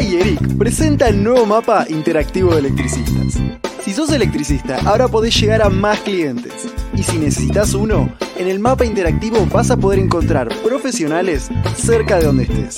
iEric 0.00 0.56
presenta 0.56 1.08
el 1.08 1.22
nuevo 1.22 1.44
mapa 1.46 1.84
interactivo 1.88 2.52
de 2.52 2.60
electricistas. 2.60 3.38
Si 3.84 3.92
sos 3.92 4.10
electricista, 4.12 4.78
ahora 4.84 5.08
podés 5.08 5.38
llegar 5.38 5.62
a 5.62 5.68
más 5.68 6.00
clientes. 6.00 6.68
Y 6.94 7.02
si 7.02 7.18
necesitas 7.18 7.74
uno, 7.74 8.10
en 8.38 8.48
el 8.48 8.60
mapa 8.60 8.84
interactivo 8.84 9.46
vas 9.46 9.70
a 9.70 9.76
poder 9.76 9.98
encontrar 9.98 10.48
profesionales 10.62 11.50
cerca 11.76 12.18
de 12.18 12.24
donde 12.24 12.44
estés. 12.44 12.76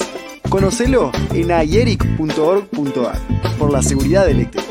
Conocelo 0.49 1.13
en 1.33 1.51
ieric.org.ar 1.51 3.19
por 3.59 3.73
la 3.73 3.83
seguridad 3.83 4.29
eléctrica. 4.29 4.62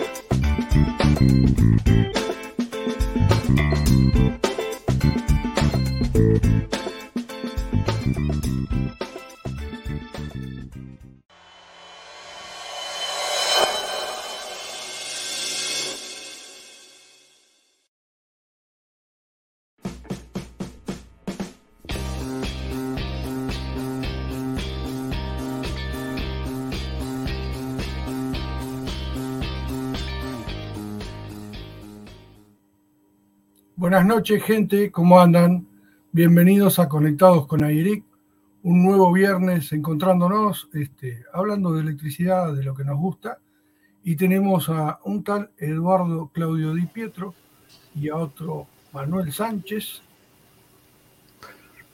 Buenas 34.01 34.17
noches, 34.17 34.43
gente, 34.43 34.91
¿cómo 34.91 35.21
andan? 35.21 35.67
Bienvenidos 36.11 36.79
a 36.79 36.89
Conectados 36.89 37.45
con 37.45 37.63
Airic, 37.63 38.03
un 38.63 38.83
nuevo 38.83 39.13
viernes 39.13 39.71
encontrándonos, 39.73 40.69
este, 40.73 41.23
hablando 41.31 41.71
de 41.73 41.81
electricidad, 41.81 42.51
de 42.51 42.63
lo 42.63 42.73
que 42.73 42.83
nos 42.83 42.97
gusta, 42.97 43.37
y 44.03 44.15
tenemos 44.15 44.69
a 44.69 44.99
un 45.03 45.23
tal 45.23 45.51
Eduardo 45.55 46.31
Claudio 46.33 46.73
Di 46.73 46.87
Pietro 46.87 47.35
y 47.93 48.09
a 48.09 48.15
otro 48.15 48.65
Manuel 48.91 49.31
Sánchez. 49.31 50.01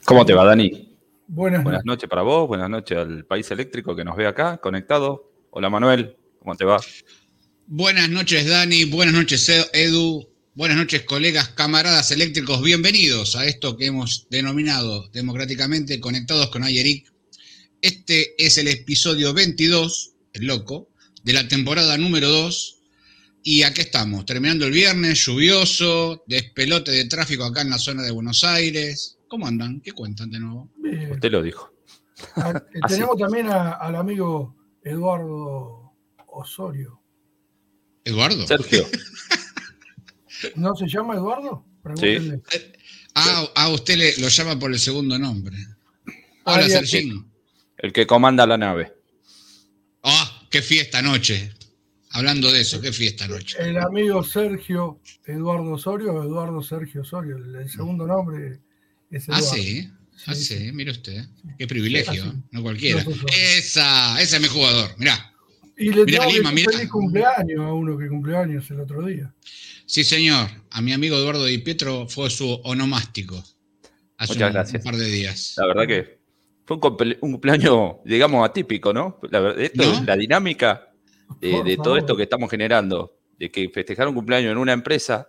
¿Cómo 0.06 0.24
te 0.24 0.32
va, 0.32 0.46
Dani? 0.46 0.96
Buenas, 1.26 1.62
Buenas 1.62 1.84
noches 1.84 2.08
para 2.08 2.22
vos, 2.22 2.48
buenas 2.48 2.70
noches 2.70 2.96
al 2.96 3.26
país 3.26 3.50
eléctrico 3.50 3.94
que 3.94 4.04
nos 4.04 4.16
ve 4.16 4.26
acá, 4.26 4.56
conectado. 4.56 5.30
Hola 5.50 5.68
Manuel, 5.68 6.16
¿cómo 6.38 6.56
te 6.56 6.64
va? 6.64 6.80
Buenas 7.66 8.08
noches, 8.08 8.48
Dani. 8.48 8.86
Buenas 8.86 9.14
noches, 9.14 9.46
Edu. 9.74 10.26
Buenas 10.58 10.76
noches, 10.76 11.02
colegas, 11.04 11.50
camaradas 11.50 12.10
eléctricos. 12.10 12.60
Bienvenidos 12.60 13.36
a 13.36 13.46
esto 13.46 13.76
que 13.76 13.86
hemos 13.86 14.26
denominado 14.28 15.08
democráticamente 15.10 16.00
Conectados 16.00 16.48
con 16.50 16.64
Ayeric. 16.64 17.12
Este 17.80 18.34
es 18.44 18.58
el 18.58 18.66
episodio 18.66 19.32
22, 19.32 20.14
el 20.32 20.46
loco, 20.48 20.88
de 21.22 21.32
la 21.32 21.46
temporada 21.46 21.96
número 21.96 22.28
2. 22.28 22.80
Y 23.44 23.62
aquí 23.62 23.82
estamos, 23.82 24.26
terminando 24.26 24.66
el 24.66 24.72
viernes, 24.72 25.24
lluvioso, 25.24 26.24
despelote 26.26 26.90
de 26.90 27.04
tráfico 27.04 27.44
acá 27.44 27.62
en 27.62 27.70
la 27.70 27.78
zona 27.78 28.02
de 28.02 28.10
Buenos 28.10 28.42
Aires. 28.42 29.16
¿Cómo 29.28 29.46
andan? 29.46 29.80
¿Qué 29.80 29.92
cuentan 29.92 30.28
de 30.28 30.40
nuevo? 30.40 30.72
Bien. 30.76 31.12
Usted 31.12 31.30
lo 31.30 31.40
dijo. 31.40 31.72
Ah, 32.34 32.50
eh, 32.74 32.78
Así. 32.82 32.94
tenemos 32.96 33.16
también 33.16 33.46
a- 33.46 33.74
al 33.74 33.94
amigo 33.94 34.56
Eduardo 34.82 35.92
Osorio. 36.26 37.00
¿Eduardo? 38.04 38.44
Sergio, 38.46 38.88
¿No 40.56 40.74
se 40.76 40.86
llama 40.88 41.14
Eduardo? 41.14 41.64
Pregúntenle. 41.82 42.40
Ah, 43.14 43.48
a 43.54 43.68
usted 43.70 43.96
le, 43.96 44.16
lo 44.18 44.28
llama 44.28 44.58
por 44.58 44.72
el 44.72 44.78
segundo 44.78 45.18
nombre. 45.18 45.56
Hola, 46.44 46.64
Arias. 46.64 46.72
Sergín. 46.88 47.30
el 47.78 47.92
que 47.92 48.06
comanda 48.06 48.46
la 48.46 48.56
nave. 48.56 48.92
Ah, 50.02 50.46
qué 50.50 50.62
fiesta 50.62 50.98
anoche. 50.98 51.52
Hablando 52.10 52.50
de 52.50 52.60
eso, 52.62 52.80
qué 52.80 52.92
fiesta 52.92 53.24
anoche. 53.26 53.56
El 53.60 53.76
amigo 53.78 54.22
Sergio 54.24 55.00
Eduardo 55.26 55.72
Osorio, 55.72 56.22
Eduardo 56.22 56.62
Sergio 56.62 57.02
Osorio, 57.02 57.36
el, 57.36 57.54
el 57.56 57.68
segundo 57.70 58.06
nombre 58.06 58.60
es 59.10 59.28
Ah, 59.28 59.38
Eduardo. 59.38 59.56
sí. 59.56 59.88
Ah, 60.26 60.34
Sí, 60.34 60.42
sí, 60.44 60.72
mire 60.72 60.90
usted. 60.90 61.26
Qué 61.58 61.66
privilegio, 61.68 62.24
Sí, 62.24 62.32
no 62.50 62.62
cualquiera. 62.62 63.04
No. 63.04 63.10
Esa, 63.56 64.20
ese 64.20 64.36
es 64.36 64.42
mi 64.42 64.48
jugador. 64.48 64.90
Mirá. 64.98 65.32
Y 65.76 65.90
le 65.92 66.04
Mirá, 66.04 66.20
tengo 66.24 66.32
Lima, 66.32 66.50
mirá. 66.50 66.72
feliz 66.72 66.88
cumpleaños 66.90 67.60
a 67.60 67.72
uno 67.72 67.96
que 67.96 68.08
cumplió 68.08 68.38
años 68.40 68.68
el 68.70 68.80
otro 68.80 69.06
día. 69.06 69.32
Sí, 69.88 70.04
señor. 70.04 70.48
A 70.70 70.82
mi 70.82 70.92
amigo 70.92 71.16
Eduardo 71.16 71.46
Di 71.46 71.58
Pietro 71.58 72.06
fue 72.06 72.28
su 72.28 72.46
onomástico. 72.62 73.42
Hace 74.18 74.34
Muchas 74.34 74.48
un, 74.48 74.52
gracias. 74.52 74.84
un 74.84 74.90
par 74.90 75.00
de 75.00 75.06
días. 75.06 75.54
La 75.56 75.66
verdad 75.66 75.86
que 75.86 76.18
fue 76.66 76.76
un, 76.76 76.82
cumple- 76.82 77.18
un 77.22 77.32
cumpleaños, 77.32 77.92
digamos, 78.04 78.46
atípico, 78.46 78.92
¿no? 78.92 79.18
La, 79.30 79.40
verdad, 79.40 79.60
esto 79.62 79.84
¿No? 79.86 79.94
es 79.98 80.04
la 80.04 80.14
dinámica 80.16 80.92
de, 81.40 81.78
todo 81.82 81.96
esto 81.96 82.14
que 82.14 82.24
estamos 82.24 82.50
generando, 82.50 83.16
de 83.38 83.50
que 83.50 83.70
festejar 83.70 84.06
un 84.08 84.14
cumpleaños 84.14 84.52
en 84.52 84.58
una 84.58 84.74
empresa. 84.74 85.26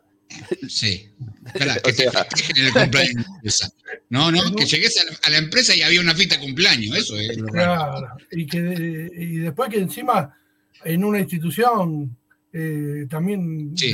Sí. 0.67 1.09
Espera, 1.45 1.75
que 1.79 1.93
sea- 1.93 2.11
te 2.11 2.35
festejen 2.37 2.65
el 2.65 2.73
cumpleaños. 2.73 3.15
de 3.15 3.21
la 3.21 3.35
empresa. 3.35 3.69
No, 4.09 4.29
no, 4.31 4.55
que 4.55 4.65
llegues 4.65 4.99
a 4.99 5.05
la, 5.05 5.17
a 5.23 5.29
la 5.29 5.37
empresa 5.37 5.73
y 5.73 5.83
había 5.83 6.01
una 6.01 6.13
fiesta 6.15 6.35
de 6.35 6.41
cumpleaños. 6.41 6.97
Eso 6.97 7.17
es 7.17 7.37
lo 7.37 7.47
raro. 7.47 7.91
Claro. 8.01 8.07
Y, 8.31 8.45
que, 8.45 9.09
y 9.15 9.37
después 9.37 9.69
que 9.69 9.79
encima 9.79 10.35
en 10.83 11.05
una 11.05 11.19
institución 11.19 12.17
eh, 12.53 13.05
también 13.09 13.71
Sí. 13.77 13.93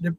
Le, 0.00 0.12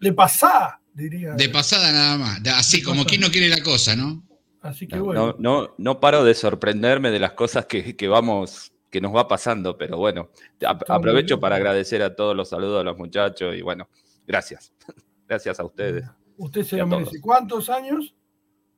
le 0.00 0.12
pasá, 0.12 0.80
diría. 0.94 1.34
De 1.34 1.48
pasada 1.48 1.90
nada 1.92 2.16
más. 2.18 2.42
De- 2.42 2.50
Así 2.50 2.78
De 2.78 2.84
como 2.84 2.96
pasada. 3.02 3.08
quien 3.08 3.20
no 3.22 3.30
quiere 3.30 3.48
la 3.48 3.62
cosa, 3.62 3.96
¿no? 3.96 4.24
Así 4.60 4.86
que 4.86 4.96
No, 4.96 5.04
bueno. 5.04 5.36
no, 5.38 5.62
no, 5.62 5.74
no 5.78 6.00
paro 6.00 6.24
de 6.24 6.34
sorprenderme 6.34 7.10
de 7.10 7.18
las 7.20 7.32
cosas 7.32 7.66
que, 7.66 7.94
que 7.96 8.08
vamos, 8.08 8.72
que 8.90 9.00
nos 9.00 9.14
va 9.14 9.28
pasando, 9.28 9.76
pero 9.78 9.96
bueno, 9.98 10.30
a- 10.66 10.78
aprovecho 10.94 11.38
para 11.40 11.56
agradecer 11.56 12.02
a 12.02 12.14
todos 12.16 12.34
los 12.36 12.48
saludos 12.48 12.80
a 12.80 12.84
los 12.84 12.96
muchachos 12.98 13.54
y 13.56 13.62
bueno, 13.62 13.88
gracias. 14.26 14.72
Gracias 15.28 15.60
a 15.60 15.64
ustedes. 15.64 16.04
Usted 16.38 16.64
se 16.64 16.76
lo 16.78 16.86
merece. 16.86 17.10
todos. 17.10 17.20
¿Cuántos 17.22 17.68
años? 17.68 18.14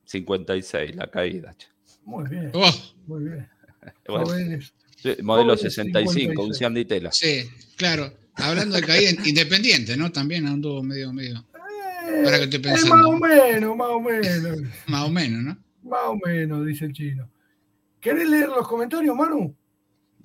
56, 0.03 0.95
la 0.97 1.07
caída. 1.07 1.55
Muy 2.03 2.27
bien, 2.29 2.51
Oh, 2.53 2.69
muy 3.07 3.23
bien. 3.23 3.49
Bueno, 4.05 4.25
modelo 5.23 5.55
jóvenes 5.55 5.73
65, 5.73 6.09
un 6.43 6.53
56. 6.53 6.57
Siam 6.57 6.73
de 6.73 6.85
tela. 6.85 7.11
sí, 7.11 7.49
claro. 7.77 8.13
Hablando 8.35 8.75
de 8.75 8.83
caída 8.83 9.11
independiente, 9.25 9.95
¿no? 9.97 10.11
También 10.11 10.47
anduvo 10.47 10.81
medio, 10.83 11.11
medio. 11.13 11.43
Eh, 12.09 12.23
Ahora 12.25 12.37
que 12.39 12.43
estoy 12.45 12.59
eh, 12.59 12.63
pensando. 12.63 12.95
más 12.95 13.05
o 13.05 13.17
menos, 13.17 13.77
más 13.77 13.87
o 13.89 13.99
menos. 13.99 14.57
Más 14.87 15.03
o 15.05 15.09
menos, 15.09 15.41
¿no? 15.43 15.57
Más 15.89 16.01
o 16.07 16.15
menos, 16.25 16.65
dice 16.65 16.85
el 16.85 16.93
chino. 16.93 17.29
¿Querés 17.99 18.27
leer 18.29 18.49
los 18.49 18.67
comentarios, 18.67 19.15
Manu? 19.15 19.55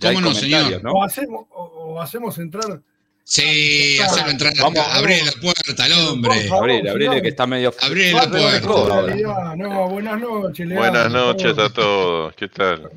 ¿Cómo 0.00 0.20
no, 0.20 0.28
comentarios, 0.28 0.38
señor? 0.38 0.84
¿no? 0.84 0.92
O, 0.92 1.02
hacemos, 1.04 1.46
o, 1.50 1.62
o 1.64 2.00
hacemos 2.00 2.38
entrar. 2.38 2.80
Sí, 3.24 3.98
Ah, 4.00 4.06
hacerlo 4.06 4.30
entrar 4.30 4.52
vamos, 4.60 4.78
abrir 4.92 5.24
la 5.24 5.32
puerta 5.40 5.84
al 5.84 5.92
hombre. 5.94 6.48
abrile, 6.48 6.92
señores. 6.92 7.22
que 7.22 7.28
está 7.28 7.46
medio. 7.46 7.74
Abrile 7.82 8.12
la 8.12 8.30
puerta. 8.30 9.56
No, 9.56 9.88
buenas 9.88 10.20
noches, 10.20 10.66
Leandro. 10.66 10.90
Buenas 10.90 11.12
noches 11.12 11.58
a 11.58 11.68
todos, 11.70 12.34
¿qué 12.36 12.46
tal? 12.48 12.88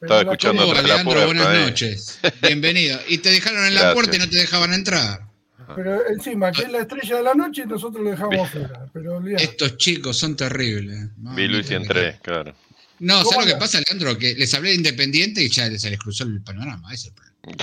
Estaba 0.00 0.20
escuchando 0.22 0.68
Hola, 0.68 0.82
Leandro, 0.82 1.04
puerta, 1.12 1.26
buenas 1.26 1.54
eh. 1.56 1.60
noches. 1.66 2.20
Bienvenido. 2.42 3.00
Y 3.08 3.18
te 3.18 3.30
dejaron 3.30 3.64
en 3.66 3.74
la 3.74 3.80
Gracias. 3.80 3.94
puerta 3.94 4.16
y 4.16 4.18
no 4.20 4.28
te 4.28 4.36
dejaban 4.36 4.72
entrar. 4.72 5.28
Pero 5.74 6.06
encima, 6.08 6.50
que 6.52 6.62
es 6.62 6.70
la 6.72 6.78
estrella 6.78 7.16
de 7.16 7.22
la 7.24 7.34
noche, 7.34 7.66
nosotros 7.66 8.02
lo 8.02 8.10
dejamos 8.10 8.38
afuera. 8.48 8.86
Pero. 8.92 9.20
Estos 9.36 9.76
chicos 9.76 10.16
son 10.16 10.36
terribles. 10.36 11.08
Vi 11.16 11.48
Luis 11.48 11.70
y 11.70 11.74
entré, 11.74 12.18
claro. 12.22 12.54
No, 13.00 13.18
¿Cómo 13.22 13.30
¿sabes 13.32 13.46
lo 13.48 13.54
que 13.54 13.58
pasa, 13.60 13.80
Leandro? 13.86 14.16
Que 14.16 14.34
les 14.34 14.52
hablé 14.54 14.70
de 14.70 14.76
Independiente 14.76 15.42
y 15.42 15.48
ya 15.50 15.68
se 15.78 15.90
les 15.90 15.98
cruzó 15.98 16.24
el 16.24 16.40
panorama. 16.42 16.92
Ese 16.92 17.12
el. 17.44 17.58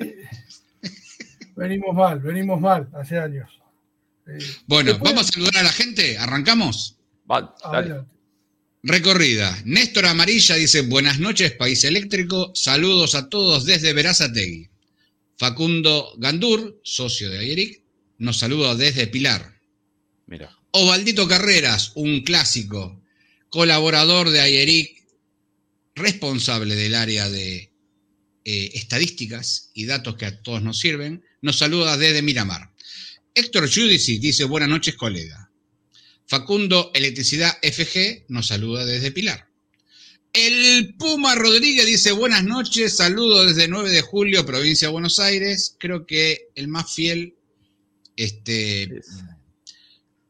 Venimos 1.56 1.94
mal, 1.94 2.20
venimos 2.20 2.60
mal 2.60 2.88
hace 2.94 3.18
años. 3.18 3.50
Eh, 4.26 4.38
Bueno, 4.66 4.90
Después- 4.92 5.12
vamos 5.12 5.28
a 5.28 5.32
saludar 5.32 5.56
a 5.58 5.62
la 5.64 5.72
gente. 5.72 6.16
¿Arrancamos? 6.18 6.96
Va, 7.30 7.54
dale. 7.62 7.78
adelante. 7.78 8.10
Recorrida. 8.82 9.60
Néstor 9.66 10.06
Amarilla 10.06 10.54
dice, 10.56 10.80
buenas 10.80 11.18
noches, 11.18 11.52
País 11.52 11.84
Eléctrico. 11.84 12.50
Saludos 12.54 13.14
a 13.14 13.28
todos 13.28 13.66
desde 13.66 13.92
Verazategui. 13.92 14.70
Facundo 15.36 16.14
Gandur, 16.16 16.80
socio 16.82 17.28
de 17.28 17.38
Ayeric, 17.38 17.82
nos 18.18 18.38
saluda 18.38 18.74
desde 18.74 19.06
Pilar. 19.06 19.60
Mira, 20.26 20.56
Ovaldito 20.70 21.28
Carreras, 21.28 21.92
un 21.94 22.22
clásico, 22.22 23.02
colaborador 23.50 24.30
de 24.30 24.40
Ayeric, 24.40 25.04
responsable 25.94 26.74
del 26.74 26.94
área 26.94 27.28
de 27.28 27.72
eh, 28.44 28.70
estadísticas 28.74 29.70
y 29.74 29.84
datos 29.84 30.16
que 30.16 30.26
a 30.26 30.42
todos 30.42 30.62
nos 30.62 30.78
sirven, 30.78 31.22
nos 31.42 31.58
saluda 31.58 31.98
desde 31.98 32.22
Miramar. 32.22 32.72
Héctor 33.34 33.68
Judici 33.72 34.18
dice 34.18 34.44
buenas 34.44 34.70
noches, 34.70 34.94
colega. 34.96 35.49
Facundo 36.30 36.92
Electricidad 36.94 37.58
FG 37.60 38.26
nos 38.28 38.46
saluda 38.46 38.84
desde 38.86 39.10
Pilar. 39.10 39.48
El 40.32 40.94
Puma 40.96 41.34
Rodríguez 41.34 41.84
dice 41.86 42.12
buenas 42.12 42.44
noches, 42.44 42.96
saludo 42.96 43.44
desde 43.44 43.66
9 43.66 43.90
de 43.90 44.00
julio, 44.00 44.46
provincia 44.46 44.86
de 44.86 44.92
Buenos 44.92 45.18
Aires. 45.18 45.74
Creo 45.80 46.06
que 46.06 46.42
el 46.54 46.68
más 46.68 46.94
fiel, 46.94 47.34
este, 48.14 48.84
es- 48.84 49.08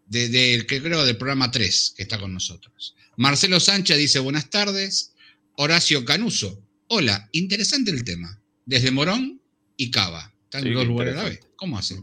de, 0.07 0.31
de- 0.31 0.67
que 0.67 0.81
creo 0.81 1.05
del 1.05 1.19
programa 1.19 1.51
3 1.51 1.93
que 1.95 2.03
está 2.03 2.19
con 2.19 2.33
nosotros. 2.33 2.95
Marcelo 3.19 3.61
Sánchez 3.61 3.99
dice 3.99 4.21
buenas 4.21 4.49
tardes. 4.49 5.13
Horacio 5.57 6.07
Canuso, 6.07 6.63
hola, 6.89 7.29
interesante 7.33 7.91
el 7.91 8.05
tema. 8.05 8.39
desde 8.65 8.91
Morón 8.91 9.43
y 9.77 9.91
Cava. 9.91 10.33
Están 10.45 10.63
Sí, 10.63 10.71
dos 10.71 10.87
lugares 10.87 11.15
a 11.15 11.17
la 11.25 11.29
vez. 11.29 11.41
¿Cómo 11.57 11.77
hacen? 11.79 12.03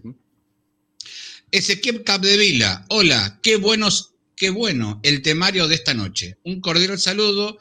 Ezequiel 1.52 2.04
Capdevila, 2.04 2.86
hola, 2.90 3.40
qué 3.42 3.56
buenos, 3.56 4.12
qué 4.36 4.50
bueno 4.50 5.00
el 5.04 5.22
temario 5.22 5.68
de 5.68 5.76
esta 5.76 5.94
noche. 5.94 6.38
Un 6.44 6.60
cordial 6.60 7.00
saludo 7.00 7.58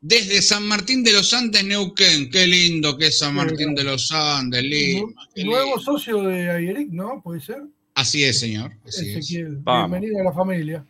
desde 0.00 0.40
San 0.42 0.66
Martín 0.66 1.04
de 1.04 1.12
los 1.12 1.32
Andes, 1.34 1.64
Neuquén. 1.64 2.30
Qué 2.30 2.46
lindo 2.46 2.96
que 2.96 3.08
es 3.08 3.18
San 3.18 3.34
Martín 3.34 3.74
de 3.74 3.84
los 3.84 4.10
Andes, 4.12 4.62
Lima. 4.62 5.12
qué 5.34 5.44
Nuevo 5.44 5.76
lindo. 5.76 5.80
socio 5.82 6.22
de 6.22 6.50
Ayeric, 6.50 6.88
¿no? 6.90 7.20
¿Puede 7.22 7.40
ser? 7.40 7.62
Así 7.94 8.24
es, 8.24 8.38
señor. 8.40 8.72
Así 8.86 9.10
es. 9.10 9.16
Ezequiel. 9.18 9.56
Vamos. 9.60 9.90
Bienvenido 9.90 10.20
a 10.22 10.24
la 10.24 10.32
familia. 10.32 10.84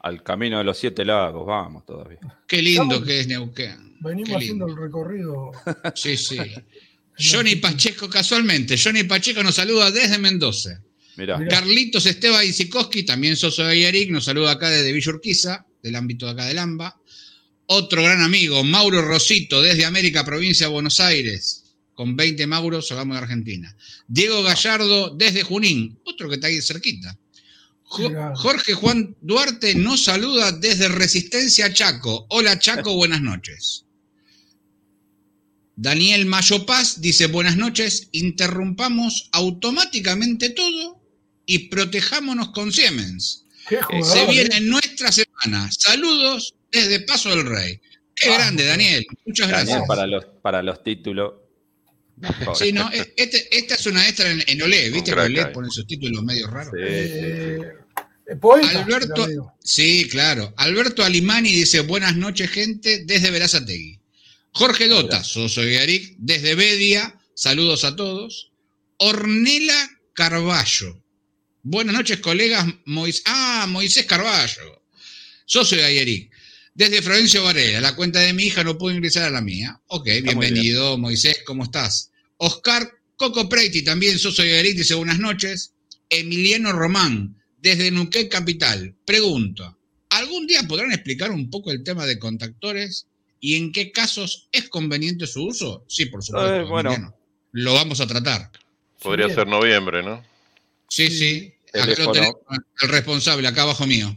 Al 0.00 0.22
camino 0.22 0.58
de 0.58 0.64
los 0.64 0.78
siete 0.78 1.04
lagos, 1.04 1.46
vamos 1.46 1.84
todavía. 1.84 2.18
Qué 2.46 2.62
lindo 2.62 2.82
Estamos- 2.84 3.06
que 3.06 3.20
es 3.20 3.26
Neuquén. 3.26 3.96
Venimos 4.00 4.36
haciendo 4.36 4.66
el 4.66 4.76
recorrido. 4.76 5.50
Sí, 5.94 6.16
sí. 6.16 6.38
Johnny 7.18 7.56
Pacheco, 7.56 8.08
casualmente, 8.08 8.76
Johnny 8.82 9.04
Pacheco 9.04 9.42
nos 9.42 9.54
saluda 9.54 9.90
desde 9.90 10.18
Mendoza. 10.18 10.80
Mirá. 11.16 11.46
Carlitos 11.48 12.06
Esteban 12.06 12.44
Isikoski, 12.44 13.04
también 13.04 13.36
socio 13.36 13.64
de 13.64 13.72
Ayeric, 13.72 14.10
nos 14.10 14.24
saluda 14.24 14.52
acá 14.52 14.68
desde 14.70 14.92
Villa 14.92 15.12
Urquiza, 15.12 15.66
del 15.82 15.96
ámbito 15.96 16.26
de 16.26 16.32
acá 16.32 16.46
del 16.46 16.58
AMBA. 16.58 17.00
Otro 17.66 18.02
gran 18.02 18.20
amigo, 18.22 18.62
Mauro 18.64 19.00
Rosito, 19.02 19.62
desde 19.62 19.84
América, 19.84 20.24
provincia 20.24 20.66
de 20.66 20.72
Buenos 20.72 21.00
Aires. 21.00 21.64
Con 21.94 22.16
20 22.16 22.46
Mauros, 22.46 22.90
hablamos 22.90 23.16
de 23.16 23.22
Argentina. 23.22 23.76
Diego 24.08 24.42
Gallardo, 24.42 25.10
desde 25.10 25.44
Junín, 25.44 25.98
otro 26.04 26.28
que 26.28 26.34
está 26.34 26.48
ahí 26.48 26.60
cerquita. 26.60 27.16
Jo-. 27.84 28.10
Jorge 28.34 28.74
Juan 28.74 29.16
Duarte 29.20 29.74
nos 29.76 30.04
saluda 30.04 30.50
desde 30.52 30.88
Resistencia 30.88 31.72
Chaco. 31.72 32.26
Hola 32.30 32.58
Chaco, 32.58 32.94
buenas 32.96 33.22
noches. 33.22 33.84
Daniel 35.76 36.26
Mayo 36.26 36.66
Paz 36.66 37.00
dice 37.00 37.26
buenas 37.26 37.56
noches, 37.56 38.08
interrumpamos 38.12 39.28
automáticamente 39.32 40.50
todo 40.50 41.03
y 41.46 41.68
protejámonos 41.68 42.50
con 42.50 42.72
Siemens. 42.72 43.44
Qué 43.68 43.76
Se 43.76 43.82
jugador. 43.82 44.06
Se 44.12 44.22
¿eh? 44.22 44.26
viene 44.30 44.60
nuestra 44.62 45.10
semana. 45.12 45.70
Saludos 45.72 46.54
desde 46.70 47.00
Paso 47.00 47.30
del 47.30 47.46
Rey. 47.46 47.80
Qué 48.14 48.32
grande, 48.32 48.64
Daniel. 48.64 49.06
Muchas 49.26 49.48
Daniel 49.50 49.66
gracias. 49.66 49.88
para 49.88 50.06
los, 50.06 50.24
para 50.42 50.62
los 50.62 50.82
títulos. 50.84 51.34
Mejor. 52.16 52.56
Sí, 52.56 52.72
no, 52.72 52.90
e- 52.92 53.12
este- 53.16 53.48
esta 53.56 53.74
es 53.74 53.86
una 53.86 54.06
extra 54.06 54.30
en, 54.30 54.42
en 54.46 54.62
Olé, 54.62 54.88
¿viste? 54.90 55.12
Que 55.12 55.20
Olé 55.20 55.46
pone 55.46 55.68
sus 55.70 55.86
títulos 55.86 56.22
medio 56.22 56.46
raros. 56.46 56.72
Sí, 56.72 56.80
sí, 56.80 57.20
Eh, 57.20 57.58
sí. 57.60 58.76
Alberto, 58.76 59.26
sí, 59.62 60.08
claro. 60.10 60.54
Alberto 60.56 61.02
Alimani 61.04 61.50
dice 61.52 61.80
buenas 61.80 62.16
noches, 62.16 62.50
gente, 62.50 63.04
desde 63.04 63.30
Verazategui. 63.30 63.98
Jorge 64.52 64.86
Dota. 64.88 65.24
Soso 65.24 65.64
Yaric, 65.64 66.14
desde 66.18 66.54
Bedia, 66.54 67.18
saludos 67.34 67.84
a 67.84 67.96
todos. 67.96 68.52
Ornela 68.98 69.90
Carballo. 70.14 71.02
Buenas 71.64 71.94
noches, 71.94 72.18
colegas. 72.20 72.66
Mois- 72.84 73.22
ah, 73.24 73.66
Moisés 73.68 74.04
Carballo. 74.06 74.82
Socio 75.46 75.78
de 75.78 75.84
Ayeric. 75.84 76.30
Desde 76.74 77.00
Florencio 77.02 77.42
Varela, 77.42 77.80
la 77.80 77.94
cuenta 77.96 78.20
de 78.20 78.32
mi 78.32 78.44
hija 78.44 78.62
no 78.64 78.76
pudo 78.76 78.92
ingresar 78.92 79.22
a 79.24 79.30
la 79.30 79.40
mía. 79.40 79.80
Ok, 79.86 80.06
bienvenido, 80.22 80.98
Moisés, 80.98 81.38
¿cómo 81.46 81.62
estás? 81.64 82.10
Oscar 82.36 82.90
Coco 83.16 83.48
Preiti, 83.48 83.82
también 83.82 84.18
socio 84.18 84.44
de 84.44 84.54
Ayeric, 84.54 84.76
dice 84.78 84.94
buenas 84.94 85.18
noches. 85.20 85.72
Emiliano 86.10 86.72
Román, 86.72 87.40
desde 87.58 87.90
Nuquén 87.90 88.28
Capital. 88.28 88.94
Pregunto, 89.06 89.78
¿algún 90.10 90.46
día 90.46 90.64
podrán 90.64 90.92
explicar 90.92 91.30
un 91.30 91.48
poco 91.48 91.70
el 91.70 91.82
tema 91.84 92.04
de 92.06 92.18
contactores 92.18 93.06
y 93.40 93.54
en 93.56 93.72
qué 93.72 93.90
casos 93.92 94.48
es 94.52 94.68
conveniente 94.68 95.26
su 95.26 95.46
uso? 95.46 95.84
Sí, 95.88 96.06
por 96.06 96.22
supuesto. 96.24 96.56
Eh, 96.56 96.64
bueno. 96.64 96.90
Emiliano. 96.92 97.16
Lo 97.52 97.72
vamos 97.74 98.00
a 98.00 98.06
tratar. 98.06 98.50
Podría 99.00 99.32
ser 99.32 99.46
noviembre, 99.46 100.02
¿no? 100.02 100.22
Sí, 100.88 101.08
Sí. 101.08 101.53
Sí. 101.74 101.80
Acá 101.80 101.86
lo 101.88 101.94
Teléfono. 101.94 102.12
tenemos, 102.12 102.36
el 102.82 102.88
responsable, 102.88 103.48
acá 103.48 103.62
abajo 103.62 103.86
mío. 103.86 104.14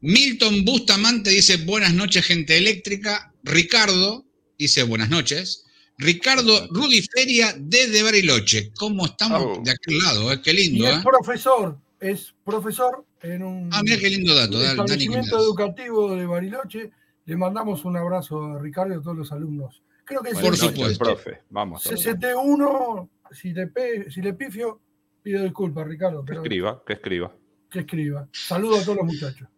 Milton 0.00 0.64
Bustamante 0.64 1.30
dice 1.30 1.56
buenas 1.58 1.94
noches, 1.94 2.24
gente 2.24 2.56
eléctrica. 2.56 3.32
Ricardo 3.42 4.24
dice 4.58 4.82
buenas 4.82 5.08
noches. 5.10 5.64
Ricardo 5.98 6.68
Rudy 6.70 7.02
Feria 7.14 7.54
desde 7.58 8.02
Bariloche. 8.02 8.70
¿Cómo 8.74 9.06
estamos 9.06 9.42
Oh. 9.58 9.62
de 9.64 9.70
aquel 9.70 9.98
lado? 9.98 10.32
eh? 10.32 10.40
Qué 10.42 10.50
Y 10.52 10.56
lindo, 10.70 10.86
es 10.88 10.98
¿eh? 10.98 11.00
profesor. 11.02 11.78
Es 11.98 12.34
profesor 12.44 13.06
en 13.22 13.42
un 13.42 13.70
Ah, 13.72 13.80
mira 13.82 13.96
qué 13.98 14.10
lindo 14.10 14.34
dato. 14.34 14.58
Dani, 14.58 14.70
establecimiento 14.72 15.38
educativo 15.38 16.14
de 16.14 16.26
Bariloche. 16.26 16.90
Le 17.24 17.36
mandamos 17.36 17.84
un 17.86 17.96
abrazo 17.96 18.44
a 18.44 18.58
Ricardo 18.60 18.94
y 18.94 18.98
a 18.98 19.00
todos 19.00 19.16
los 19.16 19.32
alumnos. 19.32 19.82
Creo 20.04 20.20
que 20.22 20.30
es 20.30 20.38
Por 20.38 20.56
supuesto. 20.56 21.02
profe. 21.04 21.38
Vamos. 21.50 21.82
todavía. 21.82 22.12
CCT1. 22.14 23.08
Si 23.32 23.52
le, 23.52 23.66
pe- 23.68 24.10
si 24.10 24.20
le 24.20 24.34
pifio, 24.34 24.80
pido 25.26 25.42
disculpas, 25.42 25.88
Ricardo. 25.88 26.24
Que 26.24 26.34
escriba, 26.34 26.80
que 26.86 26.92
escriba. 26.92 27.36
que 27.68 27.80
escriba. 27.80 28.28
Saludo 28.30 28.76
a 28.76 28.84
todos 28.84 28.98
los 28.98 29.06
muchachos. 29.06 29.48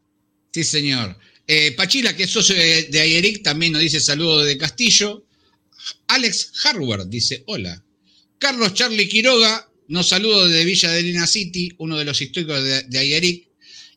Sí, 0.50 0.64
señor. 0.64 1.14
Eh, 1.46 1.72
Pachila, 1.76 2.16
que 2.16 2.22
es 2.22 2.30
socio 2.30 2.56
de, 2.56 2.84
de 2.84 2.98
Ayeric, 2.98 3.42
también 3.42 3.72
nos 3.72 3.82
dice 3.82 4.00
saludo 4.00 4.44
de 4.44 4.56
Castillo. 4.56 5.24
Alex 6.06 6.64
Harvard 6.64 7.08
dice 7.08 7.44
hola. 7.48 7.84
Carlos 8.38 8.72
Charlie 8.72 9.08
Quiroga 9.08 9.68
nos 9.88 10.08
saluda 10.08 10.46
desde 10.46 10.64
Villa 10.64 10.90
de 10.90 11.02
Lina 11.02 11.26
City, 11.26 11.74
uno 11.76 11.98
de 11.98 12.06
los 12.06 12.18
históricos 12.18 12.64
de, 12.64 12.84
de 12.84 12.98
Ayeric. 12.98 13.48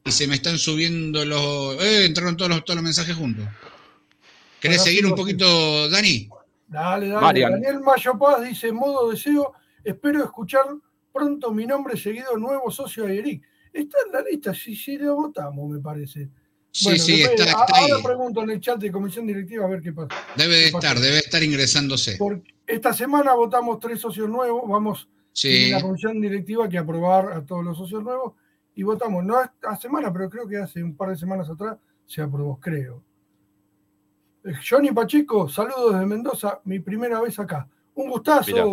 Y 0.04 0.12
se 0.12 0.28
me 0.28 0.36
están 0.36 0.60
subiendo 0.60 1.24
los... 1.24 1.82
Eh, 1.82 2.06
entraron 2.06 2.36
todos 2.36 2.52
los, 2.52 2.66
todos 2.66 2.76
los 2.76 2.84
mensajes 2.84 3.16
juntos. 3.16 3.48
¿Querés 4.60 4.80
Ahora 4.80 4.90
seguir 4.90 5.06
un 5.06 5.16
poquito, 5.16 5.88
Dani? 5.90 6.28
Dale, 6.68 7.08
dale. 7.08 7.22
Marian. 7.22 7.52
Daniel 7.54 7.80
Mayo 7.80 8.20
Paz 8.20 8.44
dice, 8.44 8.74
modo 8.74 9.12
deseo, 9.12 9.54
espero 9.86 10.22
escuchar 10.26 10.66
pronto 11.12 11.52
mi 11.52 11.66
nombre 11.66 11.98
seguido 11.98 12.38
nuevo 12.38 12.72
socio 12.72 13.06
de 13.06 13.20
Eric. 13.20 13.44
Está 13.74 13.98
en 14.06 14.12
la 14.12 14.22
lista, 14.22 14.54
si, 14.54 14.76
si 14.76 14.98
lo 14.98 15.16
votamos, 15.16 15.70
me 15.70 15.80
parece. 15.80 16.30
Sí, 16.72 16.86
Bueno, 16.86 17.04
sí, 17.04 17.22
está, 17.22 17.44
está 17.44 17.66
ahí. 17.74 17.92
Ahora 17.92 18.04
pregunto 18.04 18.44
en 18.44 18.52
el 18.52 18.62
chat 18.62 18.80
de 18.80 18.92
comisión 18.92 19.28
directiva 19.28 19.66
a 19.66 19.70
ver 19.70 19.82
qué 19.82 19.92
pasa. 19.92 20.10
Debe 20.36 20.56
de 20.56 20.66
estar, 20.68 21.00
debe 21.00 21.18
estar 21.18 21.44
ingresándose. 21.44 22.16
Porque 22.18 22.54
esta 22.66 22.94
semana 22.94 23.34
votamos 23.34 23.80
tres 23.80 24.00
socios 24.00 24.30
nuevos, 24.30 24.64
vamos 24.68 25.10
Sí, 25.34 25.66
en 25.66 25.72
la 25.72 25.82
comisión 25.82 26.20
directiva 26.20 26.68
que 26.68 26.78
aprobar 26.78 27.32
a 27.32 27.46
todos 27.46 27.64
los 27.64 27.78
socios 27.78 28.04
nuevos 28.04 28.34
y 28.76 28.84
votamos, 28.84 29.24
no 29.24 29.42
esta 29.42 29.76
semana, 29.78 30.12
pero 30.12 30.30
creo 30.30 30.48
que 30.48 30.58
hace 30.58 30.84
un 30.84 30.96
par 30.96 31.10
de 31.10 31.18
semanas 31.18 31.50
atrás 31.50 31.78
se 32.06 32.22
aprobó, 32.22 32.60
creo. 32.60 33.04
Eh, 34.44 34.54
Johnny 34.68 34.92
Pacheco, 34.92 35.48
saludos 35.48 35.94
desde 35.94 36.06
Mendoza, 36.06 36.60
mi 36.66 36.80
primera 36.80 37.22
vez 37.22 37.38
acá. 37.40 37.68
Un 37.96 38.10
gustazo, 38.10 38.52
Mirá. 38.52 38.66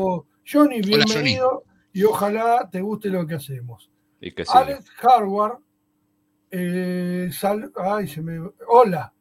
Johnny, 0.51 0.81
Hola, 0.81 1.05
bienvenido 1.05 1.65
y 1.93 2.05
ojalá 2.05 2.69
te 2.71 2.81
guste 2.81 3.09
lo 3.09 3.27
que 3.27 3.35
hacemos. 3.35 3.91
Y 4.21 4.33
que 4.33 4.45
siga. 4.45 4.61
Alex 4.61 4.85
Harvard, 5.03 5.59
eh, 6.51 7.29
sal- 7.33 7.73
ay, 7.77 8.09
se 8.09 8.23
me... 8.23 8.39
hola. 8.69 9.13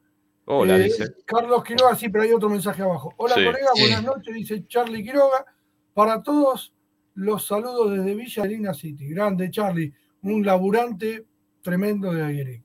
Hola, 0.46 0.78
Eh, 0.78 0.84
dice. 0.84 1.14
Carlos 1.26 1.62
Quiroga, 1.64 1.96
sí, 1.96 2.08
pero 2.10 2.24
hay 2.24 2.32
otro 2.32 2.50
mensaje 2.50 2.82
abajo. 2.82 3.14
Hola, 3.18 3.36
Sí. 3.36 3.44
colega, 3.46 3.68
buenas 3.78 4.04
noches, 4.04 4.34
dice 4.34 4.66
Charlie 4.68 5.04
Quiroga. 5.04 5.46
Para 5.94 6.24
todos, 6.24 6.74
los 7.16 7.46
saludos 7.46 7.92
desde 7.98 8.16
Villa 8.16 8.46
Lina 8.46 8.74
City. 8.74 9.10
Grande, 9.10 9.50
Charlie, 9.52 9.94
un 10.22 10.46
laburante 10.46 11.26
tremendo 11.62 12.14
de 12.14 12.24
Aguirre. 12.24 12.64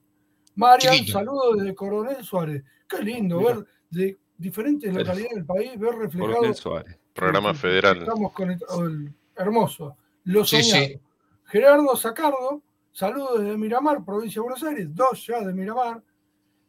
Marian, 0.54 1.04
saludos 1.06 1.56
desde 1.58 1.74
Coronel 1.74 2.22
Suárez. 2.22 2.62
Qué 2.88 3.02
lindo 3.02 3.38
Mira. 3.40 3.54
ver 3.54 3.66
de 3.90 4.18
diferentes 4.36 4.92
localidades 4.94 5.34
del 5.34 5.44
país, 5.46 5.76
ver 5.78 5.94
reflejado. 5.94 6.34
Coronel 6.34 6.54
Suárez. 6.54 6.98
Programa 7.14 7.52
federal. 7.54 7.98
Estamos 7.98 8.32
conectados. 8.32 8.82
el- 8.82 9.12
Hermoso. 9.36 9.96
Lo 10.24 10.44
Sí. 10.44 11.00
Gerardo 11.44 11.96
Sacardo, 11.96 12.62
saludos 12.92 13.40
desde 13.40 13.56
Miramar, 13.58 14.04
provincia 14.04 14.40
de 14.40 14.44
Buenos 14.44 14.62
Aires. 14.62 14.86
Dos 14.94 15.26
ya 15.26 15.40
de 15.40 15.52
Miramar. 15.52 16.00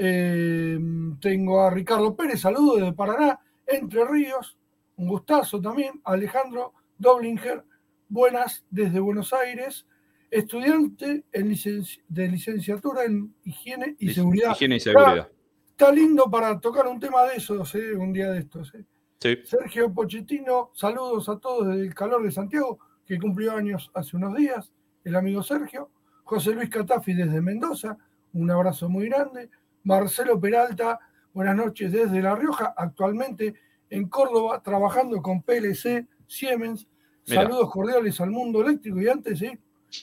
Eh, 0.00 0.78
tengo 1.20 1.60
a 1.62 1.70
Ricardo 1.70 2.16
Pérez, 2.16 2.40
saludos 2.40 2.80
desde 2.80 2.92
Paraná, 2.92 3.38
Entre 3.66 4.04
Ríos. 4.04 4.58
Un 4.96 5.08
gustazo 5.08 5.60
también. 5.60 6.00
Alejandro 6.04 6.72
Doblinger, 6.98 7.64
buenas 8.08 8.64
desde 8.70 8.98
Buenos 9.00 9.32
Aires, 9.32 9.86
estudiante 10.30 11.24
de 11.32 12.28
licenciatura 12.28 13.04
en 13.04 13.34
higiene 13.44 13.96
y 13.98 14.12
seguridad. 14.12 14.52
Higiene 14.52 14.76
y 14.76 14.80
seguridad. 14.80 15.30
Está, 15.70 15.92
lindo 15.92 16.30
para 16.30 16.58
tocar 16.58 16.86
un 16.86 16.98
tema 16.98 17.24
de 17.24 17.36
esos, 17.36 17.74
¿eh? 17.74 17.94
un 17.94 18.12
día 18.12 18.30
de 18.30 18.40
estos. 18.40 18.74
¿eh? 18.74 18.84
Sí. 19.20 19.36
Sergio 19.44 19.92
Pochettino, 19.92 20.70
saludos 20.74 21.28
a 21.28 21.38
todos 21.38 21.68
desde 21.68 21.82
el 21.82 21.94
calor 21.94 22.22
de 22.22 22.30
Santiago, 22.30 22.78
que 23.06 23.18
cumplió 23.18 23.52
años 23.54 23.90
hace 23.94 24.16
unos 24.16 24.34
días, 24.34 24.72
el 25.04 25.16
amigo 25.16 25.42
Sergio. 25.42 25.90
José 26.24 26.52
Luis 26.52 26.70
Catafi 26.70 27.14
desde 27.14 27.40
Mendoza, 27.40 27.96
un 28.32 28.50
abrazo 28.50 28.88
muy 28.88 29.08
grande. 29.08 29.48
Marcelo 29.84 30.40
Peralta, 30.40 30.98
buenas 31.32 31.54
noches 31.54 31.92
desde 31.92 32.20
La 32.20 32.34
Rioja, 32.34 32.74
actualmente 32.76 33.54
en 33.90 34.08
Córdoba, 34.08 34.62
trabajando 34.62 35.20
con 35.22 35.42
PLC 35.42 36.06
Siemens. 36.26 36.86
Saludos 37.24 37.70
cordiales 37.70 38.20
al 38.20 38.30
mundo 38.30 38.62
eléctrico. 38.62 39.00
Y 39.00 39.08
antes, 39.08 39.38
¿sí? 39.38 39.50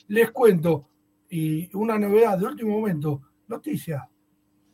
les 0.08 0.30
cuento, 0.30 0.88
y 1.28 1.74
una 1.76 1.98
novedad 1.98 2.38
de 2.38 2.46
último 2.46 2.78
momento, 2.78 3.22
noticia 3.48 4.08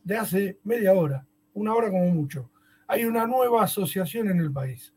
de 0.02 0.17
hace 0.17 0.59
media 0.64 0.95
hora, 0.95 1.26
una 1.55 1.75
hora 1.75 1.90
como 1.90 2.07
mucho. 2.11 2.50
Hay 2.87 3.05
una 3.05 3.26
nueva 3.26 3.62
asociación 3.62 4.31
en 4.31 4.40
el 4.40 4.52
país. 4.52 4.93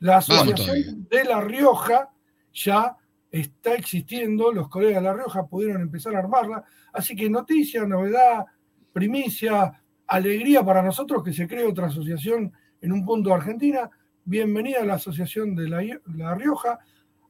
La 0.00 0.18
Asociación 0.18 1.06
de 1.08 1.24
La 1.24 1.40
Rioja 1.40 2.10
ya 2.52 2.96
está 3.30 3.74
existiendo, 3.74 4.52
los 4.52 4.68
colegas 4.68 5.02
de 5.02 5.08
La 5.08 5.14
Rioja 5.14 5.46
pudieron 5.46 5.82
empezar 5.82 6.14
a 6.14 6.20
armarla, 6.20 6.64
así 6.92 7.16
que 7.16 7.28
noticia, 7.28 7.84
novedad, 7.84 8.44
primicia, 8.92 9.82
alegría 10.06 10.64
para 10.64 10.82
nosotros 10.82 11.22
que 11.22 11.32
se 11.32 11.46
cree 11.46 11.66
otra 11.66 11.86
asociación 11.86 12.52
en 12.80 12.92
un 12.92 13.04
punto 13.04 13.30
de 13.30 13.36
Argentina. 13.36 13.90
Bienvenida 14.24 14.80
a 14.80 14.84
la 14.84 14.94
Asociación 14.94 15.54
de 15.54 15.68
La, 15.68 16.34
Rioja. 16.34 16.78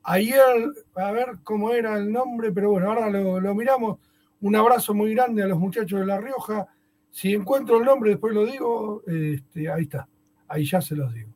Ayer, 0.03 0.73
a 0.95 1.13
ver 1.13 1.39
cómo 1.45 1.71
era 1.71 1.97
el 1.97 2.11
nombre, 2.11 2.53
pero 2.53 2.71
bueno, 2.71 2.91
ahora 2.91 3.11
lo, 3.11 3.55
miramos. 3.55 3.99
Un 4.41 4.57
abrazo 4.57 4.95
muy 4.95 5.15
grande 5.15 5.43
a 5.43 5.47
los 5.47 5.59
muchachos 5.59 6.01
de 6.01 6.07
La 6.07 6.19
Rioja. 6.21 6.67
Si 7.11 7.35
encuentro 7.35 7.79
el 7.79 7.85
nombre, 7.85 8.11
después 8.11 8.35
lo 8.35 8.45
digo. 8.45 9.03
Este, 9.07 9.71
ahí 9.71 9.83
está, 9.83 10.09
ahí 10.49 10.65
ya 10.65 10.81
se 10.81 10.97
los 10.97 11.13
digo. 11.13 11.33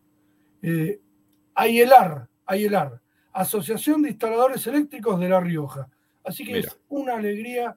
Eh, 0.62 1.00
Ayelar, 1.54 2.28
Ayelar. 2.46 3.00
Asociación 3.32 4.02
de 4.02 4.10
Instaladores 4.10 4.66
Eléctricos 4.66 5.18
de 5.18 5.28
La 5.28 5.40
Rioja. 5.40 5.88
Así 6.24 6.44
que 6.44 6.58
es 6.58 6.78
una 6.88 7.14
alegría 7.14 7.76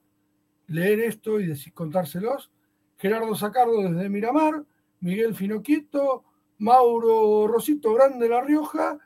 leer 0.67 0.99
esto 0.99 1.39
y 1.39 1.47
decir, 1.47 1.73
contárselos. 1.73 2.51
Gerardo 2.97 3.35
Sacardo 3.35 3.81
desde 3.81 4.09
Miramar, 4.09 4.63
Miguel 4.99 5.35
Finoquito, 5.35 6.23
Mauro 6.59 7.47
Rosito 7.47 7.93
Grande 7.93 8.25
de 8.25 8.29
La 8.29 8.41
Rioja 8.41 8.97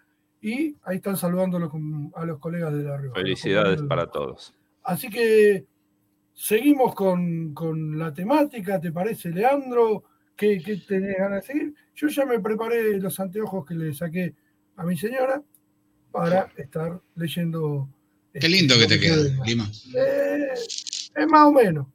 y 0.41 0.75
ahí 0.83 0.97
están 0.97 1.17
saludando 1.17 1.57
a 2.15 2.25
los 2.25 2.39
colegas 2.39 2.73
de 2.73 2.83
La 2.83 2.97
Rioja. 2.97 3.15
Felicidades 3.15 3.81
para 3.83 4.07
todos. 4.07 4.53
Así 4.83 5.09
que 5.09 5.65
seguimos 6.33 6.95
con, 6.95 7.97
la 7.97 8.13
temática, 8.13 8.79
¿te 8.79 8.91
parece, 8.91 9.29
Leandro? 9.29 10.03
¿Qué, 10.35 10.61
¿Qué, 10.63 10.77
tenés 10.77 11.17
ganas 11.17 11.45
de 11.45 11.53
seguir? 11.53 11.73
Yo 11.95 12.07
ya 12.07 12.25
me 12.25 12.39
preparé 12.39 12.97
los 12.97 13.19
anteojos 13.19 13.65
que 13.65 13.75
le 13.75 13.93
saqué 13.93 14.33
a 14.77 14.85
mi 14.85 14.97
señora 14.97 15.43
para 16.11 16.51
estar 16.55 17.01
leyendo. 17.15 17.89
Qué 18.33 18.47
lindo 18.47 18.75
que 18.79 18.87
te 18.87 18.99
queda, 18.99 19.45
Lima. 19.45 19.69
Eh, 19.95 20.47
es 20.53 21.27
más 21.27 21.47
o 21.47 21.51
menos. 21.51 21.87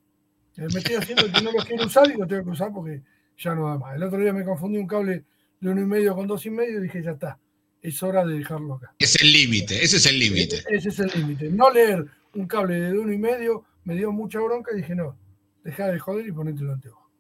Eh, 0.57 0.67
me 0.73 0.79
estoy 0.79 0.97
haciendo 0.97 1.33
que 1.33 1.43
no 1.43 1.53
los 1.53 1.65
quiero 1.65 1.87
usar 1.87 2.11
y 2.11 2.19
los 2.19 2.29
tengo 2.29 2.45
que 2.45 2.51
usar 2.51 2.73
porque 2.73 3.03
ya 3.39 3.55
no 3.55 3.69
da 3.69 3.79
más. 3.79 3.97
El 3.97 4.03
otro 4.03 4.19
día 4.19 4.33
me 4.33 4.45
confundí 4.45 4.79
un 4.79 4.87
cable 4.87 5.25
de 5.61 5.71
uno 5.71 5.81
y 5.81 5.87
medio 5.87 6.15
con 6.15 6.27
dos 6.27 6.45
y 6.47 6.51
medio 6.51 6.79
y 6.79 6.83
dije, 6.83 7.03
ya 7.03 7.13
está, 7.13 7.39
es 7.81 8.03
hora 8.03 8.25
de 8.25 8.39
dejarlo 8.39 8.75
acá. 8.75 8.95
Es 8.99 9.21
el 9.21 9.33
límite, 9.33 9.83
ese 9.83 9.97
es 9.97 10.07
el 10.07 10.19
límite. 10.19 10.63
Ese, 10.69 10.89
es 10.89 10.99
el 10.99 11.11
límite. 11.15 11.51
No 11.51 11.71
leer 11.71 12.07
un 12.35 12.47
cable 12.47 12.81
de 12.81 12.99
uno 12.99 13.13
y 13.13 13.19
medio 13.19 13.65
me 13.85 13.95
dio 13.95 14.11
mucha 14.13 14.41
bronca 14.41 14.73
y 14.73 14.79
dije, 14.79 14.95
no, 14.95 15.19
deja 15.63 15.89
de 15.89 15.99
joder 15.99 16.27
y 16.27 16.33
ponete 16.33 16.63
el 16.63 16.71
anteojo. 16.71 17.11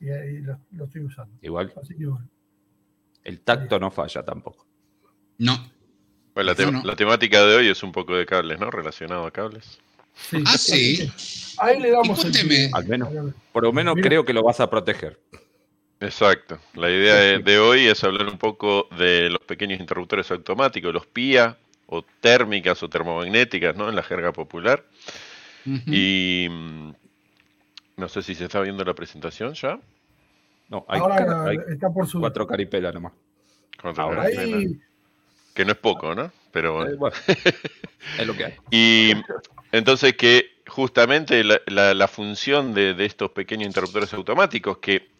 Y 0.00 0.10
ahí 0.10 0.40
lo, 0.40 0.84
estoy 0.84 1.02
usando. 1.02 1.36
Igual. 1.42 1.72
Así 1.80 1.94
que 1.94 2.06
bueno. 2.06 2.28
El 3.24 3.40
tacto 3.40 3.78
no 3.78 3.90
falla 3.90 4.22
tampoco. 4.22 4.66
No. 5.38 5.70
Bueno, 6.34 6.52
la, 6.84 6.96
temática 6.96 7.44
de 7.44 7.56
hoy 7.56 7.68
es 7.68 7.82
un 7.82 7.92
poco 7.92 8.14
de 8.14 8.24
cables, 8.24 8.58
¿no? 8.60 8.70
Relacionado 8.70 9.26
a 9.26 9.30
cables. 9.30 9.78
ah, 10.46 10.56
sí. 10.56 11.10
Ahí 11.58 11.80
le 11.80 11.90
damos 11.90 12.24
el... 12.24 12.70
Al 12.72 12.86
menos, 12.86 13.08
por 13.52 13.62
lo 13.64 13.72
menos 13.72 13.96
creo 14.00 14.24
que 14.24 14.32
lo 14.32 14.42
vas 14.42 14.60
a 14.60 14.70
proteger. 14.70 15.18
Exacto. 16.00 16.58
La 16.74 16.90
idea 16.90 17.38
de, 17.38 17.58
hoy 17.58 17.86
es 17.86 18.02
hablar 18.04 18.26
un 18.28 18.38
poco 18.38 18.88
de 18.96 19.28
los 19.30 19.40
pequeños 19.40 19.80
interruptores 19.80 20.30
automáticos, 20.30 20.92
los 20.92 21.06
PIA, 21.06 21.56
o 21.86 22.02
térmicas 22.20 22.82
o 22.82 22.88
termomagnéticas, 22.88 23.76
¿no? 23.76 23.88
En 23.88 23.96
la 23.96 24.02
jerga 24.02 24.32
popular. 24.32 24.84
Y 25.86 26.46
mm, 26.50 26.90
no 27.96 28.08
sé 28.08 28.22
si 28.22 28.34
se 28.34 28.44
está 28.44 28.60
viendo 28.60 28.84
la 28.84 28.94
presentación 28.94 29.54
ya. 29.54 29.78
No, 30.68 30.86
hay, 30.88 31.00
Ahora 31.00 31.52
está 31.68 31.90
por 31.90 32.06
su... 32.06 32.20
cuatro 32.20 32.46
caripelas 32.46 32.94
nomás. 32.94 33.12
Ahora, 33.96 34.22
ahí, 34.22 34.80
que 35.54 35.64
no 35.64 35.72
es 35.72 35.78
poco, 35.78 36.14
¿no? 36.14 36.30
Pero 36.52 36.86
eh, 36.88 36.94
bueno, 36.94 37.16
es 38.18 38.26
lo 38.26 38.34
que 38.34 38.44
hay. 38.44 38.54
Y 38.70 39.12
entonces 39.72 40.14
que 40.16 40.60
justamente 40.66 41.42
la, 41.44 42.08
función 42.08 42.72
de, 42.72 42.94
estos 43.04 43.32
pequeños 43.32 43.66
interruptores 43.66 44.12
automáticos, 44.14 44.78
que 44.78 45.10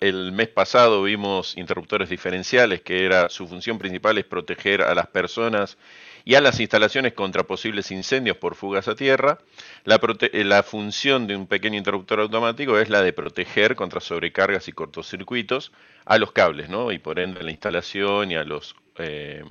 el 0.00 0.32
mes 0.32 0.48
pasado 0.48 1.02
vimos 1.02 1.56
interruptores 1.56 2.10
diferenciales, 2.10 2.82
que 2.82 3.04
era 3.04 3.30
su 3.30 3.46
función 3.48 3.78
principal 3.78 4.18
es 4.18 4.24
proteger 4.24 4.82
a 4.82 4.94
las 4.94 5.06
personas 5.06 5.78
y 6.24 6.34
a 6.34 6.40
las 6.40 6.60
instalaciones 6.60 7.14
contra 7.14 7.44
posibles 7.44 7.90
incendios 7.90 8.36
por 8.36 8.54
fugas 8.54 8.86
a 8.88 8.94
tierra, 8.94 9.38
la, 9.84 10.00
la, 10.32 10.62
función 10.62 11.26
de 11.26 11.36
un 11.36 11.46
pequeño 11.46 11.78
interruptor 11.78 12.20
automático 12.20 12.78
es 12.78 12.90
la 12.90 13.02
de 13.02 13.12
proteger 13.12 13.74
contra 13.74 14.00
sobrecargas 14.00 14.68
y 14.68 14.72
cortocircuitos 14.72 15.72
a 16.04 16.18
los 16.18 16.32
cables, 16.32 16.68
¿no? 16.68 16.92
Y 16.92 16.98
por 16.98 17.18
ende 17.18 17.40
a 17.40 17.42
la 17.42 17.50
instalación 17.50 18.30
y 18.30 18.36
a 18.36 18.44
los 18.44 18.76
eh, 18.98 19.42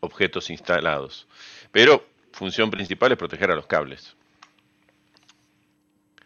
objetos 0.00 0.50
instalados. 0.50 1.28
Pero 1.70 2.04
función 2.32 2.70
principal 2.70 3.12
es 3.12 3.18
proteger 3.18 3.50
a 3.50 3.54
los 3.54 3.66
cables. 3.66 4.16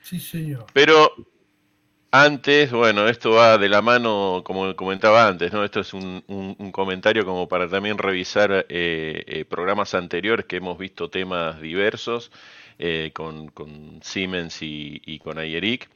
Sí, 0.00 0.20
señor. 0.20 0.66
Pero 0.72 1.12
antes, 2.24 2.72
bueno, 2.72 3.08
esto 3.08 3.30
va 3.32 3.58
de 3.58 3.68
la 3.68 3.82
mano, 3.82 4.42
como 4.44 4.74
comentaba 4.76 5.26
antes, 5.28 5.52
¿no? 5.52 5.64
Esto 5.64 5.80
es 5.80 5.92
un, 5.94 6.22
comentario 6.72 7.24
como 7.24 7.48
para 7.48 7.68
también 7.68 7.98
revisar 7.98 8.66
eh, 8.68 9.24
eh, 9.26 9.44
programas 9.44 9.94
anteriores 9.94 10.46
que 10.46 10.56
hemos 10.56 10.78
visto 10.78 11.10
temas 11.10 11.60
diversos 11.60 12.30
con, 13.14 14.00
Siemens 14.02 14.62
y, 14.62 15.00
y 15.06 15.18
con 15.18 15.38
Ayeric. 15.38 15.88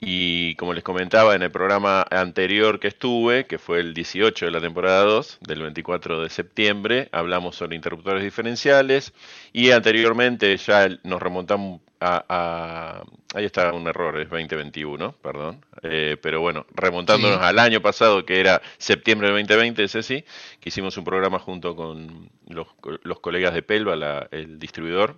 Y 0.00 0.54
como 0.56 0.74
les 0.74 0.84
comentaba 0.84 1.34
en 1.34 1.42
el 1.42 1.50
programa 1.50 2.06
anterior 2.10 2.78
que 2.80 2.88
estuve, 2.88 3.46
que 3.46 3.58
fue 3.58 3.80
el 3.80 3.94
18 3.94 4.44
de 4.44 4.50
la 4.50 4.60
temporada 4.60 5.04
2, 5.04 5.38
del 5.40 5.62
24 5.62 6.22
de 6.22 6.28
septiembre, 6.28 7.08
hablamos 7.12 7.56
sobre 7.56 7.76
interruptores 7.76 8.22
diferenciales 8.22 9.14
y 9.54 9.70
anteriormente 9.70 10.54
ya 10.58 10.88
nos 11.02 11.22
remontamos 11.22 11.80
a... 12.00 13.02
ahí 13.34 13.44
está 13.44 13.72
un 13.72 13.86
error, 13.86 14.18
es 14.20 14.28
2021, 14.28 15.12
perdón. 15.22 15.64
Eh, 15.82 16.16
pero 16.20 16.40
bueno, 16.40 16.66
remontándonos 16.74 17.40
al 17.40 17.58
año 17.58 17.80
pasado, 17.80 18.24
que 18.24 18.40
era 18.40 18.62
septiembre 18.78 19.28
de 19.28 19.34
2020, 19.34 19.84
ese 19.84 20.02
sí, 20.02 20.24
que 20.60 20.68
hicimos 20.68 20.96
un 20.96 21.04
programa 21.04 21.38
junto 21.38 21.76
con 21.76 22.30
los, 22.48 22.68
los 23.02 23.20
colegas 23.20 23.54
de 23.54 23.62
Pelva, 23.62 24.28
el 24.30 24.58
distribuidor, 24.58 25.16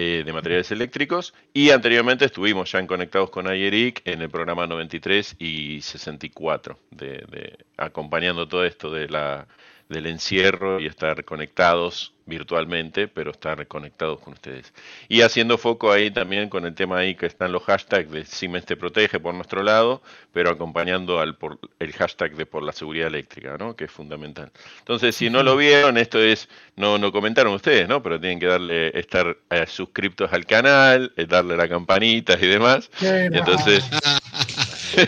eh, 0.00 0.22
de 0.24 0.32
materiales 0.32 0.70
eléctricos 0.70 1.34
y 1.52 1.70
anteriormente 1.70 2.24
estuvimos 2.24 2.70
ya 2.70 2.78
en 2.78 2.86
Conectados 2.86 3.30
con 3.30 3.48
Ayeric 3.48 4.02
en 4.04 4.22
el 4.22 4.30
programa 4.30 4.64
93 4.64 5.34
y 5.40 5.80
64, 5.80 6.78
de, 6.92 7.58
acompañando 7.76 8.46
todo 8.46 8.64
esto 8.64 8.92
de 8.92 9.08
la, 9.08 9.48
del 9.88 10.06
encierro 10.06 10.80
y 10.80 10.86
estar 10.86 11.24
conectados 11.24 12.12
virtualmente, 12.28 13.08
pero 13.08 13.30
estar 13.30 13.66
conectados 13.66 14.20
con 14.20 14.34
ustedes. 14.34 14.72
Y 15.08 15.22
haciendo 15.22 15.56
foco 15.58 15.90
ahí 15.90 16.10
también 16.10 16.48
con 16.48 16.66
el 16.66 16.74
tema 16.74 16.98
ahí 16.98 17.14
que 17.14 17.26
están 17.26 17.52
los 17.52 17.62
hashtags 17.64 18.10
de 18.10 18.24
Siemens 18.26 18.66
te 18.66 18.76
protege 18.76 19.18
por 19.18 19.34
nuestro 19.34 19.62
lado, 19.62 20.02
pero 20.32 20.50
acompañando 20.50 21.18
al 21.18 21.36
por, 21.36 21.58
el 21.78 21.92
hashtag 21.94 22.36
de 22.36 22.46
por 22.46 22.62
la 22.62 22.72
seguridad 22.72 23.08
eléctrica, 23.08 23.56
¿no? 23.58 23.74
Que 23.74 23.84
es 23.84 23.90
fundamental. 23.90 24.52
Entonces, 24.80 25.16
si 25.16 25.30
no 25.30 25.42
lo 25.42 25.56
vieron, 25.56 25.96
esto 25.96 26.20
es, 26.20 26.48
no, 26.76 26.98
no 26.98 27.10
comentaron 27.10 27.54
ustedes, 27.54 27.88
¿no? 27.88 28.02
Pero 28.02 28.20
tienen 28.20 28.38
que 28.38 28.46
darle, 28.46 28.98
estar 28.98 29.38
eh, 29.50 29.64
suscriptos 29.66 30.30
al 30.32 30.44
canal, 30.44 31.12
eh, 31.16 31.24
darle 31.26 31.56
la 31.56 31.68
campanita 31.68 32.34
y 32.34 32.46
demás. 32.46 32.90
Entonces... 33.00 33.84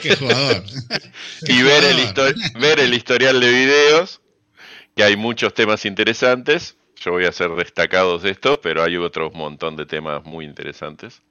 Qué 0.02 0.14
jugador. 0.14 0.62
y 1.42 1.62
ver 1.62 1.84
el, 1.84 2.60
ver 2.60 2.80
el 2.80 2.94
historial 2.94 3.40
de 3.40 3.48
videos, 3.48 4.19
que 4.94 5.04
hay 5.04 5.16
muchos 5.16 5.54
temas 5.54 5.84
interesantes 5.84 6.76
yo 7.00 7.12
voy 7.12 7.24
a 7.24 7.30
hacer 7.30 7.50
destacados 7.52 8.22
de 8.22 8.30
esto, 8.30 8.60
pero 8.60 8.82
hay 8.82 8.96
otro 8.96 9.30
montón 9.30 9.74
de 9.74 9.86
temas 9.86 10.22
muy 10.24 10.44
interesantes 10.44 11.22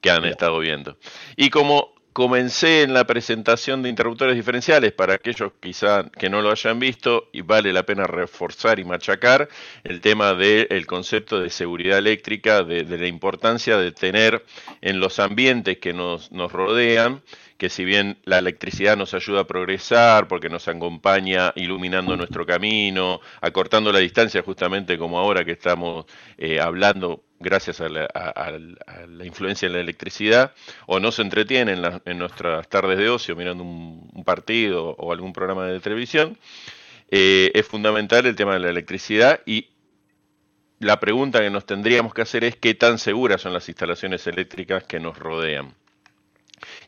que 0.00 0.10
han 0.10 0.24
estado 0.24 0.58
viendo. 0.58 0.96
Y 1.36 1.50
como 1.50 1.93
comencé 2.14 2.82
en 2.82 2.94
la 2.94 3.08
presentación 3.08 3.82
de 3.82 3.88
interruptores 3.88 4.36
diferenciales 4.36 4.92
para 4.92 5.14
aquellos 5.14 5.50
quizá 5.58 6.08
que 6.10 6.30
no 6.30 6.42
lo 6.42 6.52
hayan 6.52 6.78
visto 6.78 7.28
y 7.32 7.40
vale 7.40 7.72
la 7.72 7.82
pena 7.82 8.04
reforzar 8.04 8.78
y 8.78 8.84
machacar 8.84 9.48
el 9.82 10.00
tema 10.00 10.32
del 10.34 10.86
concepto 10.86 11.40
de 11.40 11.50
seguridad 11.50 11.98
eléctrica, 11.98 12.62
de, 12.62 12.84
la 12.84 13.08
importancia 13.08 13.76
de 13.78 13.90
tener 13.90 14.44
en 14.80 15.00
los 15.00 15.18
ambientes 15.18 15.78
que 15.78 15.92
nos, 15.92 16.30
rodean 16.30 17.20
que 17.58 17.68
si 17.68 17.84
bien 17.84 18.16
la 18.22 18.38
electricidad 18.38 18.96
nos 18.96 19.12
ayuda 19.12 19.40
a 19.40 19.46
progresar 19.48 20.28
porque 20.28 20.48
nos 20.48 20.68
acompaña 20.68 21.52
iluminando 21.56 22.16
nuestro 22.16 22.46
camino, 22.46 23.20
acortando 23.40 23.90
la 23.90 23.98
distancia 23.98 24.40
justamente 24.42 24.96
como 24.98 25.18
ahora 25.18 25.44
que 25.44 25.52
estamos 25.52 26.06
eh, 26.38 26.60
hablando 26.60 27.24
gracias 27.44 27.80
a 27.80 27.88
la, 27.88 29.24
influencia 29.24 29.68
de 29.68 29.74
la 29.74 29.80
electricidad, 29.80 30.52
o 30.86 30.98
no 30.98 31.12
se 31.12 31.22
entretiene 31.22 31.76
en, 32.04 32.18
nuestras 32.18 32.68
tardes 32.68 32.98
de 32.98 33.08
ocio 33.08 33.36
mirando 33.36 33.62
un, 33.62 34.24
partido 34.24 34.96
o 34.98 35.12
algún 35.12 35.32
programa 35.32 35.66
de 35.66 35.78
televisión, 35.80 36.38
eh, 37.10 37.52
es 37.54 37.66
fundamental 37.66 38.26
el 38.26 38.34
tema 38.34 38.54
de 38.54 38.60
la 38.60 38.70
electricidad 38.70 39.40
y 39.44 39.68
la 40.80 40.98
pregunta 40.98 41.40
que 41.40 41.50
nos 41.50 41.66
tendríamos 41.66 42.14
que 42.14 42.22
hacer 42.22 42.44
es 42.44 42.56
qué 42.56 42.74
tan 42.74 42.98
seguras 42.98 43.42
son 43.42 43.52
las 43.52 43.68
instalaciones 43.68 44.26
eléctricas 44.26 44.84
que 44.84 44.98
nos 44.98 45.18
rodean. 45.18 45.74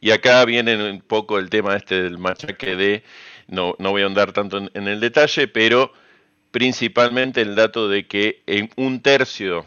Y 0.01 0.11
acá 0.11 0.45
viene 0.45 0.91
un 0.91 1.01
poco 1.01 1.39
el 1.39 1.51
tema 1.51 1.77
este 1.77 2.03
del 2.03 2.19
machaque 2.19 2.77
de, 2.77 3.03
no, 3.49 3.75
no 3.79 3.91
voy 3.91 4.03
a 4.03 4.07
andar 4.07 4.33
tanto 4.33 4.59
en, 4.59 4.89
el 4.89 5.01
detalle, 5.01 5.49
pero 5.49 5.93
principalmente 6.51 7.41
el 7.41 7.55
dato 7.55 7.89
de 7.89 8.07
que 8.07 8.43
en 8.47 8.71
un 8.77 9.01
tercio, 9.01 9.67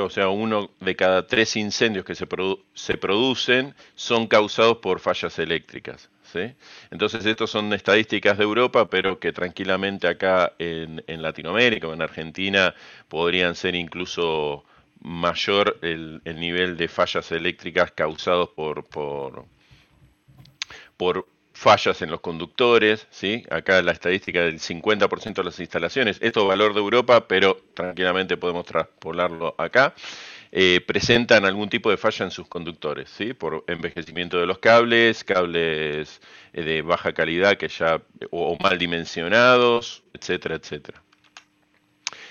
o 0.00 0.10
sea, 0.10 0.28
uno 0.28 0.70
de 0.80 0.96
cada 0.96 1.26
tres 1.26 1.56
incendios 1.56 2.04
que 2.04 2.14
se, 2.14 2.26
se 2.74 2.96
producen 2.96 3.74
son 3.94 4.26
causados 4.26 4.78
por 4.78 5.00
fallas 5.00 5.38
eléctricas. 5.38 6.08
Entonces, 6.90 7.24
estos 7.24 7.50
son 7.50 7.72
estadísticas 7.72 8.38
de 8.38 8.44
Europa, 8.44 8.88
pero 8.88 9.18
que 9.18 9.32
tranquilamente 9.32 10.08
acá 10.08 10.52
en, 10.58 11.02
en 11.06 11.22
Latinoamérica 11.22 11.88
o 11.88 11.94
en 11.94 12.02
Argentina 12.02 12.74
podrían 13.08 13.54
ser 13.54 13.74
incluso 13.74 14.64
mayor 15.00 15.78
el, 15.82 16.20
el, 16.24 16.40
nivel 16.40 16.76
de 16.76 16.88
fallas 16.88 17.30
eléctricas 17.32 17.92
causados 17.92 18.50
por, 18.50 18.84
por, 18.84 19.44
por 20.96 21.26
fallas 21.56 22.02
en 22.02 22.10
los 22.10 22.20
conductores, 22.20 23.06
¿sí? 23.10 23.42
acá 23.50 23.80
la 23.80 23.92
estadística 23.92 24.42
del 24.42 24.60
50% 24.60 25.34
de 25.34 25.44
las 25.44 25.58
instalaciones, 25.58 26.18
esto 26.20 26.42
es 26.42 26.46
valor 26.48 26.74
de 26.74 26.80
Europa, 26.80 27.26
pero 27.26 27.56
tranquilamente 27.74 28.36
podemos 28.36 28.66
traspolarlo 28.66 29.54
acá, 29.56 29.94
eh, 30.52 30.82
presentan 30.86 31.46
algún 31.46 31.70
tipo 31.70 31.90
de 31.90 31.96
falla 31.96 32.26
en 32.26 32.30
sus 32.30 32.46
conductores, 32.46 33.08
¿sí? 33.08 33.32
por 33.32 33.64
envejecimiento 33.68 34.38
de 34.38 34.46
los 34.46 34.58
cables, 34.58 35.24
cables 35.24 36.20
eh, 36.52 36.62
de 36.62 36.82
baja 36.82 37.14
calidad 37.14 37.56
que 37.56 37.68
ya 37.68 38.02
o 38.30 38.56
mal 38.62 38.78
dimensionados, 38.78 40.02
etcétera, 40.12 40.56
etcétera 40.56 41.02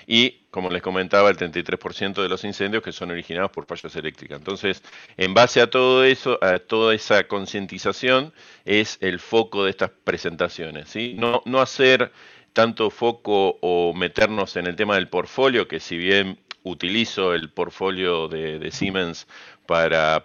y, 0.06 0.45
como 0.56 0.70
les 0.70 0.80
comentaba, 0.80 1.28
el 1.28 1.36
33% 1.36 2.22
de 2.22 2.30
los 2.30 2.42
incendios 2.42 2.82
que 2.82 2.90
son 2.90 3.10
originados 3.10 3.50
por 3.50 3.66
fallas 3.66 3.94
eléctricas. 3.94 4.38
Entonces, 4.38 4.82
en 5.18 5.34
base 5.34 5.60
a 5.60 5.68
todo 5.68 6.02
eso, 6.02 6.38
a 6.42 6.58
toda 6.60 6.94
esa 6.94 7.24
concientización, 7.24 8.32
es 8.64 8.96
el 9.02 9.20
foco 9.20 9.64
de 9.64 9.70
estas 9.70 9.90
presentaciones. 9.90 10.88
¿sí? 10.88 11.12
No, 11.18 11.42
no 11.44 11.60
hacer 11.60 12.10
tanto 12.54 12.88
foco 12.88 13.58
o 13.60 13.92
meternos 13.92 14.56
en 14.56 14.66
el 14.66 14.76
tema 14.76 14.94
del 14.94 15.08
portfolio, 15.08 15.68
que 15.68 15.78
si 15.78 15.98
bien 15.98 16.38
utilizo 16.62 17.34
el 17.34 17.50
portfolio 17.50 18.26
de, 18.28 18.70
Siemens 18.72 19.26
para, 19.66 20.24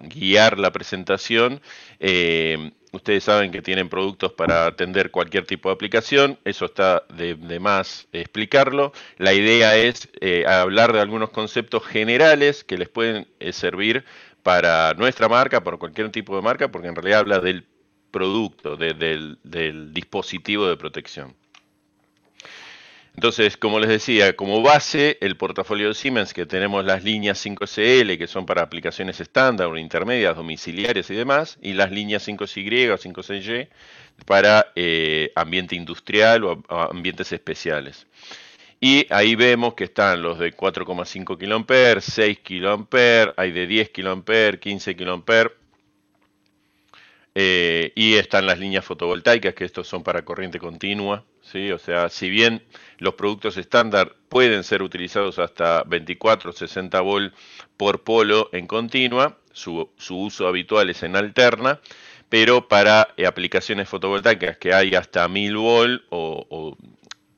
guiar 0.00 0.58
la 0.58 0.72
presentación, 0.72 1.60
eh, 1.98 2.72
Ustedes 2.92 3.24
saben 3.24 3.52
que 3.52 3.62
tienen 3.62 3.88
productos 3.88 4.32
para 4.32 4.66
atender 4.66 5.10
cualquier 5.10 5.46
tipo 5.46 5.68
de 5.68 5.74
aplicación, 5.74 6.38
eso 6.44 6.64
está 6.64 7.04
de, 7.14 7.36
más 7.60 8.08
explicarlo. 8.12 8.92
La 9.16 9.32
idea 9.32 9.76
es 9.76 10.08
eh, 10.20 10.44
hablar 10.46 10.92
de 10.92 11.00
algunos 11.00 11.30
conceptos 11.30 11.86
generales 11.86 12.64
que 12.64 12.78
les 12.78 12.88
pueden 12.88 13.28
eh, 13.38 13.52
servir 13.52 14.04
para 14.42 14.94
nuestra 14.94 15.28
marca, 15.28 15.62
para 15.62 15.76
cualquier 15.76 16.10
tipo 16.10 16.34
de 16.34 16.42
marca, 16.42 16.70
porque 16.70 16.88
en 16.88 16.96
realidad 16.96 17.20
habla 17.20 17.38
del 17.38 17.64
producto, 18.10 18.76
del 18.76 19.90
dispositivo 19.92 20.66
de 20.66 20.76
protección. 20.76 21.36
Entonces, 23.20 23.58
como 23.58 23.78
les 23.78 23.90
decía, 23.90 24.34
como 24.34 24.62
base, 24.62 25.18
el 25.20 25.36
portafolio 25.36 25.88
de 25.88 25.94
Siemens, 25.94 26.32
que 26.32 26.46
tenemos 26.46 26.86
las 26.86 27.04
líneas 27.04 27.44
5CL, 27.44 28.16
que 28.16 28.26
son 28.26 28.46
para 28.46 28.62
aplicaciones 28.62 29.20
estándar 29.20 29.66
o 29.66 29.76
intermedias, 29.76 30.34
domiciliarias 30.34 31.10
y 31.10 31.14
demás, 31.16 31.58
y 31.60 31.74
las 31.74 31.92
líneas 31.92 32.26
5CY 32.26 32.90
o 32.90 32.96
5CY 32.96 33.68
para 34.24 34.72
eh, 34.74 35.32
ambiente 35.34 35.76
industrial 35.76 36.44
o, 36.44 36.62
ambientes 36.70 37.30
especiales. 37.30 38.06
Y 38.80 39.06
ahí 39.12 39.34
vemos 39.34 39.74
que 39.74 39.84
están 39.84 40.22
los 40.22 40.38
de 40.38 40.56
4,5 40.56 41.66
kA, 41.66 42.00
6 42.00 42.38
kA, 42.42 43.34
hay 43.36 43.52
de 43.52 43.66
10 43.66 43.90
kA, 43.90 44.58
15 44.58 44.96
kA, 44.96 45.50
eh, 47.34 47.92
y 47.94 48.14
están 48.14 48.46
las 48.46 48.58
líneas 48.58 48.84
fotovoltaicas, 48.84 49.54
que 49.54 49.64
estos 49.64 49.86
son 49.86 50.02
para 50.02 50.24
corriente 50.24 50.58
continua, 50.58 51.24
¿sí? 51.42 51.70
O 51.70 51.78
sea, 51.78 52.08
si 52.08 52.28
bien 52.28 52.62
los 52.98 53.14
productos 53.14 53.56
estándar 53.56 54.16
pueden 54.28 54.64
ser 54.64 54.82
utilizados 54.82 55.38
hasta 55.38 55.84
24 55.84 56.52
60 56.52 57.00
volt 57.00 57.34
por 57.76 58.02
polo 58.02 58.50
en 58.52 58.66
continua, 58.66 59.38
su, 59.52 59.90
uso 60.10 60.48
habitual 60.48 60.90
es 60.90 61.02
en 61.02 61.16
alterna, 61.16 61.80
pero 62.28 62.68
para 62.68 63.14
aplicaciones 63.26 63.88
fotovoltaicas 63.88 64.56
que 64.58 64.72
hay 64.72 64.94
hasta 64.94 65.26
1000 65.28 65.56
volt 65.56 66.02
o, 66.10 66.76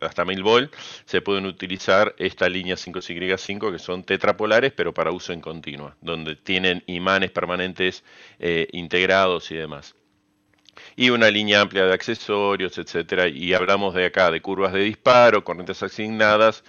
hasta 0.03 0.25
1000 0.25 0.43
volt, 0.43 0.75
se 1.05 1.21
pueden 1.21 1.47
utilizar 1.47 2.15
esta 2.19 2.49
línea 2.49 2.77
5Y5 2.77 3.73
que 3.73 3.79
son 3.79 4.05
tetrapolares, 4.05 4.73
pero 4.73 4.93
para 4.93 5.13
uso 5.13 5.33
en 5.33 5.41
continua, 5.41 5.97
donde 6.01 6.37
tienen 6.37 6.83
imanes 6.87 7.31
permanentes 7.31 8.05
eh, 8.39 8.69
integrados 8.73 9.51
y 9.51 9.57
demás 9.57 9.95
y 10.97 11.11
una 11.11 11.31
línea 11.31 11.61
amplia 11.61 11.85
de 11.85 11.93
accesorios, 11.93 12.79
etcétera. 12.79 13.29
Y 13.29 13.55
hablamos 13.55 13.95
de 13.95 14.07
acá 14.07 14.31
de 14.31 14.41
curvas 14.41 14.73
de 14.73 14.81
disparo, 14.81 15.45
corrientes 15.45 15.83
asignadas 15.83 16.65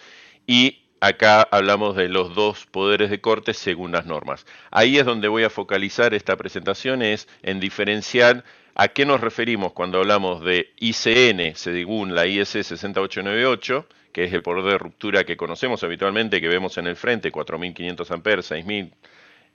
y 0.48 0.84
acá 1.00 1.42
hablamos 1.52 1.96
de 1.96 2.08
los 2.08 2.34
dos 2.34 2.66
poderes 2.66 3.10
de 3.10 3.22
corte 3.22 3.54
según 3.54 3.92
las 3.92 4.06
normas. 4.06 4.46
Ahí 4.72 4.98
es 4.98 5.06
donde 5.06 5.28
voy 5.28 5.44
a 5.44 5.50
focalizar 5.50 6.14
esta 6.14 6.38
presentación, 6.38 7.02
es 7.02 7.28
en 7.42 7.60
diferenciar 7.60 8.44
a 8.76 8.88
qué 8.90 9.06
nos 9.06 9.22
referimos 9.22 9.74
cuando 9.74 10.00
hablamos 10.00 10.44
de 10.44 10.74
ICN 10.80 11.56
según 11.56 12.16
la 12.16 12.26
IS 12.26 12.50
6898, 12.50 13.88
que 14.12 14.26
es 14.26 14.34
el 14.34 14.44
poder 14.44 14.64
de 14.64 14.78
ruptura 14.78 15.24
que 15.24 15.38
conocemos 15.38 15.84
habitualmente, 15.84 16.42
que 16.42 16.48
vemos 16.48 16.78
en 16.78 16.88
el 16.88 16.96
frente, 16.96 17.32
4500 17.32 18.12
amperes, 18.12 18.46
6000 18.48 18.94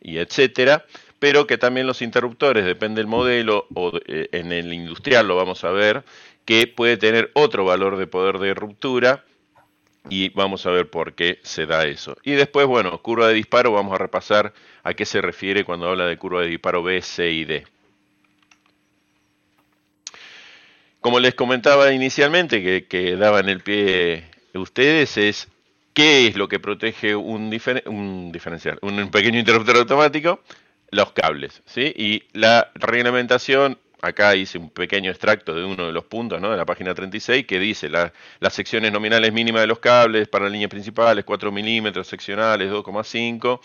y 0.01 0.19
etcétera 0.19 0.85
pero 1.19 1.47
que 1.47 1.59
también 1.59 1.87
los 1.87 2.03
interruptores, 2.03 2.65
depende 2.65 3.01
del 3.01 3.09
modelo, 3.09 3.67
o 3.75 3.93
eh, 4.07 4.29
en 4.33 4.53
el 4.53 4.73
industrial 4.73 5.27
lo 5.27 5.37
vamos 5.37 5.65
a 5.65 5.71
ver, 5.71 6.05
que 6.45 6.67
puede 6.67 6.97
tener 6.97 7.31
otro 7.35 7.65
valor 7.65 7.97
de 7.97 8.07
poder 8.07 8.39
de 8.39 8.55
ruptura 8.55 9.25
y 10.09 10.31
vamos 10.31 10.65
a 10.65 10.71
ver 10.71 10.89
por 10.89 11.15
qué 11.15 11.41
se 11.43 11.67
da 11.67 11.87
eso. 11.87 12.17
Y 12.23 12.33
después, 12.33 12.67
bueno, 12.67 13.03
curva 13.03 13.29
de 13.29 13.35
disparo, 13.35 13.73
vamos 13.73 13.95
a 13.95 13.99
repasar 13.99 14.55
a 14.83 14.95
qué 14.95 15.05
se 15.05 15.21
refiere 15.21 15.65
cuando 15.65 15.89
habla 15.89 16.07
de 16.07 16.17
curva 16.17 16.43
de 16.43 16.49
disparo 16.49 16.83
B, 16.83 17.03
C 17.03 17.31
y 17.31 17.45
D. 17.45 17.67
Como 21.09 21.21
les 21.21 21.35
comentaba 21.35 21.91
inicialmente, 21.91 22.63
que, 22.63 22.87
que 22.87 23.17
daban 23.17 23.49
el 23.49 23.61
pie 23.61 24.25
ustedes, 24.53 25.17
es 25.17 25.49
qué 25.95 26.27
es 26.27 26.37
lo 26.37 26.49
que 26.49 26.61
protege 26.61 27.17
un, 27.17 27.51
un 27.87 28.31
diferencial, 28.31 28.79
un 28.83 29.11
pequeño 29.11 29.39
interruptor 29.39 29.79
automático 29.79 30.43
los 30.91 31.13
cables, 31.13 31.63
¿sí? 31.65 31.95
Y 31.97 32.25
la 32.35 32.71
reglamentación, 32.75 33.79
acá 34.03 34.37
hice 34.37 34.59
un 34.59 34.69
pequeño 34.69 35.11
extracto 35.11 35.55
de 35.55 35.65
uno 35.65 35.87
de 35.87 35.93
los 35.93 36.05
puntos, 36.05 36.43
¿no? 36.43 36.51
De 36.51 36.59
la 36.59 36.67
página 36.67 36.95
36, 36.95 37.47
que 37.47 37.59
dice 37.59 37.89
las 37.89 38.13
secciones 38.51 38.93
nominales 38.93 39.33
mínimas 39.33 39.63
de 39.63 39.67
los 39.67 39.79
cables 39.79 40.29
para 40.29 40.51
líneas 40.51 40.69
principales, 40.69 41.25
4 41.25 41.51
milímetros, 41.51 42.07
seccionales 42.07 42.71
2,5, 42.71 43.61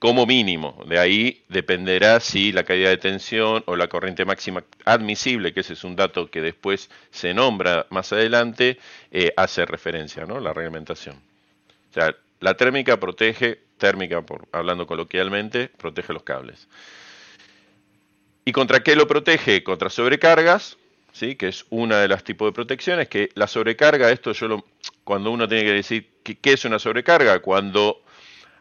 como 0.00 0.26
mínimo. 0.26 0.82
De 0.86 0.98
ahí 0.98 1.44
dependerá 1.48 2.18
si 2.18 2.50
la 2.52 2.64
caída 2.64 2.88
de 2.88 2.96
tensión 2.96 3.62
o 3.66 3.76
la 3.76 3.86
corriente 3.86 4.24
máxima 4.24 4.64
admisible, 4.86 5.52
que 5.52 5.60
ese 5.60 5.74
es 5.74 5.84
un 5.84 5.94
dato 5.94 6.30
que 6.30 6.40
después 6.40 6.90
se 7.10 7.34
nombra 7.34 7.86
más 7.90 8.12
adelante, 8.12 8.78
eh, 9.12 9.32
hace 9.36 9.66
referencia, 9.66 10.24
¿no? 10.24 10.40
La 10.40 10.54
reglamentación. 10.54 11.16
O 11.90 11.92
sea, 11.92 12.16
la 12.40 12.54
térmica 12.54 12.98
protege 12.98 13.60
térmica, 13.76 14.22
por, 14.22 14.48
hablando 14.52 14.86
coloquialmente, 14.86 15.68
protege 15.68 16.14
los 16.14 16.22
cables. 16.22 16.66
¿Y 18.46 18.52
contra 18.52 18.82
qué 18.82 18.96
lo 18.96 19.06
protege? 19.06 19.62
Contra 19.62 19.90
sobrecargas, 19.90 20.78
¿sí? 21.12 21.36
que 21.36 21.48
es 21.48 21.66
una 21.68 21.98
de 21.98 22.08
las 22.08 22.24
tipos 22.24 22.48
de 22.48 22.52
protecciones, 22.52 23.08
que 23.08 23.28
la 23.34 23.46
sobrecarga, 23.46 24.10
esto 24.10 24.32
yo 24.32 24.48
lo, 24.48 24.64
cuando 25.04 25.30
uno 25.30 25.46
tiene 25.46 25.64
que 25.64 25.72
decir 25.72 26.08
qué 26.22 26.52
es 26.54 26.64
una 26.64 26.78
sobrecarga, 26.78 27.40
cuando 27.40 28.02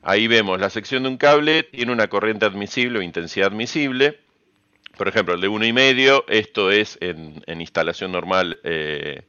ahí 0.01 0.27
vemos 0.27 0.59
la 0.59 0.69
sección 0.69 1.03
de 1.03 1.09
un 1.09 1.17
cable 1.17 1.63
tiene 1.63 1.91
una 1.91 2.07
corriente 2.07 2.45
admisible 2.45 2.99
o 2.99 3.01
intensidad 3.01 3.47
admisible, 3.47 4.19
por 4.99 5.07
ejemplo, 5.07 5.33
el 5.33 5.39
de 5.39 5.47
uno 5.47 5.65
y 5.65 5.71
medio, 5.71 6.25
esto 6.27 6.71
es 6.71 6.97
en, 6.99 7.41
instalación 7.47 8.11
normal, 8.11 8.59
eh, 8.65 9.21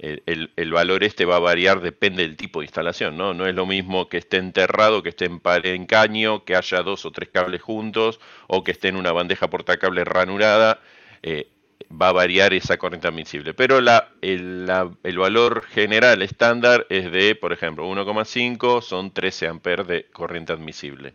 el, 0.00 0.72
valor 0.72 1.04
este 1.04 1.24
va 1.24 1.36
a 1.36 1.38
variar, 1.38 1.80
depende 1.80 2.22
del 2.22 2.36
tipo 2.36 2.58
de 2.58 2.66
instalación, 2.66 3.16
¿no? 3.16 3.32
No 3.32 3.46
es 3.46 3.54
lo 3.54 3.64
mismo 3.64 4.08
que 4.08 4.16
esté 4.16 4.38
enterrado, 4.38 5.00
que 5.04 5.10
esté 5.10 5.26
en, 5.26 5.40
en 5.44 5.86
caño, 5.86 6.44
que 6.44 6.56
haya 6.56 6.82
dos 6.82 7.06
o 7.06 7.12
tres 7.12 7.28
cables 7.28 7.62
juntos, 7.62 8.18
o 8.48 8.64
que 8.64 8.72
esté 8.72 8.88
en 8.88 8.96
una 8.96 9.12
bandeja 9.12 9.48
portacable 9.48 10.02
ranurada. 10.04 10.80
Eh, 11.22 11.51
va 11.90 12.08
a 12.08 12.12
variar 12.12 12.52
esa 12.52 12.76
corriente 12.76 13.08
admisible. 13.08 13.54
Pero 13.54 13.80
la, 13.80 14.08
el, 14.20 14.70
el, 15.02 15.18
valor 15.18 15.64
general 15.64 16.22
estándar 16.22 16.86
es 16.90 17.10
de, 17.10 17.34
por 17.34 17.52
ejemplo, 17.52 17.86
1,5 17.88 18.82
son 18.82 19.12
13 19.12 19.48
amperes 19.48 19.86
de 19.86 20.04
corriente 20.12 20.52
admisible. 20.52 21.14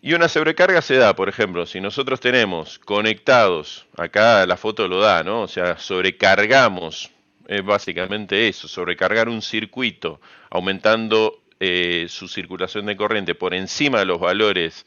Y 0.00 0.14
una 0.14 0.28
sobrecarga 0.28 0.80
se 0.80 0.96
da, 0.96 1.16
por 1.16 1.28
ejemplo, 1.28 1.66
si 1.66 1.80
nosotros 1.80 2.20
tenemos 2.20 2.78
conectados, 2.78 3.86
acá 3.96 4.46
la 4.46 4.56
foto 4.56 4.86
lo 4.86 5.00
da, 5.00 5.24
¿no? 5.24 5.42
O 5.42 5.48
sea, 5.48 5.76
sobrecargamos, 5.76 7.10
es 7.48 7.64
básicamente 7.64 8.46
eso, 8.46 8.68
sobrecargar 8.68 9.28
un 9.28 9.42
circuito 9.42 10.20
aumentando 10.50 11.42
eh, 11.58 12.06
su 12.08 12.28
circulación 12.28 12.86
de 12.86 12.96
corriente 12.96 13.34
por 13.34 13.54
encima 13.54 13.98
de 13.98 14.04
los 14.04 14.20
valores 14.20 14.86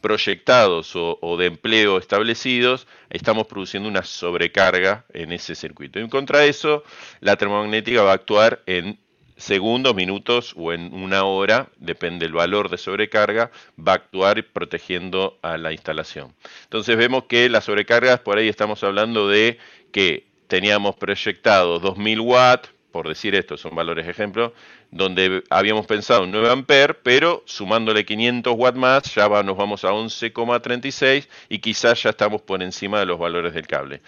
proyectados 0.00 0.92
o, 0.94 1.36
de 1.38 1.46
empleo 1.46 1.98
establecidos, 1.98 2.86
estamos 3.10 3.46
produciendo 3.46 3.88
una 3.88 4.02
sobrecarga 4.02 5.04
en 5.12 5.32
ese 5.32 5.54
circuito. 5.54 5.98
En 5.98 6.08
contra 6.08 6.40
de 6.40 6.48
eso, 6.48 6.84
la 7.20 7.36
termomagnética 7.36 8.02
va 8.02 8.12
a 8.12 8.14
actuar 8.14 8.62
en 8.66 8.98
segundos, 9.36 9.94
minutos 9.94 10.54
o 10.56 10.72
en 10.72 10.92
una 10.92 11.24
hora, 11.24 11.68
depende 11.78 12.26
del 12.26 12.34
valor 12.34 12.68
de 12.68 12.78
sobrecarga, 12.78 13.50
va 13.78 13.92
a 13.92 13.96
actuar 13.96 14.44
protegiendo 14.44 15.38
a 15.42 15.56
la 15.56 15.72
instalación. 15.72 16.34
Entonces 16.64 16.96
vemos 16.96 17.24
que 17.24 17.48
las 17.48 17.64
sobrecargas, 17.64 18.20
por 18.20 18.38
ahí 18.38 18.48
estamos 18.48 18.84
hablando 18.84 19.28
de 19.28 19.58
que 19.92 20.26
teníamos 20.48 20.96
proyectado 20.96 21.78
2000 21.78 22.20
watts, 22.20 22.70
por 22.90 23.08
decir 23.08 23.34
esto, 23.34 23.56
son 23.56 23.74
valores 23.74 24.06
ejemplo, 24.06 24.52
donde 24.90 25.42
habíamos 25.50 25.86
pensado 25.86 26.24
un 26.24 26.30
9 26.30 26.50
amperes, 26.50 26.96
pero 27.02 27.42
sumándole 27.46 28.04
500 28.04 28.54
watts 28.56 28.78
más, 28.78 29.14
ya 29.14 29.28
nos 29.42 29.56
vamos 29.56 29.84
a 29.84 29.90
11,36 29.90 31.28
y 31.48 31.58
quizás 31.58 32.02
ya 32.02 32.10
estamos 32.10 32.42
por 32.42 32.62
encima 32.62 32.98
de 33.00 33.06
los 33.06 33.18
valores 33.18 33.54
del 33.54 33.66
cable. 33.66 34.00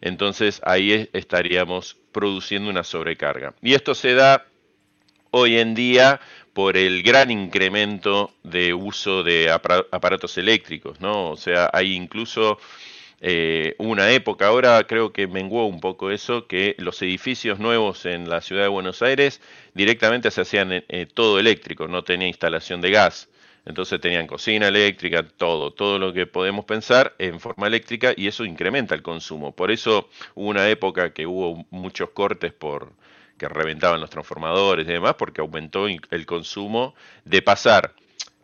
Entonces 0.00 0.60
ahí 0.64 1.08
estaríamos 1.12 1.96
produciendo 2.12 2.70
una 2.70 2.84
sobrecarga. 2.84 3.54
Y 3.62 3.74
esto 3.74 3.94
se 3.94 4.14
da 4.14 4.46
hoy 5.30 5.58
en 5.58 5.74
día 5.74 6.20
por 6.52 6.76
el 6.76 7.02
gran 7.02 7.30
incremento 7.30 8.32
de 8.42 8.74
uso 8.74 9.22
de 9.22 9.50
aparatos 9.50 10.38
eléctricos, 10.38 11.00
¿no? 11.00 11.30
O 11.30 11.36
sea, 11.36 11.70
hay 11.72 11.94
incluso 11.94 12.58
eh, 13.20 13.74
una 13.78 14.10
época, 14.12 14.46
ahora 14.46 14.84
creo 14.86 15.12
que 15.12 15.26
menguó 15.26 15.66
un 15.66 15.80
poco 15.80 16.10
eso, 16.10 16.46
que 16.46 16.76
los 16.78 17.02
edificios 17.02 17.58
nuevos 17.58 18.06
en 18.06 18.28
la 18.28 18.40
ciudad 18.40 18.62
de 18.62 18.68
Buenos 18.68 19.02
Aires 19.02 19.40
directamente 19.74 20.30
se 20.30 20.42
hacían 20.42 20.72
eh, 20.72 21.06
todo 21.12 21.40
eléctrico, 21.40 21.88
no 21.88 22.04
tenía 22.04 22.28
instalación 22.28 22.80
de 22.80 22.90
gas. 22.90 23.28
Entonces 23.66 24.00
tenían 24.00 24.26
cocina 24.26 24.68
eléctrica, 24.68 25.22
todo, 25.22 25.72
todo 25.72 25.98
lo 25.98 26.12
que 26.14 26.26
podemos 26.26 26.64
pensar 26.64 27.14
en 27.18 27.38
forma 27.38 27.66
eléctrica 27.66 28.14
y 28.16 28.26
eso 28.26 28.44
incrementa 28.44 28.94
el 28.94 29.02
consumo. 29.02 29.54
Por 29.54 29.70
eso 29.70 30.08
hubo 30.34 30.48
una 30.48 30.68
época 30.70 31.12
que 31.12 31.26
hubo 31.26 31.66
muchos 31.70 32.10
cortes 32.10 32.52
por 32.52 32.92
que 33.36 33.48
reventaban 33.48 34.00
los 34.00 34.10
transformadores 34.10 34.86
y 34.86 34.92
demás, 34.92 35.14
porque 35.18 35.40
aumentó 35.40 35.86
el 35.86 36.26
consumo 36.26 36.94
de 37.24 37.40
pasar, 37.40 37.94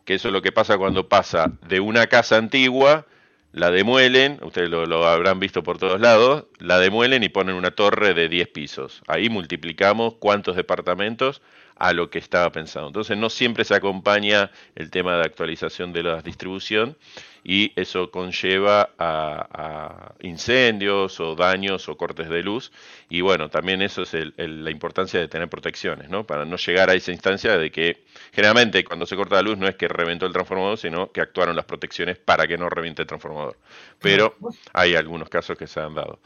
que 0.05 0.15
eso 0.15 0.29
es 0.29 0.33
lo 0.33 0.43
que 0.43 0.53
pasa 0.53 0.79
cuando 0.79 1.09
pasa 1.09 1.51
de 1.67 1.81
una 1.81 2.07
casa 2.07 2.37
antigua 2.37 3.07
la 3.55 3.71
demuelen, 3.71 4.41
ustedes 4.43 4.69
lo, 4.69 5.07
habrán 5.07 5.39
visto 5.39 5.63
por 5.63 5.79
todos 5.79 6.01
lados, 6.01 6.47
la 6.59 6.81
demuelen 6.81 7.23
y 7.23 7.29
ponen 7.29 7.55
una 7.55 7.71
torre 7.71 8.13
de 8.13 8.29
10 8.29 8.49
pisos. 8.49 9.01
Ahí 9.07 9.31
multiplicamos 9.31 10.15
cuántos 10.15 10.57
departamentos 10.57 11.41
a 11.77 11.93
lo 11.93 12.11
que 12.11 12.19
estaba 12.19 12.51
pensado. 12.51 12.87
Entonces 12.87 13.17
no 13.17 13.31
siempre 13.31 13.65
se 13.65 13.75
acompaña 13.75 14.51
el 14.75 14.91
tema 14.91 15.17
de 15.17 15.23
actualización 15.23 15.93
de 15.93 16.03
la 16.03 16.23
distribución 16.23 16.97
y 17.43 17.73
eso 17.77 18.11
conlleva 18.11 18.91
a, 18.99 20.15
incendios 20.23 21.21
o 21.21 21.35
daños 21.35 21.89
o 21.89 21.97
cortes 21.97 22.29
de 22.29 22.43
luz. 22.43 22.73
Y 23.11 23.21
bueno, 23.21 23.51
también 23.51 23.83
eso 23.83 24.03
es 24.03 24.15
la 24.37 24.71
importancia 24.71 25.21
de 25.21 25.29
tener 25.29 25.49
protecciones, 25.49 26.09
¿no? 26.09 26.25
Para 26.25 26.45
no 26.47 26.57
llegar 26.57 26.89
a 26.89 26.95
esa 26.95 27.13
instancia 27.13 27.59
de 27.59 27.71
que 27.71 28.05
generalmente 28.33 28.83
cuando 28.83 29.05
se 29.05 29.15
corta 29.15 29.37
la 29.37 29.43
luz 29.43 29.59
no 29.59 29.69
es 29.69 29.77
que 29.77 29.89
reventó 29.89 30.27
el 30.27 30.33
transformador, 30.33 30.79
sino 30.79 31.13
que 31.13 31.21
actuaron 31.21 31.55
las 31.55 31.67
protecciones 31.67 32.19
para 32.19 32.47
que 32.47 32.57
no 32.57 32.71
reviente 32.71 33.03
el 33.03 33.09
transformador. 33.09 33.59
Pero 34.01 34.37
hay 34.73 34.95
algunos 34.95 35.29
casos 35.29 35.59
que 35.59 35.67
se 35.67 35.81
han 35.81 35.95
dado. 35.95 36.19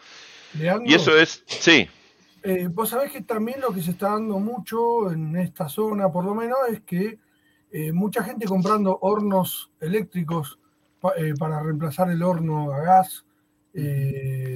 y 0.85 0.95
eso 0.95 1.19
es, 1.19 1.43
sí. 1.47 1.89
Eh, 2.43 2.69
vos 2.71 2.89
sabés 2.91 3.13
que 3.13 3.23
también 3.23 3.61
lo 3.61 3.73
que 3.73 3.83
se 3.83 3.93
está 3.93 4.11
dando 4.11 4.39
mucho 4.39 5.11
en 5.11 5.37
esta 5.37 5.69
zona, 5.69 6.11
por 6.11 6.25
lo 6.25 6.35
menos, 6.35 6.59
es 6.71 6.81
que 6.83 7.19
eh, 7.71 7.93
mucha 7.93 8.23
gente 8.23 8.47
comprando 8.47 8.99
hornos 9.03 9.71
eléctricos 9.81 10.59
eh, 11.17 11.35
para 11.39 11.63
reemplazar 11.63 12.11
el 12.11 12.23
horno 12.23 12.73
a 12.73 12.81
gas. 12.81 13.25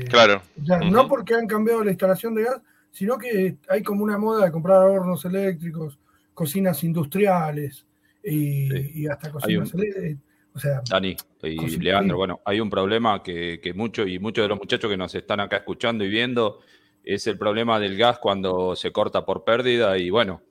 Claro. 0.09 0.43
No 0.91 1.07
porque 1.07 1.35
han 1.35 1.47
cambiado 1.47 1.85
la 1.85 1.91
instalación 1.91 2.35
de 2.35 2.45
gas, 2.45 2.61
sino 2.91 3.19
que 3.19 3.57
hay 3.69 3.83
como 3.83 4.03
una 4.03 4.19
moda 4.19 4.47
de 4.47 4.53
comprar 4.53 4.79
hornos 4.79 5.25
eléctricos, 5.25 5.99
cocinas 6.35 6.83
industriales 6.83 7.87
y, 8.25 9.07
hasta 9.07 9.31
cocinas 9.31 9.73
eléctricas. 9.75 10.23
O 10.55 10.59
sea, 10.59 10.83
Dani 10.89 11.17
y 11.43 11.77
Leandro, 11.79 12.17
bueno, 12.19 12.41
hay 12.45 12.61
un 12.61 12.69
problema 12.69 13.23
que, 13.23 13.59
que 13.63 13.73
muchos 13.73 14.07
y 14.09 14.19
muchos 14.19 14.45
de 14.45 14.49
los 14.49 14.59
muchachos 14.59 14.91
que 14.91 14.99
nos 14.99 15.15
están 15.15 15.41
acá 15.41 15.59
escuchando 15.59 16.05
y 16.05 16.11
viendo 16.11 16.61
es 17.05 17.27
el 17.27 17.39
problema 17.39 17.79
del 17.79 17.97
gas 17.97 18.19
cuando 18.19 18.77
se 18.77 18.93
corta 18.93 19.25
por 19.25 19.45
pérdida 19.45 19.99
y 19.99 20.11
bueno, 20.11 20.43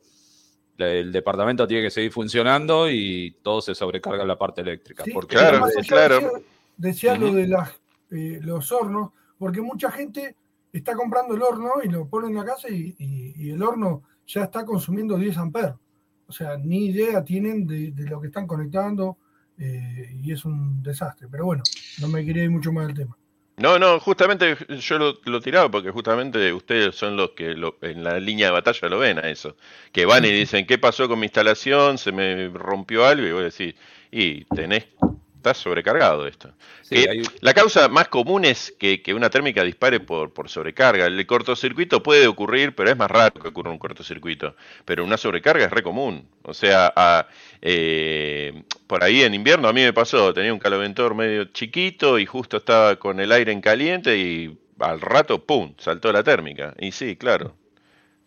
el 0.78 1.12
departamento 1.12 1.68
tiene 1.68 1.84
que 1.84 1.92
seguir 1.92 2.12
funcionando 2.12 2.90
y 2.90 3.38
todo 3.42 3.62
se 3.62 3.76
sobrecarga 3.76 4.24
en 4.24 4.28
la 4.28 4.38
parte 4.38 4.62
eléctrica. 4.62 5.04
porque 5.14 5.36
claro, 5.36 5.66
claro. 5.88 6.32
Decía, 6.78 7.16
lo 7.16 7.32
de 7.34 7.48
las, 7.48 7.72
eh, 8.10 8.40
los 8.42 8.72
hornos, 8.72 9.12
porque 9.38 9.62
mucha 9.62 9.92
gente 9.92 10.36
está 10.74 10.96
comprando 10.96 11.36
el 11.36 11.42
horno 11.44 11.74
y 11.84 11.90
lo 11.90 12.08
pone 12.08 12.28
en 12.28 12.36
la 12.36 12.46
casa 12.46 12.70
y, 12.70 12.96
el 13.52 13.62
horno 13.62 14.04
ya 14.26 14.44
está 14.46 14.66
consumiendo 14.66 15.18
10 15.18 15.38
amperes. 15.38 15.74
O 16.28 16.32
sea, 16.32 16.58
ni 16.58 16.88
idea 16.88 17.24
tienen 17.24 17.68
de, 17.68 17.94
lo 18.10 18.20
que 18.22 18.28
están 18.28 18.48
conectando 18.48 19.18
eh, 19.58 20.16
y 20.24 20.32
es 20.32 20.46
un 20.46 20.82
desastre. 20.82 21.28
Pero 21.30 21.46
bueno, 21.46 21.64
no 22.00 22.08
me 22.08 22.26
quería 22.26 22.44
ir 22.44 22.52
mucho 22.52 22.72
más 22.72 22.88
del 22.88 22.96
tema. 22.96 23.18
No, 23.62 23.78
no, 23.78 24.00
justamente 24.00 24.58
yo 24.80 24.98
lo, 24.98 25.20
lo, 25.26 25.40
tiraba 25.40 25.70
porque 25.70 25.92
justamente 25.92 26.52
ustedes 26.52 26.96
son 26.96 27.16
los 27.16 27.32
que 27.32 27.52
en 27.52 28.04
la 28.04 28.20
línea 28.20 28.48
de 28.48 28.54
batalla 28.54 28.90
lo 28.90 28.98
ven 28.98 29.20
a 29.20 29.30
eso. 29.30 29.56
Que 29.92 30.06
van 30.06 30.26
y 30.26 30.32
dicen, 30.32 30.66
¿qué 30.66 30.80
pasó 30.80 31.08
con 31.08 31.20
mi 31.20 31.28
instalación? 31.28 32.00
¿Se 32.00 32.12
me 32.12 32.50
rompió 32.50 33.06
algo? 33.06 33.28
Y 33.28 33.32
voy 33.32 33.42
a 33.42 33.46
decir, 33.46 33.76
y 34.12 34.46
tenés 34.46 34.86
está 35.42 35.56
sobrecargado 35.56 36.28
esto. 36.28 36.54
La 37.42 37.54
causa 37.54 37.88
más 37.90 38.08
común 38.10 38.46
es 38.46 38.74
que, 38.78 39.02
una 39.16 39.30
térmica 39.30 39.64
dispare 39.64 40.00
por, 40.00 40.32
por, 40.32 40.50
sobrecarga. 40.50 41.08
El 41.08 41.26
cortocircuito 41.26 42.04
puede 42.04 42.28
ocurrir, 42.28 42.76
pero 42.76 42.92
es 42.92 42.98
más 42.98 43.10
raro 43.10 43.42
que 43.42 43.48
ocurra 43.48 43.72
un 43.72 43.80
cortocircuito. 43.80 44.56
Pero 44.86 45.04
una 45.04 45.18
sobrecarga 45.18 45.66
es 45.66 45.72
re 45.72 45.82
común. 45.82 46.28
O 46.44 46.54
sea, 46.54 46.94
eh, 47.62 48.64
por 48.86 49.04
ahí 49.04 49.24
en 49.24 49.34
invierno 49.34 49.68
a 49.68 49.74
mí 49.74 49.82
me 49.82 49.94
pasó, 49.94 50.34
tenía 50.34 50.54
un 50.54 50.60
caloventor 50.60 51.16
medio 51.16 51.46
chiquito 51.46 52.20
y 52.20 52.26
justo 52.26 52.58
estaba 52.58 52.98
con 52.98 53.20
el 53.20 53.32
aire 53.32 53.52
en 53.52 53.62
caliente 53.62 54.18
y 54.18 54.58
al 54.80 55.02
rato, 55.02 55.44
¡pum!, 55.44 55.74
saltó 55.78 56.12
la 56.12 56.24
térmica. 56.24 56.76
Y 56.80 56.92
sí, 56.92 57.16
claro, 57.16 57.56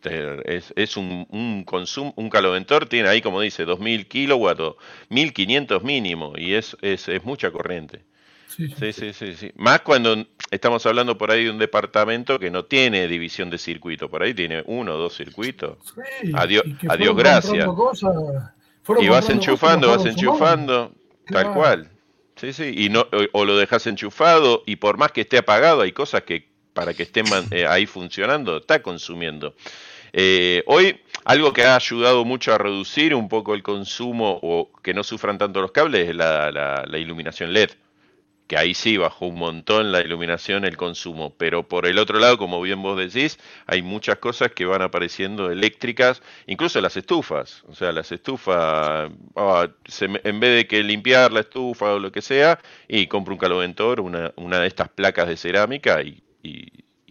este, 0.05 0.83
es, 0.83 0.97
un, 0.97 1.27
un, 1.31 1.65
consumo, 1.65 2.13
un 2.17 2.29
caloventor 2.29 2.87
tiene 2.87 3.09
ahí, 3.09 3.23
como 3.23 3.41
dice, 3.41 3.65
2000 3.65 4.07
kilowatts 4.07 4.61
o 4.61 4.77
1500 5.09 5.83
mínimo 5.83 6.35
y 6.37 6.55
es, 6.55 6.77
es, 6.83 7.09
mucha 7.25 7.51
corriente. 7.51 8.03
Sí 8.49 8.69
sí, 8.93 9.13
sí 9.13 9.35
sí, 9.35 9.51
Más 9.57 9.81
cuando 9.81 10.27
estamos 10.51 10.87
hablando 10.87 11.19
por 11.19 11.33
ahí 11.33 11.45
de 11.45 11.51
un 11.51 11.59
departamento 11.59 12.39
que 12.39 12.53
no 12.53 12.67
tiene 12.67 13.09
división 13.09 13.51
de 13.51 13.59
circuito, 13.59 14.09
por 14.09 14.23
ahí 14.23 14.33
tiene 14.33 14.63
uno 14.67 14.95
o 14.95 14.99
dos 14.99 15.17
circuitos. 15.17 15.79
adiós, 16.35 16.63
adiós 16.89 17.17
gracias. 17.17 17.69
y 19.01 19.09
vas 19.09 19.29
enchufando, 19.29 19.89
vas 19.89 20.07
enchufando, 20.07 20.93
tal 21.27 21.53
cual. 21.53 21.91
Sí, 22.37 22.53
sí, 22.53 22.75
y 22.77 22.89
no, 22.91 23.07
o, 23.33 23.45
lo 23.45 23.57
dejas 23.57 23.87
enchufado 23.87 24.63
y 24.67 24.77
por 24.77 24.99
más 24.99 25.13
que 25.13 25.23
esté 25.23 25.39
apagado, 25.39 25.83
hay 25.83 25.93
cosas 25.93 26.23
que 26.23 26.49
para 26.75 26.93
que 26.93 27.05
estén 27.05 27.25
eh, 27.53 27.67
ahí 27.67 27.87
funcionando, 27.87 28.59
está 28.59 28.83
consumiendo. 28.83 29.55
Eh, 30.17 30.63
hoy, 30.67 31.01
algo 31.25 31.53
que 31.53 31.65
ha 31.65 31.75
ayudado 31.75 32.25
mucho 32.25 32.55
a 32.55 32.59
reducir 32.59 33.17
un 33.17 33.29
poco 33.29 33.53
el 33.53 33.65
consumo 33.65 34.39
o 34.43 34.71
que 34.81 34.95
no 34.95 35.03
sufran 35.03 35.39
tanto 35.39 35.61
los 35.61 35.73
cables 35.73 36.09
es 36.09 36.15
la, 36.15 36.85
iluminación 36.97 37.53
LED. 37.53 37.71
que 38.47 38.57
ahí 38.57 38.75
sí 38.75 38.97
bajó 38.97 39.27
un 39.27 39.37
montón 39.37 39.91
la 39.91 40.03
iluminación, 40.03 40.65
el 40.65 40.77
consumo. 40.77 41.35
Pero 41.37 41.67
por 41.67 41.87
el 41.87 41.99
otro 41.99 42.21
lado, 42.21 42.39
como 42.39 42.61
bien 42.63 42.81
vos 42.81 42.97
decís, 42.97 43.41
hay 43.67 43.83
muchas 43.83 44.19
cosas 44.19 44.53
que 44.53 44.67
van 44.67 44.83
apareciendo 44.83 45.51
eléctricas, 45.51 46.23
incluso 46.47 46.81
las 46.81 46.97
estufas. 46.97 47.65
O 47.67 47.75
sea, 47.75 47.91
las 47.91 48.13
estufas, 48.13 49.11
ah, 49.37 49.69
en 50.01 50.41
vez 50.41 50.57
de 50.57 50.67
que 50.69 50.83
limpiar 50.85 51.33
la 51.33 51.41
estufa 51.41 51.95
o 51.95 51.99
lo 51.99 52.13
que 52.13 52.23
sea, 52.23 52.61
y 52.87 53.09
compro 53.09 53.35
un 53.35 53.41
caloventor, 53.41 54.01
una, 54.01 54.33
una 54.37 54.61
de 54.61 54.69
estas 54.69 54.91
placas 54.91 55.27
de 55.29 55.37
cerámica 55.37 56.03
y, 56.03 56.23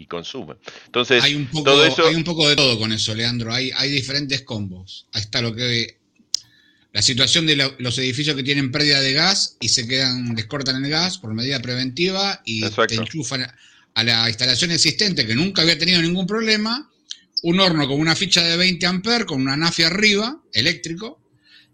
consume. 0.08 0.56
Entonces, 0.86 1.24
hay 1.24 1.36
un, 1.36 1.48
poco, 1.48 1.66
todo 1.72 1.86
eso... 1.86 2.06
hay 2.06 2.16
un 2.16 2.24
poco 2.24 2.48
de 2.50 2.56
todo 2.56 2.78
con 2.78 2.92
eso, 2.92 3.16
Leandro. 3.16 3.54
Hay, 3.54 3.72
hay 3.76 3.92
diferentes 3.92 4.42
combos. 4.42 5.08
Ahí 5.14 5.22
está 5.22 5.42
lo 5.42 5.56
que 5.56 5.98
la 6.94 7.02
situación 7.02 7.48
de 7.48 7.56
los 7.56 7.98
edificios 7.98 8.36
que 8.36 8.44
tienen 8.44 8.72
pérdida 8.72 9.02
de 9.02 9.14
gas 9.14 9.58
y 9.60 9.70
se 9.70 9.88
quedan, 9.88 10.36
descortan 10.36 10.84
el 10.84 10.92
gas 10.92 11.18
por 11.18 11.34
medida 11.34 11.60
preventiva 11.60 12.42
y 12.46 12.62
te 12.62 12.96
enchufan 12.96 13.48
a 13.96 14.04
la 14.04 14.30
instalación 14.30 14.72
existente 14.72 15.26
que 15.26 15.34
nunca 15.34 15.64
había 15.64 15.78
tenido 15.78 16.02
ningún 16.02 16.28
problema, 16.28 16.92
un 17.42 17.60
horno 17.60 17.88
con 17.88 18.00
una 18.00 18.16
ficha 18.16 18.44
de 18.44 18.58
20 18.58 18.86
amperes, 18.86 19.26
con 19.26 19.42
una 19.42 19.58
nafia 19.58 19.88
arriba, 19.88 20.40
eléctrico, 20.54 21.20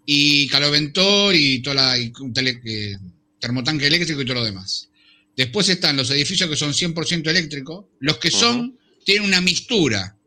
y 0.05 0.47
caloventor 0.47 1.36
y 1.36 1.62
toda 1.62 1.75
la 1.75 1.97
eh, 1.97 2.97
termotanque 3.39 3.88
eléctrico 3.88 4.21
y 4.21 4.25
todo 4.25 4.36
lo 4.36 4.45
demás. 4.45 4.88
Después 5.39 5.69
están 5.69 5.95
los 5.95 6.12
edificios 6.12 6.49
que 6.49 6.58
son 6.58 6.73
100% 6.73 7.30
eléctricos, 7.30 7.86
los 7.99 8.17
que 8.17 8.30
son, 8.30 8.78
tienen 9.06 9.23
una 9.23 9.39
mixtura, 9.39 10.17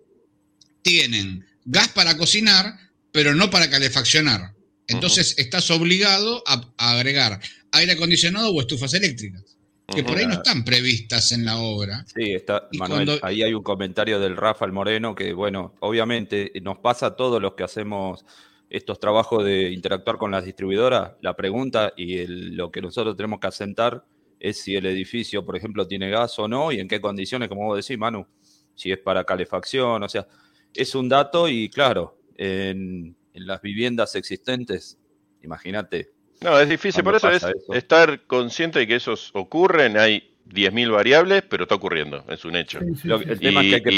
tienen 0.81 1.45
gas 1.67 1.89
para 1.89 2.17
cocinar, 2.17 2.79
pero 3.11 3.35
no 3.35 3.51
para 3.51 3.69
calefaccionar. 3.69 4.55
Entonces 4.89 5.35
estás 5.37 5.71
obligado 5.71 6.43
a, 6.47 6.63
agregar 6.79 7.39
aire 7.73 7.93
acondicionado 7.93 8.53
o 8.53 8.61
estufas 8.63 8.95
eléctricas, 8.95 9.59
que 9.95 10.03
por 10.03 10.17
ahí 10.17 10.27
no 10.27 10.33
están 10.33 10.65
previstas 10.65 11.31
en 11.33 11.45
la 11.45 11.59
obra. 11.59 12.07
Sí, 12.07 12.33
está, 12.33 12.71
Manuel, 12.79 13.21
ahí 13.21 13.43
hay 13.43 13.53
un 13.53 13.63
comentario 13.63 14.19
del 14.19 14.35
Rafael 14.35 14.73
Moreno 14.73 15.15
que, 15.15 15.35
bueno, 15.35 15.75
obviamente 15.81 16.53
nos 16.63 16.79
pasa 16.79 17.09
a 17.09 17.17
todos 17.17 17.43
los 17.43 17.53
que 17.53 17.65
hacemos 17.65 18.25
estos 18.71 18.99
trabajos 18.99 19.45
de 19.45 19.73
interactuar 19.73 20.17
con 20.17 20.31
las 20.31 20.47
distribuidoras, 20.47 21.11
la 21.21 21.37
pregunta 21.37 21.93
y 21.99 22.27
lo 22.27 22.71
que 22.71 22.81
nosotros 22.81 23.15
tenemos 23.15 23.41
que 23.41 23.49
asentar 23.49 24.07
es 24.43 24.61
si 24.61 24.75
el 24.75 24.87
edificio, 24.87 25.45
por 25.45 25.57
ejemplo, 25.57 25.87
tiene 25.87 26.11
gas 26.11 26.37
o 26.41 26.49
no 26.49 26.73
y 26.73 26.81
en 26.81 26.89
qué 26.89 27.01
condiciones, 27.01 27.49
como 27.49 27.67
vos 27.67 27.87
decís, 27.87 27.97
Manu, 27.97 28.27
si 28.75 28.91
es 28.91 28.99
para 28.99 29.23
calefacción, 29.23 30.03
o 30.03 30.09
sea, 30.09 30.27
es 30.75 30.97
un 30.97 31.09
dato 31.09 31.49
y 31.49 31.69
claro, 31.69 32.19
en, 32.37 33.15
en 33.33 33.47
las 33.47 33.63
viviendas 33.63 34.17
existentes, 34.17 34.99
imagínate. 35.45 36.11
No, 36.41 36.59
es 36.59 36.69
difícil, 36.69 37.05
por 37.05 37.15
eso 37.15 37.31
es 37.31 37.47
estar 37.73 38.27
consciente 38.27 38.81
de 38.81 38.89
que 38.89 38.97
esos 38.97 39.31
ocurren, 39.33 39.97
hay 39.97 40.35
10.000 40.49 40.91
variables, 40.91 41.45
pero 41.49 41.63
está 41.63 41.77
ocurriendo, 41.77 42.25
es 42.29 42.45
un 42.45 42.57
hecho. 42.57 42.81
el 42.81 43.39
tema 43.39 43.63
es 43.63 43.81
que 43.81 43.93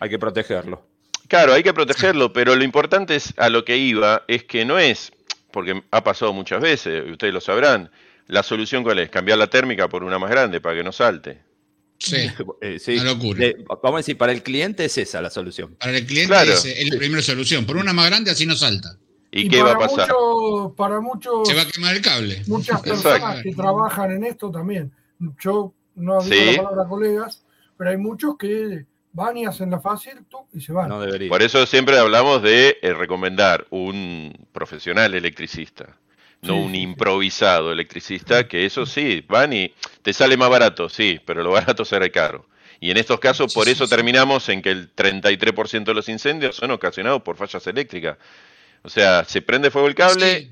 hay 0.00 0.08
que, 0.08 0.18
protegerlo. 0.18 0.88
Claro, 1.28 1.52
hay 1.52 1.62
que 1.62 1.74
protegerlo, 1.74 2.32
pero 2.32 2.56
lo 2.56 2.64
importante 2.64 3.16
es 3.16 3.34
a 3.36 3.50
lo 3.50 3.66
que 3.66 3.76
iba, 3.76 4.24
es 4.28 4.44
que 4.44 4.64
no 4.64 4.78
es, 4.78 5.12
porque 5.50 5.82
ha 5.90 6.02
pasado 6.02 6.32
muchas 6.32 6.62
veces, 6.62 7.04
y 7.06 7.10
ustedes 7.10 7.34
lo 7.34 7.42
sabrán, 7.42 7.90
la 8.26 8.42
solución 8.42 8.82
cuál 8.82 8.98
es, 9.00 9.10
cambiar 9.10 9.38
la 9.38 9.48
térmica 9.48 9.88
por 9.88 10.04
una 10.04 10.18
más 10.18 10.30
grande 10.30 10.60
para 10.60 10.76
que 10.76 10.84
no 10.84 10.92
salte. 10.92 11.42
Sí, 11.98 12.16
eh, 12.60 12.78
una 12.88 13.04
locura. 13.04 13.46
vamos 13.82 13.94
a 13.94 13.96
decir, 13.98 14.18
para 14.18 14.32
el 14.32 14.42
cliente 14.42 14.84
es 14.84 14.98
esa 14.98 15.20
la 15.20 15.30
solución. 15.30 15.76
Para 15.76 15.96
el 15.96 16.06
cliente 16.06 16.34
es, 16.52 16.90
la 16.90 16.98
primera 16.98 17.22
solución. 17.22 17.66
Por 17.66 17.76
una 17.76 17.92
más 17.92 18.06
grande 18.06 18.30
así 18.30 18.46
no 18.46 18.54
salta. 18.54 18.96
¿Y, 19.30 19.48
qué 19.48 19.62
va 19.62 19.72
a 19.72 19.78
pasar? 19.78 20.08
para 20.76 21.00
muchos. 21.00 21.48
Se 21.48 21.54
va 21.54 21.62
a 21.62 21.66
quemar 21.66 21.96
el 21.96 22.02
cable. 22.02 22.42
Muchas 22.46 22.80
personas 22.80 23.42
que 23.42 23.52
trabajan 23.52 24.12
en 24.12 24.24
esto 24.24 24.50
también. 24.50 24.92
Yo 25.40 25.72
no 25.96 26.22
digo 26.22 26.52
la 26.52 26.62
palabra 26.62 26.88
colegas, 26.88 27.44
pero 27.76 27.90
hay 27.90 27.96
muchos 27.96 28.36
que 28.38 28.86
van 29.12 29.36
y 29.36 29.44
hacen 29.46 29.70
la 29.70 29.80
fácil 29.80 30.24
y 30.52 30.60
se 30.60 30.72
van. 30.72 30.88
Por 31.28 31.42
eso 31.42 31.66
siempre 31.66 31.98
hablamos 31.98 32.42
de 32.42 32.78
eh, 32.80 32.92
recomendar 32.94 33.66
un 33.70 34.32
profesional 34.52 35.14
electricista 35.14 35.96
no 36.44 36.56
un 36.56 36.74
improvisado 36.74 37.72
electricista, 37.72 38.46
que 38.46 38.66
eso 38.66 38.86
sí, 38.86 39.24
van 39.28 39.52
y 39.52 39.72
te 40.02 40.12
sale 40.12 40.36
más 40.36 40.50
barato, 40.50 40.88
sí, 40.88 41.20
pero 41.24 41.42
lo 41.42 41.50
barato 41.50 41.84
será 41.84 42.08
caro. 42.10 42.46
Y 42.80 42.90
en 42.90 42.98
estos 42.98 43.18
casos, 43.18 43.54
por 43.54 43.68
eso 43.68 43.88
terminamos 43.88 44.48
en 44.48 44.60
que 44.60 44.70
el 44.70 44.94
33% 44.94 45.84
de 45.84 45.94
los 45.94 46.08
incendios 46.08 46.56
son 46.56 46.70
ocasionados 46.70 47.22
por 47.22 47.36
fallas 47.36 47.66
eléctricas. 47.66 48.18
O 48.82 48.90
sea, 48.90 49.24
se 49.24 49.40
prende 49.40 49.70
fuego 49.70 49.88
el 49.88 49.94
cable 49.94 50.50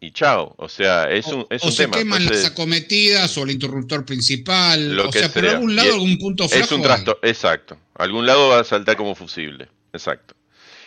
y 0.00 0.10
chao. 0.10 0.54
O 0.58 0.68
sea, 0.68 1.04
es 1.04 1.26
un, 1.26 1.46
es 1.48 1.62
o 1.62 1.70
se 1.70 1.88
queman 1.88 2.26
las 2.26 2.46
acometidas 2.46 3.36
o 3.38 3.44
el 3.44 3.52
interruptor 3.52 4.04
principal. 4.04 4.98
o 4.98 5.12
sea, 5.12 5.32
por 5.32 5.46
algún 5.46 5.76
lado, 5.76 5.92
algún 5.92 6.18
punto 6.18 6.48
flaco. 6.48 6.64
Es 6.64 6.72
un 6.72 6.82
trasto, 6.82 7.18
exacto. 7.22 7.78
Algún 7.94 8.26
lado 8.26 8.48
va 8.48 8.60
a 8.60 8.64
saltar 8.64 8.96
como 8.96 9.14
fusible. 9.14 9.68
Exacto. 9.92 10.34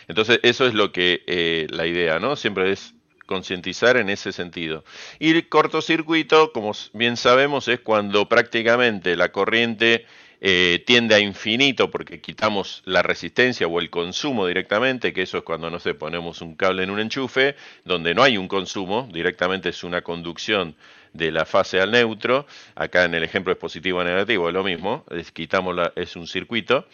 Entonces, 0.08 0.40
eso 0.42 0.66
es 0.66 0.74
lo 0.74 0.92
que 0.92 1.22
eh, 1.26 1.66
la 1.70 1.86
idea, 1.86 2.18
¿no? 2.18 2.36
Siempre 2.36 2.72
es 2.72 2.92
concientizar 3.26 3.96
en 3.96 4.10
ese 4.10 4.32
sentido. 4.32 4.84
Y 5.18 5.30
el 5.30 5.48
cortocircuito, 5.48 6.52
como 6.52 6.72
bien 6.92 7.16
sabemos, 7.16 7.68
es 7.68 7.80
cuando 7.80 8.28
prácticamente 8.28 9.16
la 9.16 9.32
corriente 9.32 10.06
eh, 10.46 10.82
tiende 10.86 11.14
a 11.14 11.20
infinito 11.20 11.90
porque 11.90 12.20
quitamos 12.20 12.82
la 12.84 13.02
resistencia 13.02 13.66
o 13.66 13.80
el 13.80 13.88
consumo 13.88 14.46
directamente, 14.46 15.14
que 15.14 15.22
eso 15.22 15.38
es 15.38 15.44
cuando, 15.44 15.70
no 15.70 15.80
sé, 15.80 15.94
ponemos 15.94 16.42
un 16.42 16.54
cable 16.54 16.82
en 16.82 16.90
un 16.90 17.00
enchufe, 17.00 17.56
donde 17.84 18.14
no 18.14 18.22
hay 18.22 18.36
un 18.36 18.46
consumo, 18.46 19.08
directamente 19.10 19.70
es 19.70 19.84
una 19.84 20.02
conducción 20.02 20.76
de 21.14 21.30
la 21.30 21.46
fase 21.46 21.80
al 21.80 21.92
neutro, 21.92 22.46
acá 22.74 23.04
en 23.04 23.14
el 23.14 23.22
ejemplo 23.22 23.54
es 23.54 23.58
positivo 23.58 24.00
o 24.00 24.04
negativo, 24.04 24.48
es 24.48 24.52
lo 24.52 24.62
mismo, 24.62 25.06
es, 25.10 25.32
quitamos 25.32 25.74
la, 25.74 25.92
es 25.96 26.14
un 26.14 26.26
circuito, 26.26 26.86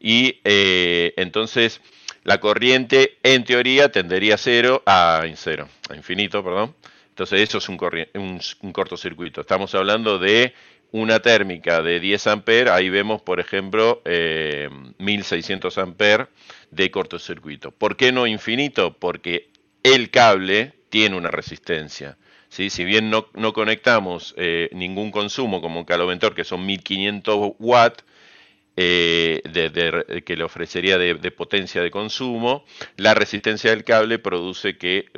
y 0.00 0.40
eh, 0.44 1.12
entonces 1.18 1.82
la 2.24 2.40
corriente 2.40 3.18
en 3.22 3.44
teoría 3.44 3.92
tendería 3.92 4.34
a 4.34 4.38
cero, 4.38 4.82
a 4.86 5.22
infinito, 5.94 6.42
perdón. 6.42 6.74
Entonces 7.10 7.42
eso 7.42 7.58
es 7.58 7.68
un, 7.68 7.78
un, 8.60 8.72
cortocircuito. 8.72 9.42
Estamos 9.42 9.74
hablando 9.74 10.18
de 10.18 10.52
una 10.90 11.20
térmica 11.20 11.80
de 11.82 12.00
10 12.00 12.26
amperes, 12.26 12.72
ahí 12.72 12.88
vemos, 12.88 13.22
por 13.22 13.40
ejemplo, 13.40 14.02
1600 14.98 15.76
eh, 15.76 15.80
amperes 15.80 16.26
de 16.70 16.90
cortocircuito. 16.90 17.70
¿Por 17.70 17.96
qué 17.96 18.10
no 18.10 18.26
infinito? 18.26 18.96
Porque 18.98 19.50
el 19.82 20.10
cable 20.10 20.72
tiene 20.88 21.16
una 21.16 21.30
resistencia. 21.30 22.16
¿sí? 22.48 22.70
Si 22.70 22.84
bien 22.84 23.10
no, 23.10 23.52
conectamos 23.52 24.34
eh, 24.36 24.70
ningún 24.72 25.10
consumo 25.10 25.60
como 25.60 25.78
un 25.80 25.84
caloventor, 25.84 26.34
que 26.34 26.44
son 26.44 26.64
1500 26.64 27.52
watts, 27.58 28.04
eh, 28.76 30.22
que 30.24 30.36
le 30.36 30.44
ofrecería 30.44 30.98
de, 30.98 31.30
potencia 31.30 31.80
de 31.82 31.90
consumo, 31.90 32.64
la 32.96 33.14
resistencia 33.14 33.70
del 33.70 33.84
cable 33.84 34.18
produce 34.18 34.76
que 34.76 35.10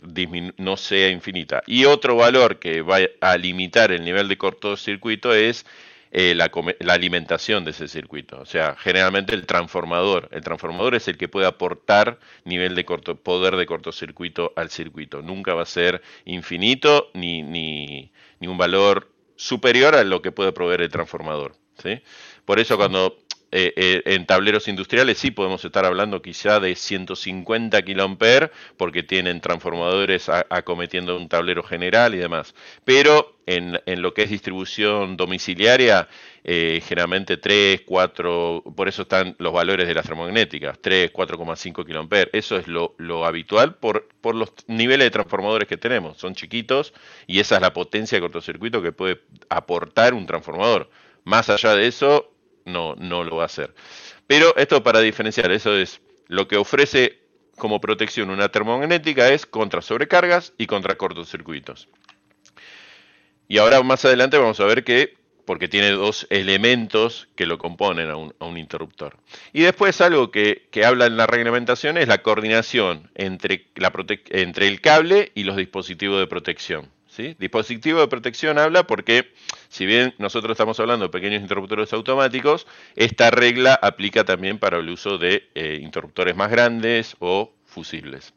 no 0.59 0.77
sea 0.77 1.09
infinita. 1.09 1.62
Y 1.66 1.87
otro 1.87 2.16
valor 2.16 2.59
que 2.59 2.83
va 2.83 2.99
a 3.21 3.37
limitar 3.37 3.92
el 3.92 4.05
nivel 4.05 4.29
de 4.29 4.37
cortocircuito 4.37 5.35
es 5.35 5.64
eh, 6.12 6.35
la, 6.35 6.51
alimentación 6.92 7.64
de 7.64 7.73
ese 7.73 7.88
circuito. 7.88 8.40
O 8.40 8.47
sea, 8.47 8.77
generalmente 8.79 9.35
el 9.35 9.47
transformador. 9.47 10.29
El 10.33 10.42
transformador 10.42 10.95
es 10.95 11.09
el 11.09 11.16
que 11.16 11.29
puede 11.29 11.47
aportar 11.47 12.19
nivel 12.45 12.75
de 12.75 12.85
corto, 12.85 13.16
poder 13.16 13.57
de 13.57 13.66
cortocircuito 13.66 14.53
al 14.57 14.71
circuito. 14.71 15.23
Nunca 15.23 15.55
va 15.55 15.62
a 15.62 15.66
ser 15.66 16.03
infinito 16.25 17.11
ni, 17.14 17.42
ni, 17.42 18.12
ni 18.40 18.49
un 18.49 18.57
valor 18.57 19.11
superior 19.37 19.95
a 19.95 20.05
lo 20.05 20.23
que 20.23 20.33
puede 20.33 20.53
proveer 20.53 20.83
el 20.83 20.90
transformador. 20.90 21.55
¿sí? 21.83 22.01
Por 22.45 22.61
eso 22.61 22.77
cuando 22.77 23.19
eh, 23.52 23.72
eh, 23.76 24.02
en 24.06 24.26
tableros 24.26 24.66
industriales 24.66 25.18
sí 25.18 25.30
podemos 25.30 25.64
estar 25.64 25.85
hablando 25.85 26.20
quizá 26.20 26.59
de 26.59 26.74
150 26.74 27.82
kA 27.82 28.50
porque 28.76 29.04
tienen 29.04 29.40
transformadores 29.40 30.28
acometiendo 30.28 31.16
un 31.16 31.28
tablero 31.28 31.62
general 31.62 32.14
y 32.14 32.18
demás. 32.18 32.54
Pero 32.85 33.37
en, 33.46 33.78
lo 34.02 34.12
que 34.14 34.22
es 34.24 34.30
distribución 34.30 35.16
domiciliaria, 35.16 36.09
eh, 36.42 36.82
generalmente 36.85 37.37
3, 37.37 37.82
4, 37.87 38.64
por 38.74 38.88
eso 38.88 39.02
están 39.02 39.37
los 39.38 39.52
valores 39.52 39.87
de 39.87 39.94
las 39.94 40.04
termomagnéticas, 40.04 40.78
3, 40.80 41.12
4,5 41.12 42.09
kA. 42.09 42.28
Eso 42.32 42.56
es 42.56 42.66
lo, 42.66 43.24
habitual 43.24 43.76
por, 43.76 44.09
por 44.20 44.35
los 44.35 44.52
niveles 44.66 45.06
de 45.06 45.11
transformadores 45.12 45.68
que 45.68 45.76
tenemos. 45.76 46.18
Son 46.18 46.35
chiquitos 46.35 46.92
y 47.28 47.38
esa 47.38 47.56
es 47.56 47.62
la 47.62 47.72
potencia 47.72 48.16
de 48.16 48.22
cortocircuito 48.22 48.82
que 48.82 48.92
puede 48.92 49.20
aportar 49.48 50.14
un 50.14 50.26
transformador. 50.26 50.90
Más 51.24 51.48
allá 51.50 51.74
de 51.74 51.87
eso, 51.87 52.32
no, 52.66 52.94
no 52.96 53.24
lo 53.24 53.37
va 53.37 53.44
a 53.44 53.46
hacer. 53.46 53.74
Pero 54.26 54.55
esto 54.57 54.83
para 54.83 55.00
diferenciar, 55.00 55.50
eso 55.52 55.74
es 55.74 56.00
lo 56.26 56.46
que 56.46 56.57
ofrece 56.57 57.20
como 57.57 57.81
protección 57.81 58.31
una 58.31 58.50
termomagnética 58.50 59.31
es 59.31 59.46
contra 59.46 59.83
sobrecargas 59.83 60.52
y 60.59 60.66
contra 60.66 60.96
cortocircuitos. 60.96 61.88
Y 63.48 63.59
ahora 63.59 63.83
más 63.83 64.05
adelante 64.05 64.38
vamos 64.38 64.61
a 64.61 64.64
ver 64.64 64.85
que, 64.85 65.16
porque 65.44 65.68
tiene 65.68 65.90
dos 65.90 66.26
elementos 66.31 67.29
que 67.37 67.46
lo 67.46 67.59
componen 67.59 68.11
a 68.11 68.16
un, 68.16 68.59
interruptor. 68.59 69.16
Y 69.52 69.62
después 69.62 70.00
algo 70.00 70.31
que, 70.31 70.68
habla 70.85 71.07
en 71.07 71.16
la 71.16 71.26
reglamentación 71.26 71.96
es 71.96 72.09
la 72.09 72.22
coordinación 72.22 73.11
entre, 73.14 73.68
la 73.76 73.92
entre 74.31 74.66
el 74.66 74.81
cable 74.81 75.31
y 75.35 75.44
los 75.44 75.57
dispositivos 75.57 76.18
de 76.18 76.26
protección. 76.26 76.90
Dispositivo 77.16 78.00
de 78.00 78.09
protección 78.09 78.59
habla 78.59 78.87
porque, 78.87 79.33
si 79.68 79.87
bien 79.87 80.14
nosotros 80.18 80.52
estamos 80.52 80.79
hablando 80.81 81.07
de 81.07 81.11
pequeños 81.11 81.42
interruptores 81.42 81.92
automáticos, 81.92 82.66
esta 82.94 83.31
regla 83.31 83.79
aplica 83.81 84.24
también 84.24 84.59
para 84.59 84.79
el 84.79 84.88
uso 84.88 85.18
de 85.18 85.48
eh, 85.55 85.79
interruptores 85.81 86.37
más 86.37 86.50
grandes 86.50 87.16
o 87.18 87.52
fusibles. 87.64 88.35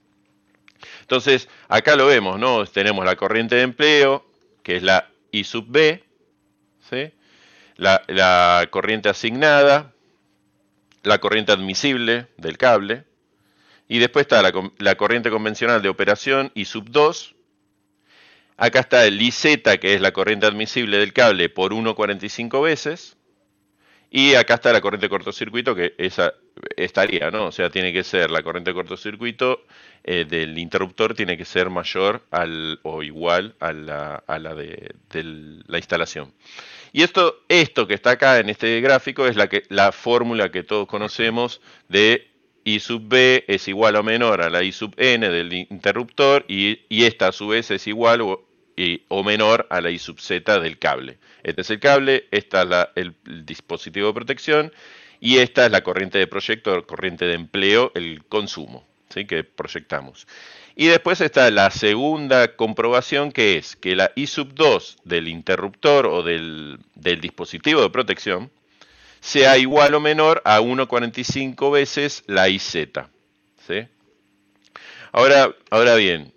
Entonces, 1.02 1.50
acá 1.68 1.96
lo 1.96 2.08
vemos, 2.08 2.40
¿no? 2.40 2.66
Tenemos 2.66 3.06
la 3.06 3.16
corriente 3.16 3.56
de 3.56 3.64
empleo, 3.64 4.26
que 4.64 4.78
es 4.78 4.84
la 4.84 5.10
I 5.32 5.44
sub 5.44 5.66
B, 5.68 6.04
la, 7.76 8.68
corriente 8.70 9.10
asignada, 9.10 9.94
la 11.04 11.20
corriente 11.20 11.52
admisible 11.52 12.28
del 12.38 12.58
cable, 12.58 13.06
y 13.88 14.00
después 14.00 14.24
está 14.24 14.42
la, 14.42 14.96
corriente 14.96 15.30
convencional 15.32 15.82
de 15.82 15.90
operación 15.90 16.52
I 16.54 16.66
sub 16.66 16.90
2. 16.90 17.36
Acá 18.60 18.82
está 18.82 19.06
el 19.06 19.22
IZ, 19.22 19.62
que 19.80 19.94
es 19.96 20.02
la 20.02 20.12
corriente 20.12 20.46
admisible 20.46 20.98
del 20.98 21.14
cable, 21.14 21.48
por 21.48 21.72
1,45 21.72 22.62
veces. 22.62 23.16
Y 24.12 24.36
acá 24.36 24.56
está 24.56 24.74
la 24.74 24.82
corriente 24.82 25.06
de 25.06 25.10
cortocircuito, 25.10 25.74
que 25.76 25.94
esa 25.98 26.34
estaría, 26.76 27.32
¿no? 27.32 27.46
O 27.46 27.52
sea, 27.54 27.70
tiene 27.70 27.94
que 27.94 28.04
ser 28.04 28.30
la 28.32 28.44
corriente 28.44 28.72
de 28.72 28.76
cortocircuito 28.76 29.66
eh, 30.04 30.26
del 30.28 30.58
interruptor, 30.58 31.14
tiene 31.14 31.38
que 31.38 31.46
ser 31.46 31.70
mayor 31.70 32.24
al, 32.32 32.80
o 32.84 33.02
igual 33.02 33.56
a 33.62 33.72
la, 33.72 34.56
de, 34.56 34.94
la 35.68 35.78
instalación. 35.78 36.34
Y 36.92 37.04
esto, 37.04 37.44
esto 37.48 37.88
que 37.88 37.94
está 37.94 38.12
acá 38.12 38.40
en 38.40 38.50
este 38.50 38.82
gráfico 38.82 39.26
es 39.26 39.38
la, 39.38 39.48
la 39.70 39.94
fórmula 39.94 40.52
que 40.52 40.64
todos 40.64 40.86
conocemos 40.86 41.62
de 41.88 42.30
I 42.66 42.80
sub 42.80 43.08
B 43.08 43.46
es 43.48 43.68
igual 43.68 43.96
o 43.96 44.04
menor 44.04 44.42
a 44.42 44.50
la 44.50 44.64
I 44.64 44.72
sub 44.72 44.94
N 44.98 45.30
del 45.30 45.54
interruptor 45.54 46.46
y, 46.48 46.80
esta 46.90 47.30
a 47.30 47.32
su 47.32 47.48
vez 47.48 47.72
es 47.72 47.88
igual 47.88 48.22
o, 48.22 48.49
o, 49.10 49.24
menor 49.24 49.68
a 49.70 49.82
la 49.82 49.90
I 49.90 50.00
sub 50.00 50.20
Z 50.20 50.60
del 50.60 50.78
cable. 50.78 51.18
Este 51.44 51.62
es 51.62 51.70
el 51.70 51.80
cable, 51.80 52.28
esta 52.32 52.64
es 52.64 53.04
el, 53.04 53.16
dispositivo 53.46 54.08
de 54.08 54.14
protección 54.14 54.72
y 55.20 55.38
esta 55.38 55.66
es 55.66 55.72
la 55.72 55.82
corriente 55.82 56.18
de 56.18 56.28
proyecto, 56.28 56.86
corriente 56.86 57.26
de 57.26 57.34
empleo, 57.34 57.92
el 57.96 58.24
consumo 58.26 58.86
¿sí? 59.10 59.26
que 59.26 59.44
proyectamos. 59.44 60.28
Y 60.76 60.88
después 60.88 61.20
está 61.20 61.52
la 61.52 61.72
segunda 61.72 62.56
comprobación 62.56 63.34
que 63.34 63.58
es 63.58 63.76
que 63.76 63.96
la 63.96 64.12
I 64.16 64.28
sub 64.28 64.54
2 64.54 65.00
del 65.04 65.28
interruptor 65.28 66.06
o 66.06 66.24
del, 66.24 66.80
dispositivo 66.96 67.82
de 67.82 67.90
protección 67.90 68.50
sea 69.20 69.58
igual 69.58 69.94
o 69.94 70.00
menor 70.00 70.42
a 70.46 70.62
1,45 70.62 71.72
veces 71.72 72.24
la 72.28 72.48
IZ. 72.48 72.88
¿sí? 73.68 73.88
Ahora, 75.12 75.54
ahora 75.70 75.96
bien, 75.96 76.32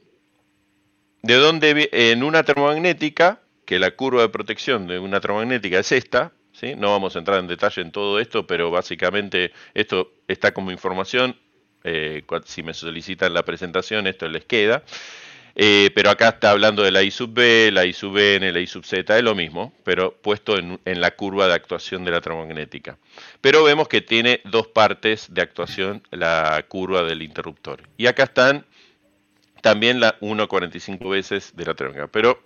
¿de 1.22 1.34
dónde 1.36 1.88
en 1.92 2.22
una 2.22 2.42
termomagnética, 2.42 3.40
que 3.64 3.78
la 3.78 3.92
curva 3.92 4.22
de 4.22 4.28
protección 4.28 4.86
de 4.86 4.98
una 4.98 5.20
termomagnética 5.20 5.78
es 5.78 5.92
esta, 5.92 6.32
¿sí? 6.52 6.74
no 6.76 6.90
vamos 6.90 7.16
a 7.16 7.20
entrar 7.20 7.38
en 7.38 7.46
detalle 7.46 7.80
en 7.80 7.92
todo 7.92 8.18
esto, 8.18 8.46
pero 8.46 8.70
básicamente 8.70 9.52
esto 9.74 10.12
está 10.28 10.52
como 10.52 10.72
información, 10.72 11.36
eh, 11.84 12.22
si 12.44 12.62
me 12.62 12.74
solicitan 12.74 13.34
la 13.34 13.44
presentación, 13.44 14.06
esto 14.06 14.28
les 14.28 14.44
queda. 14.44 14.82
Eh, 15.54 15.90
pero 15.94 16.10
acá 16.10 16.30
está 16.30 16.50
hablando 16.50 16.82
de 16.82 16.90
la 16.90 17.02
I 17.02 17.10
sub 17.10 17.34
B, 17.34 17.70
la 17.72 17.84
I 17.84 17.92
sub 17.92 18.16
N, 18.16 18.52
la 18.52 18.60
I 18.60 18.66
sub 18.66 18.84
Z, 18.84 19.16
es 19.16 19.22
lo 19.22 19.34
mismo, 19.34 19.72
pero 19.84 20.14
puesto 20.14 20.56
en, 20.58 20.80
la 20.84 21.10
curva 21.12 21.46
de 21.46 21.54
actuación 21.54 22.04
de 22.04 22.10
la 22.10 22.20
termomagnética. 22.20 22.96
Pero 23.40 23.62
vemos 23.62 23.88
que 23.88 24.00
tiene 24.00 24.40
dos 24.44 24.68
partes 24.68 25.32
de 25.32 25.42
actuación 25.42 26.02
la 26.10 26.64
curva 26.68 27.02
del 27.02 27.22
interruptor. 27.22 27.82
Y 27.98 28.06
acá 28.06 28.24
están 28.24 28.64
también 29.62 30.00
la 30.00 30.18
1,45 30.20 31.08
veces 31.08 31.56
de 31.56 31.64
la 31.64 31.74
termomagnética. 31.74 32.12
Pero 32.12 32.42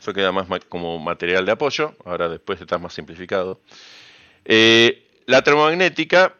eso 0.00 0.14
queda 0.14 0.32
más 0.32 0.46
como 0.68 0.98
material 0.98 1.44
de 1.44 1.52
apoyo, 1.52 1.94
ahora 2.06 2.28
después 2.28 2.60
está 2.60 2.78
más 2.78 2.94
simplificado. 2.94 3.60
Eh, 4.46 5.06
la 5.26 5.42
termomagnética 5.42 6.34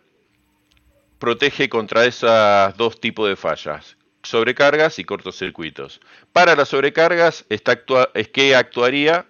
protege 1.19 1.69
contra 1.69 2.05
esos 2.05 2.77
dos 2.77 3.01
tipos 3.01 3.29
de 3.29 3.37
fallas, 3.37 3.97
sobrecargas 4.23 4.99
y 4.99 5.05
cortocircuitos. 5.05 6.01
Para 6.33 6.57
las 6.57 6.71
sobrecargas 6.71 7.45
es 7.49 8.29
que 8.29 8.57
actuaría 8.57 9.27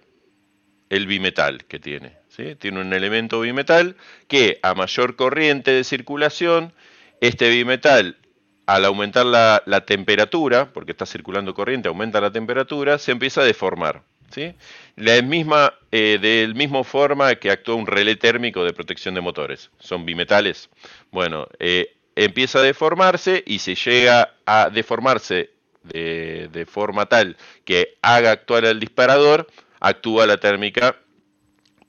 el 0.89 1.07
bimetal 1.07 1.65
que 1.65 1.79
tiene. 1.79 2.17
Tiene 2.57 2.81
un 2.81 2.93
elemento 2.93 3.39
bimetal 3.41 3.95
que 4.27 4.59
a 4.63 4.73
mayor 4.73 5.15
corriente 5.15 5.69
de 5.69 5.83
circulación, 5.83 6.73
este 7.21 7.49
bimetal 7.49 8.17
al 8.65 8.85
aumentar 8.85 9.25
la, 9.25 9.85
temperatura, 9.85 10.71
porque 10.71 10.91
está 10.91 11.05
circulando 11.05 11.53
corriente, 11.53 11.89
aumenta 11.89 12.21
la 12.21 12.31
temperatura, 12.31 12.97
se 12.97 13.11
empieza 13.11 13.41
a 13.41 13.45
deformar. 13.45 14.03
¿sí? 14.29 14.53
La 14.95 15.21
misma, 15.21 15.73
eh, 15.91 16.53
forma 16.85 17.35
que 17.35 17.51
actúa 17.51 17.75
un 17.75 17.87
relé 17.87 18.15
térmico 18.15 18.63
de 18.63 18.73
protección 18.73 19.15
de 19.15 19.21
motores. 19.21 19.69
Son 19.79 20.05
bimetales. 20.05 20.69
Bueno, 21.11 21.47
eh, 21.59 21.95
empieza 22.15 22.59
a 22.59 22.63
deformarse 22.63 23.43
y 23.45 23.59
se 23.59 23.75
llega 23.75 24.33
a 24.45 24.69
deformarse 24.69 25.51
de, 25.83 26.65
forma 26.69 27.05
tal 27.07 27.35
que 27.65 27.97
haga 28.01 28.31
actuar 28.31 28.65
el 28.65 28.79
disparador, 28.79 29.47
actúa 29.79 30.25
la 30.25 30.37
térmica 30.37 30.97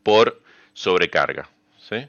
por 0.02 0.42
sobrecarga. 0.72 1.48
¿sí? 1.88 2.08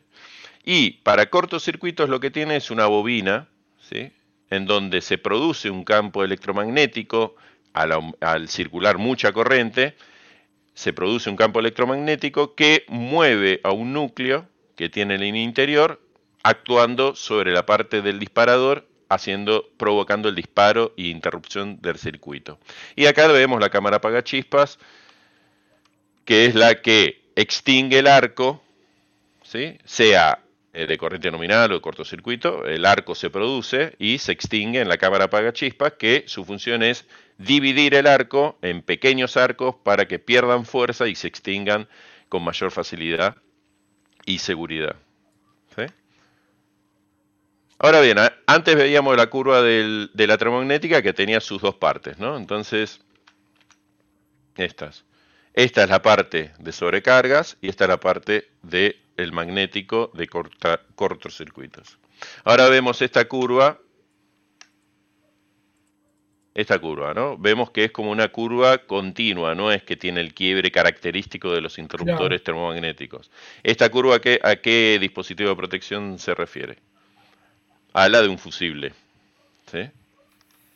Y 0.63 0.91
para 1.03 1.29
cortocircuitos 1.29 2.09
lo 2.09 2.19
que 2.19 2.31
tiene 2.31 2.55
es 2.55 2.71
una 2.71 2.87
bobina, 2.87 3.47
¿sí? 3.79 4.11
En 4.49 4.65
donde 4.65 5.01
se 5.01 5.17
produce 5.17 5.69
un 5.69 5.83
campo 5.83 6.23
electromagnético 6.23 7.35
al 7.73 8.47
circular 8.47 8.97
mucha 8.97 9.33
corriente, 9.33 9.95
se 10.73 10.93
produce 10.93 11.29
un 11.29 11.35
campo 11.35 11.59
electromagnético 11.59 12.55
que 12.55 12.85
mueve 12.87 13.61
a 13.63 13.71
un 13.71 13.93
núcleo 13.93 14.47
que 14.75 14.89
tiene 14.89 15.15
en 15.15 15.23
el 15.23 15.35
interior 15.35 16.01
actuando 16.43 17.15
sobre 17.15 17.51
la 17.51 17.65
parte 17.65 18.01
del 18.01 18.19
disparador 18.19 18.87
haciendo, 19.09 19.69
provocando 19.77 20.29
el 20.29 20.35
disparo 20.35 20.93
y 20.95 21.09
interrupción 21.09 21.81
del 21.81 21.97
circuito. 21.97 22.59
Y 22.95 23.05
acá 23.05 23.27
vemos 23.27 23.59
la 23.59 23.69
cámara 23.69 23.97
apagachispas, 23.97 24.77
que 26.25 26.45
es 26.45 26.55
la 26.55 26.81
que 26.81 27.21
extingue 27.35 27.99
el 27.99 28.07
arco, 28.07 28.61
¿sí? 29.43 29.77
sea 29.85 30.39
de 30.75 30.97
corriente 30.97 31.31
nominal 31.31 31.71
o 31.71 31.75
de 31.75 31.81
cortocircuito, 31.81 32.65
el 32.65 32.85
arco 32.85 33.15
se 33.15 33.29
produce 33.29 33.95
y 33.97 34.17
se 34.17 34.31
extingue 34.31 34.81
en 34.81 34.89
la 34.89 34.97
cámara 34.97 35.25
apagachispas, 35.25 35.93
que 35.93 36.23
su 36.27 36.43
función 36.43 36.83
es 36.83 37.05
dividir 37.37 37.95
el 37.95 38.07
arco 38.07 38.57
en 38.61 38.81
pequeños 38.81 39.37
arcos 39.37 39.75
para 39.83 40.07
que 40.07 40.19
pierdan 40.19 40.65
fuerza 40.65 41.07
y 41.07 41.15
se 41.15 41.27
extingan 41.27 41.87
con 42.29 42.43
mayor 42.43 42.71
facilidad 42.71 43.37
y 44.25 44.39
seguridad. 44.39 44.95
Ahora 47.77 47.99
bien, 47.99 48.17
antes 48.47 48.75
veíamos 48.75 49.17
la 49.17 49.27
curva 49.27 49.61
de 49.61 50.09
la 50.15 50.37
termomagnética 50.37 51.01
que 51.01 51.11
tenía 51.11 51.41
sus 51.41 51.61
dos 51.61 51.75
partes, 51.75 52.17
¿no? 52.17 52.37
Entonces, 52.37 53.01
estas. 54.55 55.03
Esta 55.55 55.83
es 55.83 55.89
la 55.89 56.01
parte 56.01 56.51
de 56.59 56.71
sobrecargas 56.71 57.57
y 57.61 57.69
esta 57.69 57.85
es 57.85 57.89
la 57.89 57.99
parte 57.99 58.49
del 58.61 59.31
magnético 59.31 60.11
de 60.13 60.27
cortocircuitos. 60.27 61.97
Ahora 62.43 62.67
vemos 62.67 63.01
esta 63.01 63.25
curva 63.25 63.79
esta 66.55 66.79
curva, 66.79 67.13
¿no? 67.13 67.37
Vemos 67.37 67.69
que 67.71 67.83
es 67.83 67.91
como 67.91 68.11
una 68.11 68.29
curva 68.29 68.77
continua, 68.77 69.53
no 69.55 69.73
es 69.73 69.83
que 69.83 69.97
tiene 69.97 70.21
el 70.21 70.33
quiebre 70.33 70.71
característico 70.71 71.51
de 71.51 71.59
los 71.59 71.77
interruptores 71.77 72.41
termomagnéticos. 72.43 73.29
¿Esta 73.61 73.89
curva 73.89 74.15
a 74.15 74.55
qué 74.55 74.97
dispositivo 74.99 75.49
de 75.49 75.55
protección 75.57 76.17
se 76.17 76.33
refiere? 76.33 76.77
A 77.91 78.07
la 78.07 78.21
de 78.21 78.29
un 78.29 78.39
fusible. 78.39 78.93
¿sí? 79.69 79.89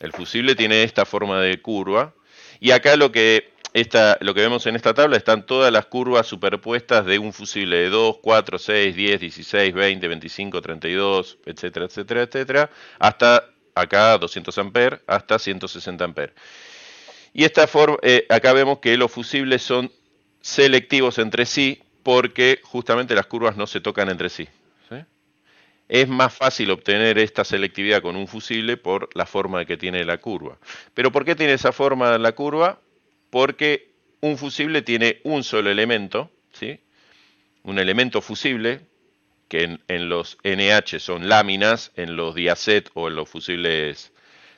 El 0.01 0.11
fusible 0.11 0.53
tiene 0.55 0.83
esta 0.83 1.05
forma 1.05 1.39
de 1.39 1.61
curva 1.61 2.13
y 2.59 2.71
acá 2.71 2.97
lo 2.97 3.13
que, 3.13 3.53
lo 3.73 4.33
que 4.33 4.41
vemos 4.41 4.65
en 4.65 4.75
esta 4.75 4.93
tabla 4.93 5.17
están 5.17 5.45
todas 5.45 5.71
las 5.71 5.85
curvas 5.85 6.25
superpuestas 6.25 7.05
de 7.05 7.19
un 7.19 7.33
fusible 7.33 7.77
de 7.77 7.89
2, 7.89 8.17
4, 8.21 8.57
6, 8.57 8.95
10, 8.95 9.19
16, 9.19 9.73
20, 9.73 10.07
25, 10.07 10.61
32, 10.61 11.37
etcétera, 11.45 11.85
etcétera, 11.85 12.21
etcétera, 12.23 12.69
hasta 12.97 13.45
acá 13.75 14.17
200 14.17 14.57
amperes 14.57 14.99
hasta 15.07 15.37
160 15.37 16.03
amperes. 16.03 16.35
Y 17.33 17.43
esta 17.43 17.67
forma, 17.67 17.97
eh, 18.01 18.25
acá 18.29 18.53
vemos 18.53 18.79
que 18.79 18.97
los 18.97 19.11
fusibles 19.11 19.61
son 19.61 19.91
selectivos 20.41 21.19
entre 21.19 21.45
sí 21.45 21.81
porque 22.01 22.59
justamente 22.63 23.13
las 23.13 23.27
curvas 23.27 23.55
no 23.55 23.67
se 23.67 23.81
tocan 23.81 24.09
entre 24.09 24.29
sí. 24.29 24.47
Es 25.87 26.07
más 26.07 26.31
fácil 26.35 26.69
obtener 26.69 27.17
esta 27.17 27.43
selectividad 27.43 28.03
con 28.03 28.15
un 28.15 28.27
fusible 28.27 28.77
por 28.77 29.09
la 29.15 29.25
forma 29.25 29.65
que 29.65 29.75
tiene 29.75 30.05
la 30.05 30.19
curva. 30.19 30.59
¿Pero 30.93 31.11
por 31.11 31.25
qué 31.25 31.33
tiene 31.33 31.53
esa 31.53 31.71
forma 31.71 32.15
la 32.19 32.31
curva? 32.33 32.79
Porque 33.29 33.89
un 34.21 34.37
fusible 34.37 34.81
tiene 34.81 35.21
un 35.23 35.43
solo 35.43 35.69
elemento, 35.69 36.31
¿sí? 36.53 36.79
un 37.63 37.79
elemento 37.79 38.21
fusible, 38.21 38.81
que 39.47 39.79
en, 39.87 40.09
los 40.09 40.37
NH 40.43 40.99
son 40.99 41.27
láminas, 41.27 41.91
en 41.95 42.15
los 42.15 42.35
diacet 42.35 42.89
o 42.93 43.07
en 43.07 43.15
los 43.15 43.27
fusibles 43.27 44.11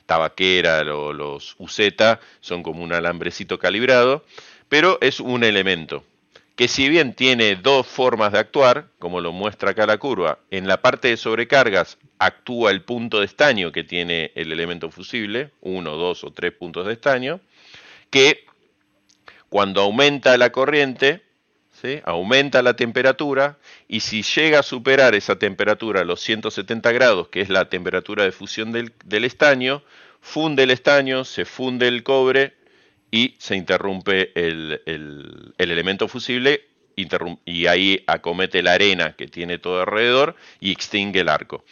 tabaquera, 0.06 0.84
los 0.84 1.54
UZ, 1.58 1.80
son 2.40 2.62
como 2.62 2.82
un 2.82 2.92
alambrecito 2.92 3.58
calibrado, 3.58 4.24
pero 4.68 4.98
es 5.00 5.20
un 5.20 5.44
elemento 5.44 6.04
que 6.56 6.68
si 6.68 6.88
bien 6.88 7.14
tiene 7.14 7.56
dos 7.56 7.86
formas 7.86 8.32
de 8.32 8.38
actuar, 8.38 8.88
como 8.98 9.20
lo 9.20 9.32
muestra 9.32 9.70
acá 9.70 9.86
la 9.86 9.98
curva, 9.98 10.38
en 10.50 10.68
la 10.68 10.82
parte 10.82 11.08
de 11.08 11.16
sobrecargas 11.16 11.98
actúa 12.18 12.70
el 12.70 12.82
punto 12.82 13.20
de 13.20 13.26
estaño 13.26 13.72
que 13.72 13.84
tiene 13.84 14.32
el 14.34 14.52
elemento 14.52 14.90
fusible, 14.90 15.50
uno, 15.62 15.96
dos 15.96 16.24
o 16.24 16.30
tres 16.30 16.52
puntos 16.52 16.86
de 16.86 16.92
estaño, 16.92 17.40
que 18.10 18.44
cuando 19.52 19.82
aumenta 19.82 20.38
la 20.38 20.50
corriente, 20.50 21.20
aumenta 22.04 22.62
la 22.62 22.74
temperatura 22.74 23.58
y 23.86 24.00
si 24.00 24.22
llega 24.22 24.60
a 24.60 24.62
superar 24.62 25.14
esa 25.14 25.38
temperatura, 25.38 26.04
los 26.04 26.22
170 26.22 26.90
grados, 26.92 27.28
que 27.28 27.42
es 27.42 27.50
la 27.50 27.68
temperatura 27.68 28.24
de 28.24 28.32
fusión 28.32 28.72
del, 28.72 29.24
estaño, 29.26 29.82
funde 30.22 30.62
el 30.62 30.70
estaño, 30.70 31.26
se 31.26 31.44
funde 31.44 31.86
el 31.86 32.02
cobre 32.02 32.54
y 33.10 33.36
se 33.40 33.54
interrumpe 33.54 34.32
el, 34.34 34.80
elemento 35.58 36.08
fusible 36.08 36.64
y 37.44 37.66
ahí 37.66 38.02
acomete 38.06 38.62
la 38.62 38.72
arena 38.72 39.16
que 39.16 39.28
tiene 39.28 39.58
todo 39.58 39.82
alrededor 39.82 40.34
y 40.60 40.72
extingue 40.72 41.20
el 41.20 41.28
arco. 41.28 41.62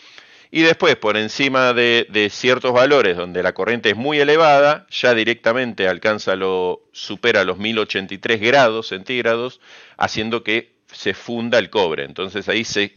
Y 0.53 0.62
después, 0.62 0.96
por 0.96 1.16
encima 1.16 1.72
de, 1.72 2.28
ciertos 2.30 2.72
valores 2.72 3.16
donde 3.16 3.42
la 3.42 3.53
corriente 3.53 3.90
es 3.90 3.96
muy 3.96 4.18
elevada, 4.18 4.86
ya 4.90 5.14
directamente 5.14 5.86
alcanza 5.86 6.34
lo, 6.34 6.82
supera 6.92 7.44
los 7.44 7.59
1083 7.59 8.40
grados 8.40 8.88
centígrados, 8.88 9.61
haciendo 9.96 10.42
que 10.42 10.72
se 10.92 11.14
funda 11.14 11.59
el 11.59 11.70
cobre. 11.70 12.05
Entonces 12.05 12.48
ahí 12.48 12.64
se 12.64 12.96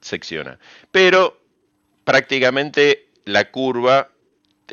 secciona. 0.00 0.60
Pero 0.92 1.40
prácticamente 2.04 3.08
la 3.24 3.50
curva 3.50 4.10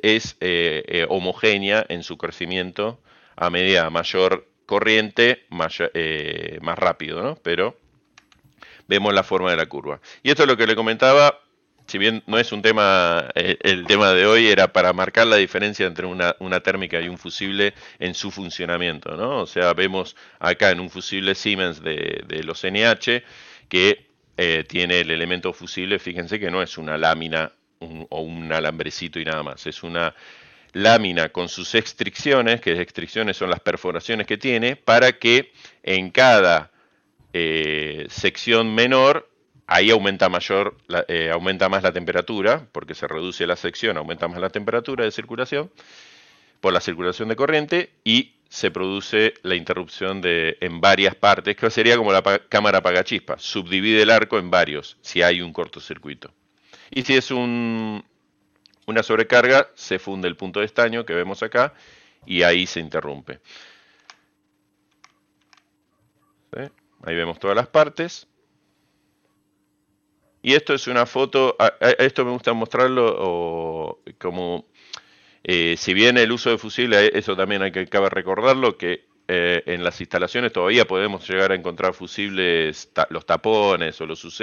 es 0.01 0.37
eh, 0.39 0.83
eh, 0.87 1.05
homogénea 1.09 1.83
en 1.89 2.03
su 2.03 2.17
crecimiento 2.17 2.99
a 3.35 3.49
medida 3.49 3.89
mayor 3.89 4.47
corriente, 4.67 5.47
eh, 5.95 6.59
más 6.61 6.77
rápido, 6.77 7.23
¿no? 7.23 7.35
Pero 7.37 7.75
vemos 8.87 9.13
la 9.13 9.23
forma 9.23 9.49
de 9.49 9.57
la 9.57 9.65
curva. 9.65 9.99
Y 10.21 10.29
esto 10.29 10.43
es 10.43 10.47
lo 10.47 10.57
que 10.57 10.67
le 10.67 10.75
comentaba, 10.75 11.39
si 11.89 11.97
bien 11.97 12.23
no 12.27 12.37
es 12.37 12.51
un 12.51 12.61
tema, 12.61 13.29
eh, 13.35 13.57
el 13.61 13.85
tema 13.85 14.13
de 14.13 14.25
hoy 14.25 14.47
era 14.47 14.71
para 14.71 14.93
marcar 14.93 15.27
la 15.27 15.37
diferencia 15.37 15.87
entre 15.87 16.05
una, 16.05 16.59
térmica 16.61 17.01
y 17.01 17.09
un 17.09 17.17
fusible 17.17 17.73
en 17.97 18.13
su 18.13 18.31
funcionamiento, 18.31 19.17
¿no? 19.17 19.39
O 19.41 19.47
sea, 19.47 19.73
vemos 19.73 20.15
acá 20.39 20.69
en 20.71 20.79
un 20.79 20.89
fusible 20.89 21.35
Siemens 21.35 21.81
de, 21.81 22.23
los 22.43 22.63
NH 22.63 23.23
que 23.67 24.05
eh, 24.37 24.63
tiene 24.67 25.01
el 25.01 25.11
elemento 25.11 25.51
fusible, 25.51 25.99
fíjense 25.99 26.39
que 26.39 26.51
no 26.51 26.61
es 26.61 26.77
una 26.77 26.97
lámina 26.97 27.51
o 27.79 28.21
un 28.21 28.51
alambrecito 28.51 29.19
y 29.19 29.25
nada 29.25 29.41
más, 29.41 29.65
es 29.65 29.83
una 29.83 30.13
lámina 30.73 31.29
con 31.29 31.49
sus 31.49 31.75
extricciones, 31.75 32.61
que 32.61 32.79
extricciones 32.79 33.37
son 33.37 33.49
las 33.49 33.59
perforaciones 33.59 34.27
que 34.27 34.37
tiene, 34.37 34.75
para 34.75 35.13
que 35.13 35.51
en 35.83 36.11
cada 36.11 36.71
eh, 37.33 38.07
sección 38.09 38.73
menor, 38.73 39.28
ahí 39.69 39.91
eh, 39.91 41.29
aumenta 41.31 41.69
más 41.69 41.83
la 41.83 41.93
temperatura, 41.93 42.67
porque 42.71 42.95
se 42.95 43.07
reduce 43.07 43.45
la 43.45 43.55
sección, 43.55 43.97
aumenta 43.97 44.27
más 44.27 44.39
la 44.39 44.49
temperatura 44.49 45.05
de 45.05 45.11
circulación 45.11 45.71
por 46.59 46.73
la 46.73 46.81
circulación 46.81 47.29
de 47.29 47.35
corriente 47.35 47.91
y 48.03 48.33
se 48.49 48.71
produce 48.71 49.35
la 49.43 49.53
interrupción 49.53 50.21
de, 50.21 50.57
en 50.59 50.81
varias 50.81 51.13
partes, 51.13 51.55
que 51.55 51.69
sería 51.69 51.97
como 51.97 52.11
la 52.11 52.23
cámara 52.49 52.79
apagachispa, 52.79 53.37
subdivide 53.37 54.01
el 54.01 54.09
arco 54.09 54.39
en 54.39 54.49
varios 54.49 54.97
si 55.01 55.21
hay 55.21 55.39
un 55.41 55.53
cortocircuito. 55.53 56.33
Y 56.89 57.03
si 57.03 57.15
es 57.15 57.29
un, 57.29 58.03
una 58.87 59.03
sobrecarga, 59.03 59.69
se 59.75 59.99
funde 59.99 60.27
el 60.27 60.35
punto 60.35 60.61
de 60.61 60.65
estaño 60.65 61.05
que 61.05 61.13
vemos 61.13 61.43
acá 61.43 61.75
y 62.25 62.41
ahí 62.41 62.65
se 62.65 62.79
interrumpe. 62.79 63.39
Ahí 67.03 67.15
vemos 67.15 67.39
todas 67.39 67.55
las 67.55 67.67
partes. 67.67 68.27
Y 70.41 70.53
esto 70.53 70.73
es 70.73 70.87
una 70.87 71.05
foto, 71.05 71.57
esto 71.97 72.25
me 72.25 72.31
gusta 72.31 72.53
mostrarlo 72.53 73.99
como, 74.17 74.65
eh, 75.43 75.75
si 75.77 75.93
bien 75.93 76.17
el 76.17 76.31
uso 76.31 76.49
de 76.49 76.57
fusible, 76.57 77.07
eh, 77.07 77.11
eso 77.15 77.35
también 77.35 77.61
hay 77.61 77.71
que 77.71 77.87
cabe 77.87 78.09
recordarlo, 78.09 78.77
que 78.77 79.05
eh, 79.27 79.63
en 79.67 79.83
las 79.83 79.99
instalaciones 80.01 80.51
todavía 80.51 80.85
podemos 80.85 81.27
llegar 81.29 81.51
a 81.51 81.55
encontrar 81.55 81.93
fusibles, 81.93 82.91
los 83.09 83.25
tapones 83.25 84.01
o 84.01 84.05
los 84.07 84.23
UZ, 84.25 84.41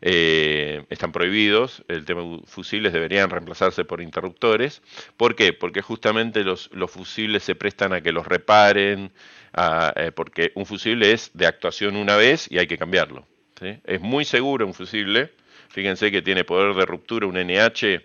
eh, 0.00 0.84
están 0.90 1.10
prohibidos, 1.10 1.84
el 1.88 2.04
tema 2.04 2.22
de 2.22 2.40
fusibles 2.46 2.92
deberían 2.92 3.30
reemplazarse 3.30 3.84
por 3.84 4.00
interruptores. 4.00 4.82
¿Por 5.16 5.34
qué? 5.34 5.52
Porque 5.52 5.82
justamente 5.82 6.44
los, 6.44 6.70
fusibles 6.88 7.42
se 7.42 7.56
prestan 7.56 7.92
a 7.92 8.00
que 8.00 8.12
los 8.12 8.26
reparen, 8.26 9.12
eh, 9.56 10.12
porque 10.14 10.52
un 10.54 10.66
fusible 10.66 11.12
es 11.12 11.32
de 11.34 11.46
actuación 11.46 11.96
una 11.96 12.16
vez 12.16 12.46
y 12.50 12.58
hay 12.58 12.68
que 12.68 12.78
cambiarlo. 12.78 13.26
Es 13.60 14.00
muy 14.00 14.24
seguro 14.24 14.66
un 14.66 14.74
fusible, 14.74 15.32
fíjense 15.68 16.10
que 16.10 16.22
tiene 16.22 16.44
poder 16.44 16.74
de 16.74 16.86
ruptura, 16.86 17.26
un 17.26 17.36
NH 17.36 18.00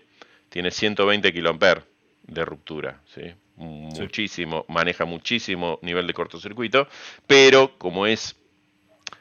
tiene 0.48 0.70
120 0.70 1.32
kA 1.32 1.84
de 2.26 2.44
ruptura, 2.44 3.00
muchísimo, 3.56 4.64
maneja 4.68 5.04
muchísimo 5.04 5.78
nivel 5.82 6.06
de 6.06 6.14
cortocircuito, 6.14 6.88
pero 7.26 7.76
como 7.78 8.06
es 8.06 8.36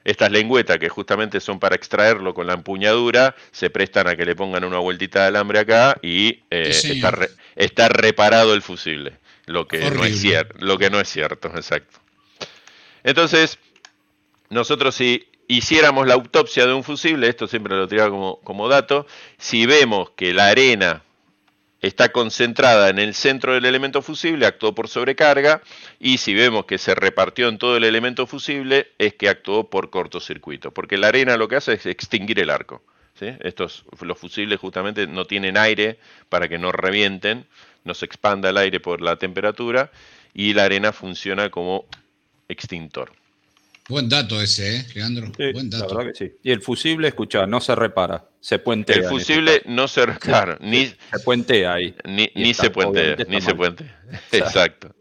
estas 0.04 0.32
lengüetas 0.32 0.80
que 0.80 0.90
justamente 0.90 1.40
son 1.40 1.60
para 1.60 1.76
extraerlo 1.76 2.34
con 2.34 2.48
la 2.48 2.54
empuñadura, 2.54 3.36
se 3.52 3.70
prestan 3.70 4.08
a 4.08 4.16
que 4.16 4.26
le 4.26 4.36
pongan 4.36 4.64
una 4.64 4.80
vueltita 4.80 5.22
de 5.22 5.28
alambre 5.28 5.60
acá 5.60 5.98
y 6.02 6.42
eh, 6.50 6.72
está, 7.56 7.90
reparado 7.90 8.54
el 8.54 8.62
fusible. 8.62 9.18
Lo 9.46 9.68
que, 9.68 9.80
no 9.92 10.04
es 10.06 10.20
cierto, 10.20 10.56
lo 10.60 10.78
que 10.78 10.90
no 10.90 11.00
es 11.00 11.10
cierto, 11.10 11.50
exacto. 11.50 12.00
Entonces, 13.04 13.60
nosotros 14.50 14.96
si 14.96 15.28
hiciéramos 15.48 16.08
la 16.08 16.14
autopsia 16.14 16.66
de 16.66 16.74
un 16.74 16.84
fusible, 16.84 17.28
esto 17.28 17.48
siempre 17.48 17.76
lo 17.76 17.88
tiraba 17.88 18.10
como, 18.44 18.68
dato, 18.68 19.06
si 19.38 19.66
vemos 19.66 20.12
que 20.12 20.34
la 20.34 20.48
arena 20.48 21.04
está 21.82 22.12
concentrada 22.12 22.90
en 22.90 22.98
el 22.98 23.14
centro 23.14 23.54
del 23.54 23.66
elemento 23.66 24.02
fusible, 24.02 24.46
actuó 24.46 24.74
por 24.74 24.88
sobrecarga, 24.88 25.62
y 26.00 26.18
si 26.18 26.34
vemos 26.34 26.66
que 26.66 26.78
se 26.78 26.96
repartió 26.96 27.50
en 27.50 27.58
todo 27.58 27.76
el 27.76 27.84
elemento 27.84 28.26
fusible, 28.26 28.92
es 28.98 29.14
que 29.16 29.28
actuó 29.28 29.70
por 29.70 29.90
cortocircuito, 29.90 30.72
porque 30.72 30.98
la 30.98 31.10
arena 31.10 31.36
lo 31.36 31.48
que 31.48 31.58
hace 31.58 31.74
es 31.74 31.86
extinguir 31.86 32.40
el 32.40 32.50
arco. 32.50 32.82
Estos, 33.20 33.86
los 34.02 34.18
fusibles 34.18 34.60
justamente 34.60 35.08
no 35.08 35.26
tienen 35.26 35.56
aire 35.56 35.98
para 36.28 36.50
que 36.50 36.58
no 36.58 36.74
revienten, 36.74 37.46
no 37.86 37.94
se 37.94 38.06
expanda 38.06 38.50
el 38.50 38.58
aire 38.58 38.82
por 38.82 39.02
la 39.02 39.16
temperatura, 39.16 39.92
y 40.34 40.54
la 40.54 40.66
arena 40.66 40.92
funciona 40.92 41.50
como 41.50 41.86
extintor. 42.50 43.14
Buen 43.90 44.08
dato 44.08 44.42
ese, 44.42 44.78
¿eh, 44.78 44.86
Leandro? 44.96 45.32
Buen 45.54 45.70
dato. 45.70 45.90
La 45.90 45.98
verdad 45.98 46.14
que 46.14 46.18
sí. 46.18 46.34
Y 46.42 46.52
el 46.52 46.62
fusible, 46.62 47.10
escucha, 47.10 47.46
no 47.46 47.60
se 47.60 47.76
repara, 47.76 48.26
se 48.40 48.60
puentea. 48.60 48.96
El 48.96 49.06
fusible 49.06 49.62
no 49.66 49.88
se 49.88 50.06
repara, 50.06 50.58
ni 50.62 50.88
se 50.88 51.20
puentea 51.24 51.74
ahí. 51.74 51.94
Ni, 52.06 52.30
ni 52.36 52.54
se 52.54 52.70
puentea, 52.70 53.18
ni 53.28 53.42
se 53.42 53.54
puentea. 53.54 54.02
Exacto. 54.32 54.96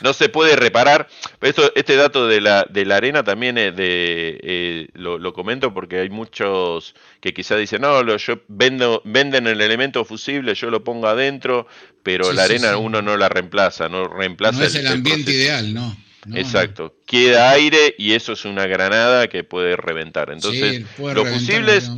No 0.00 0.12
se 0.12 0.28
puede 0.28 0.56
reparar. 0.56 1.08
Esto, 1.40 1.72
este 1.74 1.96
dato 1.96 2.26
de 2.26 2.40
la, 2.40 2.66
de 2.70 2.84
la 2.84 2.96
arena 2.96 3.24
también 3.24 3.58
es 3.58 3.74
de, 3.76 4.38
eh, 4.42 4.88
lo, 4.94 5.32
comento 5.32 5.74
porque 5.74 5.98
hay 5.98 6.10
muchos 6.10 6.94
que 7.20 7.34
quizás 7.34 7.58
dicen, 7.58 7.82
no, 7.82 8.02
lo, 8.02 8.16
yo 8.16 8.40
vendo, 8.48 9.02
venden 9.04 9.46
el 9.46 9.60
elemento 9.60 10.04
fusible, 10.04 10.54
yo 10.54 10.70
lo 10.70 10.84
pongo 10.84 11.08
adentro, 11.08 11.66
pero 12.02 12.32
la 12.32 12.44
arena 12.44 12.76
uno 12.76 13.02
no 13.02 13.16
la 13.16 13.28
reemplaza, 13.28 13.88
no 13.88 14.06
reemplaza. 14.08 14.58
No 14.58 14.64
es 14.64 14.74
el, 14.74 14.86
ambiente 14.86 15.32
ideal, 15.32 15.74
¿no? 15.74 15.96
Exacto. 16.34 16.94
Queda 17.06 17.50
aire 17.50 17.94
y 17.98 18.12
eso 18.12 18.32
es 18.32 18.44
una 18.44 18.66
granada 18.66 19.28
que 19.28 19.44
puede 19.44 19.76
reventar. 19.76 20.30
Entonces, 20.30 20.84
los 20.98 21.28
fusibles 21.28 21.90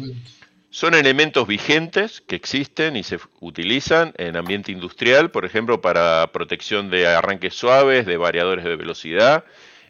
son 0.71 0.95
elementos 0.95 1.47
vigentes 1.47 2.21
que 2.21 2.35
existen 2.35 2.97
y 2.97 3.05
se 3.05 3.19
utilizan 3.41 4.13
en 4.17 4.37
ambiente 4.37 4.73
industrial, 4.73 5.31
por 5.31 5.45
ejemplo, 5.45 5.81
para 5.81 6.31
protección 6.33 6.91
de 6.91 7.07
arranques 7.07 7.55
suaves, 7.55 8.07
de 8.07 8.17
variadores 8.17 8.65
de 8.65 8.77
velocidad, 8.77 9.45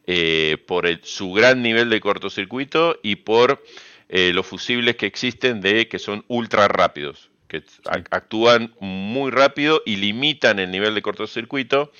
eh, 0.06 0.58
por 0.66 0.86
su 1.02 1.32
gran 1.32 1.62
nivel 1.62 1.88
de 1.88 2.00
cortocircuito 2.00 2.98
y 3.02 3.16
por 3.16 3.64
eh, 4.10 4.32
los 4.34 4.46
fusibles 4.46 4.96
que 4.96 5.06
existen 5.06 5.62
de 5.62 5.88
que 5.88 5.98
son 5.98 6.24
ultra 6.28 6.68
rápidos, 6.68 7.30
que 7.48 7.62
actúan 8.10 8.74
muy 8.80 9.30
rápido 9.30 9.80
y 9.86 9.96
limitan 9.96 10.58
el 10.58 10.70
nivel 10.70 10.94
de 10.94 11.00
cortocircuito 11.00 11.92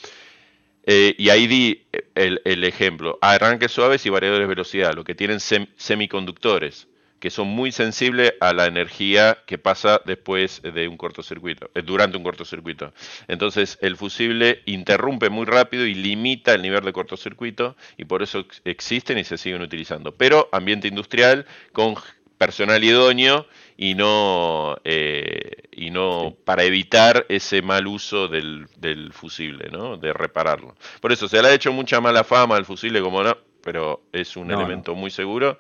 eh, 0.87 1.15
y 1.19 1.31
ahí 1.31 1.47
di 1.47 1.87
eh, 1.93 2.39
el, 2.45 2.65
ejemplo, 2.65 3.19
arranques 3.23 3.73
suaves 3.73 4.05
y 4.07 4.11
variadores 4.11 4.45
de 4.45 4.49
velocidad, 4.49 4.95
lo 4.95 5.05
que 5.05 5.15
tienen 5.15 5.41
semiconductores, 5.41 6.89
que 7.21 7.31
son 7.31 7.49
muy 7.49 7.73
sensibles 7.73 8.35
a 8.41 8.53
la 8.53 8.67
energía 8.67 9.39
que 9.47 9.57
pasa 9.57 10.03
después 10.05 10.61
de 10.61 10.87
un 10.89 10.99
cortocircuito, 10.99 11.71
eh, 11.75 11.81
durante 11.81 12.19
un 12.19 12.23
cortocircuito. 12.23 12.93
Entonces 13.29 13.79
el 13.81 13.97
fusible 13.97 14.63
interrumpe 14.67 15.31
muy 15.31 15.47
rápido 15.47 15.87
y 15.87 15.95
limita 15.95 16.53
el 16.53 16.61
nivel 16.61 16.85
de 16.85 16.93
cortocircuito 16.93 17.77
y 17.97 18.05
por 18.05 18.23
eso 18.23 18.45
existen 18.65 19.17
y 19.17 19.25
se 19.25 19.39
siguen 19.39 19.63
utilizando. 19.63 20.15
Pero 20.15 20.51
ambiente 20.53 20.87
industrial 20.87 21.47
con 21.73 21.95
personal 22.39 22.83
idóneo 22.83 23.47
y 23.77 23.95
no, 23.95 24.77
eh, 24.85 25.69
y 25.73 25.91
no 25.91 26.37
para 26.45 26.65
evitar 26.65 27.27
ese 27.29 27.63
mal 27.63 27.87
uso 27.87 28.29
del, 28.29 28.69
fusible, 29.13 29.69
¿no? 29.71 29.97
De 29.97 30.13
repararlo. 30.13 30.75
Por 31.01 31.13
eso 31.13 31.29
se 31.29 31.43
le 31.43 31.49
ha 31.49 31.55
hecho 31.55 31.73
mucha 31.73 32.01
mala 32.01 32.25
fama 32.25 32.57
al 32.57 32.65
fusible 32.65 33.01
como 33.01 33.23
no, 33.23 33.37
pero 33.63 34.03
es 34.13 34.37
un 34.37 34.51
elemento 34.51 34.95
muy 34.95 35.11
seguro. 35.11 35.59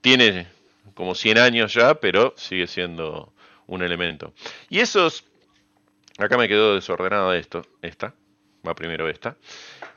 Tiene 0.00 0.46
como 0.94 1.14
100 1.14 1.38
años 1.38 1.74
ya, 1.74 1.94
pero 1.94 2.34
sigue 2.36 2.66
siendo 2.66 3.32
un 3.66 3.82
elemento. 3.82 4.32
Y 4.68 4.80
esos, 4.80 5.24
acá 6.18 6.36
me 6.36 6.48
quedó 6.48 6.74
desordenada 6.74 7.36
esto, 7.36 7.62
esta, 7.82 8.14
va 8.66 8.74
primero 8.74 9.08
esta. 9.08 9.36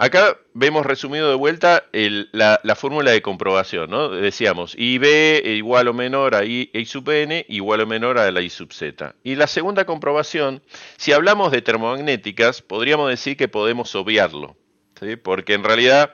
Acá 0.01 0.37
vemos 0.53 0.85
resumido 0.85 1.29
de 1.29 1.35
vuelta 1.35 1.83
la, 1.91 2.75
fórmula 2.77 3.11
de 3.11 3.21
comprobación, 3.21 3.89
¿no? 3.89 4.07
Decíamos 4.07 4.73
IB 4.77 5.43
igual 5.57 5.89
o 5.89 5.93
menor 5.93 6.35
a 6.35 6.45
I, 6.45 6.71
sub 6.85 7.09
n 7.09 7.45
igual 7.49 7.81
o 7.81 7.85
menor 7.85 8.17
a 8.17 8.31
la 8.31 8.39
I 8.39 8.49
sub 8.49 8.71
z. 8.71 9.13
Y 9.25 9.35
la 9.35 9.45
segunda 9.45 9.83
comprobación, 9.83 10.63
si 10.95 11.11
hablamos 11.11 11.51
de 11.51 11.61
termomagnéticas, 11.61 12.61
podríamos 12.61 13.09
decir 13.09 13.35
que 13.35 13.49
podemos 13.49 13.93
obviarlo, 13.93 14.55
porque 15.21 15.53
en 15.53 15.65
realidad 15.65 16.13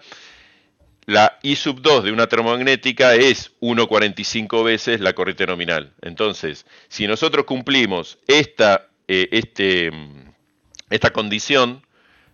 la 1.06 1.38
I 1.44 1.56
sub 1.56 1.84
2 1.84 2.06
de 2.06 2.12
una 2.12 2.26
termomagnética 2.26 3.14
es 3.14 3.52
1,45 3.60 4.64
veces 4.64 5.00
la 5.00 5.14
corriente 5.14 5.46
nominal. 5.46 5.94
Entonces, 6.02 6.66
si 6.88 7.06
nosotros 7.06 7.46
cumplimos 7.46 8.18
esta, 8.26 8.88
eh, 9.08 9.30
este, 9.30 9.92
esta 10.90 11.12
condición 11.12 11.86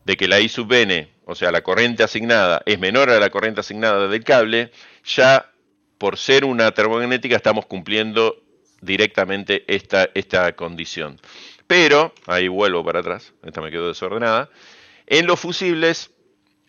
de 0.06 0.16
que 0.16 0.30
la 0.30 0.40
I 0.40 0.48
sub 0.48 0.72
n, 0.72 1.11
o 1.26 1.36
sea, 1.36 1.52
la 1.52 1.62
corriente 1.62 2.04
asignada, 2.04 2.62
es 2.66 2.80
menor 2.80 3.10
a 3.10 3.20
la 3.20 3.30
corriente 3.30 3.62
asignada 3.62 4.08
del 4.08 4.24
cable, 4.24 4.72
ya 5.04 5.52
por 5.98 6.18
ser 6.18 6.46
una 6.46 6.72
termomagnética 6.72 7.36
estamos 7.36 7.66
cumpliendo 7.66 8.42
directamente 8.82 9.64
esta, 9.68 10.10
esta 10.14 10.56
condición. 10.56 11.20
Pero, 11.68 12.14
ahí 12.26 12.48
vuelvo 12.48 12.84
para 12.84 13.00
atrás, 13.00 13.34
esta 13.44 13.62
me 13.62 13.72
quedó 13.72 13.88
desordenada, 13.88 14.50
en 15.08 15.28
los 15.28 15.40
fusibles 15.40 16.12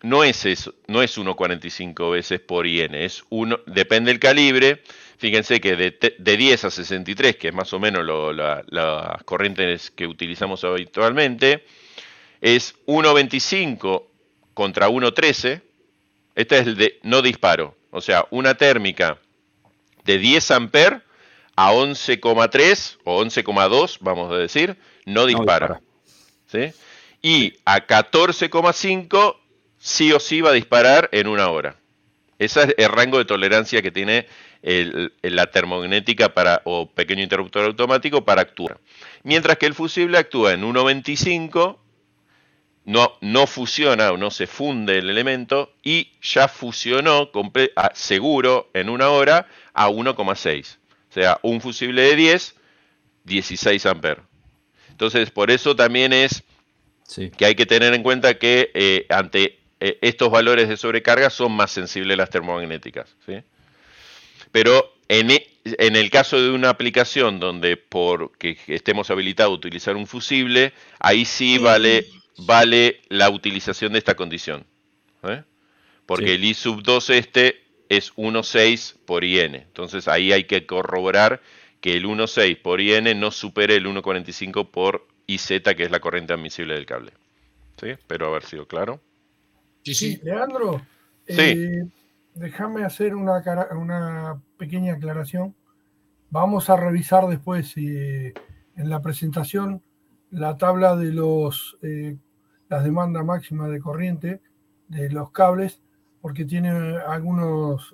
no 0.03 0.23
es 0.23 0.45
eso, 0.45 0.75
no 0.87 1.01
es 1.01 1.17
1,45 1.17 2.11
veces 2.11 2.41
por 2.41 2.67
IN, 2.67 2.93
es 2.93 3.23
uno, 3.29 3.59
depende 3.65 4.11
del 4.11 4.19
calibre. 4.19 4.83
Fíjense 5.17 5.61
que 5.61 5.77
de, 5.77 6.19
10 6.19 6.65
a 6.65 6.69
63, 6.69 7.37
que 7.37 7.47
es 7.47 7.53
más 7.53 7.71
o 7.71 7.79
menos 7.79 8.05
las 8.67 9.23
corrientes 9.23 9.91
que 9.91 10.05
utilizamos 10.05 10.65
habitualmente, 10.65 11.65
es 12.41 12.75
1,25 12.85 14.12
contra 14.53 14.89
1,13. 14.89 15.61
Este 16.35 16.57
es 16.57 16.67
el 16.67 16.75
de 16.75 16.99
no 17.03 17.21
disparo. 17.21 17.75
O 17.91 18.01
sea, 18.01 18.25
una 18.31 18.55
térmica 18.55 19.17
de 20.05 20.17
10 20.17 20.51
amperes 20.51 21.01
a 21.55 21.71
11,3 21.71 22.97
o 23.03 23.23
11,2, 23.23 23.97
vamos 24.01 24.31
a 24.31 24.37
decir, 24.37 24.77
no 25.05 25.25
dispara. 25.25 25.79
¿sí? 26.47 26.73
Y 27.21 27.53
a 27.65 27.85
14,5 27.85 29.37
sí 29.77 30.11
o 30.11 30.19
sí 30.19 30.41
va 30.41 30.49
a 30.49 30.53
disparar 30.53 31.09
en 31.11 31.27
una 31.27 31.49
hora. 31.49 31.75
Ese 32.39 32.63
es 32.63 32.75
el 32.77 32.89
rango 32.89 33.17
de 33.17 33.25
tolerancia 33.25 33.81
que 33.81 33.91
tiene 33.91 34.27
la 35.21 35.47
termognética 35.47 36.33
para, 36.33 36.61
o 36.63 36.89
pequeño 36.89 37.21
interruptor 37.21 37.65
automático 37.65 38.23
para 38.23 38.41
actuar. 38.41 38.79
Mientras 39.23 39.57
que 39.57 39.65
el 39.65 39.73
fusible 39.73 40.17
actúa 40.17 40.53
en 40.53 40.63
1.25, 40.63 41.77
no, 42.85 43.17
no 43.21 43.47
fusiona 43.47 44.11
o 44.11 44.17
no 44.17 44.31
se 44.31 44.47
funde 44.47 44.97
el 44.97 45.09
elemento 45.09 45.73
y 45.83 46.11
ya 46.21 46.47
fusionó 46.47 47.31
seguro 47.93 48.69
en 48.73 48.89
una 48.89 49.09
hora 49.09 49.47
a 49.73 49.89
1,6. 49.89 50.77
O 51.09 51.13
sea, 51.13 51.39
un 51.43 51.61
fusible 51.61 52.01
de 52.01 52.15
10, 52.15 52.55
16 53.23 53.85
amperes. 53.85 54.23
Entonces, 54.89 55.31
por 55.31 55.49
eso 55.49 55.75
también 55.75 56.13
es 56.13 56.43
que 57.37 57.45
hay 57.45 57.55
que 57.55 57.65
tener 57.65 57.93
en 57.93 58.03
cuenta 58.03 58.37
que 58.37 58.71
eh, 58.73 59.05
ante 59.09 59.59
eh, 59.79 59.97
estos 60.01 60.29
valores 60.29 60.69
de 60.69 60.77
sobrecarga 60.77 61.29
son 61.29 61.51
más 61.51 61.71
sensibles 61.71 62.15
a 62.15 62.17
las 62.17 62.29
termomagnéticas. 62.29 63.15
Pero 64.51 64.93
en, 65.07 65.31
e, 65.31 65.47
en, 65.65 65.95
el 65.95 66.09
caso 66.09 66.41
de 66.41 66.51
una 66.51 66.69
aplicación 66.69 67.39
donde 67.39 67.77
porque 67.77 68.57
estemos 68.67 69.09
habilitados 69.11 69.51
a 69.51 69.55
utilizar 69.55 69.95
un 69.95 70.07
fusible, 70.07 70.73
ahí 70.99 71.25
sí 71.25 71.57
vale, 71.57 72.07
vale 72.37 73.01
la 73.09 73.29
utilización 73.29 73.93
de 73.93 73.99
esta 73.99 74.15
condición. 74.15 74.65
¿eh? 75.23 75.43
Porque 76.05 76.35
el 76.35 76.43
I 76.43 76.53
sub 76.53 76.83
2 76.83 77.09
este 77.11 77.63
es 77.89 78.13
1,6 78.15 78.95
por 79.05 79.23
IN. 79.23 79.55
Entonces 79.55 80.07
ahí 80.07 80.31
hay 80.31 80.45
que 80.45 80.65
corroborar 80.65 81.41
que 81.81 81.95
el 81.95 82.05
1,6 82.05 82.61
por 82.61 82.81
IN 82.81 83.19
no 83.19 83.31
supere 83.31 83.75
el 83.75 83.85
1,45 83.85 84.69
por 84.69 85.07
IZ, 85.27 85.47
que 85.75 85.83
es 85.83 85.91
la 85.91 85.99
corriente 85.99 86.33
admisible 86.33 86.73
del 86.75 86.85
cable. 86.85 87.13
¿Sí? 87.79 87.89
Espero 87.89 88.27
haber 88.27 88.43
sido 88.43 88.67
claro. 88.67 89.01
Sí, 89.83 90.19
Leandro, 90.23 90.81
eh, 91.27 91.83
déjame 92.35 92.85
hacer 92.85 93.15
una, 93.15 93.43
una, 93.71 94.41
pequeña 94.57 94.93
aclaración. 94.93 95.55
Vamos 96.29 96.69
a 96.69 96.77
revisar 96.77 97.27
después 97.27 97.73
eh, 97.75 98.33
en 98.77 98.89
la 98.89 99.01
presentación 99.01 99.81
la 100.33 100.57
tabla 100.57 100.95
de 100.95 101.11
los 101.11 101.77
eh, 101.81 102.17
las 102.69 102.83
demandas 102.83 103.25
máximas 103.25 103.71
de 103.71 103.79
corriente 103.79 104.41
de 104.87 105.09
los 105.09 105.31
cables, 105.31 105.81
porque 106.21 106.45
tiene 106.45 106.69
algunos, 107.07 107.93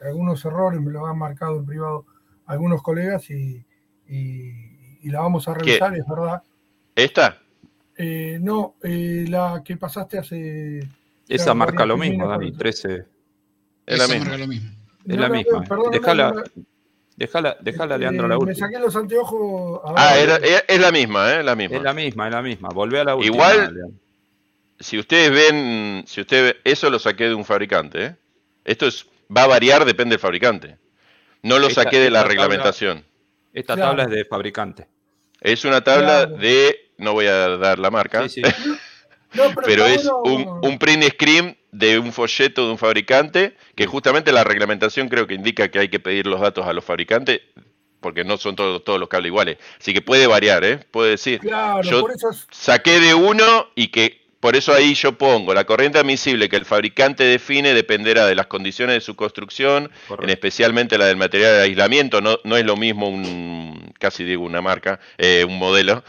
algunos 0.00 0.44
errores, 0.44 0.80
me 0.80 0.90
lo 0.90 1.06
han 1.06 1.18
marcado 1.18 1.58
en 1.58 1.66
privado 1.66 2.06
algunos 2.46 2.82
colegas 2.82 3.28
y, 3.30 3.64
la 5.04 5.20
vamos 5.20 5.48
a 5.48 5.54
revisar, 5.54 5.94
es 5.94 6.06
verdad. 6.06 6.42
¿Esta? 6.94 7.38
no, 8.40 8.74
la 8.82 9.62
que 9.64 9.76
pasaste 9.76 10.18
hace 10.18 10.88
esa 11.28 11.54
marca 11.54 11.84
lo 11.84 11.96
mismo, 11.96 12.26
Dani, 12.26 12.52
13. 12.52 13.04
Es 13.86 13.98
la 13.98 14.08
misma. 14.08 14.36
Lo 14.36 14.46
mismo. 14.46 14.70
Es 15.06 15.16
la 15.16 15.28
misma. 15.28 15.64
Déjala, 17.18 17.56
déjala, 17.60 17.98
déjala, 17.98 17.98
Leandro, 17.98 18.28
la 18.28 18.38
última. 18.38 18.52
Me 18.52 18.54
saqué 18.54 18.78
los 18.78 18.94
anteojos. 18.94 19.80
Ah, 19.96 20.16
es, 20.68 20.80
la 20.80 20.92
misma, 20.92 21.34
¿eh? 21.34 21.42
La 21.42 21.56
misma. 21.56 21.76
Es 21.76 21.82
la 21.82 21.92
misma, 21.92 22.26
es 22.28 22.32
la 22.32 22.42
misma. 22.42 22.68
Volvé 22.68 23.00
a 23.00 23.04
la 23.04 23.16
última. 23.16 23.34
Igual, 23.34 23.92
si 24.78 25.00
ustedes 25.00 25.32
ven, 25.32 26.04
si 26.06 26.20
usted 26.20 26.58
eso 26.62 26.88
lo 26.90 27.00
saqué 27.00 27.24
de 27.24 27.34
un 27.34 27.44
fabricante, 27.44 28.04
¿eh? 28.04 28.16
Esto 28.64 28.86
es, 28.86 29.04
va 29.36 29.42
a 29.42 29.46
variar, 29.48 29.84
depende 29.84 30.12
del 30.12 30.20
fabricante. 30.20 30.78
No 31.42 31.58
lo 31.58 31.70
saqué 31.70 31.98
de 31.98 32.10
la 32.10 32.22
reglamentación. 32.22 33.04
esta 33.52 33.76
tabla 33.76 34.04
es 34.04 34.10
de 34.10 34.24
fabricante. 34.24 34.86
Es 35.40 35.64
una 35.64 35.82
tabla 35.82 36.26
de, 36.26 36.92
no 36.98 37.14
voy 37.14 37.26
a 37.26 37.56
dar 37.56 37.80
la 37.80 37.90
marca. 37.90 38.28
Sí, 38.28 38.42
sí. 38.44 38.52
pero, 39.64 39.86
es 39.86 40.08
un, 40.22 40.78
print 40.78 41.02
screen 41.14 41.57
de 41.72 41.98
un 41.98 42.12
folleto 42.12 42.64
de 42.66 42.72
un 42.72 42.78
fabricante, 42.78 43.56
que 43.74 43.86
justamente 43.86 44.32
la 44.32 44.44
reglamentación 44.44 45.08
creo 45.08 45.26
que 45.26 45.34
indica 45.34 45.68
que 45.68 45.78
hay 45.78 45.88
que 45.88 46.00
pedir 46.00 46.26
los 46.26 46.40
datos 46.40 46.66
a 46.66 46.72
los 46.72 46.84
fabricantes, 46.84 47.40
porque 48.00 48.24
no 48.24 48.36
son 48.36 48.56
todos, 48.56 48.84
todos 48.84 48.98
los 48.98 49.08
cables 49.08 49.30
iguales. 49.30 49.58
Así 49.80 49.92
que 49.92 50.02
puede 50.02 50.26
variar, 50.26 50.64
¿eh? 50.64 50.78
Puede 50.90 51.10
decir. 51.10 51.40
yo 51.82 52.06
saqué 52.50 53.00
de 53.00 53.14
uno 53.14 53.68
y 53.74 53.88
que 53.88 54.28
por 54.40 54.54
eso 54.54 54.72
ahí 54.72 54.94
yo 54.94 55.18
pongo 55.18 55.52
la 55.52 55.64
corriente 55.64 55.98
admisible 55.98 56.48
que 56.48 56.56
el 56.56 56.64
fabricante 56.64 57.24
define 57.24 57.74
dependerá 57.74 58.24
de 58.26 58.36
las 58.36 58.46
condiciones 58.46 58.94
de 58.94 59.00
su 59.00 59.16
construcción, 59.16 59.90
en 60.22 60.30
especialmente 60.30 60.96
la 60.96 61.06
del 61.06 61.16
material 61.16 61.54
de 61.54 61.62
aislamiento. 61.62 62.20
No, 62.20 62.38
no 62.44 62.56
es 62.56 62.64
lo 62.64 62.76
mismo 62.76 63.08
un, 63.08 63.92
casi 63.98 64.22
digo 64.22 64.44
una 64.44 64.62
marca, 64.62 65.00
eh, 65.18 65.44
un 65.44 65.58
modelo. 65.58 66.04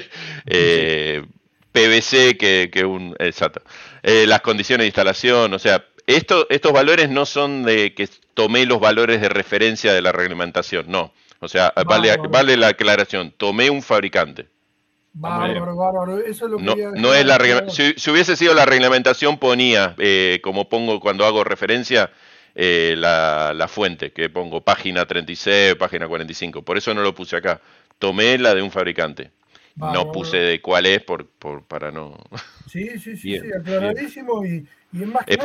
eh, 0.46 1.24
PVC 1.72 2.38
que, 2.38 2.84
un... 2.84 3.16
Exacto. 3.18 3.60
Eh, 4.06 4.26
las 4.26 4.42
condiciones 4.42 4.82
de 4.82 4.88
instalación, 4.88 5.54
o 5.54 5.58
sea, 5.58 5.86
esto, 6.06 6.46
estos 6.50 6.72
valores 6.72 7.08
no 7.08 7.24
son 7.24 7.62
de 7.62 7.94
que 7.94 8.06
tomé 8.34 8.66
los 8.66 8.78
valores 8.78 9.22
de 9.22 9.30
referencia 9.30 9.94
de 9.94 10.02
la 10.02 10.12
reglamentación, 10.12 10.84
no. 10.88 11.14
O 11.40 11.48
sea, 11.48 11.72
vale, 11.86 12.14
vale 12.28 12.58
la 12.58 12.68
aclaración, 12.68 13.32
tomé 13.34 13.70
un 13.70 13.80
fabricante. 13.80 14.46
Bárbaro, 15.14 15.74
bárbaro. 15.74 16.18
Eso 16.18 16.44
es 16.44 16.50
lo 16.50 16.58
que 16.58 16.64
no, 16.64 16.74
no 16.92 17.14
es 17.14 17.24
la 17.24 17.38
si, 17.70 17.94
si, 17.96 18.10
hubiese 18.10 18.36
sido 18.36 18.52
la 18.52 18.66
reglamentación, 18.66 19.38
ponía, 19.38 19.94
eh, 19.96 20.38
como 20.42 20.68
pongo 20.68 21.00
cuando 21.00 21.24
hago 21.24 21.42
referencia, 21.42 22.10
eh, 22.54 22.96
la, 22.98 23.54
la, 23.54 23.68
fuente, 23.68 24.12
que 24.12 24.28
pongo 24.28 24.60
página 24.60 25.06
36, 25.06 25.76
página 25.76 26.06
45. 26.06 26.60
Por 26.60 26.76
eso 26.76 26.92
no 26.92 27.00
lo 27.00 27.14
puse 27.14 27.36
acá. 27.36 27.62
Tomé 27.98 28.36
la 28.36 28.54
de 28.54 28.60
un 28.60 28.70
fabricante 28.70 29.30
no 29.76 30.12
puse 30.12 30.36
de 30.36 30.60
cuál 30.60 30.86
es 30.86 31.02
por, 31.02 31.26
para 31.66 31.90
no. 31.90 32.16
Sí, 32.68 32.98
sí, 32.98 33.16
sí, 33.16 33.38
sí 33.38 33.52
aclaradísimo 33.56 34.44
y, 34.44 34.66
y 34.92 35.02
es 35.02 35.08
más 35.08 35.24
que 35.24 35.38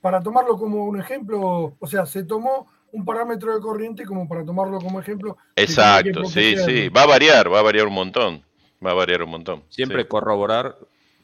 para 0.00 0.22
tomarlo 0.22 0.56
como 0.56 0.84
un 0.84 1.00
ejemplo, 1.00 1.76
o 1.78 1.86
sea, 1.86 2.06
se 2.06 2.22
tomó 2.22 2.68
un 2.92 3.04
parámetro 3.04 3.52
de 3.52 3.60
corriente 3.60 4.04
como 4.04 4.28
para 4.28 4.44
tomarlo 4.44 4.78
como 4.78 5.00
ejemplo. 5.00 5.36
Exacto, 5.56 6.24
sí, 6.26 6.56
sí, 6.64 6.88
va 6.88 7.02
a 7.02 7.06
variar, 7.06 7.52
va 7.52 7.58
a 7.58 7.62
variar 7.62 7.88
un 7.88 7.94
montón, 7.94 8.42
va 8.84 8.92
a 8.92 8.94
variar 8.94 9.24
un 9.24 9.30
montón. 9.30 9.64
Siempre 9.68 10.06
corroborar, 10.06 10.76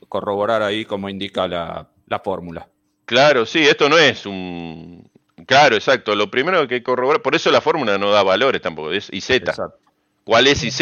corroborar 0.08 0.62
ahí 0.62 0.84
como 0.84 1.08
indica 1.08 1.46
la, 1.46 1.88
la 2.08 2.18
fórmula. 2.18 2.68
Claro, 3.04 3.46
sí, 3.46 3.60
esto 3.60 3.88
no 3.88 3.98
es 3.98 4.26
un 4.26 5.08
Claro, 5.46 5.76
exacto. 5.76 6.14
Lo 6.14 6.30
primero 6.30 6.66
que 6.66 6.74
hay 6.74 6.80
que 6.80 6.84
corroborar, 6.84 7.22
por 7.22 7.34
eso 7.34 7.50
la 7.50 7.60
fórmula 7.60 7.98
no 7.98 8.10
da 8.10 8.22
valores 8.22 8.60
tampoco, 8.62 8.92
es 8.92 9.08
IZ. 9.12 9.30
Exacto. 9.30 9.78
¿Cuál 10.24 10.46
es 10.46 10.62
IZ? 10.62 10.78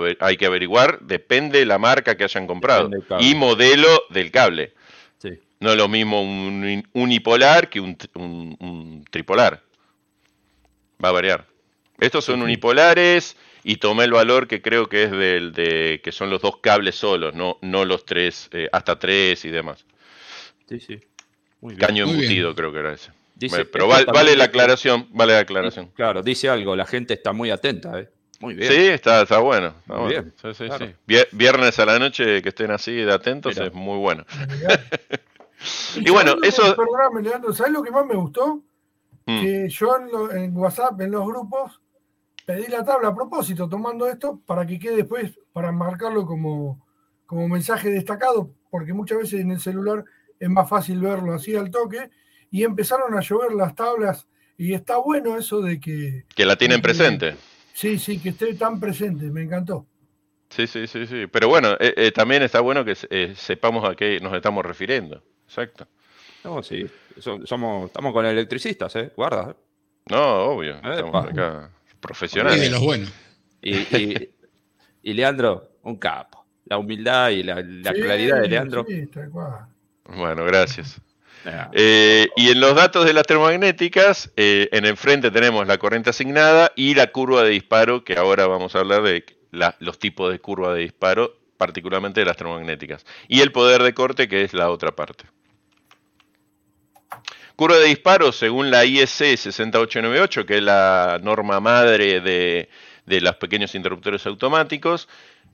Ver, 0.00 0.16
hay 0.20 0.36
que 0.36 0.46
averiguar, 0.46 0.98
depende 1.00 1.60
de 1.60 1.66
la 1.66 1.78
marca 1.78 2.16
que 2.16 2.24
hayan 2.24 2.46
comprado 2.46 2.90
y 3.20 3.34
modelo 3.34 3.88
del 4.10 4.30
cable. 4.30 4.72
Sí. 5.18 5.30
No 5.60 5.70
es 5.70 5.76
lo 5.76 5.88
mismo 5.88 6.20
un 6.22 6.62
uni- 6.64 6.84
unipolar 6.92 7.70
que 7.70 7.80
un, 7.80 7.96
un- 8.14 8.56
un 8.60 9.04
tripolar. 9.10 9.62
Va 11.02 11.10
a 11.10 11.12
variar. 11.12 11.46
Estos 12.00 12.24
son 12.24 12.42
unipolares 12.42 13.36
y 13.62 13.76
tomé 13.76 14.04
el 14.04 14.12
valor 14.12 14.48
que 14.48 14.60
creo 14.60 14.88
que 14.88 15.04
es 15.04 15.10
del 15.12 15.52
de 15.52 16.00
que 16.02 16.10
son 16.12 16.28
los 16.30 16.42
dos 16.42 16.58
cables 16.58 16.96
solos, 16.96 17.34
no, 17.34 17.58
no 17.62 17.84
los 17.84 18.04
tres, 18.04 18.48
eh, 18.52 18.68
hasta 18.72 18.98
tres 18.98 19.44
y 19.44 19.50
demás. 19.50 19.84
Sí, 20.68 20.80
sí. 20.80 20.98
Muy 21.60 21.74
bien. 21.74 21.86
Caño 21.86 22.06
Muy 22.06 22.14
bien. 22.16 22.24
embutido 22.24 22.54
creo 22.54 22.72
que 22.72 22.78
era 22.80 22.92
ese. 22.92 23.12
Dice- 23.36 23.56
Bueno, 23.56 23.70
pero 23.72 23.88
vale, 23.88 24.04
vale 24.12 24.36
la 24.36 24.44
aclaración, 24.44 25.06
vale 25.10 25.32
la 25.34 25.38
aclaración. 25.40 25.86
Claro, 25.94 26.22
dice 26.22 26.48
algo, 26.48 26.74
la 26.76 26.86
gente 26.86 27.14
está 27.14 27.32
muy 27.32 27.50
atenta, 27.50 27.98
¿eh? 28.00 28.08
Muy 28.44 28.54
bien. 28.54 28.70
Sí, 28.72 28.78
está, 28.88 29.22
está 29.22 29.38
bueno. 29.38 29.68
está 29.68 29.94
Muy 29.94 30.02
bueno. 30.04 30.22
bien, 30.22 30.34
Sí, 30.40 30.54
sí, 30.54 30.64
claro. 30.66 30.86
sí. 30.86 30.92
Vier- 31.06 31.28
Viernes 31.32 31.78
a 31.78 31.86
la 31.86 31.98
noche 31.98 32.42
que 32.42 32.48
estén 32.50 32.70
así 32.70 32.92
de 32.94 33.12
atentos 33.12 33.54
Mira. 33.54 33.66
es 33.68 33.74
muy 33.74 33.98
bueno. 33.98 34.24
Y, 35.96 36.08
Y 36.08 36.10
bueno, 36.10 36.32
¿sabés 36.32 36.34
lo 36.34 36.40
que- 36.42 36.48
eso- 36.48 36.76
Perdóname, 36.76 37.22
Leandro, 37.22 37.52
¿sabes 37.54 37.72
lo 37.72 37.82
que 37.82 37.90
más 37.90 38.04
me 38.06 38.14
gustó? 38.14 38.62
Mm. 39.26 39.40
Que 39.40 39.68
yo 39.70 39.96
en, 39.98 40.06
lo- 40.12 40.32
en 40.32 40.56
WhatsApp, 40.56 41.00
en 41.00 41.10
los 41.10 41.26
grupos, 41.26 41.80
pedí 42.44 42.66
la 42.66 42.84
tabla 42.84 43.08
a 43.08 43.14
propósito, 43.14 43.68
tomando 43.68 44.06
esto, 44.06 44.40
para 44.44 44.66
que 44.66 44.78
quede 44.78 44.96
después, 44.96 45.32
para 45.54 45.72
marcarlo 45.72 46.26
como, 46.26 46.84
como 47.24 47.48
mensaje 47.48 47.88
destacado, 47.88 48.50
porque 48.70 48.92
muchas 48.92 49.18
veces 49.18 49.40
en 49.40 49.52
el 49.52 49.60
celular 49.60 50.04
es 50.38 50.50
más 50.50 50.68
fácil 50.68 51.00
verlo 51.00 51.32
así 51.32 51.56
al 51.56 51.70
toque, 51.70 52.10
y 52.50 52.64
empezaron 52.64 53.16
a 53.16 53.20
llover 53.20 53.52
las 53.54 53.74
tablas, 53.74 54.28
y 54.58 54.74
está 54.74 54.98
bueno 54.98 55.38
eso 55.38 55.62
de 55.62 55.80
que, 55.80 56.26
Que 56.36 56.44
la 56.44 56.56
tienen 56.56 56.82
presente. 56.82 57.36
Sí, 57.74 57.98
sí, 57.98 58.18
que 58.18 58.30
esté 58.30 58.54
tan 58.54 58.80
presente, 58.80 59.26
me 59.26 59.42
encantó. 59.42 59.86
Sí, 60.48 60.66
sí, 60.66 60.86
sí, 60.86 61.06
sí. 61.06 61.26
Pero 61.26 61.48
bueno, 61.48 61.72
eh, 61.80 61.92
eh, 61.96 62.12
también 62.12 62.42
está 62.42 62.60
bueno 62.60 62.84
que 62.84 62.96
eh, 63.10 63.34
sepamos 63.36 63.86
a 63.88 63.94
qué 63.94 64.18
nos 64.20 64.32
estamos 64.34 64.64
refiriendo. 64.64 65.22
Exacto. 65.46 65.86
No, 66.44 66.62
sí. 66.62 66.86
So- 67.18 67.44
somos, 67.46 67.86
estamos 67.86 68.12
con 68.12 68.24
electricistas, 68.24 68.94
¿eh? 68.96 69.10
Guarda. 69.16 69.56
No, 70.10 70.44
obvio. 70.44 70.76
Estamos 70.76 71.26
acá 71.26 71.70
Y 71.86 71.88
de 71.90 71.96
profesionales. 72.00 72.70
los 72.70 72.80
buenos. 72.82 73.12
Y, 73.62 73.74
y- 73.76 74.30
y 75.02 75.12
Leandro, 75.14 75.70
un 75.82 75.96
capo. 75.96 76.44
La 76.66 76.78
humildad 76.78 77.30
y 77.30 77.42
la, 77.42 77.56
la 77.56 77.92
Sí, 77.92 78.00
claridad 78.00 78.40
de 78.42 78.48
Leandro. 78.48 78.86
Sí. 78.88 79.08
Bueno, 80.16 80.44
gracias. 80.44 81.00
Eh, 81.72 82.28
y 82.36 82.50
en 82.50 82.60
los 82.60 82.74
datos 82.74 83.04
de 83.04 83.12
las 83.12 83.26
termomagnéticas, 83.26 84.30
eh, 84.36 84.68
en 84.72 84.86
el 84.86 84.96
frente 84.96 85.30
tenemos 85.30 85.66
la 85.66 85.78
corriente 85.78 86.10
asignada 86.10 86.72
y 86.76 86.94
la 86.94 87.08
curva 87.08 87.42
de 87.42 87.50
disparo, 87.50 88.04
que 88.04 88.16
ahora 88.16 88.46
vamos 88.46 88.74
a 88.74 88.80
hablar 88.80 89.02
de 89.02 89.24
los 89.78 89.98
tipos 89.98 90.32
de 90.32 90.38
curva 90.38 90.74
de 90.74 90.82
disparo, 90.82 91.36
particularmente 91.56 92.20
de 92.20 92.26
las 92.26 92.36
termomagnéticas. 92.36 93.04
Y 93.28 93.40
el 93.40 93.52
poder 93.52 93.82
de 93.82 93.94
corte, 93.94 94.28
que 94.28 94.42
es 94.42 94.54
la 94.54 94.70
otra 94.70 94.92
parte. 94.92 95.24
Curva 97.56 97.78
de 97.78 97.86
disparo, 97.86 98.32
según 98.32 98.70
la 98.70 98.84
IEC 98.84 99.06
6898, 99.06 100.46
que 100.46 100.56
es 100.56 100.62
la 100.62 101.20
norma 101.22 101.60
madre 101.60 102.20
de, 102.20 102.68
de 103.06 103.20
los 103.20 103.36
pequeños 103.36 103.74
interruptores 103.74 104.26
automáticos, 104.26 105.08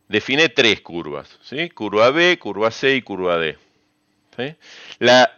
define 0.09 0.49
tres 0.49 0.81
curvas. 0.81 1.39
¿sí? 1.43 1.69
Curva 1.71 2.11
B, 2.11 2.39
curva 2.39 2.71
C 2.71 2.97
y 2.97 3.03
curva 3.03 3.37
D. 3.37 3.59
¿sí? 4.37 4.55
La 4.99 5.31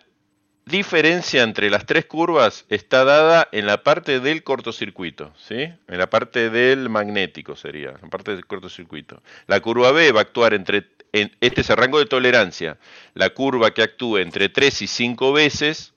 diferencia 0.64 1.42
entre 1.42 1.70
las 1.70 1.86
tres 1.86 2.06
curvas 2.06 2.64
está 2.68 3.04
dada 3.04 3.48
en 3.52 3.66
la 3.66 3.82
parte 3.82 4.20
del 4.20 4.44
cortocircuito, 4.44 5.32
¿sí? 5.36 5.56
En 5.88 5.98
la 5.98 6.08
parte 6.08 6.50
del 6.50 6.88
magnético 6.88 7.56
sería, 7.56 7.90
en 7.90 8.02
la 8.02 8.08
parte 8.08 8.32
del 8.32 8.46
cortocircuito. 8.46 9.22
La 9.46 9.60
curva 9.60 9.92
B 9.92 10.12
va 10.12 10.20
a 10.20 10.22
actuar 10.22 10.54
entre, 10.54 10.86
en, 11.12 11.32
este 11.40 11.62
es 11.62 11.70
el 11.70 11.76
rango 11.76 11.98
de 11.98 12.06
tolerancia, 12.06 12.78
la 13.14 13.30
curva 13.30 13.72
que 13.72 13.82
actúe 13.82 14.18
entre 14.18 14.48
3 14.48 14.82
y 14.82 14.86
5 14.86 15.32
veces, 15.32 15.94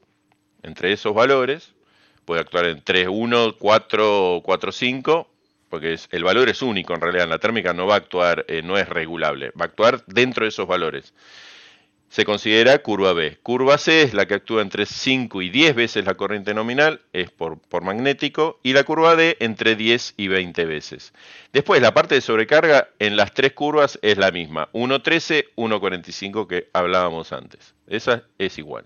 entre 0.63 0.91
esos 0.91 1.13
valores, 1.13 1.73
puede 2.25 2.41
actuar 2.41 2.65
en 2.65 2.81
3, 2.81 3.07
1, 3.09 3.57
4, 3.59 4.41
4, 4.43 4.71
5, 4.71 5.27
porque 5.69 5.99
el 6.09 6.23
valor 6.23 6.49
es 6.49 6.61
único 6.61 6.93
en 6.93 7.01
realidad, 7.01 7.25
en 7.25 7.29
la 7.29 7.39
térmica 7.39 7.73
no 7.73 7.85
va 7.85 7.95
a 7.95 7.97
actuar, 7.97 8.45
eh, 8.47 8.61
no 8.63 8.77
es 8.77 8.89
regulable, 8.89 9.51
va 9.59 9.65
a 9.65 9.67
actuar 9.67 10.03
dentro 10.07 10.45
de 10.45 10.49
esos 10.49 10.67
valores 10.67 11.13
se 12.09 12.23
considera 12.23 12.79
curva 12.79 13.13
B. 13.13 13.37
Curva 13.43 13.77
C 13.77 14.03
es 14.03 14.13
la 14.13 14.25
que 14.25 14.35
actúa 14.35 14.61
entre 14.61 14.85
5 14.85 15.41
y 15.41 15.49
10 15.49 15.75
veces 15.75 16.05
la 16.05 16.15
corriente 16.15 16.53
nominal, 16.53 17.01
es 17.13 17.29
por, 17.31 17.59
magnético, 17.81 18.59
y 18.63 18.73
la 18.73 18.83
curva 18.83 19.15
D 19.15 19.37
entre 19.39 19.75
10 19.75 20.13
y 20.17 20.27
20 20.27 20.65
veces. 20.65 21.13
Después, 21.51 21.81
la 21.81 21.93
parte 21.93 22.15
de 22.15 22.21
sobrecarga 22.21 22.89
en 22.99 23.17
las 23.17 23.33
tres 23.33 23.53
curvas 23.53 23.99
es 24.01 24.17
la 24.17 24.31
misma, 24.31 24.69
1.13, 24.71 25.47
1.45 25.55 26.47
que 26.47 26.69
hablábamos 26.73 27.33
antes. 27.33 27.75
Esa 27.87 28.23
es 28.37 28.57
igual. 28.57 28.85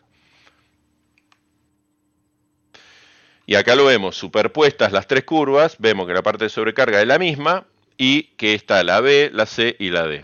Y 3.45 3.55
acá 3.55 3.75
lo 3.75 3.85
vemos, 3.85 4.15
superpuestas 4.15 4.91
las 4.91 5.07
tres 5.07 5.23
curvas, 5.23 5.75
vemos 5.79 6.05
que 6.07 6.13
la 6.13 6.21
parte 6.21 6.45
de 6.45 6.49
sobrecarga 6.49 7.01
es 7.01 7.07
la 7.07 7.17
misma 7.17 7.65
y 7.97 8.23
que 8.37 8.53
está 8.53 8.83
la 8.83 9.01
B, 9.01 9.31
la 9.33 9.45
C 9.45 9.75
y 9.79 9.89
la 9.89 10.07
D. 10.07 10.23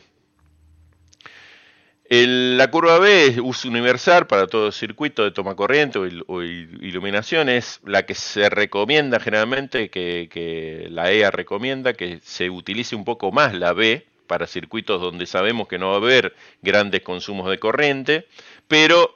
La 2.23 2.69
curva 2.71 2.99
B 2.99 3.25
es 3.27 3.37
uso 3.41 3.67
universal 3.67 4.27
para 4.27 4.47
todo 4.47 4.71
circuito 4.71 5.23
de 5.23 5.31
toma 5.31 5.55
corriente 5.55 5.99
o, 5.99 6.05
il- 6.05 6.23
o 6.27 6.41
il- 6.43 6.77
iluminación, 6.81 7.49
es 7.49 7.79
la 7.83 8.05
que 8.05 8.15
se 8.15 8.49
recomienda 8.49 9.19
generalmente, 9.19 9.89
que, 9.89 10.87
la 10.91 11.11
EA 11.11 11.31
recomienda 11.31 11.93
que 11.93 12.19
se 12.23 12.49
utilice 12.49 12.95
un 12.95 13.03
poco 13.05 13.31
más 13.31 13.53
la 13.53 13.73
B 13.73 14.05
para 14.27 14.47
circuitos 14.47 15.01
donde 15.01 15.25
sabemos 15.25 15.67
que 15.67 15.77
no 15.77 15.89
va 15.89 15.93
a 15.95 15.97
haber 15.97 16.35
grandes 16.61 17.01
consumos 17.01 17.49
de 17.49 17.59
corriente, 17.59 18.27
pero 18.67 19.15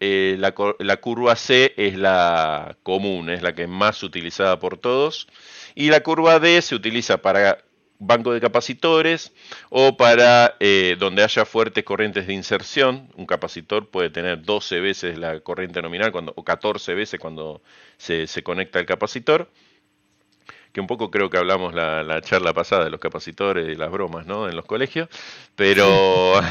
eh, 0.00 0.36
la, 0.38 0.54
la 0.78 0.96
curva 0.98 1.34
C 1.36 1.74
es 1.76 1.96
la 1.96 2.76
común, 2.82 3.30
es 3.30 3.42
la 3.42 3.54
que 3.54 3.62
es 3.64 3.68
más 3.68 4.02
utilizada 4.02 4.58
por 4.58 4.78
todos, 4.78 5.28
y 5.74 5.88
la 5.90 6.02
curva 6.02 6.38
D 6.40 6.60
se 6.62 6.74
utiliza 6.74 7.18
para 7.18 7.58
banco 8.06 8.32
de 8.32 8.40
capacitores 8.40 9.32
o 9.70 9.96
para 9.96 10.56
eh, 10.60 10.96
donde 10.98 11.22
haya 11.22 11.44
fuertes 11.44 11.84
corrientes 11.84 12.26
de 12.26 12.34
inserción. 12.34 13.08
Un 13.16 13.26
capacitor 13.26 13.88
puede 13.90 14.10
tener 14.10 14.42
12 14.42 14.80
veces 14.80 15.18
la 15.18 15.40
corriente 15.40 15.80
nominal 15.82 16.12
cuando, 16.12 16.32
o 16.36 16.44
14 16.44 16.94
veces 16.94 17.20
cuando 17.20 17.62
se, 17.98 18.26
se 18.26 18.42
conecta 18.42 18.78
el 18.80 18.86
capacitor. 18.86 19.50
Que 20.72 20.80
un 20.80 20.86
poco 20.86 21.10
creo 21.10 21.28
que 21.28 21.36
hablamos 21.36 21.74
la, 21.74 22.02
la 22.02 22.22
charla 22.22 22.54
pasada 22.54 22.84
de 22.84 22.90
los 22.90 22.98
capacitores 22.98 23.68
y 23.68 23.74
las 23.74 23.90
bromas, 23.90 24.26
¿no? 24.26 24.48
En 24.48 24.56
los 24.56 24.64
colegios. 24.64 25.08
Pero. 25.56 26.40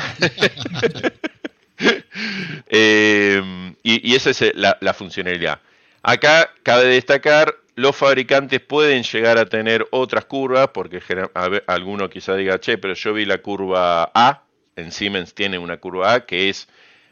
Eh, 2.74 3.42
y, 3.84 4.12
y 4.12 4.16
esa 4.16 4.30
es 4.30 4.56
la, 4.56 4.78
la 4.82 4.94
funcionalidad. 4.94 5.62
Acá 6.04 6.52
cabe 6.64 6.86
destacar, 6.86 7.56
los 7.76 7.96
fabricantes 7.96 8.60
pueden 8.60 9.04
llegar 9.04 9.38
a 9.38 9.46
tener 9.46 9.88
otras 9.92 10.26
curvas, 10.26 10.70
porque 10.74 11.00
ver, 11.08 11.64
alguno 11.68 12.10
quizá 12.10 12.36
diga, 12.36 12.60
che, 12.60 12.78
pero 12.78 12.94
yo 12.94 13.14
vi 13.14 13.26
la 13.26 13.40
curva 13.40 14.12
A, 14.14 14.44
en 14.76 14.92
Siemens 14.92 15.34
tiene 15.34 15.58
una 15.58 15.78
curva 15.78 16.14
A 16.14 16.26
que 16.26 16.50
es 16.50 16.68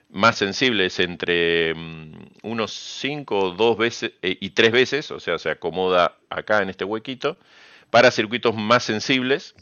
más 0.10 0.38
sensible, 0.38 0.88
es 0.88 1.00
entre 1.00 1.74
mm, 1.76 2.12
unos 2.44 2.74
5 2.74 3.38
o 3.38 3.52
2 3.52 3.78
veces 3.78 4.12
eh, 4.22 4.38
y 4.40 4.50
3 4.52 4.72
veces, 4.72 5.12
o 5.12 5.20
sea, 5.20 5.38
se 5.38 5.50
acomoda 5.50 6.18
acá 6.30 6.62
en 6.62 6.70
este 6.70 6.84
huequito, 6.84 7.38
para 7.90 8.12
circuitos 8.12 8.56
más 8.56 8.84
sensibles. 8.84 9.56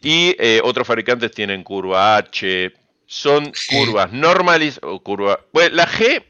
Y 0.00 0.36
eh, 0.38 0.60
otros 0.62 0.86
fabricantes 0.86 1.32
tienen 1.32 1.64
curva 1.64 2.16
H, 2.16 2.72
son 3.06 3.52
curvas 3.70 4.12
normales 4.12 4.78
o 4.82 5.00
curva. 5.00 5.40
Bueno, 5.52 5.74
la 5.74 5.88
G, 5.88 6.22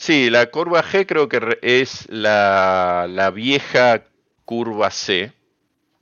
sí, 0.00 0.30
la 0.30 0.50
curva 0.50 0.82
G 0.82 1.06
creo 1.06 1.28
que 1.28 1.58
es 1.62 2.08
la, 2.08 3.06
la 3.08 3.30
vieja 3.30 4.04
curva 4.44 4.90
C, 4.90 5.32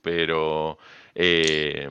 pero 0.01 0.79
eh, 1.13 1.87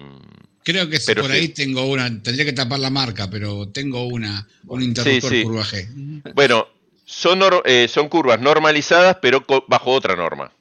Creo 0.68 0.86
que 0.86 0.98
si 0.98 1.06
Pero 1.06 1.22
por 1.22 1.30
sí. 1.30 1.38
ahí 1.38 1.48
tengo 1.48 1.86
una, 1.86 2.04
tendría 2.22 2.44
que 2.44 2.52
tapar 2.52 2.78
la 2.78 2.90
marca, 2.90 3.30
pero 3.30 3.70
tengo 3.70 4.06
una, 4.06 4.46
un 4.66 4.82
interruptor 4.82 5.30
sí. 5.30 5.42
curva 5.42 5.62
G. 5.62 6.34
bueno, 6.34 6.68
son, 7.06 7.40
eh, 7.64 7.88
son 7.88 8.10
curvas 8.10 8.38
normalizadas, 8.38 9.16
pero 9.22 9.46
bajo 9.66 9.92
otra 9.92 10.14
norma. 10.14 10.52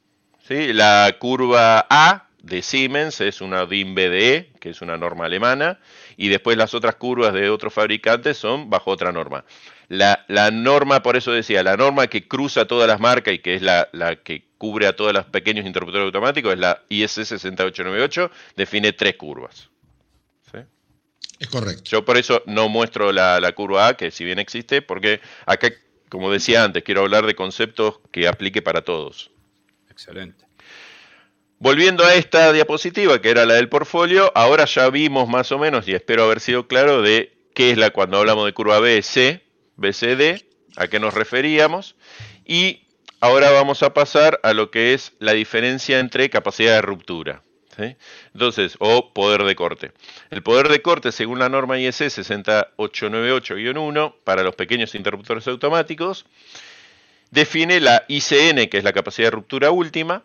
¿sí? 0.48 0.72
La 0.72 1.14
curva 1.18 1.86
A 1.90 2.26
de 2.42 2.62
Siemens 2.62 3.20
es 3.20 3.42
una 3.42 3.66
DIN 3.66 3.94
BDE, 3.94 4.52
que 4.58 4.70
es 4.70 4.80
una 4.80 4.96
norma 4.96 5.26
alemana, 5.26 5.78
y 6.16 6.28
después 6.28 6.56
las 6.56 6.72
otras 6.72 6.94
curvas 6.94 7.34
de 7.34 7.50
otros 7.50 7.74
fabricantes 7.74 8.38
son 8.38 8.70
bajo 8.70 8.90
otra 8.90 9.12
norma. 9.12 9.44
La, 9.88 10.24
la 10.28 10.50
norma, 10.50 11.02
por 11.02 11.16
eso 11.16 11.32
decía, 11.32 11.62
la 11.62 11.76
norma 11.76 12.08
que 12.08 12.28
cruza 12.28 12.66
todas 12.66 12.86
las 12.86 13.00
marcas 13.00 13.34
y 13.34 13.38
que 13.38 13.54
es 13.54 13.62
la, 13.62 13.88
la 13.92 14.16
que 14.16 14.44
cubre 14.58 14.86
a 14.86 14.94
todos 14.94 15.14
los 15.14 15.24
pequeños 15.26 15.64
interruptores 15.64 16.04
automáticos, 16.04 16.52
es 16.52 16.58
la 16.58 16.82
IS 16.88 17.12
6898, 17.12 18.30
define 18.56 18.92
tres 18.92 19.16
curvas. 19.16 19.70
¿sí? 20.52 20.58
Es 21.38 21.48
correcto. 21.48 21.84
Yo 21.84 22.04
por 22.04 22.18
eso 22.18 22.42
no 22.46 22.68
muestro 22.68 23.12
la, 23.12 23.40
la 23.40 23.52
curva 23.52 23.88
A, 23.88 23.96
que 23.96 24.10
si 24.10 24.24
bien 24.24 24.38
existe, 24.38 24.82
porque 24.82 25.20
acá 25.46 25.70
como 26.08 26.30
decía 26.30 26.64
antes, 26.64 26.82
quiero 26.82 27.02
hablar 27.02 27.26
de 27.26 27.34
conceptos 27.34 28.00
que 28.10 28.28
aplique 28.28 28.62
para 28.62 28.82
todos. 28.82 29.30
Excelente. 29.90 30.44
Volviendo 31.58 32.04
a 32.04 32.14
esta 32.14 32.52
diapositiva, 32.52 33.20
que 33.20 33.30
era 33.30 33.44
la 33.44 33.54
del 33.54 33.68
portfolio, 33.68 34.30
ahora 34.34 34.64
ya 34.64 34.88
vimos 34.90 35.28
más 35.28 35.50
o 35.52 35.58
menos, 35.58 35.88
y 35.88 35.94
espero 35.94 36.24
haber 36.24 36.40
sido 36.40 36.68
claro, 36.68 37.02
de 37.02 37.32
qué 37.54 37.72
es 37.72 37.78
la 37.78 37.90
cuando 37.90 38.18
hablamos 38.18 38.46
de 38.46 38.52
curva 38.52 38.78
BC, 38.78 39.42
BCD, 39.78 40.44
a 40.76 40.88
qué 40.88 41.00
nos 41.00 41.14
referíamos, 41.14 41.96
y 42.44 42.82
ahora 43.20 43.50
vamos 43.50 43.82
a 43.82 43.94
pasar 43.94 44.38
a 44.42 44.52
lo 44.52 44.70
que 44.70 44.92
es 44.92 45.14
la 45.18 45.32
diferencia 45.32 45.98
entre 45.98 46.28
capacidad 46.28 46.74
de 46.74 46.82
ruptura. 46.82 47.42
Entonces, 48.34 48.74
o 48.80 49.12
poder 49.12 49.44
de 49.44 49.54
corte. 49.54 49.92
El 50.30 50.42
poder 50.42 50.66
de 50.68 50.82
corte, 50.82 51.12
según 51.12 51.38
la 51.38 51.48
norma 51.48 51.78
IEC 51.78 51.94
6898-1, 51.94 54.14
para 54.24 54.42
los 54.42 54.56
pequeños 54.56 54.94
interruptores 54.94 55.48
automáticos, 55.48 56.26
define 57.30 57.80
la 57.80 58.04
ICN, 58.08 58.68
que 58.68 58.76
es 58.78 58.84
la 58.84 58.92
capacidad 58.92 59.28
de 59.28 59.32
ruptura 59.32 59.70
última, 59.70 60.22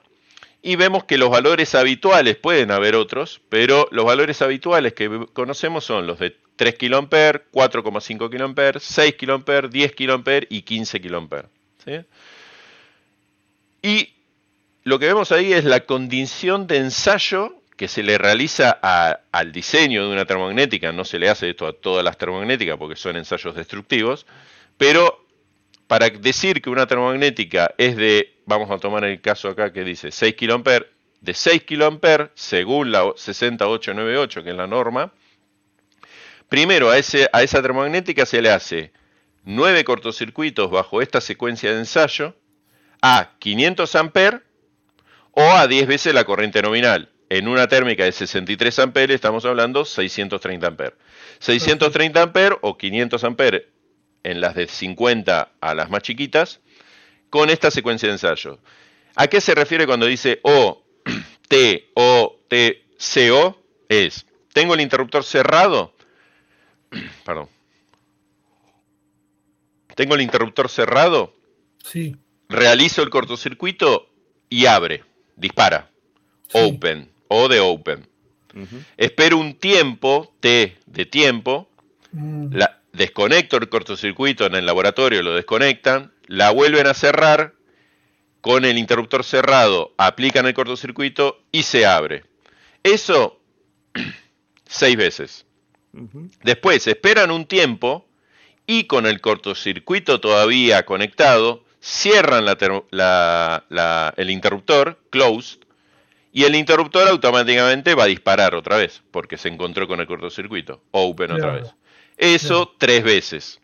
y 0.61 0.75
vemos 0.77 1.03
que 1.03 1.17
los 1.17 1.29
valores 1.29 1.75
habituales, 1.75 2.37
pueden 2.37 2.71
haber 2.71 2.95
otros, 2.95 3.41
pero 3.49 3.89
los 3.91 4.05
valores 4.05 4.41
habituales 4.41 4.93
que 4.93 5.27
conocemos 5.33 5.83
son 5.83 6.07
los 6.07 6.19
de 6.19 6.37
3 6.55 6.73
kA, 6.75 6.87
4,5 6.87 8.55
kA, 8.55 8.79
6 8.79 9.15
kA, 9.15 9.67
10 9.67 9.91
kA 9.93 10.39
y 10.49 10.61
15 10.61 11.01
kA. 11.01 11.49
Y 13.81 14.13
lo 14.83 14.99
que 14.99 15.07
vemos 15.07 15.31
ahí 15.31 15.53
es 15.53 15.65
la 15.65 15.81
condición 15.81 16.67
de 16.67 16.77
ensayo 16.77 17.55
que 17.75 17.87
se 17.87 18.03
le 18.03 18.17
realiza 18.17 18.71
al 18.71 19.51
diseño 19.51 20.07
de 20.07 20.13
una 20.13 20.25
termomagnética. 20.25 20.91
No 20.91 21.05
se 21.05 21.19
le 21.19 21.29
hace 21.29 21.49
esto 21.49 21.67
a 21.67 21.73
todas 21.73 22.03
las 22.03 22.17
termomagnéticas 22.17 22.77
porque 22.77 22.95
son 22.95 23.17
ensayos 23.17 23.55
destructivos, 23.55 24.25
pero 24.77 25.25
para 25.87 26.09
decir 26.09 26.61
que 26.61 26.69
una 26.69 26.87
termomagnética 26.87 27.73
es 27.77 27.95
de, 27.97 28.35
vamos 28.45 28.69
a 28.71 28.77
tomar 28.77 29.03
el 29.03 29.21
caso 29.21 29.49
acá 29.49 29.73
que 29.73 29.83
dice 29.83 30.11
6 30.11 30.35
kA, 30.35 30.85
de 31.21 31.33
6 31.33 31.63
kA, 31.63 32.31
según 32.35 32.91
la 32.91 33.11
6898, 33.15 34.43
que 34.43 34.49
es 34.51 34.55
la 34.55 34.67
norma, 34.67 35.11
primero 36.53 36.91
a, 36.91 36.99
esa 36.99 37.61
termomagnética 37.63 38.27
se 38.27 38.39
le 38.39 38.51
hace 38.51 38.93
9 39.43 39.83
cortocircuitos 39.85 40.69
bajo 40.69 41.01
esta 41.01 41.19
secuencia 41.19 41.71
de 41.71 41.79
ensayo 41.79 42.35
a 43.01 43.31
500 43.39 43.95
A 43.95 44.11
o 45.31 45.41
a 45.41 45.65
10 45.65 45.87
veces 45.87 46.13
la 46.13 46.25
corriente 46.25 46.61
nominal. 46.61 47.11
En 47.29 47.47
una 47.47 47.67
térmica 47.67 48.03
de 48.03 48.11
63 48.11 48.77
A 48.77 48.91
estamos 49.09 49.45
hablando 49.45 49.83
630 49.83 50.67
A. 50.67 50.93
630 51.39 52.21
A 52.21 52.31
o 52.61 52.77
500 52.77 53.23
A 53.23 53.35
en 54.21 54.39
las 54.39 54.53
de 54.53 54.67
50 54.67 55.53
a 55.59 55.73
las 55.73 55.89
más 55.89 56.03
chiquitas, 56.03 56.59
con 57.31 57.49
esta 57.49 57.71
secuencia 57.71 58.09
de 58.09 58.13
ensayo. 58.13 58.59
¿A 59.15 59.25
qué 59.25 59.41
se 59.41 59.55
refiere 59.55 59.87
cuando 59.87 60.05
dice 60.05 60.39
O, 60.43 60.83
T, 61.47 61.89
O, 61.95 62.41
T, 62.47 62.85
C, 62.99 63.31
O? 63.31 63.59
Es, 63.89 64.27
tengo 64.53 64.75
el 64.75 64.81
interruptor 64.81 65.23
cerrado, 65.23 65.95
perdón, 67.25 67.49
tengo 69.95 70.15
el 70.15 70.21
interruptor 70.21 70.69
cerrado, 70.69 71.33
sí. 71.83 72.15
realizo 72.49 73.03
el 73.03 73.09
cortocircuito 73.09 74.09
y 74.49 74.65
abre, 74.65 75.03
dispara, 75.35 75.89
open, 76.53 77.09
O 77.27 77.47
de 77.47 77.59
open. 77.59 78.07
Espero 78.97 79.37
un 79.37 79.55
tiempo, 79.55 80.31
T 80.39 80.77
de 80.85 81.05
tiempo, 81.07 81.67
mm. 82.11 82.53
la, 82.53 82.83
desconecto 82.93 83.57
el 83.57 83.67
cortocircuito 83.67 84.45
en 84.45 84.55
el 84.55 84.65
laboratorio, 84.65 85.23
lo 85.23 85.33
desconectan, 85.33 86.13
la 86.27 86.51
vuelven 86.51 86.87
a 86.87 86.93
cerrar, 86.93 87.55
con 88.41 88.65
el 88.65 88.77
interruptor 88.77 89.23
cerrado 89.23 89.93
aplican 89.97 90.45
el 90.45 90.53
cortocircuito 90.53 91.41
y 91.51 91.63
se 91.63 91.85
abre. 91.85 92.25
Eso 92.83 93.39
seis 94.65 94.97
veces. 94.97 95.45
Después 96.43 96.87
esperan 96.87 97.31
un 97.31 97.45
tiempo 97.45 98.05
y 98.65 98.85
con 98.85 99.05
el 99.05 99.21
cortocircuito 99.21 100.19
todavía 100.19 100.85
conectado, 100.85 101.63
cierran 101.81 102.45
el 102.47 104.29
interruptor, 104.29 104.99
closed, 105.09 105.59
y 106.31 106.45
el 106.45 106.55
interruptor 106.55 107.07
automáticamente 107.07 107.93
va 107.93 108.05
a 108.05 108.07
disparar 108.07 108.55
otra 108.55 108.77
vez, 108.77 109.03
porque 109.11 109.37
se 109.37 109.49
encontró 109.49 109.87
con 109.87 109.99
el 109.99 110.07
cortocircuito, 110.07 110.81
open 110.91 111.31
otra 111.31 111.51
vez. 111.51 111.75
Eso 112.17 112.73
tres 112.77 113.03
veces. 113.03 113.59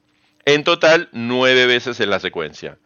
En 0.45 0.63
total, 0.63 1.09
nueve 1.11 1.65
veces 1.65 1.99
en 1.99 2.09
la 2.09 2.19
secuencia. 2.19 2.77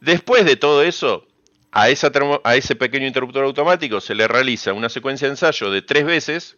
Después 0.00 0.44
de 0.44 0.56
todo 0.56 0.82
eso, 0.82 1.26
a, 1.72 1.88
esa 1.88 2.12
a, 2.44 2.56
ese 2.56 2.76
pequeño 2.76 3.06
interruptor 3.06 3.44
automático 3.44 4.00
se 4.00 4.14
le 4.14 4.28
realiza 4.28 4.72
una 4.72 4.88
secuencia 4.88 5.26
de 5.26 5.32
ensayo 5.32 5.70
de 5.70 5.82
tres 5.82 6.04
veces, 6.04 6.56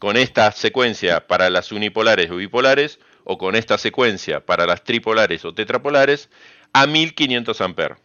con 0.00 0.16
esta 0.16 0.50
secuencia 0.50 1.26
para 1.26 1.50
las 1.50 1.70
unipolares 1.72 2.30
o 2.30 2.36
bipolares, 2.36 2.98
o 3.22 3.36
con 3.36 3.54
esta 3.54 3.76
secuencia 3.76 4.44
para 4.44 4.66
las 4.66 4.82
tripolares 4.82 5.44
o 5.44 5.52
tetrapolares, 5.52 6.30
a 6.72 6.86
1500 6.86 7.60
amperes. 7.60 7.98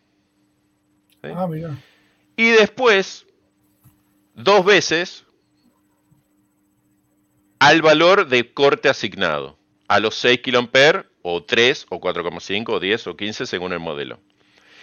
Ah, 1.23 1.47
y 2.35 2.49
después, 2.49 3.25
dos 4.35 4.65
veces, 4.65 5.25
al 7.59 7.81
valor 7.81 8.27
de 8.27 8.53
corte 8.53 8.89
asignado, 8.89 9.57
a 9.87 10.01
los 10.01 10.15
6 10.15 10.41
kA 10.43 11.05
o 11.21 11.43
3 11.45 11.85
o 11.89 12.01
4,5 12.01 12.69
o 12.73 12.79
10 12.81 13.07
o 13.07 13.15
15 13.15 13.45
según 13.45 13.71
el 13.71 13.79
modelo. 13.79 14.19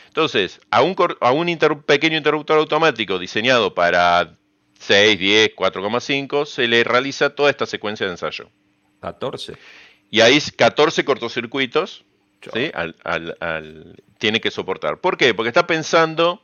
Entonces, 0.07 0.61
a 0.71 0.81
un, 0.81 0.97
a 1.21 1.31
un 1.31 1.83
pequeño 1.87 2.17
interruptor 2.17 2.59
automático 2.59 3.19
diseñado 3.19 3.75
para 3.75 4.35
6, 4.83 5.19
10, 5.19 5.55
4,5 5.55 6.45
se 6.47 6.67
le 6.67 6.83
realiza 6.83 7.31
toda 7.31 7.51
esta 7.51 7.67
secuencia 7.67 8.07
de 8.07 8.13
ensayo. 8.13 8.51
14. 9.01 9.55
Y 10.11 10.21
ahí 10.21 10.39
14 10.41 11.05
cortocircuitos 11.05 12.05
tiene 14.19 14.41
que 14.41 14.51
soportar. 14.51 14.99
¿Por 14.99 15.17
qué? 15.17 15.35
Porque 15.35 15.49
está 15.49 15.67
pensando 15.67 16.43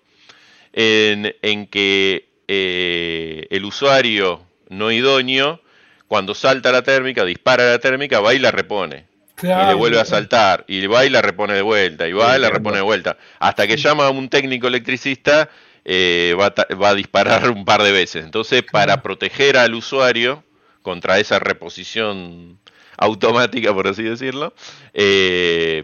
en, 0.73 1.67
que 1.67 2.29
eh, 2.47 3.47
el 3.51 3.65
usuario 3.65 4.47
no 4.69 4.93
idóneo 4.93 5.61
cuando 6.07 6.35
salta 6.35 6.73
la 6.73 6.83
térmica, 6.83 7.25
dispara 7.25 7.71
la 7.71 7.79
térmica, 7.79 8.21
va 8.21 8.35
y 8.35 8.39
la 8.39 8.51
repone. 8.51 9.07
y 9.43 9.47
le 9.47 9.75
vuelve 9.75 10.01
a 10.01 10.05
saltar, 10.05 10.65
y 10.69 10.87
va 10.87 11.05
y 11.05 11.11
la 11.11 11.23
repone 11.23 11.55
de 11.55 11.63
vuelta, 11.63 12.09
y 12.09 12.13
va 12.13 12.37
y 12.37 12.41
la 12.41 12.51
repone 12.51 12.77
de 12.77 12.83
vuelta. 12.83 13.19
Hasta 13.39 13.67
que 13.67 13.77
llama 13.77 14.07
a 14.07 14.11
un 14.11 14.29
técnico 14.29 14.69
electricista, 14.69 15.51
eh, 15.91 16.37
va, 16.39 16.53
a 16.91 16.95
disparar 16.95 17.49
un 17.49 17.65
par 17.65 17.83
de 17.83 17.93
veces. 17.93 18.23
Entonces, 18.23 18.63
para 18.63 19.01
proteger 19.01 19.57
al 19.57 19.73
usuario 19.73 20.45
contra 20.83 21.19
esa 21.19 21.39
reposición 21.39 22.59
automática, 22.99 23.73
por 23.73 23.89
así 23.89 24.03
decirlo, 24.03 24.53
eh, 24.93 25.83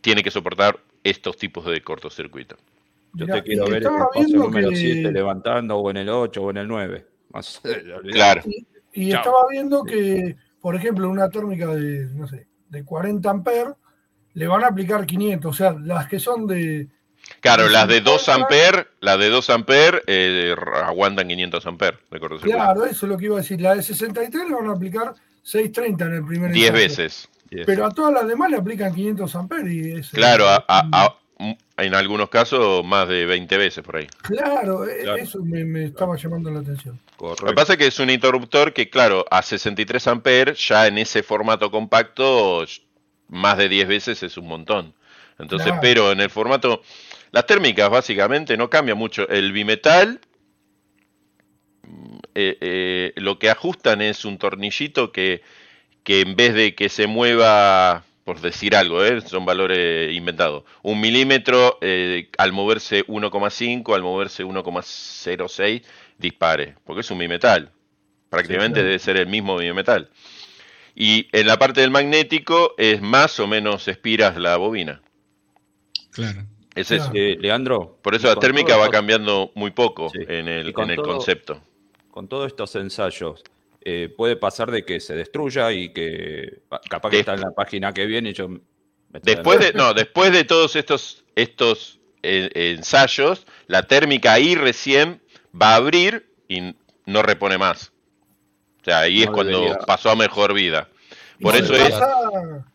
tiene 0.00 0.22
que 0.22 0.30
soportar 0.30 0.80
estos 1.02 1.36
tipos 1.36 1.66
de 1.66 1.82
cortocircuito. 1.82 2.56
Yo 3.12 3.26
te 3.26 3.42
quiero 3.42 3.66
ver 3.66 3.82
en 3.82 3.92
el 3.92 3.98
paso 4.14 4.36
número 4.38 4.70
7 4.72 5.12
levantando, 5.12 5.76
o 5.76 5.90
en 5.90 5.98
el 5.98 6.08
8, 6.08 6.42
o 6.42 6.50
en 6.50 6.56
el 6.56 6.68
9. 6.68 7.06
claro. 8.10 8.42
Y 8.94 9.12
estaba 9.12 9.46
viendo 9.50 9.84
que, 9.84 10.34
por 10.62 10.76
ejemplo, 10.76 11.10
una 11.10 11.28
térmica 11.28 11.66
de, 11.74 12.06
no 12.06 12.26
sé, 12.26 12.46
de 12.70 12.82
40 12.82 13.28
amperes, 13.28 13.74
le 14.32 14.46
van 14.46 14.64
a 14.64 14.68
aplicar 14.68 15.04
500. 15.04 15.50
O 15.50 15.54
sea, 15.54 15.76
las 15.78 16.08
que 16.08 16.18
son 16.18 16.46
de... 16.46 16.88
Claro, 17.44 17.68
las 17.68 17.86
de 17.88 18.00
2 18.00 18.28
amperes, 18.30 18.86
las 19.00 19.18
de 19.18 19.28
2 19.28 19.50
amperes 19.50 20.02
eh, 20.06 20.56
aguantan 20.82 21.28
500 21.28 21.66
amperes. 21.66 22.00
Claro, 22.40 22.86
eso 22.86 23.04
es 23.04 23.12
lo 23.12 23.18
que 23.18 23.26
iba 23.26 23.36
a 23.36 23.42
decir. 23.42 23.60
La 23.60 23.74
de 23.74 23.82
63 23.82 24.48
le 24.48 24.54
van 24.54 24.66
a 24.68 24.72
aplicar 24.72 25.14
630 25.42 26.06
en 26.06 26.14
el 26.14 26.24
primer 26.24 26.52
10 26.52 26.72
veces. 26.72 27.28
Pero 27.66 27.84
a 27.84 27.90
todas 27.90 28.14
las 28.14 28.26
demás 28.26 28.50
le 28.50 28.56
aplican 28.56 28.94
500 28.94 29.36
amperes. 29.36 30.08
Y 30.10 30.16
claro, 30.16 30.46
a, 30.48 31.16
en 31.76 31.94
algunos 31.94 32.30
casos 32.30 32.82
más 32.82 33.08
de 33.08 33.26
20 33.26 33.58
veces 33.58 33.84
por 33.84 33.96
ahí. 33.96 34.06
Claro, 34.22 34.88
e, 34.88 35.20
eso 35.20 35.40
me, 35.42 35.84
estaba 35.84 36.16
llamando 36.16 36.50
la 36.50 36.60
atención. 36.60 36.98
Lo 37.20 37.34
que 37.34 37.52
pasa 37.52 37.74
es 37.74 37.78
que 37.78 37.88
es 37.88 37.98
un 37.98 38.08
interruptor 38.08 38.72
que, 38.72 38.88
claro, 38.88 39.26
a 39.30 39.42
63 39.42 40.06
amperes, 40.06 40.66
ya 40.66 40.86
en 40.86 40.96
ese 40.96 41.22
formato 41.22 41.70
compacto, 41.70 42.64
más 43.28 43.58
de 43.58 43.68
10 43.68 43.86
veces 43.86 44.22
es 44.22 44.38
un 44.38 44.48
montón. 44.48 44.94
Entonces, 45.38 45.72
pero 45.80 46.12
en 46.12 46.20
el 46.20 46.30
formato, 46.30 46.82
las 47.34 47.46
térmicas 47.46 47.90
básicamente 47.90 48.56
no 48.56 48.70
cambia 48.70 48.94
mucho. 48.94 49.28
El 49.28 49.50
bimetal, 49.50 50.20
eh, 52.32 52.56
eh, 52.60 53.12
lo 53.16 53.40
que 53.40 53.50
ajustan 53.50 54.02
es 54.02 54.24
un 54.24 54.38
tornillito 54.38 55.10
que, 55.10 55.42
que 56.04 56.20
en 56.20 56.36
vez 56.36 56.54
de 56.54 56.76
que 56.76 56.88
se 56.88 57.08
mueva 57.08 58.04
por 58.22 58.40
decir 58.40 58.76
algo, 58.76 59.04
¿eh? 59.04 59.20
son 59.20 59.44
valores 59.44 60.14
inventados. 60.14 60.62
Un 60.82 61.00
milímetro 61.00 61.80
al 62.38 62.52
moverse 62.52 63.04
1,5, 63.06 63.94
al 63.96 64.02
moverse 64.02 64.44
1,06, 64.44 65.82
dispare, 66.18 66.76
porque 66.84 67.00
es 67.00 67.10
un 67.10 67.18
bimetal. 67.18 67.72
Prácticamente 68.30 68.84
debe 68.84 69.00
ser 69.00 69.16
el 69.16 69.26
mismo 69.26 69.56
bimetal. 69.56 70.08
Y 70.94 71.28
en 71.32 71.48
la 71.48 71.58
parte 71.58 71.80
del 71.80 71.90
magnético 71.90 72.74
es 72.78 73.02
más 73.02 73.40
o 73.40 73.48
menos 73.48 73.88
espiras 73.88 74.36
la 74.36 74.56
bobina. 74.56 75.02
Claro. 76.12 76.46
Es. 76.74 76.90
Eh, 76.90 77.36
Leandro. 77.40 77.98
Por 78.02 78.14
eso 78.14 78.26
la 78.28 78.36
térmica 78.36 78.74
todo 78.74 78.80
va 78.80 78.90
cambiando 78.90 79.52
muy 79.54 79.70
poco 79.70 80.08
Sí. 80.10 80.18
en 80.26 80.48
el, 80.48 80.72
con 80.72 80.84
en 80.84 80.90
el 80.90 80.96
todo- 80.96 81.06
concepto. 81.06 81.60
Con 82.10 82.28
todos 82.28 82.46
estos 82.48 82.74
ensayos, 82.76 83.42
eh, 83.80 84.12
puede 84.16 84.36
pasar 84.36 84.70
de 84.70 84.84
que 84.84 85.00
se 85.00 85.14
destruya 85.14 85.72
y 85.72 85.92
que 85.92 86.60
pa- 86.68 86.80
capaz 86.88 87.10
que 87.10 87.16
Des- 87.16 87.20
está 87.22 87.34
en 87.34 87.40
la 87.40 87.50
página 87.52 87.92
que 87.92 88.06
viene 88.06 88.30
y 88.30 88.32
yo 88.34 88.48
Después 89.22 89.60
de, 89.60 89.72
no, 89.74 89.94
después 89.94 90.32
de 90.32 90.42
todos 90.44 90.74
estos, 90.74 91.24
estos 91.36 92.00
eh, 92.24 92.50
ensayos, 92.76 93.46
la 93.68 93.84
térmica 93.84 94.32
ahí 94.32 94.56
recién 94.56 95.22
va 95.60 95.74
a 95.74 95.76
abrir 95.76 96.28
y 96.48 96.74
no 97.06 97.22
repone 97.22 97.56
más. 97.56 97.92
O 98.80 98.84
sea, 98.84 99.00
ahí 99.00 99.18
No 99.18 99.24
es 99.24 99.30
cuando 99.30 99.78
pasó 99.86 100.10
a 100.10 100.16
mejor 100.16 100.52
vida. 100.52 100.88
Por 101.40 101.54
eso 101.54 101.74
es. 101.74 101.92
pasa- 101.92 102.66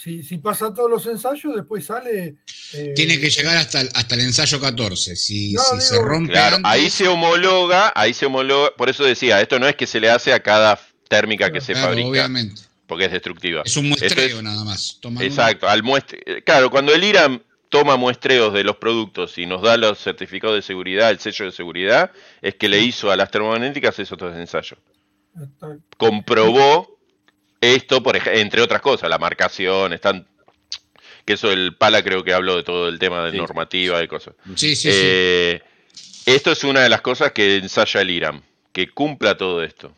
Si, 0.00 0.22
si 0.22 0.38
pasa 0.38 0.72
todos 0.72 0.88
los 0.88 1.04
ensayos, 1.06 1.56
después 1.56 1.84
sale. 1.84 2.36
eh, 2.74 2.92
Tiene 2.94 3.18
que 3.18 3.30
llegar 3.30 3.56
hasta, 3.56 3.80
el- 3.80 3.90
hasta 3.94 4.14
el 4.14 4.20
ensayo 4.20 4.60
14. 4.60 5.16
Si, 5.16 5.52
No, 5.54 5.60
si 5.62 5.70
digo- 5.76 5.80
se 5.80 5.98
rompe 6.00 6.32
Claro, 6.32 6.56
antes, 6.56 6.70
ahí 6.70 6.88
se 6.88 7.08
homologa, 7.08 7.92
ahí 7.96 8.14
se 8.14 8.26
homologa. 8.26 8.70
Por 8.76 8.88
eso 8.88 9.02
decía, 9.02 9.40
esto 9.40 9.58
no 9.58 9.66
es 9.66 9.74
que 9.74 9.88
se 9.88 9.98
le 9.98 10.08
hace 10.08 10.32
a 10.32 10.40
cada 10.40 10.78
térmica 11.08 11.50
que 11.50 11.60
se 11.60 11.72
claro, 11.72 11.88
fabrica, 11.88 12.08
obviamente. 12.10 12.62
porque 12.86 13.06
es 13.06 13.10
destructiva. 13.12 13.62
Es 13.66 13.76
un 13.76 13.88
muestreo 13.88 14.38
es- 14.38 14.42
nada 14.42 14.62
más. 14.64 14.98
Toman 15.00 15.24
Exacto, 15.24 15.68
al 15.68 15.82
muestre, 15.82 16.20
eh, 16.26 16.42
claro, 16.44 16.70
cuando 16.70 16.94
el 16.94 17.02
IRAM 17.02 17.40
toma 17.68 17.96
muestreos 17.96 18.54
de 18.54 18.62
los 18.62 18.76
productos 18.76 19.36
y 19.36 19.46
nos 19.46 19.62
da 19.62 19.76
los 19.76 19.98
certificados 19.98 20.54
de 20.54 20.62
seguridad, 20.62 21.10
el 21.10 21.18
sello 21.18 21.44
de 21.46 21.50
seguridad, 21.52 22.12
es 22.40 22.54
que 22.54 22.68
le 22.68 22.80
hizo 22.80 23.10
a 23.10 23.16
las 23.16 23.32
termomagnéticas 23.32 23.98
esos 23.98 24.12
otros 24.12 24.36
ensayos. 24.36 24.78
Comprobó 25.96 26.97
esto, 27.60 28.02
por 28.02 28.16
entre 28.28 28.62
otras 28.62 28.80
cosas, 28.80 29.08
la 29.10 29.18
marcación, 29.18 29.92
están 29.92 30.26
que 31.24 31.34
eso 31.34 31.52
el 31.52 31.76
Pala 31.76 32.02
creo 32.02 32.24
que 32.24 32.32
habló 32.32 32.56
de 32.56 32.62
todo 32.62 32.88
el 32.88 32.98
tema 32.98 33.22
de 33.24 33.32
Sí. 33.32 33.36
normativa 33.36 34.02
y 34.02 34.08
cosas. 34.08 34.34
Sí, 34.54 34.74
sí, 34.74 34.90
sí. 34.90 34.90
Eh, 34.92 35.62
Esto 36.24 36.52
es 36.52 36.62
una 36.64 36.80
de 36.80 36.88
las 36.88 37.00
cosas 37.02 37.32
que 37.32 37.56
ensaya 37.56 38.00
el 38.00 38.10
IRAM, 38.10 38.42
que 38.72 38.88
cumpla 38.90 39.36
todo 39.36 39.62
esto. 39.62 39.92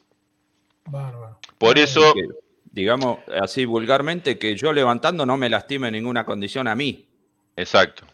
bárbaro. 0.87 1.39
Por 1.59 1.79
eso, 1.79 2.15
que, 2.15 2.23
digamos 2.73 3.19
así 3.41 3.65
vulgarmente, 3.65 4.39
que 4.39 4.57
yo 4.57 4.73
levantando 4.73 5.25
no 5.27 5.37
me 5.37 5.49
lastime 5.49 5.89
en 5.89 5.95
ninguna 5.95 6.25
condición 6.25 6.67
a 6.67 6.75
mí. 6.75 7.07
Exacto. 7.57 8.07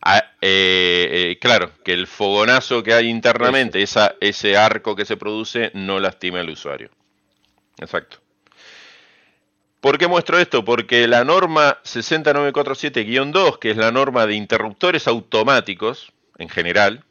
Ah, 0.00 0.24
eh, 0.40 1.08
eh, 1.12 1.38
claro, 1.40 1.70
que 1.84 1.92
el 1.92 2.08
fogonazo 2.08 2.82
que 2.82 2.94
hay 2.94 3.08
internamente, 3.08 3.80
esa, 3.80 4.16
ese 4.20 4.56
arco 4.56 4.96
que 4.96 5.04
se 5.04 5.16
produce, 5.16 5.70
no 5.74 6.00
lastima 6.00 6.40
al 6.40 6.50
usuario. 6.50 6.90
Exacto. 7.78 8.18
¿Por 9.82 9.98
qué 9.98 10.06
muestro 10.08 10.38
esto? 10.38 10.64
Porque 10.64 11.06
la 11.06 11.24
norma 11.24 11.78
60947-2, 11.84 13.58
que 13.58 13.70
es 13.72 13.76
la 13.76 13.92
norma 13.92 14.26
de 14.26 14.34
interruptores 14.34 15.06
automáticos 15.06 16.10
en 16.38 16.48
general, 16.48 17.04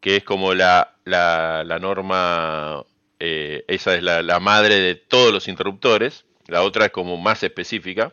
que 0.00 0.16
es 0.16 0.24
como 0.24 0.54
la, 0.54 0.94
la- 1.04 1.62
la 1.64 1.78
norma, 1.78 2.84
eh, 3.20 3.64
esa 3.68 3.94
es 3.94 4.02
la, 4.02 4.22
la 4.22 4.40
madre 4.40 4.76
de 4.80 4.94
todos 4.96 5.32
los 5.32 5.48
interruptores, 5.48 6.24
la 6.48 6.62
otra 6.62 6.86
es 6.86 6.92
como 6.92 7.16
más 7.16 7.42
específica, 7.42 8.12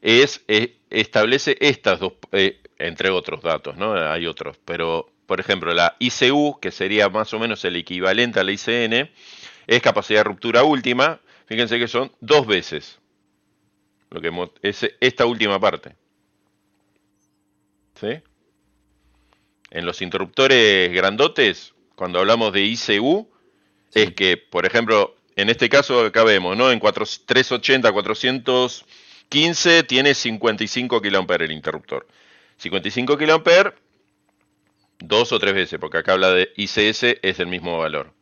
es, 0.00 0.42
eh, 0.48 0.76
establece 0.90 1.56
estas 1.60 2.00
dos, 2.00 2.14
eh, 2.32 2.60
entre 2.78 3.10
otros 3.10 3.42
datos, 3.42 3.76
¿no? 3.76 3.94
Hay 3.94 4.26
otros, 4.26 4.56
pero 4.64 5.08
por 5.26 5.40
ejemplo 5.40 5.72
la 5.72 5.96
ICU, 5.98 6.58
que 6.60 6.70
sería 6.70 7.08
más 7.08 7.32
o 7.34 7.38
menos 7.38 7.64
el 7.64 7.76
equivalente 7.76 8.40
a 8.40 8.44
la 8.44 8.52
ICN, 8.52 9.10
es 9.66 9.82
capacidad 9.82 10.20
de 10.20 10.24
ruptura 10.24 10.64
última, 10.64 11.20
fíjense 11.52 11.78
que 11.78 11.86
son 11.86 12.10
dos 12.20 12.46
veces, 12.46 12.98
lo 14.10 14.22
que 14.22 14.32
es 14.62 14.90
esta 15.00 15.26
última 15.26 15.60
parte. 15.60 15.94
¿Sí? 18.00 18.22
En 19.70 19.84
los 19.84 20.00
interruptores 20.00 20.90
grandotes, 20.92 21.74
cuando 21.94 22.20
hablamos 22.20 22.54
de 22.54 22.62
ICU, 22.62 23.30
es 23.92 24.14
que, 24.14 24.38
por 24.38 24.64
ejemplo, 24.64 25.14
en 25.36 25.50
este 25.50 25.68
caso 25.68 26.06
acá 26.06 26.24
vemos, 26.24 26.56
¿no? 26.56 26.72
En 26.72 26.78
4, 26.78 27.04
380, 27.26 27.92
415 27.92 29.82
tiene 29.82 30.14
55 30.14 31.02
kA 31.02 31.34
el 31.40 31.52
interruptor. 31.52 32.06
55 32.56 33.18
kA, 33.18 33.74
dos 35.00 35.32
o 35.32 35.38
tres 35.38 35.52
veces, 35.52 35.78
porque 35.78 35.98
acá 35.98 36.14
habla 36.14 36.30
de 36.30 36.50
ICS, 36.56 37.18
es 37.20 37.40
el 37.40 37.46
mismo 37.46 37.76
valor. 37.76 38.14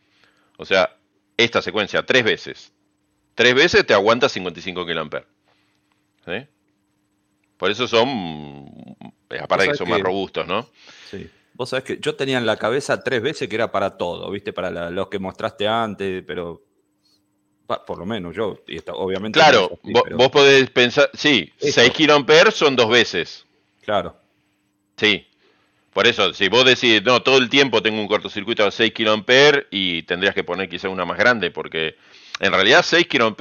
O 0.57 0.65
sea, 0.65 0.97
esta 1.37 1.63
secuencia 1.63 2.05
tres 2.05 2.25
veces. 2.25 2.73
Tres 3.41 3.55
veces 3.55 3.87
te 3.87 3.95
aguanta 3.95 4.29
55 4.29 4.85
kA. 4.85 5.25
¿Sí? 6.27 6.47
Por 7.57 7.71
eso 7.71 7.89
son, 7.89 8.71
aparte 9.41 9.65
de 9.65 9.71
que 9.71 9.77
son 9.79 9.87
que- 9.87 9.93
más 9.95 10.03
robustos, 10.03 10.47
¿no? 10.47 10.69
Sí. 11.11 11.27
Vos 11.55 11.71
sabés 11.71 11.85
que 11.87 11.99
yo 12.03 12.15
tenía 12.17 12.37
en 12.37 12.45
la 12.45 12.59
cabeza 12.59 13.03
tres 13.03 13.23
veces 13.23 13.49
que 13.49 13.55
era 13.57 13.73
para 13.73 13.97
todo, 13.97 14.31
¿viste? 14.31 14.53
Para 14.53 14.71
la- 14.71 14.91
los 14.91 15.09
que 15.09 15.19
mostraste 15.19 15.67
antes, 15.67 16.23
pero. 16.27 16.61
pa- 17.67 17.83
Por 17.87 17.97
lo 17.99 18.05
menos 18.05 18.37
yo, 18.37 18.59
y 18.67 18.77
esto, 18.77 18.93
obviamente. 18.93 19.39
Claro, 19.39 19.71
así, 19.83 19.93
pero- 20.05 20.17
vos 20.19 20.29
podés 20.29 20.69
pensar, 20.69 21.09
sí, 21.15 21.51
Eso. 21.61 21.81
6 21.81 21.93
kA 21.97 22.51
son 22.51 22.77
dos 22.77 22.91
veces. 22.91 23.47
Claro. 23.81 24.17
Sí. 24.99 25.27
Por 25.95 26.07
eso, 26.07 26.35
si 26.35 26.49
vos 26.51 26.67
decís, 26.67 27.03
no, 27.03 27.23
todo 27.23 27.39
el 27.39 27.49
tiempo 27.49 27.81
tengo 27.81 28.03
un 28.03 28.07
cortocircuito 28.09 28.67
a 28.67 28.71
6 28.71 28.93
kA 28.93 29.65
y 29.71 30.03
tendrías 30.03 30.35
que 30.35 30.45
poner 30.45 30.69
quizá 30.69 30.91
una 30.91 31.07
más 31.07 31.17
grande, 31.17 31.51
porque 31.51 31.97
en 32.41 32.53
realidad 32.53 32.83
6 32.85 33.07
kA 33.07 33.35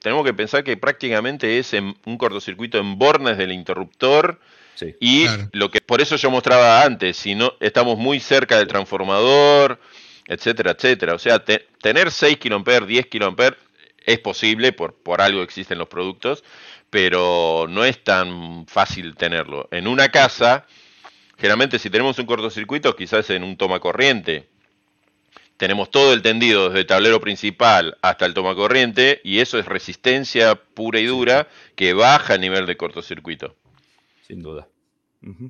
tenemos 0.00 0.24
que 0.24 0.34
pensar 0.34 0.64
que 0.64 0.76
prácticamente 0.76 1.58
es 1.58 1.72
en- 1.74 1.96
un 2.06 2.16
cortocircuito 2.18 2.78
en 2.78 2.98
bornes 2.98 3.36
del 3.38 3.52
interruptor 3.52 4.40
Sí. 4.74 4.94
y 5.00 5.24
Claro. 5.24 5.48
lo 5.52 5.70
que 5.70 5.80
por 5.80 6.00
eso 6.00 6.16
yo 6.16 6.30
mostraba 6.30 6.82
antes, 6.82 7.16
si 7.16 7.34
no 7.34 7.54
estamos 7.60 7.96
muy 7.98 8.20
cerca 8.20 8.58
del 8.58 8.66
transformador, 8.68 9.80
etcétera, 10.28 10.72
etcétera. 10.72 11.14
O 11.14 11.18
sea, 11.18 11.44
te- 11.44 11.66
tener 11.80 12.10
6 12.10 12.36
kA, 12.38 12.80
10 12.86 13.06
kA 13.06 13.56
es 14.04 14.18
posible, 14.20 14.72
por, 14.72 14.94
por 14.94 15.20
algo 15.20 15.42
existen 15.42 15.78
los 15.78 15.88
productos, 15.88 16.44
pero 16.90 17.66
no 17.68 17.84
es 17.84 18.02
tan 18.04 18.66
fácil 18.66 19.16
tenerlo. 19.16 19.68
En 19.72 19.88
una 19.88 20.08
casa, 20.10 20.66
generalmente 21.38 21.78
si 21.78 21.90
tenemos 21.90 22.18
un 22.18 22.26
cortocircuito, 22.26 22.94
quizás 22.94 23.28
en 23.30 23.42
un 23.42 23.56
toma 23.56 23.80
corriente, 23.80 24.48
tenemos 25.56 25.90
todo 25.90 26.12
el 26.12 26.22
tendido 26.22 26.68
desde 26.68 26.80
el 26.80 26.86
tablero 26.86 27.20
principal 27.20 27.96
hasta 28.02 28.26
el 28.26 28.34
toma 28.34 28.54
corriente 28.54 29.20
y 29.24 29.40
eso 29.40 29.58
es 29.58 29.66
resistencia 29.66 30.54
pura 30.54 31.00
y 31.00 31.06
dura 31.06 31.48
que 31.74 31.94
baja 31.94 32.34
el 32.34 32.40
nivel 32.42 32.66
de 32.66 32.76
cortocircuito 32.76 33.54
Sin 34.26 34.42
duda. 34.42 34.68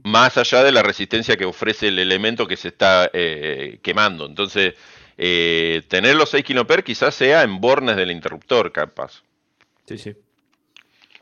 Más 0.04 0.38
allá 0.38 0.62
de 0.62 0.72
la 0.72 0.82
resistencia 0.82 1.36
que 1.36 1.44
ofrece 1.44 1.88
el 1.88 1.98
elemento 1.98 2.46
que 2.46 2.56
se 2.56 2.68
está 2.68 3.10
eh, 3.12 3.78
quemando. 3.82 4.24
Entonces, 4.24 4.74
eh, 5.18 5.82
tener 5.88 6.16
los 6.16 6.30
6 6.30 6.44
kA 6.44 6.82
quizás 6.82 7.14
sea 7.14 7.42
en 7.42 7.60
bornes 7.60 7.96
del 7.96 8.10
interruptor, 8.10 8.72
capaz. 8.72 9.22
Sí, 9.86 9.98
sí. 9.98 10.14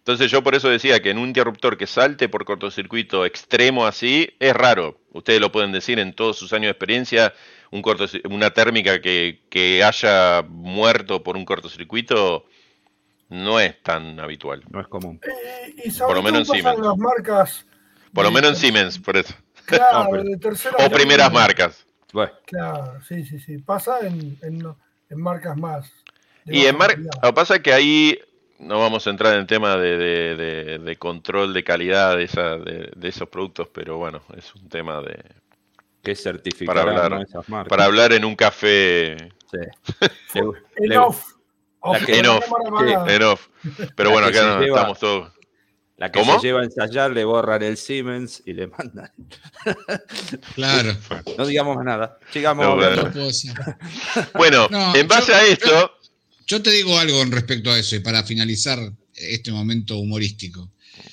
Entonces 0.05 0.31
yo 0.31 0.43
por 0.43 0.55
eso 0.55 0.69
decía 0.69 1.01
que 1.01 1.09
en 1.09 1.17
un 1.17 1.29
interruptor 1.29 1.79
que 1.79 1.87
salte 1.87 2.29
por 2.29 2.45
cortocircuito 2.45 3.25
extremo 3.25 3.87
así, 3.87 4.37
es 4.39 4.55
raro. 4.55 4.99
Ustedes 5.13 5.41
lo 5.41 5.51
pueden 5.51 5.73
decir 5.73 5.99
en 5.99 6.13
todos 6.13 6.37
sus 6.37 6.53
años 6.53 6.67
de 6.67 6.73
experiencia, 6.73 7.33
un 7.75 7.83
cortocir- 7.83 8.23
una 8.33 8.51
térmica 8.51 9.01
que, 9.01 9.43
que 9.51 9.83
haya 9.83 10.43
muerto 10.49 11.23
por 11.25 11.37
un 11.37 11.45
cortocircuito 11.45 12.47
no 13.31 13.59
es 13.59 13.83
tan 13.83 14.21
habitual. 14.21 14.63
No 14.71 14.81
es 14.81 14.87
común. 14.87 15.21
Eh, 15.25 15.75
y 15.85 15.91
Por 15.91 16.15
lo 16.15 16.23
menos 16.23 16.41
en 16.49 16.55
Siemens. 16.55 16.79
las 16.79 16.97
marcas. 16.97 17.67
Por 18.13 18.25
lo 18.25 18.31
menos 18.31 18.51
en 18.51 18.57
Siemens, 18.57 18.99
por 18.99 19.17
eso. 19.17 19.35
Claro, 19.67 20.05
No, 20.05 20.11
pero- 20.11 20.23
de 20.23 20.37
tercera 20.37 20.77
O 20.87 20.91
primeras 20.91 21.33
marcas. 21.33 21.85
Bueno, 22.13 22.33
Claro, 22.47 23.01
sí, 23.09 23.25
sí, 23.25 23.41
sí. 23.41 23.59
Pasa 23.59 23.99
en, 24.07 24.39
en, 24.43 24.63
en 25.11 25.21
marcas 25.21 25.57
más. 25.57 25.91
Y 26.47 26.67
en 26.67 26.79
baja 26.79 26.79
mar- 26.79 26.91
calidad. 26.95 27.11
lo 27.23 27.29
que 27.31 27.33
pasa 27.35 27.57
es 27.57 27.63
que 27.63 27.73
ahí 27.73 28.19
no 28.61 28.79
vamos 28.79 29.05
a 29.07 29.11
entrar 29.11 29.35
en 29.35 29.41
el 29.41 29.47
tema 29.49 29.77
de, 29.77 29.97
de- 29.97 30.37
de- 30.37 30.79
de 30.79 30.97
control 30.97 31.53
de 31.53 31.65
calidad 31.65 32.17
de, 32.17 32.23
esa, 32.25 32.57
de, 32.57 32.93
de 32.95 33.09
esos 33.09 33.29
productos, 33.29 33.69
pero 33.75 33.97
bueno, 33.97 34.23
es 34.37 34.55
un 34.55 34.69
tema 34.69 35.01
de 35.03 35.19
¿qué 36.05 36.15
certificarán 36.15 36.85
Para 36.87 37.05
hablar. 37.07 37.23
esas 37.27 37.49
marcas? 37.49 37.69
para 37.71 37.85
hablar 37.87 38.13
en 38.13 38.25
un 38.25 38.37
café 38.37 39.17
Sí. 39.51 39.59
Le- 40.35 40.41
En 40.85 40.89
le- 40.91 40.99
off. 40.99 41.25
Off, 41.81 42.05
que- 42.05 42.19
en 42.19 42.25
con 42.27 42.37
off, 42.37 42.45
cámara 42.45 42.87
sí, 42.87 42.93
apagada. 42.95 43.15
en 43.17 43.23
off. 43.23 43.47
Pero 43.97 44.11
bueno, 44.11 44.27
acá 44.29 44.43
no, 44.43 44.61
lleva- 44.63 44.77
estamos 44.79 44.99
todos. 44.99 45.33
La 45.97 46.11
que 46.11 46.19
¿Cómo? 46.19 46.41
se 46.41 46.47
lleva 46.49 46.61
a 46.61 46.65
ensayar 46.65 47.13
le 47.13 47.25
borran 47.25 47.63
el 47.63 47.77
Siemens 47.77 48.43
y 48.45 48.53
le 48.55 48.67
mandan. 48.67 49.13
Claro. 50.55 50.97
No 51.39 51.47
digamos 51.47 51.85
nada. 51.85 52.19
Sigamos. 52.33 52.67
No, 52.67 52.77
bueno. 54.35 54.69
No 54.71 54.95
en 54.97 55.09
base 55.09 55.33
yo- 55.33 55.37
a 55.39 55.45
esto, 55.45 55.93
Yo 56.47 56.63
te 56.63 56.71
digo 56.71 56.99
algo 56.99 57.23
en 57.23 57.33
respecto 57.33 57.71
a 57.71 57.79
eso 57.79 57.97
y 57.97 58.01
para 58.01 58.23
finalizar 58.25 58.79
este 59.15 59.53
momento 59.53 59.97
humorístico. 59.99 60.71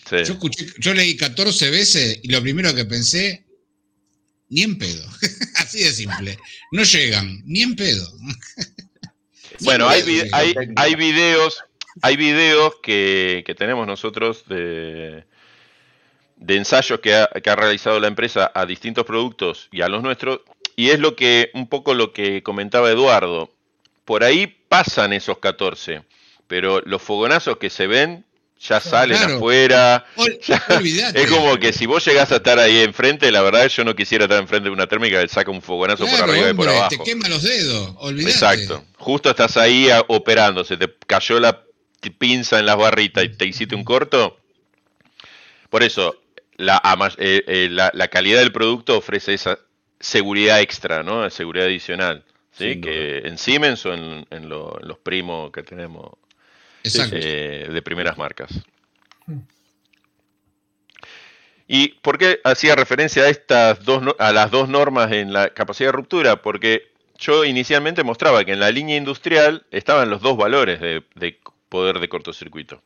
sí, 0.10 0.18
Yo 0.26 0.34
escuché, 0.34 0.66
yo 0.80 0.94
leí 0.94 1.16
14 1.16 1.70
veces 1.70 2.20
y 2.24 2.30
lo 2.32 2.42
primero 2.42 2.74
que 2.74 2.86
pensé, 2.86 3.46
ni 4.52 4.64
en 4.64 4.78
pedo. 4.78 5.04
Así 5.56 5.84
de 5.84 5.92
simple. 5.92 6.38
No 6.72 6.84
llegan, 6.84 7.42
ni 7.46 7.64
en 7.64 7.76
pedo. 7.76 8.08
Bueno, 9.64 9.88
hay, 9.88 10.02
hay, 10.32 10.56
hay 10.76 10.96
videos, 10.96 11.64
hay 12.02 12.16
videos 12.16 12.78
que, 12.82 13.44
que 13.46 13.54
tenemos 13.54 13.86
nosotros 13.86 14.46
de, 14.48 15.26
de 16.38 16.56
ensayos 16.56 17.00
que 17.00 17.14
ha, 17.14 17.28
que 17.28 17.48
ha, 17.48 17.56
realizado 17.56 18.00
la 18.00 18.08
empresa 18.08 18.52
a 18.56 18.66
distintos 18.66 19.06
productos 19.06 19.68
y 19.72 19.82
a 19.82 19.88
los 19.88 20.02
nuestros, 20.02 20.40
y 20.76 20.90
es 20.90 21.00
lo 21.00 21.16
que, 21.16 21.52
un 21.54 21.68
poco 21.68 21.94
lo 21.94 22.12
que 22.12 22.42
comentaba 22.42 22.90
Eduardo. 22.90 23.52
Por 24.04 24.24
ahí 24.24 24.48
pasan 24.48 25.14
esos 25.14 25.38
14, 25.38 26.06
pero 26.48 26.82
los 26.82 27.04
fogonazos 27.04 27.58
que 27.58 27.70
se 27.70 27.86
ven 27.86 28.26
ya 28.62 28.80
salen 28.80 29.18
claro. 29.18 29.36
afuera. 29.38 30.06
Ol, 30.16 30.40
ya, 30.48 30.64
es 31.14 31.30
como 31.30 31.58
que 31.58 31.74
si 31.74 31.86
vos 31.86 32.06
llegás 32.06 32.32
a 32.32 32.38
estar 32.38 32.60
ahí 32.60 32.80
enfrente, 32.80 33.32
la 33.32 33.42
verdad 33.42 33.68
yo 33.68 33.84
no 33.84 33.96
quisiera 33.96 34.26
estar 34.26 34.40
enfrente 34.40 34.70
de 34.70 34.74
una 34.74 34.88
térmica 34.88 35.22
que 35.22 35.28
saca 35.28 35.52
un 35.52 35.62
fogonazo 35.62 36.06
claro, 36.06 36.26
por 36.26 36.30
arriba 36.30 36.50
hombre, 36.50 36.64
y 36.64 36.68
por 36.68 36.76
abajo. 36.76 36.90
Te 36.90 37.00
quema 37.00 37.28
los 37.28 37.42
dedos, 37.42 37.94
olvidate. 37.98 38.32
Exacto. 38.32 38.84
Justo 38.98 39.30
estás 39.30 39.58
ahí 39.58 39.90
operando, 40.08 40.64
se 40.64 40.78
te 40.78 40.94
cayó 41.08 41.40
la 41.40 41.64
pinza 42.18 42.60
en 42.60 42.66
las 42.66 42.78
barritas 42.78 43.24
y 43.24 43.30
te 43.30 43.46
hiciste 43.46 43.76
un 43.76 43.84
corto. 43.84 44.38
Por 45.70 45.84
eso, 45.84 46.16
la, 46.58 46.82
eh, 47.18 47.44
eh, 47.48 47.68
la, 47.72 47.92
la 47.94 48.08
calidad 48.10 48.40
del 48.40 48.52
producto 48.52 48.98
ofrece 48.98 49.34
esa 49.34 49.58
seguridad 50.00 50.62
extra, 50.62 51.04
¿no? 51.04 51.30
Seguridad 51.30 51.68
adicional. 51.68 52.24
¿sí? 52.52 52.74
Sí, 52.74 52.82
que 52.82 53.22
no. 53.24 53.30
en 53.30 53.38
Siemens 53.38 53.86
o 53.86 53.94
en, 53.94 54.26
en, 54.30 54.50
lo, 54.50 54.80
en, 54.82 54.88
los 54.88 54.98
primos 55.00 55.52
que 55.52 55.64
tenemos 55.64 56.12
eh, 56.84 57.70
de 57.72 57.82
primeras 57.82 58.18
marcas. 58.18 58.52
¿Y 61.68 61.90
por 62.02 62.18
qué 62.18 62.42
hacía 62.44 62.76
referencia 62.76 63.24
a 63.24 63.30
estas 63.30 63.86
dos 63.86 64.04
a 64.20 64.32
las 64.34 64.52
dos 64.52 64.68
normas 64.68 65.12
en 65.12 65.32
la 65.32 65.50
capacidad 65.50 65.90
de 65.90 65.94
ruptura? 65.94 66.42
Porque 66.42 66.92
yo 67.18 67.46
inicialmente 67.46 68.04
mostraba 68.04 68.44
que 68.44 68.54
en 68.54 68.60
la 68.60 68.72
línea 68.72 68.98
industrial 68.98 69.66
estaban 69.72 70.10
los 70.10 70.22
dos 70.22 70.36
valores 70.36 70.82
de, 70.82 71.04
de 71.16 71.40
poder 71.70 72.00
de 72.00 72.10
cortocircuito. 72.10 72.82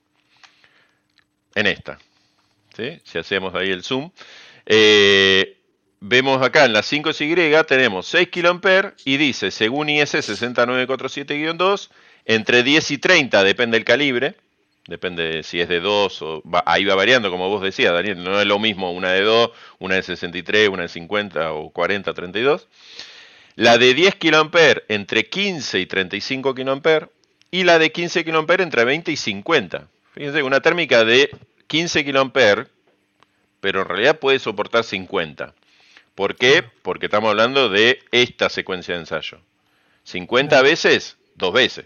En 1.55 1.67
esta. 1.67 1.97
¿sí? 2.75 2.99
Si 3.03 3.17
hacemos 3.17 3.55
ahí 3.55 3.71
el 3.71 3.83
zoom. 3.83 4.11
Eh, 4.65 5.57
vemos 5.99 6.41
acá 6.41 6.65
en 6.65 6.73
la 6.73 6.81
5Y 6.81 7.65
tenemos 7.65 8.07
6 8.07 8.29
kA 8.29 8.93
y 9.05 9.17
dice, 9.17 9.51
según 9.51 9.89
IS 9.89 10.13
6947-2, 10.15 11.89
entre 12.25 12.63
10 12.63 12.91
y 12.91 12.97
30 12.97 13.43
depende 13.43 13.77
el 13.77 13.85
calibre, 13.85 14.35
depende 14.87 15.43
si 15.43 15.59
es 15.59 15.69
de 15.69 15.79
2 15.79 16.21
o 16.21 16.43
va, 16.43 16.63
ahí 16.65 16.85
va 16.85 16.95
variando, 16.95 17.31
como 17.31 17.49
vos 17.49 17.61
decías, 17.61 17.93
Daniel, 17.93 18.23
no 18.23 18.39
es 18.39 18.47
lo 18.47 18.59
mismo 18.59 18.91
una 18.91 19.11
de 19.11 19.21
2, 19.21 19.51
una 19.79 19.95
de 19.95 20.03
63, 20.03 20.69
una 20.69 20.83
de 20.83 20.89
50 20.89 21.53
o 21.53 21.69
40, 21.69 22.13
32. 22.13 22.67
La 23.55 23.77
de 23.77 23.93
10 23.93 24.15
kA 24.15 24.49
entre 24.89 25.29
15 25.29 25.79
y 25.79 25.85
35 25.85 26.55
kA 26.55 27.09
y 27.51 27.63
la 27.63 27.79
de 27.79 27.91
15 27.91 28.25
kA 28.25 28.45
entre 28.59 28.83
20 28.83 29.11
y 29.11 29.15
50. 29.15 29.87
Fíjense, 30.13 30.43
una 30.43 30.59
térmica 30.59 31.05
de 31.05 31.29
15 31.67 32.05
kA, 32.05 32.31
pero 33.61 33.81
en 33.81 33.87
realidad 33.87 34.19
puede 34.19 34.39
soportar 34.39 34.83
50. 34.83 35.53
¿Por 36.15 36.35
qué? 36.35 36.63
Porque 36.81 37.05
estamos 37.07 37.29
hablando 37.29 37.69
de 37.69 37.99
esta 38.11 38.49
secuencia 38.49 38.95
de 38.95 39.01
ensayo. 39.01 39.39
50 40.03 40.61
veces, 40.61 41.17
dos 41.35 41.53
veces. 41.53 41.85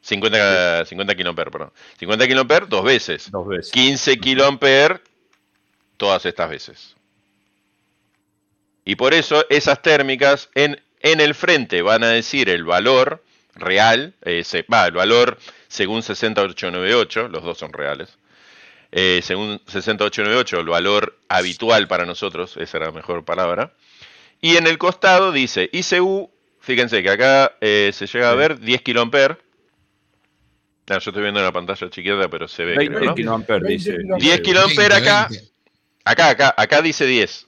50, 0.00 0.86
50 0.86 1.14
kilomper, 1.14 1.50
perdón. 1.50 1.72
50 1.98 2.26
kilomper 2.26 2.68
dos 2.68 2.84
veces. 2.84 3.30
Dos 3.30 3.46
veces. 3.46 3.72
15 3.72 4.18
kilomper 4.18 5.02
todas 5.96 6.24
estas 6.24 6.48
veces. 6.48 6.96
Y 8.84 8.96
por 8.96 9.14
eso 9.14 9.44
esas 9.50 9.82
térmicas 9.82 10.48
en, 10.54 10.82
en 11.00 11.20
el 11.20 11.34
frente 11.34 11.82
van 11.82 12.02
a 12.02 12.08
decir 12.08 12.48
el 12.48 12.64
valor 12.64 13.22
real, 13.54 14.14
eh, 14.22 14.42
se, 14.44 14.62
va, 14.62 14.86
el 14.86 14.92
valor 14.92 15.38
según 15.68 16.02
6898, 16.02 17.28
los 17.28 17.44
dos 17.44 17.58
son 17.58 17.72
reales. 17.72 18.18
Eh, 18.92 19.20
según 19.22 19.60
6898, 19.66 20.60
el 20.60 20.66
valor 20.66 21.18
habitual 21.28 21.86
para 21.86 22.06
nosotros, 22.06 22.56
esa 22.56 22.78
era 22.78 22.86
la 22.86 22.92
mejor 22.92 23.24
palabra. 23.24 23.72
Y 24.40 24.56
en 24.56 24.66
el 24.66 24.78
costado 24.78 25.30
dice 25.32 25.68
ICU, 25.72 26.30
fíjense 26.60 27.02
que 27.02 27.10
acá 27.10 27.52
eh, 27.60 27.90
se 27.92 28.06
llega 28.06 28.30
a 28.30 28.34
ver 28.34 28.58
10 28.58 28.82
kilomper 28.82 29.38
no, 30.88 30.98
yo 30.98 31.10
estoy 31.10 31.22
viendo 31.22 31.40
en 31.40 31.46
la 31.46 31.52
pantalla 31.52 31.88
chiquita, 31.88 32.28
pero 32.28 32.48
se 32.48 32.64
ve. 32.64 32.76
20 32.76 32.98
creo, 32.98 33.14
¿no? 33.38 33.60
dice. 33.60 33.96
10 34.18 34.40
kiloamperes 34.40 34.98
acá. 34.98 35.28
Acá, 36.04 36.30
acá, 36.30 36.52
acá 36.56 36.82
dice 36.82 37.06
10. 37.06 37.46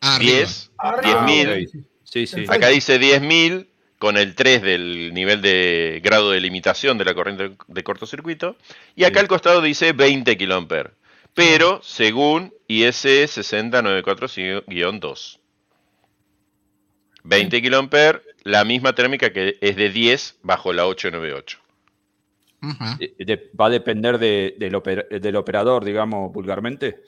Arriba. 0.00 0.36
10, 0.36 0.70
10.000. 0.78 1.84
Sí, 2.04 2.26
sí. 2.26 2.44
Acá 2.48 2.68
dice 2.68 2.98
10.000 2.98 3.66
con 3.98 4.16
el 4.16 4.34
3 4.34 4.62
del 4.62 5.12
nivel 5.12 5.42
de 5.42 6.00
grado 6.02 6.30
de 6.30 6.40
limitación 6.40 6.96
de 6.98 7.04
la 7.04 7.14
corriente 7.14 7.52
de 7.66 7.84
cortocircuito. 7.84 8.56
Y 8.96 9.04
acá 9.04 9.20
sí. 9.20 9.22
al 9.24 9.28
costado 9.28 9.60
dice 9.60 9.92
20 9.92 10.36
kiloamperes. 10.36 10.94
Pero 11.34 11.80
según 11.84 12.52
IS 12.66 13.04
6094-2. 13.04 15.38
20 17.22 17.62
kiloamperes, 17.62 18.22
la 18.42 18.64
misma 18.64 18.94
térmica 18.94 19.32
que 19.32 19.56
es 19.60 19.76
de 19.76 19.90
10 19.90 20.38
bajo 20.42 20.72
la 20.72 20.86
898. 20.86 21.60
De, 22.60 23.50
¿Va 23.58 23.66
a 23.66 23.70
depender 23.70 24.18
de, 24.18 24.54
del, 24.58 24.74
oper, 24.74 25.08
del, 25.08 25.36
operador, 25.36 25.84
digamos, 25.84 26.32
vulgarmente? 26.32 27.00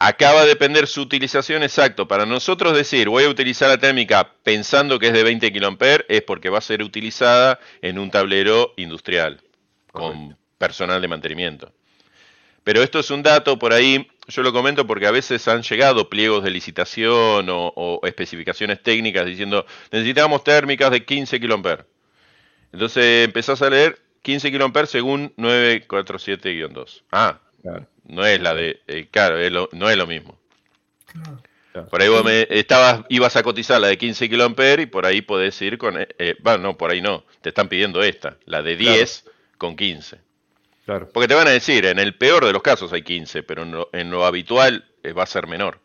Acá 0.00 0.32
va 0.32 0.42
a 0.42 0.46
depender 0.46 0.86
su 0.86 1.02
utilización 1.02 1.62
exacto. 1.62 2.06
Para 2.06 2.24
nosotros 2.24 2.76
decir, 2.76 3.08
voy 3.08 3.24
a 3.24 3.28
utilizar 3.28 3.68
la 3.68 3.78
térmica 3.78 4.32
pensando 4.42 4.98
que 4.98 5.08
es 5.08 5.12
de 5.12 5.24
20 5.24 5.52
kA, 5.52 6.04
es 6.08 6.22
porque 6.22 6.50
va 6.50 6.58
a 6.58 6.62
ser 6.62 6.82
utilizada 6.82 7.58
en 7.82 7.98
un 7.98 8.10
tablero 8.10 8.74
industrial, 8.76 9.40
con 9.92 10.36
personal 10.56 11.00
de 11.02 11.08
mantenimiento. 11.08 11.72
Pero 12.62 12.82
esto 12.82 12.98
es 12.98 13.10
un 13.10 13.22
dato 13.22 13.58
por 13.58 13.72
ahí, 13.72 14.08
yo 14.28 14.42
lo 14.42 14.52
comento 14.52 14.86
porque 14.86 15.06
a 15.06 15.10
veces 15.10 15.48
han 15.48 15.62
llegado 15.62 16.08
pliegos 16.10 16.44
de 16.44 16.50
licitación 16.50 17.48
o, 17.48 17.72
o 17.74 18.06
especificaciones 18.06 18.82
técnicas 18.82 19.26
diciendo, 19.26 19.64
necesitamos 19.90 20.44
térmicas 20.44 20.90
de 20.90 21.04
15 21.04 21.40
kA. 21.40 21.86
Entonces 22.72 23.24
empezás 23.24 23.62
a 23.62 23.70
leer 23.70 23.98
15 24.22 24.52
kA 24.52 24.86
según 24.86 25.32
947-2. 25.36 27.02
Ah, 27.12 27.38
claro. 27.62 27.86
no 28.04 28.26
es 28.26 28.40
la 28.40 28.54
de. 28.54 28.80
Eh, 28.86 29.08
claro, 29.10 29.38
es 29.38 29.52
lo, 29.52 29.68
no 29.72 29.88
es 29.88 29.96
lo 29.96 30.06
mismo. 30.06 30.38
Claro. 31.06 31.40
Por 31.86 32.02
ahí 32.02 32.08
vos 32.08 32.24
me, 32.24 32.46
estabas, 32.50 33.04
ibas 33.08 33.36
a 33.36 33.42
cotizar 33.42 33.80
la 33.80 33.88
de 33.88 33.98
15 33.98 34.28
kA 34.28 34.80
y 34.80 34.86
por 34.86 35.06
ahí 35.06 35.22
podés 35.22 35.60
ir 35.62 35.78
con. 35.78 36.00
Eh, 36.00 36.08
eh, 36.18 36.36
bueno, 36.40 36.58
no, 36.58 36.76
por 36.76 36.90
ahí 36.90 37.00
no. 37.00 37.24
Te 37.40 37.50
están 37.50 37.68
pidiendo 37.68 38.02
esta, 38.02 38.36
la 38.46 38.62
de 38.62 38.76
10 38.76 39.20
claro. 39.22 39.36
con 39.58 39.76
15. 39.76 40.18
Claro. 40.84 41.08
Porque 41.12 41.28
te 41.28 41.34
van 41.34 41.46
a 41.46 41.50
decir, 41.50 41.84
en 41.86 41.98
el 41.98 42.14
peor 42.14 42.46
de 42.46 42.52
los 42.52 42.62
casos 42.62 42.92
hay 42.92 43.02
15, 43.02 43.42
pero 43.42 43.62
en 43.62 43.72
lo, 43.72 43.90
en 43.92 44.10
lo 44.10 44.24
habitual 44.24 44.86
eh, 45.02 45.12
va 45.12 45.24
a 45.24 45.26
ser 45.26 45.46
menor. 45.46 45.80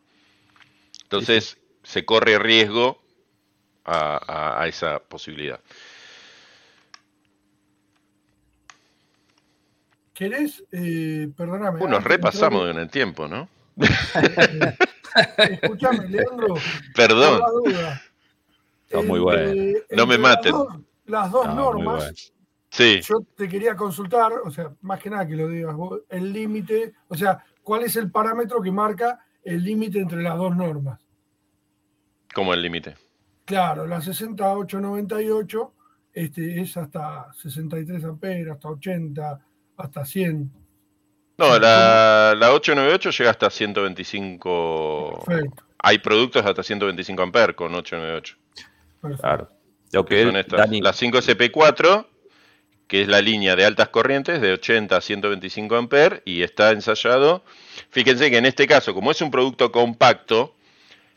Entonces 1.02 1.44
sí. 1.44 1.58
se 1.82 2.04
corre 2.04 2.38
riesgo 2.38 3.02
a, 3.84 4.18
a, 4.26 4.62
a 4.62 4.66
esa 4.66 5.00
posibilidad. 5.00 5.60
¿Querés? 10.14 10.64
Eh, 10.70 11.28
perdóname. 11.36 11.82
Uh, 11.82 11.88
nos 11.88 12.04
repasamos 12.04 12.70
en 12.70 12.78
el 12.78 12.88
tiempo, 12.88 13.26
¿no? 13.26 13.48
Escuchame, 15.36 16.08
Leandro. 16.08 16.54
Perdón. 16.94 17.42
Está 18.84 19.02
muy 19.02 19.18
bueno. 19.18 19.50
Eh, 19.50 19.84
no 19.90 20.06
me 20.06 20.16
maten. 20.16 20.52
Las 20.52 20.62
dos, 20.62 20.78
las 21.06 21.30
dos 21.32 21.46
no, 21.48 21.54
normas. 21.54 22.04
Bueno. 22.04 22.16
Sí. 22.70 23.00
Yo 23.02 23.24
te 23.36 23.48
quería 23.48 23.76
consultar, 23.76 24.32
o 24.44 24.50
sea, 24.50 24.72
más 24.82 25.00
que 25.00 25.10
nada 25.10 25.26
que 25.26 25.36
lo 25.36 25.48
digas 25.48 25.74
vos, 25.74 26.00
el 26.08 26.32
límite, 26.32 26.94
o 27.08 27.16
sea, 27.16 27.44
¿cuál 27.62 27.84
es 27.84 27.94
el 27.94 28.10
parámetro 28.10 28.60
que 28.60 28.72
marca 28.72 29.24
el 29.44 29.62
límite 29.62 30.00
entre 30.00 30.22
las 30.22 30.36
dos 30.36 30.56
normas? 30.56 31.00
¿Cómo 32.34 32.52
el 32.52 32.62
límite? 32.62 32.96
Claro, 33.44 33.86
la 33.86 34.00
6898 34.00 35.72
este, 36.14 36.60
es 36.60 36.76
hasta 36.76 37.32
63 37.34 38.04
amperes, 38.04 38.50
hasta 38.50 38.68
80 38.68 39.40
hasta 39.76 40.04
100. 40.04 40.50
No, 41.36 41.58
la, 41.58 42.34
la 42.38 42.52
898 42.52 43.10
llega 43.10 43.30
hasta 43.30 43.50
125. 43.50 45.24
Perfecto. 45.26 45.64
Hay 45.78 45.98
productos 45.98 46.46
hasta 46.46 46.62
125 46.62 47.22
amperes 47.22 47.56
con 47.56 47.74
898. 47.74 48.36
Perfecto. 49.00 49.22
Claro. 49.22 49.48
Lo 49.92 50.04
que 50.04 50.22
son 50.22 50.36
estas. 50.36 50.70
La 50.70 50.92
5SP4, 50.92 52.06
que 52.86 53.02
es 53.02 53.08
la 53.08 53.20
línea 53.20 53.56
de 53.56 53.64
altas 53.64 53.88
corrientes 53.88 54.40
de 54.40 54.52
80 54.52 54.96
a 54.96 55.00
125 55.00 55.76
amperes 55.76 56.22
y 56.24 56.42
está 56.42 56.70
ensayado. 56.70 57.44
Fíjense 57.90 58.30
que 58.30 58.38
en 58.38 58.46
este 58.46 58.66
caso, 58.66 58.94
como 58.94 59.10
es 59.10 59.20
un 59.20 59.30
producto 59.30 59.72
compacto 59.72 60.54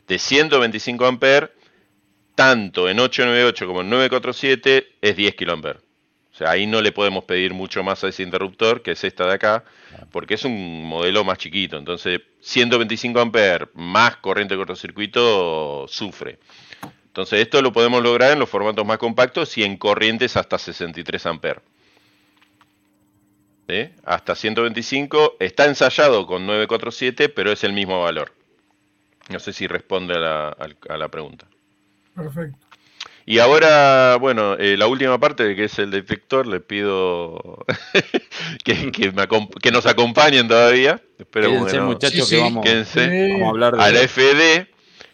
de 0.06 0.18
125 0.18 1.06
amperes, 1.06 1.50
tanto 2.34 2.88
en 2.88 3.00
898 3.00 3.66
como 3.66 3.80
en 3.80 3.90
947 3.90 4.86
es 5.00 5.16
10 5.16 5.34
kiloamperes. 5.34 5.82
O 6.38 6.44
sea, 6.44 6.50
ahí 6.52 6.68
no 6.68 6.80
le 6.80 6.92
podemos 6.92 7.24
pedir 7.24 7.52
mucho 7.52 7.82
más 7.82 8.04
a 8.04 8.08
ese 8.08 8.22
interruptor, 8.22 8.80
que 8.80 8.92
es 8.92 9.02
esta 9.02 9.26
de 9.26 9.34
acá, 9.34 9.64
porque 10.12 10.34
es 10.34 10.44
un 10.44 10.84
modelo 10.84 11.24
más 11.24 11.36
chiquito. 11.38 11.76
Entonces, 11.76 12.20
125 12.42 13.18
amperes 13.18 13.68
más 13.74 14.18
corriente 14.18 14.54
de 14.54 14.58
cortocircuito 14.58 15.88
sufre. 15.88 16.38
Entonces 17.06 17.40
esto 17.40 17.60
lo 17.60 17.72
podemos 17.72 18.00
lograr 18.04 18.30
en 18.30 18.38
los 18.38 18.48
formatos 18.48 18.86
más 18.86 18.98
compactos 18.98 19.58
y 19.58 19.64
en 19.64 19.78
corrientes 19.78 20.36
hasta 20.36 20.58
63 20.58 21.26
amperes. 21.26 21.64
¿Sí? 23.68 23.90
Hasta 24.04 24.36
125 24.36 25.38
está 25.40 25.64
ensayado 25.64 26.24
con 26.24 26.46
947, 26.46 27.30
pero 27.30 27.50
es 27.50 27.64
el 27.64 27.72
mismo 27.72 28.00
valor. 28.00 28.32
No 29.28 29.40
sé 29.40 29.52
si 29.52 29.66
responde 29.66 30.14
a 30.14 30.18
la, 30.20 30.56
a 30.88 30.96
la 30.96 31.08
pregunta. 31.08 31.48
Perfecto. 32.14 32.67
Y 33.30 33.40
ahora, 33.40 34.16
bueno, 34.16 34.54
eh, 34.54 34.78
la 34.78 34.86
última 34.86 35.20
parte, 35.20 35.54
que 35.54 35.64
es 35.64 35.78
el 35.78 35.90
detector, 35.90 36.46
le 36.46 36.60
pido 36.60 37.62
que, 38.64 38.90
que, 38.90 39.12
me 39.12 39.28
que, 39.60 39.70
nos 39.70 39.84
acompañen 39.84 40.48
todavía. 40.48 41.02
Espero 41.18 41.50
bueno, 41.50 41.84
muchachos, 41.84 42.26
sí, 42.26 42.36
que 42.36 42.40
vamos, 42.40 42.64
vamos, 42.64 43.42
a 43.42 43.48
hablar 43.50 43.76
de... 43.76 43.82
A 43.82 43.90
la 43.92 44.08
FD, 44.08 44.66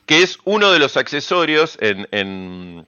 que 0.06 0.22
es 0.22 0.38
uno 0.44 0.70
de 0.70 0.78
los 0.78 0.96
accesorios 0.96 1.76
en, 1.80 2.06
en, 2.12 2.86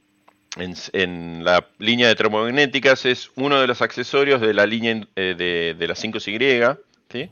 en, 0.59 0.75
en, 0.93 1.45
la 1.45 1.67
línea 1.81 2.07
de 2.07 2.15
termomagnéticas, 2.15 3.05
es 3.05 3.33
uno 3.35 3.61
de 3.61 3.67
los 3.67 3.83
accesorios 3.83 4.41
de 4.41 4.55
la 4.55 4.65
línea 4.65 5.09
eh, 5.17 5.35
de, 5.37 5.75
de, 5.77 5.89
la 5.89 5.95
5Y, 5.95 6.79
¿sí? 7.11 7.31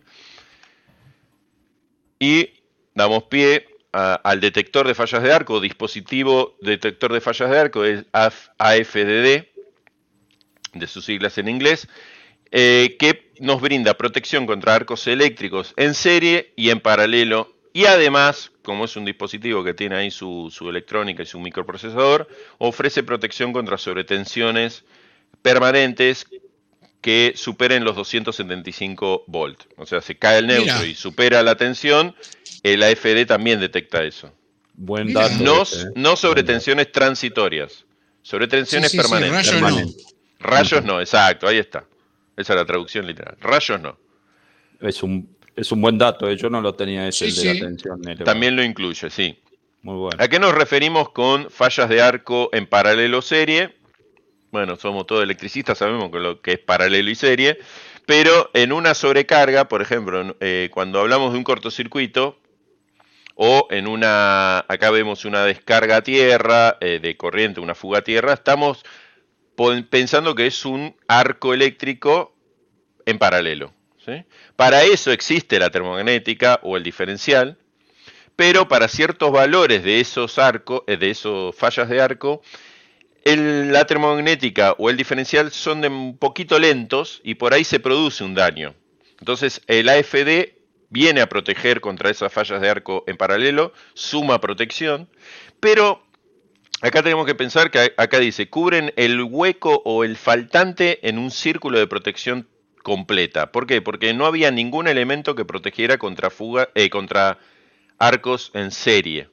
Y 2.19 2.51
damos 2.93 3.23
pie 3.23 3.69
al 3.95 4.41
detector 4.41 4.89
de 4.89 4.95
fallas 4.95 5.23
de 5.23 5.33
arco, 5.33 5.61
dispositivo 5.61 6.57
detector 6.61 7.13
de 7.13 7.21
fallas 7.21 7.49
de 7.49 7.59
arco, 7.59 7.85
es 7.85 8.05
AFDD, 8.13 9.45
de 10.73 10.87
sus 10.89 11.05
siglas 11.05 11.39
en 11.39 11.49
inglés, 11.49 11.87
eh, 12.51 12.97
que 12.99 13.31
nos 13.39 13.61
brinda 13.61 13.95
protección 13.95 14.47
contra 14.47 14.75
arcos 14.75 15.07
eléctricos 15.07 15.75
en 15.77 15.95
serie 15.95 16.53
y 16.57 16.71
en 16.71 16.81
paralelo. 16.81 17.55
Y 17.73 17.85
además, 17.85 18.51
como 18.63 18.85
es 18.85 18.97
un 18.97 19.05
dispositivo 19.05 19.63
que 19.63 19.75
tiene 19.75 19.95
ahí 19.95 20.11
su, 20.11 20.53
su 20.53 20.69
electrónica 20.69 21.23
y 21.23 21.27
su 21.27 21.39
microprocesador, 21.39 22.29
ofrece 22.59 23.05
protección 23.05 23.53
contra 23.53 23.79
sobretensiones 23.79 24.85
permanentes 25.43 26.27
que 27.05 27.35
superen 27.37 27.85
los 27.85 27.97
275 27.97 29.25
volts. 29.27 29.69
O 29.77 29.85
sea, 29.85 30.01
se 30.01 30.17
cae 30.17 30.39
el 30.39 30.47
neutro 30.47 30.73
Mira. 30.77 30.87
y 30.87 30.95
supera 30.95 31.43
la 31.43 31.55
tensión, 31.55 32.17
el 32.63 32.83
AFD 32.83 33.27
también 33.27 33.61
detecta 33.61 34.03
eso. 34.03 34.33
Buen 34.73 35.13
dato. 35.13 35.35
No, 35.45 35.65
este, 35.65 35.89
no 35.97 36.17
sobre 36.17 36.43
tensiones 36.45 36.91
transitorias, 36.93 37.85
sobre 38.23 38.49
tensiones 38.49 38.91
sí, 38.91 38.97
sí, 38.97 39.03
permanentes. 39.03 39.47
Sí, 39.47 39.53
rayos 39.53 39.63
permanentes. 39.63 40.15
no. 40.41 40.49
Rayos 40.49 40.85
no, 40.87 40.99
exacto, 40.99 41.47
ahí 41.47 41.59
está. 41.59 41.85
Esa 42.39 42.55
es 42.55 42.59
la 42.59 42.65
traducción 42.65 43.07
literal. 43.07 43.37
Rayos 43.39 43.79
no. 43.83 43.99
Es 44.81 45.03
un, 45.03 45.29
es 45.55 45.71
un 45.73 45.83
buen 45.83 45.99
dato, 45.99 46.27
¿eh? 46.31 46.39
yo 46.39 46.49
no 46.49 46.63
lo 46.63 46.75
tenía 46.75 47.07
ese 47.07 47.27
de 47.27 47.55
la 47.55 47.67
tensión. 47.67 48.01
También 48.25 48.57
lo 48.57 48.65
incluye, 48.65 49.11
sí. 49.11 49.39
Muy 49.83 49.97
bueno. 49.97 50.17
¿A 50.25 50.29
qué 50.29 50.39
nos 50.39 50.55
referimos 50.55 51.11
con 51.11 51.51
fallas 51.51 51.91
de 51.91 52.01
arco 52.01 52.49
en 52.55 52.67
paralelo 52.67 53.21
serie? 53.21 53.77
Bueno, 54.55 54.77
somos 54.77 55.05
todos 55.05 55.25
electricistas, 55.25 55.79
sabemos 55.79 56.13
lo 56.13 56.41
que 56.41 56.53
es 56.53 56.59
paralelo 56.61 57.11
y 57.11 57.17
serie, 57.17 57.59
pero 58.07 58.53
en 58.55 58.73
una 58.73 58.95
sobrecarga, 58.95 59.67
por 59.67 59.83
ejemplo, 59.83 60.37
eh, 60.39 60.71
cuando 60.73 61.01
hablamos 61.01 61.33
de 61.33 61.39
un 61.39 61.43
cortocircuito, 61.43 62.39
o 63.35 63.67
en 63.73 63.89
una, 63.89 64.59
acá 64.59 64.93
vemos 64.93 65.25
una 65.25 65.45
descarga 65.45 65.97
a 65.97 66.03
tierra 66.03 66.79
eh, 66.81 67.01
de 67.03 67.17
corriente, 67.17 67.59
una 67.59 67.75
fuga 67.75 67.99
a 67.99 68.03
tierra, 68.03 68.35
estamos 68.35 68.85
pensando 69.91 70.37
que 70.37 70.47
es 70.47 70.65
un 70.65 70.95
arco 71.09 71.53
eléctrico 71.53 72.37
en 73.07 73.19
paralelo. 73.19 73.75
Para 74.55 74.85
eso 74.85 75.11
existe 75.11 75.59
la 75.59 75.71
termomagnética 75.71 76.61
o 76.63 76.77
el 76.77 76.85
diferencial, 76.85 77.59
pero 78.37 78.69
para 78.69 78.87
ciertos 78.87 79.33
valores 79.33 79.83
de 79.83 79.99
esos 79.99 80.39
arcos, 80.39 80.83
eh, 80.87 80.97
de 80.97 81.11
esos 81.11 81.57
fallas 81.57 81.89
de 81.89 82.01
arco, 82.01 82.41
el, 83.25 83.73
la 83.73 83.87
termomagnética 83.87 84.75
o 84.79 84.91
el 84.91 84.97
diferencial 84.97 85.51
son 85.51 85.81
de 85.81 85.89
un 85.89 86.19
poquito 86.19 86.59
lentos 86.59 87.21
y 87.25 87.35
por 87.35 87.55
ahí 87.55 87.65
se 87.65 87.81
produce 87.81 88.23
un 88.23 88.35
daño. 88.35 88.75
Entonces 89.19 89.63
el 89.67 89.89
AFD 89.89 90.55
viene 90.91 91.23
a 91.23 91.29
proteger 91.29 91.81
contra 91.81 92.11
esas 92.11 92.33
fallas 92.33 92.61
de 92.61 92.69
arco 92.69 93.05
en 93.07 93.17
paralelo, 93.17 93.73
suma 93.95 94.41
protección, 94.41 95.09
pero 95.59 96.05
acá 96.83 97.03
tenemos 97.03 97.27
que 97.27 97.35
pensar 97.35 97.71
que 97.71 97.95
acá 97.97 98.21
dice, 98.21 98.49
cubren 98.49 98.93
el 98.97 99.23
hueco 99.23 99.83
o 99.85 100.05
el 100.05 100.17
faltante 100.17 101.09
en 101.09 101.19
un 101.19 101.31
círculo 101.31 101.79
de 101.79 101.87
protección 101.87 102.49
completa. 102.83 103.51
¿Por 103.51 103.67
qué? 103.67 103.81
Porque 103.81 104.13
no 104.13 104.27
había 104.27 104.51
ningún 104.51 104.87
elemento 104.87 105.35
que 105.35 105.47
protegiera 105.47 105.97
contra 105.97 106.31
fuga, 106.31 106.69
eh, 106.75 106.91
contra 106.91 107.39
arcos 107.99 108.51
en 108.55 108.71
serie. 108.71 109.31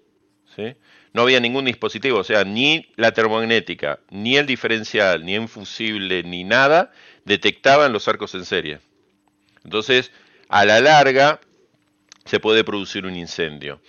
¿sí? 0.56 0.76
No 1.14 1.24
había 1.24 1.40
ningún 1.40 1.66
dispositivo, 1.66 2.20
o 2.20 2.24
sea, 2.24 2.44
ni 2.44 2.88
la 2.96 3.12
termomagnética, 3.12 4.00
ni 4.10 4.38
el 4.38 4.46
diferencial, 4.46 5.26
ni 5.26 5.36
el 5.36 5.48
fusible, 5.48 6.24
ni 6.24 6.44
nada 6.44 6.92
detectaban 7.26 7.94
los 7.94 8.08
arcos 8.08 8.34
en 8.36 8.46
serie. 8.46 8.80
Entonces, 9.64 10.12
a 10.48 10.66
la 10.66 10.80
larga, 10.80 11.40
se 12.26 12.40
puede 12.40 12.64
producir 12.64 13.06
un 13.06 13.16
incendio. 13.16 13.82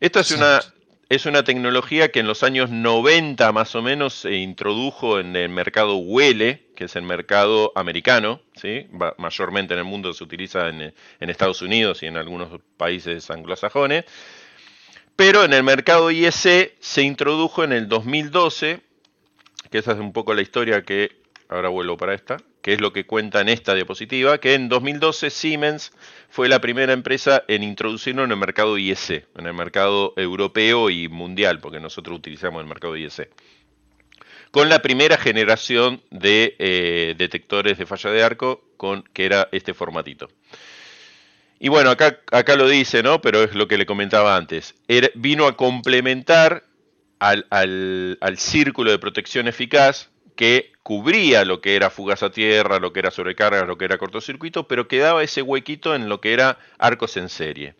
Esta 0.00 0.20
es 0.20 0.30
una, 0.30 0.60
es 1.08 1.26
una 1.26 1.44
tecnología 1.44 2.10
que 2.10 2.20
en 2.20 2.26
los 2.26 2.42
años 2.42 2.70
90 2.70 3.52
más 3.52 3.74
o 3.74 3.82
menos 3.82 4.14
se 4.14 4.36
introdujo 4.36 5.20
en 5.20 5.36
el 5.36 5.50
mercado 5.50 5.96
huele, 5.96 6.68
que 6.74 6.84
es 6.84 6.96
el 6.96 7.02
mercado 7.02 7.72
americano, 7.74 8.40
¿sí? 8.54 8.86
mayormente 9.18 9.74
en 9.74 9.80
el 9.80 9.84
mundo 9.84 10.12
se 10.14 10.24
utiliza 10.24 10.68
en, 10.68 10.94
en 11.20 11.30
Estados 11.30 11.60
Unidos 11.62 12.02
y 12.02 12.06
en 12.06 12.16
algunos 12.16 12.60
países 12.76 13.30
anglosajones. 13.30 14.04
Pero 15.20 15.44
en 15.44 15.52
el 15.52 15.62
mercado 15.62 16.10
IEC 16.10 16.76
se 16.80 17.02
introdujo 17.02 17.62
en 17.62 17.72
el 17.72 17.90
2012, 17.90 18.80
que 19.70 19.76
esa 19.76 19.92
es 19.92 19.98
un 19.98 20.14
poco 20.14 20.32
la 20.32 20.40
historia 20.40 20.80
que, 20.80 21.20
ahora 21.50 21.68
vuelvo 21.68 21.98
para 21.98 22.14
esta, 22.14 22.38
que 22.62 22.72
es 22.72 22.80
lo 22.80 22.94
que 22.94 23.04
cuenta 23.04 23.42
en 23.42 23.50
esta 23.50 23.74
diapositiva, 23.74 24.38
que 24.38 24.54
en 24.54 24.70
2012 24.70 25.28
Siemens 25.28 25.92
fue 26.30 26.48
la 26.48 26.62
primera 26.62 26.94
empresa 26.94 27.44
en 27.48 27.62
introducirlo 27.62 28.24
en 28.24 28.30
el 28.30 28.38
mercado 28.38 28.78
IEC, 28.78 29.26
en 29.36 29.46
el 29.46 29.52
mercado 29.52 30.14
europeo 30.16 30.88
y 30.88 31.08
mundial, 31.08 31.60
porque 31.60 31.80
nosotros 31.80 32.16
utilizamos 32.16 32.62
el 32.62 32.66
mercado 32.66 32.96
IEC. 32.96 33.28
Con 34.50 34.70
la 34.70 34.80
primera 34.80 35.18
generación 35.18 36.00
de 36.10 36.56
eh, 36.58 37.14
detectores 37.18 37.76
de 37.76 37.84
falla 37.84 38.10
de 38.10 38.22
arco, 38.22 38.64
con, 38.78 39.02
que 39.12 39.26
era 39.26 39.50
este 39.52 39.74
formatito. 39.74 40.30
Y 41.62 41.68
bueno, 41.68 41.90
acá, 41.90 42.18
acá 42.32 42.56
lo 42.56 42.66
dice, 42.66 43.02
¿no? 43.02 43.20
Pero 43.20 43.44
es 43.44 43.54
lo 43.54 43.68
que 43.68 43.76
le 43.76 43.84
comentaba 43.84 44.34
antes. 44.34 44.74
Era, 44.88 45.10
vino 45.14 45.46
a 45.46 45.58
complementar 45.58 46.64
al, 47.18 47.46
al, 47.50 48.16
al, 48.22 48.38
círculo 48.38 48.90
de 48.90 48.98
protección 48.98 49.46
eficaz 49.46 50.08
que 50.36 50.72
cubría 50.82 51.44
lo 51.44 51.60
que 51.60 51.76
era 51.76 51.90
fugas 51.90 52.22
a 52.22 52.30
tierra, 52.30 52.80
lo 52.80 52.94
que 52.94 53.00
era 53.00 53.10
sobrecargas, 53.10 53.66
lo 53.66 53.76
que 53.76 53.84
era 53.84 53.98
cortocircuito, 53.98 54.66
pero 54.66 54.88
quedaba 54.88 55.22
ese 55.22 55.42
huequito 55.42 55.94
en 55.94 56.08
lo 56.08 56.22
que 56.22 56.32
era 56.32 56.58
arcos 56.78 57.18
en 57.18 57.28
serie. 57.28 57.74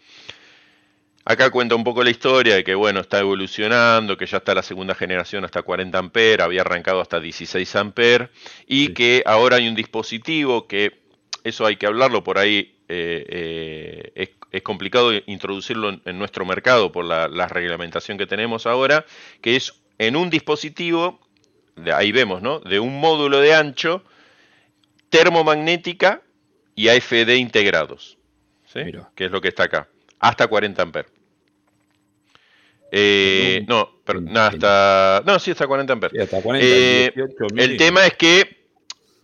Acá 1.25 1.49
cuenta 1.49 1.75
un 1.75 1.85
poco 1.85 2.05
la 2.05 2.11
historia 2.11 2.57
de 2.57 2.65
que, 2.65 2.75
bueno, 2.75 3.01
está 3.01 3.21
evolucionando, 3.21 4.19
que 4.19 4.27
ya 4.27 4.39
está 4.39 4.55
la 4.55 4.63
segunda 4.63 4.95
generación 4.95 5.47
hasta 5.47 5.63
40 5.63 5.97
amperes, 5.97 6.45
había 6.45 6.61
arrancado 6.61 7.01
hasta 7.01 7.19
16 7.19 7.77
amperes, 7.77 8.29
y 8.67 8.89
sí. 8.89 8.93
que 8.93 9.23
ahora 9.25 9.57
hay 9.57 9.69
un 9.69 9.75
dispositivo 9.75 10.67
que, 10.67 11.01
eso 11.45 11.65
hay 11.65 11.77
que 11.77 11.87
hablarlo 11.87 12.23
por 12.23 12.37
ahí, 12.37 12.80
eh, 12.93 13.25
eh, 13.29 14.13
es, 14.17 14.31
es, 14.51 14.63
complicado 14.63 15.13
introducirlo 15.27 15.91
en, 15.91 16.03
en 16.05 16.19
nuestro 16.19 16.45
mercado 16.45 16.91
por 16.91 17.05
la, 17.05 17.29
la, 17.29 17.47
reglamentación 17.47 18.19
que 18.19 18.27
tenemos 18.27 18.67
ahora, 18.67 19.07
que 19.41 19.55
es 19.55 19.73
en 19.99 20.17
un 20.17 20.29
dispositivo, 20.29 21.21
ahí 21.95 22.11
vemos, 22.11 22.43
¿no? 22.43 22.59
De 22.59 22.81
un 22.81 22.99
módulo 22.99 23.39
de 23.39 23.55
ancho, 23.55 24.03
termomagnética 25.09 26.23
y 26.75 26.89
AFD 26.89 27.37
integrados, 27.37 28.19
¿sí? 28.67 28.81
Que 29.15 29.27
es 29.27 29.31
lo 29.31 29.41
que 29.41 29.49
está 29.49 29.65
acá, 29.65 29.89
hasta 30.19 30.49
40 30.49 30.83
amperes. 30.83 31.13
Eh, 32.91 33.65
no, 33.69 34.01
pero, 34.05 34.21
no, 34.21 34.41
hasta. 34.41 35.23
No, 35.25 35.39
sí, 35.39 35.53
hasta 35.53 35.69
40 35.69 35.93
amperes. 35.93 36.13
Sí, 36.17 36.23
hasta 36.23 36.43
40, 36.43 36.67
eh, 36.67 37.13
18, 37.15 37.55
el 37.57 37.77
tema 37.77 38.05
es 38.05 38.15
que, 38.15 38.67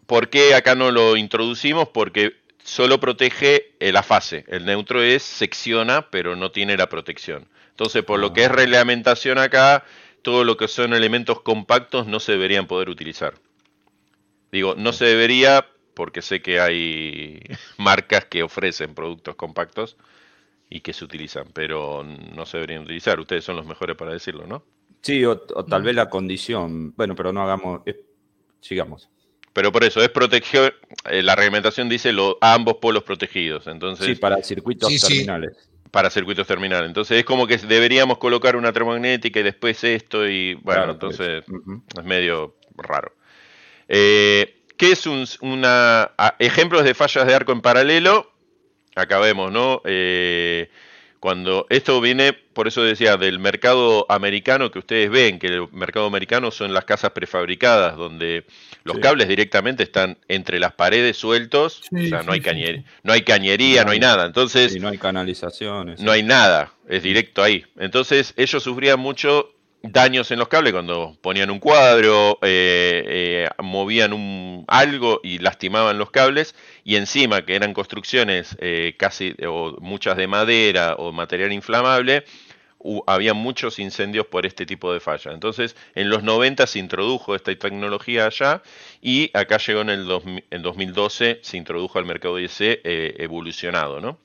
¿por 0.06 0.28
qué 0.28 0.54
acá 0.54 0.76
no 0.76 0.92
lo 0.92 1.16
introducimos? 1.16 1.88
Porque 1.88 2.45
solo 2.66 2.98
protege 2.98 3.76
la 3.78 4.02
fase. 4.02 4.44
El 4.48 4.66
neutro 4.66 5.00
es 5.00 5.22
secciona, 5.22 6.10
pero 6.10 6.34
no 6.34 6.50
tiene 6.50 6.76
la 6.76 6.88
protección. 6.88 7.48
Entonces, 7.70 8.02
por 8.02 8.18
lo 8.18 8.32
que 8.32 8.44
es 8.44 8.50
reglamentación 8.50 9.38
acá, 9.38 9.84
todo 10.22 10.42
lo 10.42 10.56
que 10.56 10.66
son 10.66 10.92
elementos 10.92 11.40
compactos 11.42 12.08
no 12.08 12.18
se 12.18 12.32
deberían 12.32 12.66
poder 12.66 12.88
utilizar. 12.88 13.34
Digo, 14.50 14.74
no 14.76 14.92
se 14.92 15.04
debería 15.04 15.66
porque 15.94 16.22
sé 16.22 16.42
que 16.42 16.58
hay 16.58 17.40
marcas 17.78 18.24
que 18.24 18.42
ofrecen 18.42 18.94
productos 18.94 19.36
compactos 19.36 19.96
y 20.68 20.80
que 20.80 20.92
se 20.92 21.04
utilizan, 21.04 21.46
pero 21.54 22.02
no 22.02 22.46
se 22.46 22.56
deberían 22.56 22.82
utilizar. 22.82 23.20
Ustedes 23.20 23.44
son 23.44 23.54
los 23.54 23.66
mejores 23.66 23.96
para 23.96 24.12
decirlo, 24.12 24.46
¿no? 24.46 24.64
Sí, 25.02 25.24
o, 25.24 25.40
o 25.54 25.64
tal 25.64 25.82
vez 25.82 25.94
la 25.94 26.10
condición. 26.10 26.94
Bueno, 26.96 27.14
pero 27.14 27.32
no 27.32 27.42
hagamos. 27.42 27.82
Eh, 27.86 28.00
sigamos. 28.60 29.08
Pero 29.56 29.72
por 29.72 29.84
eso 29.84 30.02
es 30.02 30.10
proteger, 30.10 30.74
eh, 31.06 31.22
la 31.22 31.34
reglamentación 31.34 31.88
dice 31.88 32.12
lo, 32.12 32.36
ambos 32.42 32.74
polos 32.74 33.04
protegidos. 33.04 33.66
Entonces, 33.66 34.06
sí, 34.06 34.14
para 34.14 34.42
circuitos 34.42 34.92
sí, 34.92 35.00
terminales. 35.00 35.56
Sí. 35.58 35.70
Para 35.90 36.10
circuitos 36.10 36.46
terminales. 36.46 36.88
Entonces 36.88 37.16
es 37.16 37.24
como 37.24 37.46
que 37.46 37.56
deberíamos 37.56 38.18
colocar 38.18 38.54
una 38.54 38.70
termomagnética 38.70 39.40
y 39.40 39.42
después 39.42 39.82
esto 39.82 40.28
y 40.28 40.52
bueno, 40.56 40.80
Claro, 40.80 40.92
entonces 40.92 41.44
pues, 41.46 41.62
es 41.98 42.04
medio 42.04 42.56
raro. 42.76 43.14
Eh, 43.88 44.62
¿Qué 44.76 44.92
es 44.92 45.06
un, 45.06 45.24
una 45.40 46.02
a- 46.18 46.36
ejemplos 46.38 46.84
de 46.84 46.92
fallas 46.92 47.26
de 47.26 47.34
arco 47.34 47.52
en 47.52 47.62
paralelo? 47.62 48.30
Acá 48.94 49.20
vemos, 49.20 49.50
¿no? 49.50 49.80
Eh, 49.86 50.68
cuando 51.26 51.66
esto 51.70 52.00
viene, 52.00 52.32
por 52.32 52.68
eso 52.68 52.84
decía, 52.84 53.16
del 53.16 53.40
mercado 53.40 54.06
americano 54.08 54.70
que 54.70 54.78
ustedes 54.78 55.10
ven, 55.10 55.40
que 55.40 55.48
el 55.48 55.66
mercado 55.72 56.06
americano 56.06 56.52
son 56.52 56.72
las 56.72 56.84
casas 56.84 57.10
prefabricadas, 57.10 57.96
donde 57.96 58.44
los 58.84 58.94
Sí. 58.94 59.02
cables 59.02 59.26
directamente 59.26 59.82
están 59.82 60.18
entre 60.28 60.60
las 60.60 60.74
paredes 60.74 61.16
sueltos, 61.16 61.80
Sí, 61.90 62.06
o 62.06 62.08
sea, 62.10 62.22
no, 62.22 62.30
hay 62.30 62.38
sí, 62.38 62.46
cañer- 62.46 62.76
sí. 62.76 62.84
no 63.02 63.12
hay 63.12 63.22
cañería, 63.22 63.82
no 63.82 63.90
hay 63.90 63.98
nada. 63.98 64.24
Entonces, 64.24 64.76
Y 64.76 64.78
no 64.78 64.86
hay 64.86 64.98
canalizaciones. 64.98 65.98
no 65.98 66.12
hay 66.12 66.22
nada, 66.22 66.70
es 66.88 67.02
directo 67.02 67.42
ahí. 67.42 67.64
Entonces 67.76 68.32
ellos 68.36 68.62
sufrían 68.62 69.00
mucho 69.00 69.50
daños 69.90 70.30
en 70.30 70.38
los 70.38 70.48
cables 70.48 70.72
cuando 70.72 71.16
ponían 71.20 71.50
un 71.50 71.58
cuadro, 71.58 72.38
eh, 72.42 73.04
eh, 73.06 73.48
movían 73.62 74.12
un, 74.12 74.64
algo 74.68 75.20
y 75.22 75.38
lastimaban 75.38 75.98
los 75.98 76.10
cables 76.10 76.54
y 76.84 76.96
encima 76.96 77.44
que 77.44 77.54
eran 77.54 77.74
construcciones 77.74 78.56
eh, 78.60 78.94
casi 78.98 79.34
o 79.46 79.76
muchas 79.80 80.16
de 80.16 80.26
madera 80.26 80.94
o 80.96 81.12
material 81.12 81.52
inflamable, 81.52 82.24
había 83.06 83.34
muchos 83.34 83.78
incendios 83.78 84.26
por 84.26 84.46
este 84.46 84.66
tipo 84.66 84.92
de 84.92 85.00
falla. 85.00 85.32
Entonces 85.32 85.76
en 85.94 86.10
los 86.10 86.22
90 86.22 86.66
se 86.66 86.78
introdujo 86.78 87.34
esta 87.34 87.54
tecnología 87.56 88.26
allá 88.26 88.62
y 89.00 89.30
acá 89.34 89.58
llegó 89.58 89.80
en 89.80 89.90
el 89.90 90.06
2000 90.06 90.44
en 90.50 90.62
2012, 90.62 91.40
se 91.42 91.56
introdujo 91.56 91.98
al 91.98 92.04
mercado 92.04 92.38
IEC 92.38 92.80
eh, 92.84 93.14
evolucionado, 93.18 94.00
¿no? 94.00 94.18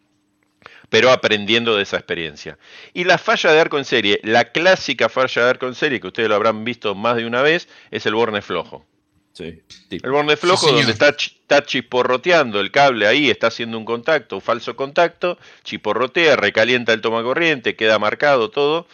Pero 0.89 1.11
aprendiendo 1.11 1.75
de 1.75 1.83
esa 1.83 1.97
experiencia. 1.97 2.57
Y 2.93 3.03
la 3.03 3.17
falla 3.17 3.51
de 3.51 3.59
arco 3.59 3.77
en 3.77 3.85
serie, 3.85 4.19
la 4.23 4.51
clásica 4.51 5.09
falla 5.09 5.43
de 5.43 5.49
arco 5.49 5.67
en 5.67 5.75
serie, 5.75 5.99
que 5.99 6.07
ustedes 6.07 6.29
lo 6.29 6.35
habrán 6.35 6.63
visto 6.63 6.95
más 6.95 7.15
de 7.15 7.25
una 7.25 7.41
vez, 7.41 7.67
es 7.91 8.05
el 8.05 8.13
borne 8.15 8.41
flojo. 8.41 8.85
Sí. 9.33 9.61
El 9.89 10.11
borne 10.11 10.35
flojo 10.35 10.71
donde 10.73 10.91
está, 10.91 11.15
ch- 11.15 11.33
está 11.39 11.63
chisporroteando 11.63 12.59
el 12.59 12.69
cable 12.69 13.07
ahí, 13.07 13.29
está 13.29 13.47
haciendo 13.47 13.77
un 13.77 13.85
contacto, 13.85 14.35
un 14.35 14.41
falso 14.41 14.75
contacto, 14.75 15.39
chisporrotea, 15.63 16.35
recalienta 16.35 16.91
el 16.91 16.99
toma 17.01 17.23
corriente, 17.23 17.77
queda 17.77 17.97
marcado 17.97 18.51
todo, 18.51 18.87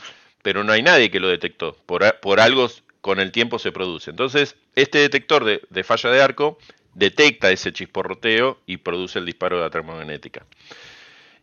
pero 0.44 0.64
no 0.64 0.72
hay 0.72 0.84
nadie 0.84 1.10
que 1.10 1.20
lo 1.20 1.28
detectó. 1.28 1.76
Por, 1.88 2.20
por 2.20 2.40
algo 2.40 2.70
con 3.02 3.20
el 3.20 3.32
tiempo 3.32 3.58
se 3.58 3.72
produce. 3.72 4.12
Entonces, 4.12 4.56
este 4.76 5.00
detector 5.00 5.44
de, 5.44 5.62
de 5.70 5.84
falla 5.84 6.12
de 6.12 6.22
arco 6.22 6.60
detecta 6.94 7.52
ese 7.52 7.74
chisporroteo 7.74 8.60
y 8.68 8.78
produce 8.78 9.18
el 9.18 9.26
disparo 9.26 9.58
de 9.58 9.64
la 9.64 9.70
termomagnética. 9.72 10.46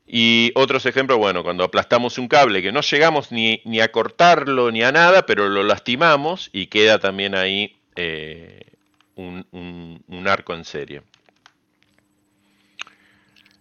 Y 0.06 0.52
otros 0.54 0.84
ejemplos, 0.86 1.18
bueno, 1.18 1.42
cuando 1.42 1.64
aplastamos 1.64 2.18
un 2.18 2.28
cable 2.28 2.62
que 2.62 2.72
no 2.72 2.82
llegamos 2.82 3.32
ni, 3.32 3.62
ni 3.64 3.80
a 3.80 3.90
cortarlo 3.90 4.70
ni 4.70 4.82
a 4.82 4.92
nada, 4.92 5.24
pero 5.26 5.48
lo 5.48 5.62
lastimamos 5.62 6.50
y 6.52 6.66
queda 6.66 6.98
también 6.98 7.34
ahí 7.34 7.76
eh, 7.96 8.60
un, 9.16 9.46
un- 9.52 10.02
un 10.08 10.28
arco 10.28 10.54
en 10.54 10.64
serie. 10.64 11.02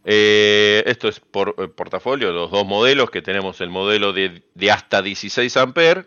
Eh, 0.06 0.84
esto 0.86 1.08
es 1.08 1.20
por 1.22 1.56
eh, 1.58 1.68
portafolio, 1.70 2.32
los 2.34 2.52
dos 2.52 2.66
modelos 2.66 3.10
que 3.10 3.22
tenemos, 3.22 3.62
el 3.62 3.70
modelo 3.70 4.12
de, 4.12 4.44
de 4.54 4.72
hasta 4.72 5.02
16 5.02 5.56
amperes, 5.58 6.06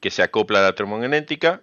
que 0.00 0.10
se 0.10 0.22
acopla 0.22 0.58
a 0.60 0.62
la 0.62 0.74
termomagnética, 0.74 1.62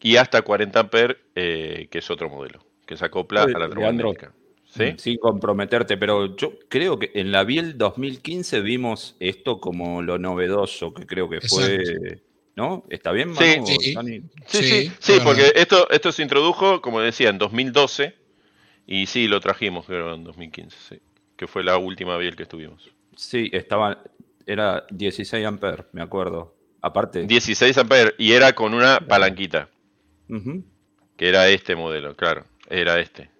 y 0.00 0.16
hasta 0.16 0.42
40 0.42 0.80
amperes, 0.80 1.18
eh, 1.34 1.88
que 1.90 1.98
es 1.98 2.10
otro 2.10 2.30
modelo, 2.30 2.64
que 2.86 2.96
se 2.96 3.04
acopla 3.04 3.44
Oye, 3.44 3.54
a 3.54 3.58
la 3.58 3.68
Leandro, 3.68 3.74
termomagnética. 3.74 4.32
¿Sí? 4.76 4.94
Sin 4.98 5.18
comprometerte, 5.18 5.96
pero 5.96 6.36
yo 6.36 6.58
creo 6.68 6.98
que 6.98 7.12
en 7.14 7.30
la 7.30 7.44
Biel 7.44 7.78
2015 7.78 8.60
vimos 8.60 9.16
esto 9.20 9.60
como 9.60 10.02
lo 10.02 10.18
novedoso 10.18 10.92
que 10.92 11.06
creo 11.06 11.28
que 11.28 11.40
fue. 11.40 12.20
¿No? 12.56 12.84
¿Está 12.88 13.10
bien, 13.12 13.30
Manu? 13.30 13.40
Sí, 13.40 13.58
¿O 13.60 13.80
sí. 13.80 13.94
Dani? 13.94 14.20
Sí, 14.46 14.58
Sí, 14.58 14.62
sí, 14.62 14.76
es 14.86 14.92
sí, 15.00 15.12
verdad. 15.12 15.24
porque 15.24 15.52
esto, 15.56 15.90
esto 15.90 16.12
se 16.12 16.22
introdujo, 16.22 16.80
como 16.80 17.00
decía, 17.00 17.30
en 17.30 17.38
2012 17.38 18.14
y 18.86 19.06
sí, 19.06 19.26
lo 19.28 19.40
trajimos, 19.40 19.86
creo, 19.86 20.14
en 20.14 20.24
2015, 20.24 20.76
sí, 20.88 21.00
que 21.36 21.46
fue 21.48 21.64
la 21.64 21.78
última 21.78 22.16
biel 22.16 22.36
que 22.36 22.44
estuvimos. 22.44 22.90
Sí, 23.16 23.48
estaba. 23.52 24.02
Era 24.46 24.84
16 24.90 25.44
amperes, 25.46 25.86
me 25.92 26.02
acuerdo. 26.02 26.54
Aparte. 26.80 27.24
16 27.26 27.78
amperes 27.78 28.14
y 28.18 28.32
era 28.32 28.52
con 28.54 28.74
una 28.74 29.00
palanquita, 29.00 29.68
que 30.28 31.28
era 31.28 31.48
este 31.48 31.74
modelo, 31.74 32.14
claro, 32.14 32.44
era 32.68 33.00
este. 33.00 33.30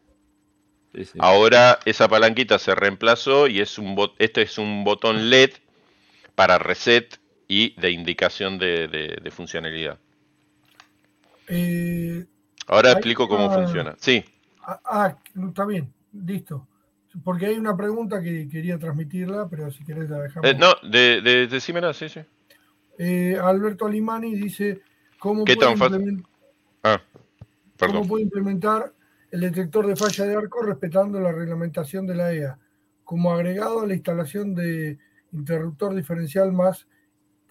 Sí, 0.95 1.05
sí. 1.05 1.19
Ahora 1.21 1.79
esa 1.85 2.09
palanquita 2.09 2.59
se 2.59 2.75
reemplazó 2.75 3.49
y 3.49 3.61
es 3.61 3.79
un 3.79 3.97
bot- 3.97 4.15
este 4.19 4.43
es 4.43 4.59
un 4.59 4.85
botón 4.85 5.29
LED 5.31 5.51
para 6.35 6.59
reset 6.59 7.19
y 7.49 7.79
de 7.81 7.91
indicación 7.91 8.59
de, 8.59 8.89
de- 8.89 9.19
de 9.23 9.31
funcionalidad. 9.31 9.99
Eh, 11.49 12.25
Ahora 12.67 12.93
explico 12.93 13.29
cómo 13.29 13.51
funciona. 13.53 13.95
Sí, 13.99 14.25
ah, 14.63 14.81
ah, 14.85 15.17
está 15.49 15.67
bien, 15.67 15.93
listo. 16.13 16.67
Porque 17.23 17.47
hay 17.47 17.57
una 17.59 17.77
pregunta 17.77 18.21
que 18.23 18.49
quería 18.49 18.79
transmitirla, 18.79 19.47
pero 19.49 19.71
si 19.71 19.85
querés 19.85 20.09
la 20.11 20.21
dejamos. 20.21 20.51
Eh, 20.51 20.55
no, 20.55 20.75
de, 20.89 21.21
de, 21.21 21.47
decímela, 21.47 21.93
sí, 21.93 22.09
sí. 22.09 22.21
Eh, 22.99 23.37
Alberto 23.41 23.87
Alimani 23.87 24.35
dice, 24.35 24.81
¿cómo 25.19 25.45
¿Qué 25.45 25.55
puede, 25.57 25.69
tan 25.69 25.79
fácil? 25.79 26.01
implemen- 26.01 26.27
Ah, 26.83 27.01
cómo 27.09 27.67
perdón. 27.77 28.09
puede 28.09 28.23
implementar 28.25 28.93
el 29.35 29.41
detector 29.41 29.87
de 29.87 29.97
falla 29.97 30.25
de 30.27 30.37
arco 30.37 30.63
respetando 30.63 31.19
la 31.21 31.33
reglamentación 31.33 32.07
de 32.07 32.15
la 32.15 32.33
EA? 32.33 32.59
Como 33.03 33.33
agregado 33.33 33.81
a 33.83 33.87
la 33.87 33.95
instalación 33.95 34.55
de 34.55 34.99
interruptor 35.33 35.95
diferencial 35.95 36.53
más 36.53 36.87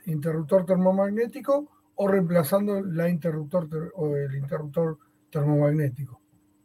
interruptor 0.05 0.65
termomagnético 0.65 1.69
o 1.95 2.07
reemplazando 2.07 2.81
la 2.81 3.09
interruptor 3.09 3.69
ter- 3.69 3.91
o 3.95 4.15
el 4.15 4.33
interruptor 4.35 4.97
termomagnético. 5.29 6.19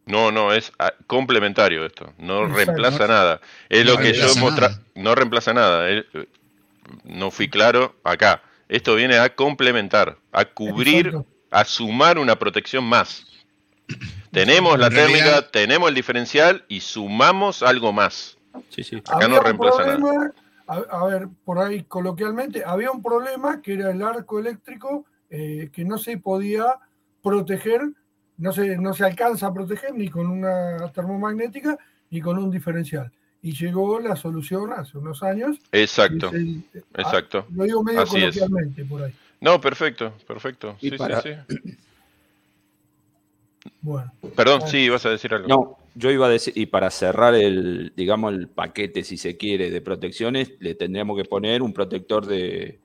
No, 0.06 0.30
no, 0.32 0.52
es 0.52 0.72
ah, 0.78 0.92
complementario 1.06 1.84
esto. 1.84 2.14
No 2.18 2.42
Exacto. 2.46 2.56
reemplaza 2.64 3.06
nada. 3.08 3.40
Es 3.68 3.84
No 3.84 3.92
lo 3.92 3.98
que 3.98 4.12
yo 4.12 4.22
reemplaza 4.22 4.40
mostra. 4.40 4.68
nada. 4.68 4.82
No 4.94 5.14
reemplaza 5.14 5.52
nada. 5.52 5.90
eh, 5.90 6.04
no 7.04 7.30
fui 7.30 7.48
claro 7.50 7.94
acá. 8.04 8.42
Esto 8.68 8.94
viene 8.94 9.18
a 9.18 9.34
complementar, 9.34 10.16
a 10.32 10.44
cubrir, 10.46 11.08
Exacto. 11.08 11.26
a 11.50 11.64
sumar 11.64 12.18
una 12.18 12.36
protección 12.38 12.84
más. 12.84 13.26
Tenemos 14.32 14.78
la 14.78 14.90
térmica, 14.90 15.48
tenemos 15.50 15.88
el 15.88 15.94
diferencial 15.94 16.64
y 16.68 16.80
sumamos 16.80 17.62
algo 17.62 17.92
más. 17.92 18.36
Sí, 18.70 18.82
sí. 18.84 18.96
Acá 19.08 19.28
no 19.28 19.40
reemplaza 19.40 19.96
nada. 19.98 20.32
A, 20.66 20.76
a 20.76 21.04
ver, 21.06 21.28
por 21.44 21.58
ahí 21.58 21.84
coloquialmente, 21.84 22.62
había 22.64 22.90
un 22.90 23.02
problema 23.02 23.62
que 23.62 23.74
era 23.74 23.90
el 23.90 24.02
arco 24.02 24.38
eléctrico 24.38 25.06
eh, 25.30 25.70
que 25.72 25.84
no 25.84 25.96
se 25.96 26.18
podía 26.18 26.76
proteger, 27.22 27.80
no 28.36 28.52
se, 28.52 28.76
no 28.76 28.92
se 28.92 29.04
alcanza 29.04 29.46
a 29.46 29.54
proteger 29.54 29.94
ni 29.94 30.08
con 30.08 30.26
una 30.26 30.90
termomagnética 30.92 31.78
ni 32.10 32.20
con 32.20 32.38
un 32.38 32.50
diferencial. 32.50 33.10
Y 33.40 33.52
llegó 33.54 33.98
la 34.00 34.14
solución 34.16 34.72
hace 34.72 34.98
unos 34.98 35.22
años. 35.22 35.58
Exacto, 35.72 36.30
el- 36.34 36.62
ah, 36.94 37.00
exacto. 37.02 37.46
lo 37.54 37.64
digo 37.64 37.82
medio 37.82 38.02
Así 38.02 38.16
es. 38.22 38.36
coloquialmente 38.36 38.84
por 38.84 39.04
ahí. 39.04 39.14
No, 39.40 39.60
perfecto, 39.60 40.12
perfecto. 40.26 40.76
Y 40.80 40.90
Sí, 40.90 40.96
para- 40.98 41.22
sí, 41.22 41.30
sí. 41.48 41.76
Bueno, 43.80 44.12
Perdón, 44.36 44.62
sí, 44.68 44.78
ibas 44.78 45.04
a 45.06 45.10
decir 45.10 45.34
algo. 45.34 45.48
No, 45.48 45.78
yo 45.94 46.10
iba 46.10 46.26
a 46.26 46.30
decir, 46.30 46.52
y 46.56 46.66
para 46.66 46.90
cerrar 46.90 47.34
el, 47.34 47.92
digamos, 47.96 48.32
el 48.34 48.48
paquete, 48.48 49.02
si 49.04 49.16
se 49.16 49.36
quiere, 49.36 49.70
de 49.70 49.80
protecciones, 49.80 50.52
le 50.60 50.74
tendríamos 50.74 51.16
que 51.16 51.24
poner 51.24 51.60
un 51.62 51.72
protector 51.72 52.26
de, 52.26 52.78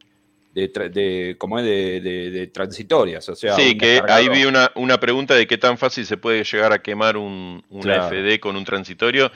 de, 0.53 0.67
de 0.67 1.35
como 1.37 1.59
es 1.59 1.65
de, 1.65 2.01
de- 2.01 2.31
de 2.31 2.47
transitorias, 2.47 3.27
o 3.29 3.35
sea, 3.35 3.55
Sí, 3.55 3.71
un 3.73 3.77
que 3.77 4.01
ahí 4.07 4.29
vi 4.29 4.45
una, 4.45 4.71
una 4.75 4.99
pregunta 4.99 5.35
de 5.35 5.47
qué 5.47 5.57
tan 5.57 5.77
fácil 5.77 6.05
se 6.05 6.17
puede 6.17 6.43
llegar 6.43 6.73
a 6.73 6.81
quemar 6.81 7.17
un, 7.17 7.63
una 7.69 7.83
Claro. 7.83 8.09
FD 8.09 8.39
con 8.39 8.55
un 8.55 8.65
transitorio. 8.65 9.31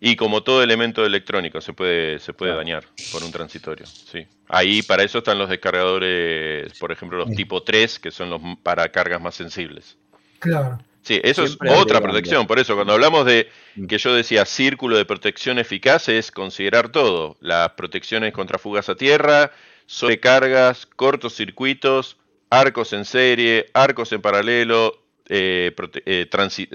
Y 0.00 0.14
como 0.14 0.44
todo 0.44 0.62
elemento 0.62 1.04
electrónico 1.04 1.60
se 1.60 1.72
puede, 1.72 2.20
se 2.20 2.32
puede 2.32 2.52
Claro. 2.52 2.60
dañar 2.64 2.84
por 3.10 3.24
un 3.24 3.32
transitorio. 3.32 3.84
Sí. 3.84 4.24
Ahí 4.46 4.80
para 4.82 5.02
eso 5.02 5.18
están 5.18 5.38
los 5.38 5.48
descargadores, 5.48 6.78
por 6.78 6.92
ejemplo, 6.92 7.18
los 7.18 7.30
Sí. 7.30 7.34
tipo 7.34 7.64
3, 7.64 7.98
que 7.98 8.12
son 8.12 8.30
los 8.30 8.40
para 8.62 8.88
cargas 8.90 9.20
más 9.20 9.34
sensibles. 9.34 9.96
Claro. 10.38 10.78
Sí, 11.02 11.20
eso 11.24 11.46
Siempre 11.46 11.72
es 11.72 11.78
otra 11.78 12.00
protección. 12.02 12.46
Por 12.46 12.58
eso, 12.58 12.74
cuando 12.74 12.92
hablamos 12.92 13.24
de 13.24 13.48
Mm. 13.76 13.86
que 13.86 13.96
yo 13.98 14.12
decía 14.14 14.44
círculo 14.44 14.96
de 14.98 15.06
protección 15.06 15.58
eficaz, 15.58 16.08
es 16.08 16.30
considerar 16.30 16.90
todo: 16.90 17.36
las 17.40 17.70
protecciones 17.70 18.34
contra 18.34 18.58
fugas 18.58 18.88
a 18.90 18.94
tierra, 18.94 19.50
sobrecargas, 19.86 20.84
cortocircuitos, 20.86 22.16
arcos 22.50 22.92
en 22.92 23.04
serie, 23.04 23.70
arcos 23.74 24.12
en 24.12 24.20
paralelo, 24.20 25.02
eh, 25.28 25.74
eh, 26.06 26.26
transi- 26.30 26.68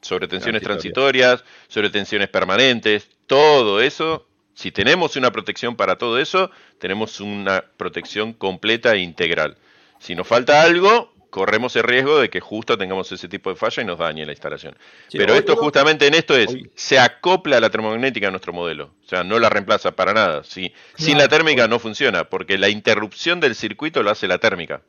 sobre 0.00 0.28
tensiones 0.28 0.62
Transitorias. 0.62 1.42
transitorias, 1.42 1.44
sobre 1.68 1.90
tensiones 1.90 2.28
permanentes, 2.28 3.08
todo 3.26 3.80
eso. 3.80 4.26
Si 4.54 4.70
tenemos 4.72 5.16
una 5.16 5.30
protección 5.32 5.76
para 5.76 5.96
todo 5.96 6.18
eso, 6.18 6.50
tenemos 6.78 7.20
una 7.20 7.64
protección 7.76 8.32
completa 8.32 8.94
e 8.94 8.98
integral. 9.00 9.56
Si 9.98 10.14
nos 10.14 10.26
falta 10.26 10.62
algo, 10.62 11.12
corremos 11.30 11.76
el 11.76 11.82
riesgo 11.82 12.18
de 12.18 12.30
que 12.30 12.40
justo 12.40 12.78
tengamos 12.78 13.10
ese 13.12 13.28
tipo 13.28 13.50
de 13.50 13.56
falla 13.56 13.82
y 13.82 13.86
nos 13.86 13.98
dañe 13.98 14.24
la 14.24 14.32
instalación. 14.32 14.76
Pero 15.12 15.34
esto 15.34 15.56
justamente 15.56 16.06
en 16.06 16.14
esto 16.14 16.36
es, 16.36 16.56
se 16.74 16.98
acopla 16.98 17.60
la 17.60 17.70
termomagnética 17.70 18.28
a 18.28 18.30
nuestro 18.30 18.52
modelo, 18.52 18.94
o 19.04 19.08
sea, 19.08 19.24
no 19.24 19.38
la 19.38 19.48
reemplaza 19.48 19.92
para 19.92 20.12
nada. 20.12 20.44
Si, 20.44 20.72
sin 20.96 21.18
la 21.18 21.28
térmica 21.28 21.68
no 21.68 21.78
funciona, 21.78 22.24
porque 22.24 22.58
la 22.58 22.68
interrupción 22.68 23.40
del 23.40 23.54
circuito 23.54 24.02
lo 24.02 24.10
hace 24.10 24.28
la 24.28 24.38
térmica. 24.38 24.82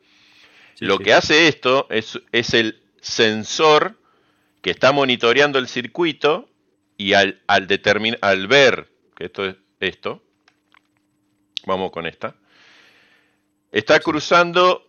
lo 0.80 1.00
que 1.00 1.14
hace 1.14 1.48
esto 1.48 1.88
es, 1.90 2.20
es 2.32 2.54
el 2.54 2.82
sensor 3.02 3.96
que 4.62 4.72
está 4.72 4.92
monitoreando 4.92 5.60
el 5.60 5.68
circuito 5.68 6.50
y 6.98 7.14
al, 7.14 7.42
al, 7.48 7.68
al 8.22 8.48
ver 8.48 8.88
que 9.16 9.26
esto 9.26 9.46
es 9.46 9.56
esto, 9.80 10.22
vamos 11.66 11.92
con 11.92 12.06
esta, 12.06 12.36
está 13.72 14.00
cruzando 14.00 14.87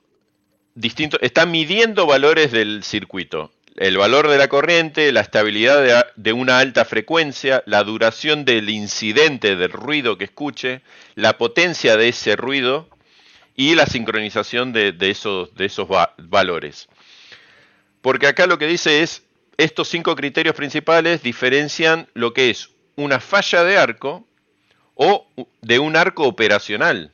distintos, 0.78 1.18
está 1.22 1.44
midiendo 1.44 2.06
valores 2.06 2.52
del 2.52 2.84
circuito. 2.84 3.52
El 3.76 3.96
valor 3.96 4.28
de 4.28 4.38
la 4.38 4.48
corriente, 4.48 5.12
la 5.12 5.20
estabilidad 5.20 6.06
de, 6.16 6.32
una 6.32 6.58
alta 6.58 6.84
frecuencia, 6.84 7.62
la 7.66 7.84
duración 7.84 8.44
del 8.44 8.70
incidente 8.70 9.56
del 9.56 9.70
ruido 9.70 10.18
que 10.18 10.24
escuche, 10.24 10.82
la 11.14 11.36
potencia 11.38 11.96
de 11.96 12.08
ese 12.08 12.34
ruido 12.36 12.88
y 13.54 13.74
la 13.74 13.86
sincronización 13.86 14.72
de, 14.72 14.96
esos, 15.00 15.54
de 15.54 15.66
esos 15.66 15.88
valores. 16.16 16.88
Porque 18.00 18.26
acá 18.26 18.46
lo 18.46 18.58
que 18.58 18.66
dice 18.66 19.02
es, 19.02 19.22
estos 19.56 19.88
cinco 19.88 20.14
criterios 20.16 20.54
principales 20.54 21.22
diferencian 21.22 22.08
lo 22.14 22.32
que 22.32 22.50
es 22.50 22.70
una 22.96 23.20
falla 23.20 23.64
de 23.64 23.78
arco 23.78 24.26
o 24.94 25.26
de 25.60 25.78
un 25.78 25.96
arco 25.96 26.24
operacional. 26.24 27.12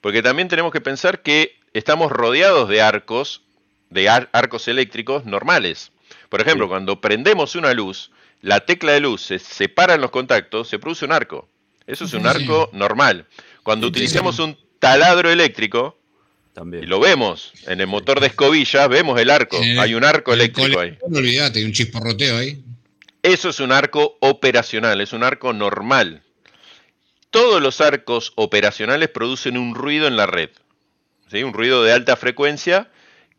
Porque 0.00 0.22
también 0.22 0.48
tenemos 0.48 0.72
que 0.72 0.80
pensar 0.80 1.22
que 1.22 1.56
estamos 1.78 2.10
rodeados 2.10 2.68
de 2.68 2.80
arcos, 2.80 3.42
de 3.90 4.08
arcos 4.08 4.68
eléctricos 4.68 5.24
normales. 5.24 5.92
Por 6.28 6.40
ejemplo, 6.40 6.68
cuando 6.68 7.00
prendemos 7.00 7.54
una 7.54 7.72
luz, 7.74 8.10
la 8.40 8.60
tecla 8.60 8.92
de 8.92 9.00
luz 9.00 9.22
se 9.22 9.38
separa 9.38 9.94
en 9.94 10.00
los 10.00 10.10
contactos, 10.10 10.68
se 10.68 10.78
produce 10.78 11.04
un 11.04 11.12
arco. 11.12 11.48
Eso 11.86 12.04
es 12.04 12.14
un 12.14 12.26
arco 12.26 12.70
normal. 12.72 13.26
Cuando 13.62 13.86
utilizamos 13.86 14.38
un 14.38 14.56
taladro 14.78 15.30
eléctrico, 15.30 15.98
También. 16.52 16.84
y 16.84 16.86
lo 16.86 16.98
vemos 16.98 17.52
en 17.66 17.80
el 17.80 17.86
motor 17.86 18.20
de 18.20 18.28
escobilla, 18.28 18.88
vemos 18.88 19.20
el 19.20 19.30
arco. 19.30 19.58
hay 19.60 19.94
un 19.94 20.04
arco 20.04 20.32
eléctrico 20.32 20.80
ahí. 20.80 20.98
No 21.08 21.18
olvídate, 21.18 21.60
hay 21.60 21.64
un 21.64 21.72
chisporroteo 21.72 22.38
ahí. 22.38 22.62
Eso 23.22 23.50
es 23.50 23.60
un 23.60 23.72
arco 23.72 24.16
operacional, 24.20 25.00
es 25.00 25.12
un 25.12 25.22
arco 25.24 25.52
normal. 25.52 26.22
Todos 27.30 27.60
los 27.60 27.80
arcos 27.80 28.32
operacionales 28.36 29.08
producen 29.10 29.58
un 29.58 29.74
ruido 29.74 30.06
en 30.06 30.16
la 30.16 30.26
red 30.26 30.50
un 31.32 31.52
ruido 31.52 31.82
de 31.82 31.92
alta 31.92 32.16
frecuencia 32.16 32.88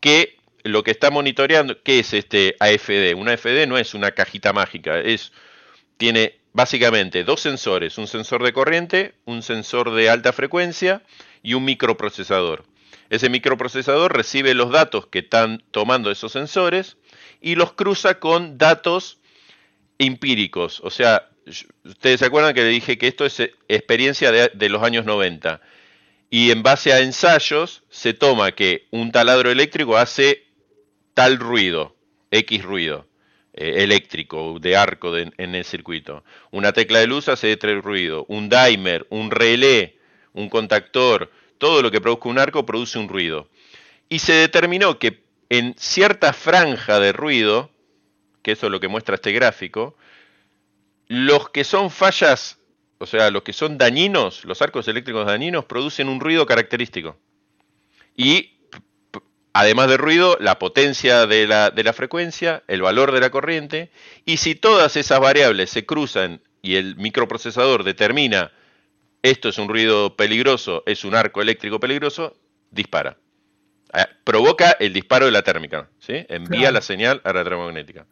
que 0.00 0.36
lo 0.62 0.82
que 0.82 0.90
está 0.90 1.10
monitoreando, 1.10 1.82
¿qué 1.82 2.00
es 2.00 2.12
este 2.12 2.56
AFD? 2.60 3.14
Una 3.16 3.32
AFD 3.32 3.66
no 3.66 3.78
es 3.78 3.94
una 3.94 4.10
cajita 4.12 4.52
mágica, 4.52 5.00
es, 5.00 5.32
tiene 5.96 6.38
básicamente 6.52 7.24
dos 7.24 7.40
sensores, 7.40 7.98
un 7.98 8.06
sensor 8.06 8.42
de 8.42 8.52
corriente, 8.52 9.14
un 9.24 9.42
sensor 9.42 9.94
de 9.94 10.10
alta 10.10 10.32
frecuencia 10.32 11.02
y 11.42 11.54
un 11.54 11.64
microprocesador. 11.64 12.64
Ese 13.10 13.30
microprocesador 13.30 14.14
recibe 14.14 14.54
los 14.54 14.70
datos 14.70 15.06
que 15.06 15.20
están 15.20 15.62
tomando 15.70 16.10
esos 16.10 16.32
sensores 16.32 16.98
y 17.40 17.54
los 17.54 17.72
cruza 17.72 18.18
con 18.18 18.58
datos 18.58 19.18
empíricos. 19.98 20.80
O 20.84 20.90
sea, 20.90 21.30
ustedes 21.84 22.20
se 22.20 22.26
acuerdan 22.26 22.54
que 22.54 22.62
le 22.62 22.68
dije 22.68 22.98
que 22.98 23.08
esto 23.08 23.24
es 23.24 23.40
experiencia 23.68 24.30
de, 24.30 24.50
de 24.52 24.68
los 24.68 24.82
años 24.82 25.06
90 25.06 25.62
y 26.30 26.50
en 26.50 26.62
base 26.62 26.92
a 26.92 27.00
ensayos 27.00 27.82
se 27.88 28.14
toma 28.14 28.52
que 28.52 28.86
un 28.90 29.12
taladro 29.12 29.50
eléctrico 29.50 29.96
hace 29.96 30.44
tal 31.14 31.38
ruido, 31.38 31.96
X 32.30 32.62
ruido 32.62 33.06
eh, 33.54 33.82
eléctrico 33.82 34.58
de 34.60 34.76
arco 34.76 35.16
en 35.16 35.54
el 35.54 35.64
circuito. 35.64 36.22
Una 36.50 36.72
tecla 36.72 37.00
de 37.00 37.06
luz 37.06 37.28
hace 37.28 37.56
tal 37.56 37.82
ruido, 37.82 38.24
un 38.28 38.48
dimer, 38.48 39.06
un 39.10 39.30
relé, 39.30 39.98
un 40.32 40.48
contactor, 40.48 41.32
todo 41.58 41.82
lo 41.82 41.90
que 41.90 42.00
produzca 42.00 42.28
un 42.28 42.38
arco 42.38 42.64
produce 42.64 42.98
un 42.98 43.08
ruido. 43.08 43.48
Y 44.08 44.20
se 44.20 44.32
determinó 44.32 44.98
que 44.98 45.24
en 45.48 45.74
cierta 45.78 46.32
franja 46.32 47.00
de 47.00 47.12
ruido, 47.12 47.70
que 48.42 48.52
eso 48.52 48.66
es 48.66 48.72
lo 48.72 48.80
que 48.80 48.88
muestra 48.88 49.16
este 49.16 49.32
gráfico, 49.32 49.96
los 51.08 51.50
que 51.50 51.64
son 51.64 51.90
fallas 51.90 52.58
o 52.98 53.06
sea, 53.06 53.30
los 53.30 53.42
que 53.42 53.52
son 53.52 53.78
dañinos, 53.78 54.44
los 54.44 54.60
arcos 54.60 54.88
eléctricos 54.88 55.26
dañinos, 55.26 55.64
producen 55.64 56.08
un 56.08 56.20
ruido 56.20 56.46
característico. 56.46 57.16
Y 58.16 58.58
además 59.52 59.88
de 59.88 59.96
ruido, 59.96 60.36
la 60.40 60.58
potencia 60.58 61.26
de 61.26 61.46
la, 61.46 61.70
de 61.70 61.84
la, 61.84 61.92
frecuencia, 61.92 62.62
el 62.66 62.82
valor 62.82 63.12
de 63.12 63.20
la 63.20 63.30
corriente, 63.30 63.90
y 64.24 64.38
si 64.38 64.54
todas 64.54 64.96
esas 64.96 65.20
variables 65.20 65.70
se 65.70 65.86
cruzan 65.86 66.40
y 66.60 66.74
el 66.74 66.96
microprocesador 66.96 67.84
determina 67.84 68.52
esto 69.22 69.48
es 69.48 69.58
un 69.58 69.68
ruido 69.68 70.16
peligroso, 70.16 70.82
es 70.86 71.04
un 71.04 71.14
arco 71.14 71.42
eléctrico 71.42 71.80
peligroso, 71.80 72.36
dispara. 72.70 73.16
Eh, 73.94 74.04
provoca 74.22 74.72
el 74.72 74.92
disparo 74.92 75.26
de 75.26 75.32
la 75.32 75.42
térmica, 75.42 75.88
¿sí? 75.98 76.24
envía 76.28 76.70
la 76.70 76.82
señal 76.82 77.20
a 77.24 77.32
la 77.32 77.40
electromagnética. 77.40 78.06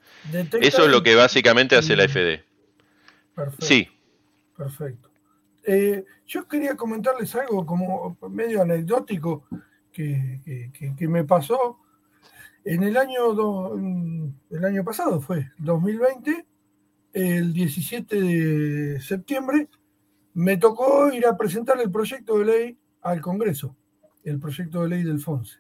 Eso 0.60 0.84
es 0.84 0.90
lo 0.90 1.02
que 1.02 1.14
básicamente 1.14 1.76
hace 1.76 1.96
la 1.96 2.08
FD. 2.08 2.44
Perfecto. 3.34 3.66
Sí. 3.66 3.88
Perfecto. 4.56 5.10
Eh, 5.64 6.04
yo 6.26 6.46
quería 6.46 6.76
comentarles 6.76 7.34
algo 7.34 7.66
como 7.66 8.16
medio 8.30 8.62
anecdótico 8.62 9.46
que, 9.92 10.40
me 11.00 11.24
pasó. 11.24 11.80
En 12.64 12.82
el 12.82 12.96
año, 12.96 13.74
el 14.50 14.64
año 14.64 14.84
pasado 14.84 15.20
fue, 15.20 15.50
2020, 15.58 16.46
el 17.12 17.52
17 17.52 18.20
de 18.20 19.00
septiembre, 19.00 19.68
me 20.34 20.56
tocó 20.56 21.12
ir 21.12 21.26
a 21.26 21.36
presentar 21.36 21.80
el 21.80 21.90
proyecto 21.90 22.38
de 22.38 22.44
ley 22.44 22.78
al 23.02 23.20
Congreso, 23.20 23.76
el 24.24 24.38
proyecto 24.38 24.82
de 24.82 24.88
ley 24.88 25.02
del 25.02 25.20
FONSE. 25.20 25.58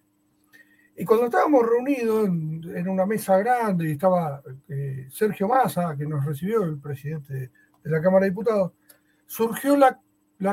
Y 0.96 1.04
cuando 1.04 1.26
estábamos 1.26 1.62
reunidos 1.66 2.26
en, 2.26 2.88
una 2.88 3.06
mesa 3.06 3.38
grande 3.38 3.88
y 3.88 3.92
estaba 3.92 4.42
eh, 4.68 5.06
Sergio 5.10 5.46
Massa, 5.46 5.94
que 5.96 6.06
nos 6.06 6.24
recibió, 6.24 6.64
el 6.64 6.78
presidente 6.78 7.34
de 7.34 7.90
la 7.90 8.00
Cámara 8.00 8.24
de 8.24 8.30
Diputados, 8.30 8.72
surgió 9.26 9.76
la, 9.76 10.00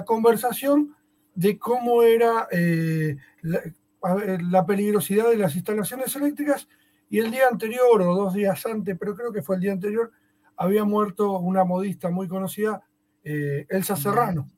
conversación 0.05 0.95
de 1.35 1.57
cómo 1.57 2.03
era 2.03 2.47
eh, 2.51 3.17
la, 3.41 4.65
peligrosidad 4.65 5.29
de 5.29 5.37
las 5.37 5.55
instalaciones 5.55 6.15
eléctricas 6.15 6.67
y 7.09 7.19
el 7.19 7.31
día 7.31 7.47
anterior 7.49 8.01
o 8.01 8.15
dos 8.15 8.33
días 8.33 8.65
antes, 8.65 8.97
pero 8.99 9.15
creo 9.15 9.31
que 9.31 9.41
fue 9.41 9.55
el 9.55 9.61
día 9.61 9.71
anterior, 9.71 10.11
había 10.57 10.83
muerto 10.83 11.39
una 11.39 11.63
modista 11.63 12.09
muy 12.09 12.27
conocida, 12.27 12.81
eh, 13.23 13.65
Elsa 13.69 13.95
Serrano. 13.95 14.49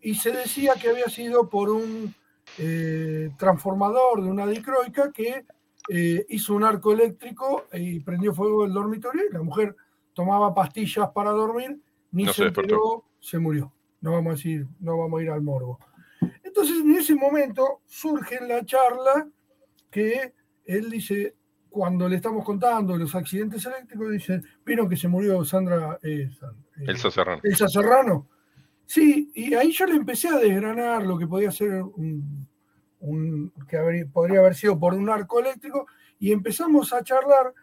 Y 0.00 0.16
se 0.16 0.32
decía 0.32 0.74
que 0.80 0.88
había 0.88 1.08
sido 1.08 1.48
por 1.48 1.70
un 1.70 2.12
eh, 2.58 3.30
transformador 3.38 4.22
de 4.22 4.30
una 4.30 4.46
dicroica 4.46 5.12
que 5.12 5.44
hizo 6.28 6.54
un 6.54 6.62
arco 6.62 6.92
eléctrico 6.92 7.64
y 7.72 7.98
prendió 8.00 8.32
fuego 8.32 8.64
el 8.64 8.72
dormitorio 8.72 9.22
y 9.28 9.32
la 9.32 9.42
mujer 9.42 9.74
tomaba 10.12 10.54
pastillas 10.54 11.10
para 11.10 11.30
dormir, 11.30 11.80
ni 12.12 12.26
se, 12.26 12.32
se 12.34 12.52
se 13.22 13.38
murió. 13.38 13.72
No 14.00 14.12
vamos 14.12 14.32
a 14.32 14.36
decir, 14.36 14.66
no 14.80 14.98
vamos 14.98 15.20
a 15.20 15.22
ir 15.22 15.30
al 15.30 15.42
morbo. 15.42 15.78
Entonces, 16.42 16.80
en 16.80 16.94
ese 16.94 17.14
momento 17.14 17.80
surge 17.86 18.36
en 18.36 18.48
la 18.48 18.64
charla 18.64 19.28
que 19.90 20.34
él 20.66 20.90
dice, 20.90 21.36
cuando 21.70 22.08
le 22.08 22.16
estamos 22.16 22.44
contando 22.44 22.96
los 22.96 23.14
accidentes 23.14 23.64
eléctricos, 23.64 24.10
dice, 24.10 24.42
vieron 24.66 24.88
que 24.88 24.96
se 24.96 25.08
murió 25.08 25.44
Sandra 25.44 25.98
eh, 26.02 26.28
eh, 26.30 26.84
Elsa 26.86 27.10
Serrano. 27.10 27.40
Elsa 27.44 27.68
Serrano. 27.68 28.28
Sí, 28.84 29.30
y 29.34 29.54
ahí 29.54 29.70
yo 29.70 29.86
le 29.86 29.94
empecé 29.94 30.28
a 30.28 30.38
desgranar 30.38 31.04
lo 31.04 31.16
que 31.16 31.26
podía 31.26 31.50
ser 31.50 31.82
un, 31.82 32.46
que 33.68 34.06
podría 34.12 34.40
haber 34.40 34.54
sido 34.54 34.78
por 34.78 34.94
un 34.94 35.08
arco 35.08 35.40
eléctrico, 35.40 35.86
y 36.18 36.32
empezamos 36.32 36.92
a 36.92 37.02
charlar, 37.02 37.54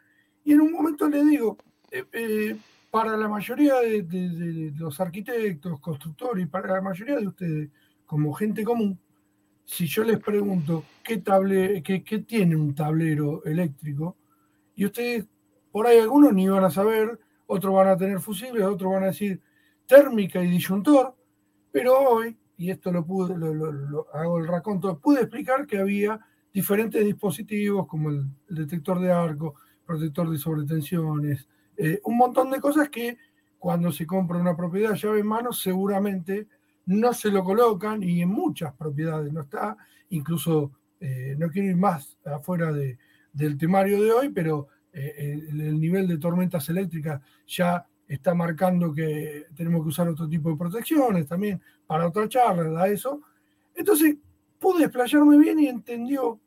y 0.44 0.54
en 0.54 0.62
un 0.62 0.72
momento 0.72 1.08
le 1.08 1.24
digo, 1.24 1.58
eh, 1.92 2.58
para 2.90 3.16
la 3.16 3.28
mayoría 3.28 3.76
de, 3.76 4.74
los 4.76 5.00
arquitectos, 5.00 5.80
constructores, 5.80 6.46
y 6.46 6.48
para 6.48 6.74
la 6.74 6.82
mayoría 6.82 7.18
de 7.18 7.28
ustedes, 7.28 7.70
como 8.06 8.34
gente 8.34 8.64
común, 8.64 9.00
si 9.66 9.86
yo 9.86 10.04
les 10.04 10.20
pregunto 10.20 10.84
qué, 11.04 11.18
tiene 12.28 12.56
un 12.56 12.74
tablero 12.74 13.44
eléctrico, 13.46 14.18
y 14.76 14.86
ustedes, 14.86 15.28
por 15.72 15.86
ahí 15.86 16.00
algunos 16.00 16.34
ni 16.34 16.48
van 16.48 16.64
a 16.64 16.72
saber, 16.72 17.20
otros 17.46 17.74
van 17.74 17.90
a 17.90 17.98
tener 17.98 18.20
fusibles, 18.20 18.64
otros 18.64 18.92
van 18.94 19.04
a 19.04 19.08
decir 19.08 19.40
térmica 19.86 20.42
y 20.44 20.48
disyuntor, 20.48 21.16
pero 21.72 22.00
hoy, 22.00 22.36
y 22.58 22.72
esto 22.72 22.92
lo 22.92 23.06
pude, 23.06 23.38
lo, 23.38 24.08
hago 24.14 24.40
el 24.40 24.48
raconto, 24.48 24.98
pude 25.00 25.22
explicar 25.22 25.68
que 25.68 25.78
había 25.78 26.20
diferentes 26.52 27.06
dispositivos 27.06 27.88
como 27.88 28.10
el 28.10 28.26
detector 28.48 29.00
de 29.00 29.12
arco, 29.12 29.56
protector 29.86 30.30
de 30.30 30.38
sobretensiones, 30.38 31.48
eh, 31.82 32.02
un 32.04 32.18
montón 32.18 32.52
de 32.52 32.60
cosas 32.60 32.90
que 32.90 33.18
cuando 33.58 33.90
se 33.90 34.06
compra 34.06 34.38
una 34.38 34.54
propiedad 34.54 34.96
llave 34.96 35.22
en 35.22 35.28
mano 35.28 35.54
seguramente 35.54 36.46
no 36.88 37.14
se 37.14 37.32
lo 37.32 37.42
colocan 37.42 38.04
y 38.04 38.22
en 38.22 38.28
muchas 38.28 38.74
propiedades 38.74 39.32
no 39.32 39.42
está, 39.44 39.78
incluso 40.10 40.74
eh, 41.00 41.36
no 41.38 41.50
quiero 41.50 41.70
ir 41.70 41.78
más 41.78 42.18
afuera 42.26 42.74
de, 42.74 42.98
del 43.32 43.58
temario 43.58 44.02
de 44.02 44.12
hoy, 44.12 44.28
pero 44.28 44.68
eh, 44.92 45.40
el, 45.50 45.80
nivel 45.80 46.06
de 46.10 46.18
tormentas 46.18 46.68
eléctricas 46.68 47.22
ya 47.48 47.86
está 48.06 48.34
marcando 48.34 48.94
que 48.94 49.46
tenemos 49.56 49.82
que 49.84 49.88
usar 49.90 50.10
otro 50.10 50.28
tipo 50.28 50.50
de 50.50 50.58
protecciones 50.58 51.28
también 51.28 51.62
para 51.88 52.10
otra 52.10 52.28
charla, 52.28 52.64
da 52.64 52.90
eso. 52.90 53.22
Entonces, 53.74 54.18
pude 54.60 54.84
explayarme 54.84 55.38
bien 55.38 55.60
y 55.60 55.68
entendió 55.68 56.42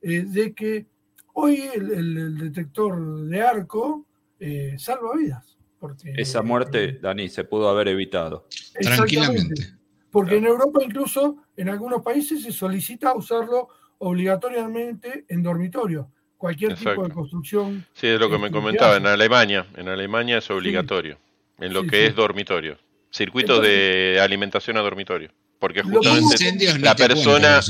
de 0.00 0.54
que 0.54 0.86
hoy 1.34 1.68
el, 1.74 2.38
detector 2.38 3.26
de 3.26 3.42
arco 3.42 4.06
eh, 4.40 4.74
salva 4.78 5.16
vidas. 5.16 5.56
Porque, 5.78 6.12
Esa 6.16 6.42
muerte, 6.42 6.98
Dani, 7.00 7.28
se 7.28 7.44
pudo 7.44 7.68
haber 7.68 7.88
evitado. 7.88 8.46
Tranquilamente. 8.80 9.74
Porque 10.10 10.36
en 10.36 10.46
Europa 10.46 10.80
incluso, 10.84 11.44
en 11.56 11.68
algunos 11.68 12.02
países 12.02 12.42
se 12.42 12.52
solicita 12.52 13.14
usarlo 13.14 13.68
obligatoriamente 13.98 15.24
en 15.28 15.42
dormitorio. 15.42 16.10
Cualquier 16.36 16.74
tipo 16.74 17.02
de 17.04 17.10
construcción. 17.10 17.86
Sí, 17.92 18.08
es 18.08 18.18
lo 18.18 18.30
que 18.30 18.38
me 18.38 18.50
comentaba. 18.50 18.96
En 18.96 19.06
Alemania, 19.06 19.66
en 19.76 19.88
Alemania 19.88 20.38
es 20.38 20.50
obligatorio. 20.50 21.18
En 21.58 21.72
lo 21.72 21.84
que 21.84 22.06
es 22.06 22.14
dormitorio. 22.16 22.78
Circuitos 23.10 23.62
de 23.62 24.18
alimentación 24.20 24.76
a 24.78 24.80
dormitorio. 24.80 25.30
Porque 25.58 25.82
justamente 25.82 26.78
la 26.78 26.96
persona, 26.96 27.60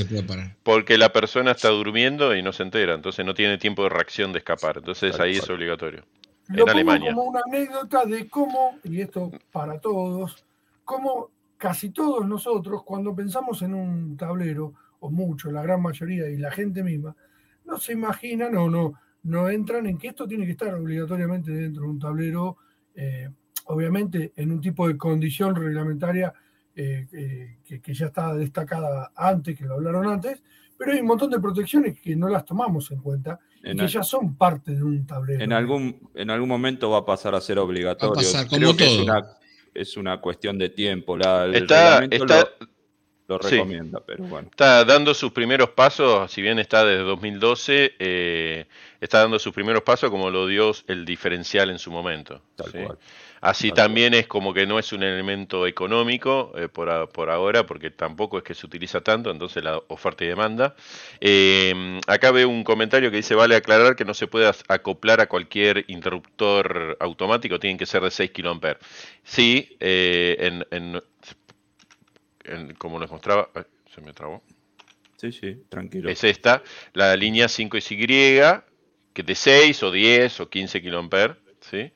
porque 0.63 0.97
la 0.97 1.13
persona 1.13 1.51
está 1.51 1.71
durmiendo 1.71 2.37
y 2.37 2.43
no 2.43 2.53
se 2.53 2.63
entera, 2.63 2.95
entonces 2.95 3.27
no 3.27 3.35
tiene 3.35 3.59
tiempo 3.59 3.83
de 3.83 3.89
reacción 3.89 4.33
de 4.33 4.39
escapar. 4.39 4.79
Entonces 4.79 5.19
ahí 5.19 5.39
es 5.39 5.51
obligatorio. 5.51 6.05
En 6.53 6.69
Alemania. 6.69 7.15
Como 7.15 7.31
una 7.31 7.41
anécdota 7.47 8.05
de 8.05 8.29
cómo, 8.29 8.79
y 8.85 9.01
esto 9.01 9.31
para 9.51 9.81
todos, 9.81 10.45
cómo 10.85 11.31
casi 11.57 11.91
todos 11.91 12.27
nosotros, 12.27 12.83
cuando 12.85 13.15
pensamos 13.15 13.63
en 13.63 13.75
un 13.75 14.17
tablero, 14.17 14.73
o 15.01 15.11
mucho, 15.11 15.51
la 15.51 15.63
gran 15.63 15.83
mayoría 15.83 16.29
y 16.29 16.37
la 16.37 16.51
gente 16.51 16.83
misma, 16.83 17.15
no 17.65 17.79
se 17.79 17.93
imaginan 17.93 18.57
o 18.57 18.69
no, 18.69 18.95
no 19.23 19.49
entran 19.49 19.87
en 19.87 19.99
que 19.99 20.09
esto 20.09 20.27
tiene 20.27 20.47
que 20.47 20.53
estar 20.53 20.75
obligatoriamente 20.75 21.53
dentro 21.53 21.83
de 21.83 21.89
un 21.89 21.99
tablero, 21.99 22.57
eh, 22.95 23.29
obviamente 23.67 24.33
en 24.37 24.53
un 24.53 24.61
tipo 24.61 24.89
de 24.89 24.97
condición 24.97 25.55
reglamentaria 25.55 26.33
eh, 26.75 27.07
eh, 27.13 27.81
que, 27.83 27.95
ya 27.95 28.07
está 28.07 28.35
destacada 28.35 29.13
antes, 29.15 29.57
que 29.57 29.65
lo 29.65 29.75
hablaron 29.75 30.07
antes, 30.07 30.43
pero 30.81 30.93
hay 30.93 31.01
un 31.01 31.09
montón 31.09 31.28
de 31.28 31.39
protecciones 31.39 32.01
que 32.01 32.16
no 32.16 32.27
las 32.31 32.47
tomamos 32.47 32.90
en 32.90 33.02
cuenta 33.02 33.39
y 33.62 33.77
que 33.77 33.86
ya 33.86 34.02
son 34.02 34.35
parte 34.35 34.74
de 34.74 34.82
un 34.82 35.07
tablero. 35.07 35.44
En 35.44 35.52
algún, 35.52 36.09
en 36.15 36.31
algún 36.31 36.48
momento 36.48 36.89
va 36.89 37.01
a 37.01 37.05
pasar 37.05 37.35
a 37.35 37.40
ser 37.43 37.59
obligatorio. 37.59 38.15
pasar, 38.15 38.48
como 38.48 38.74
todo 38.74 39.36
es 39.74 39.98
una 39.98 40.23
cuestión 40.23 40.57
de 40.57 40.70
tiempo. 40.70 41.19
La, 41.19 41.48
está, 41.48 42.01
lo, 43.28 43.36
recomienda, 43.36 44.02
pero 44.07 44.24
bueno. 44.24 44.48
Está 44.51 44.86
dando 44.86 45.12
sus 45.12 45.32
primeros 45.32 45.69
pasos, 45.69 46.32
si 46.32 46.40
bien 46.40 46.59
está 46.59 46.82
desde 46.82 47.02
2012, 47.02 47.97
eh, 47.98 48.66
está 49.02 49.19
dando 49.20 49.39
sus 49.39 49.52
primeros 49.52 49.82
pasos 49.82 50.09
como 50.09 50.31
lo 50.31 50.47
dio 50.47 50.73
el 50.86 51.05
diferencial 51.05 51.69
en 51.69 51.78
su 51.78 51.90
momento. 51.90 52.40
Así 53.41 53.73
también 53.73 54.12
es 54.12 54.27
como 54.27 54.53
que 54.53 54.67
no 54.67 54.79
es 54.79 54.93
un 54.93 55.03
elemento 55.03 55.67
económico 55.67 56.53
eh, 56.57 56.69
por, 56.69 57.09
por, 57.09 57.31
ahora, 57.31 57.65
porque 57.65 57.91
tampoco 57.91 58.37
es 58.37 58.45
que 58.45 58.55
se 58.55 58.67
utiliza 58.67 59.01
tanto, 59.01 59.31
entonces 59.31 59.65
la 59.65 59.81
oferta 59.89 60.25
y 60.25 60.29
demanda. 60.29 60.75
Eh, 61.21 62.01
acá 62.07 62.33
veo 62.33 62.51
un 62.51 62.65
comentario 62.65 63.11
que 63.11 63.17
dice, 63.17 63.35
vale 63.35 63.57
aclarar 63.57 63.97
que 63.97 64.05
no 64.05 64.12
se 64.12 64.27
puede 64.27 64.51
acoplar 64.69 65.23
a 65.23 65.27
cualquier 65.27 65.87
interruptor 65.89 66.99
automático, 67.01 67.59
tienen 67.59 67.79
que 67.79 67.87
ser 67.87 68.03
de 68.03 68.11
6 68.11 68.31
kA. 68.31 68.79
Sí, 69.25 69.75
eh, 69.81 70.61
en, 70.71 71.03
como 72.77 72.99
les 72.99 73.11
mostraba, 73.11 73.49
se 73.95 74.03
me 74.03 74.12
trabó. 74.12 74.43
Sí, 75.17 75.33
sí, 75.33 75.62
tranquilo. 75.71 76.11
Es 76.11 76.25
esta, 76.25 76.62
la 76.93 77.17
línea 77.17 77.47
5SY, 77.47 78.65
que 79.15 79.23
de 79.23 79.35
6 79.35 79.83
o 79.83 79.91
10 79.91 80.41
o 80.41 80.51
15 80.51 80.83
kA, 80.83 81.39
¿sí? 81.61 81.91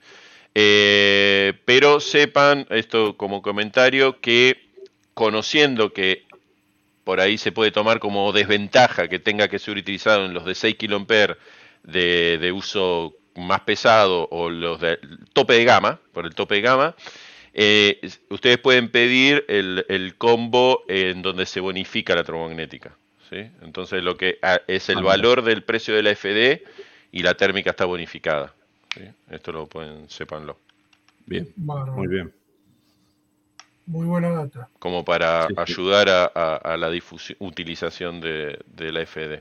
Eh, 0.54 1.54
pero 1.64 2.00
sepan, 2.00 2.66
esto 2.70 3.16
como 3.16 3.42
comentario, 3.42 4.20
que 4.20 4.62
conociendo 5.14 5.92
que 5.92 6.24
por 7.04 7.20
ahí 7.20 7.38
se 7.38 7.52
puede 7.52 7.70
tomar 7.70 7.98
como 7.98 8.32
desventaja 8.32 9.08
que 9.08 9.18
tenga 9.18 9.48
que 9.48 9.58
ser 9.58 9.76
utilizado 9.76 10.24
en 10.24 10.34
los 10.34 10.44
de 10.44 10.54
6 10.54 10.76
kA 10.78 11.36
de, 11.82 12.38
de 12.38 12.52
uso 12.52 13.14
más 13.36 13.60
pesado 13.60 14.28
o 14.30 14.48
los 14.48 14.80
de 14.80 14.98
tope 15.32 15.54
de 15.54 15.64
gama, 15.64 16.00
por 16.12 16.24
el 16.24 16.34
tope 16.34 16.56
de 16.56 16.60
gama, 16.62 16.94
eh, 17.52 18.00
ustedes 18.30 18.58
pueden 18.58 18.88
pedir 18.88 19.44
el, 19.48 20.14
combo 20.18 20.84
en 20.88 21.22
donde 21.22 21.46
se 21.46 21.60
bonifica 21.60 22.14
la 22.14 22.24
tromognética. 22.24 22.96
¿sí? 23.30 23.48
Entonces 23.62 24.02
lo 24.02 24.16
que 24.16 24.38
ah, 24.42 24.60
es 24.66 24.88
el 24.88 24.98
ah, 24.98 25.02
valor 25.02 25.42
del 25.42 25.62
precio 25.62 25.94
de 25.94 26.02
la 26.02 26.14
FD 26.14 26.62
y 27.12 27.22
la 27.22 27.34
térmica 27.34 27.70
está 27.70 27.84
bonificada. 27.84 28.53
Esto 29.30 29.52
lo 29.52 29.66
pueden, 29.66 30.08
sépanlo. 30.08 30.58
Bien, 31.26 31.52
muy 31.56 32.08
bien. 32.08 32.32
Muy 33.86 34.06
buena 34.06 34.30
data. 34.30 34.68
Como 34.78 35.04
para 35.04 35.46
ayudar 35.56 36.08
a, 36.08 36.76
la 36.76 36.90
difusión, 36.90 37.36
utilización 37.40 38.20
de, 38.20 38.58
la 38.78 39.04
FD. 39.04 39.40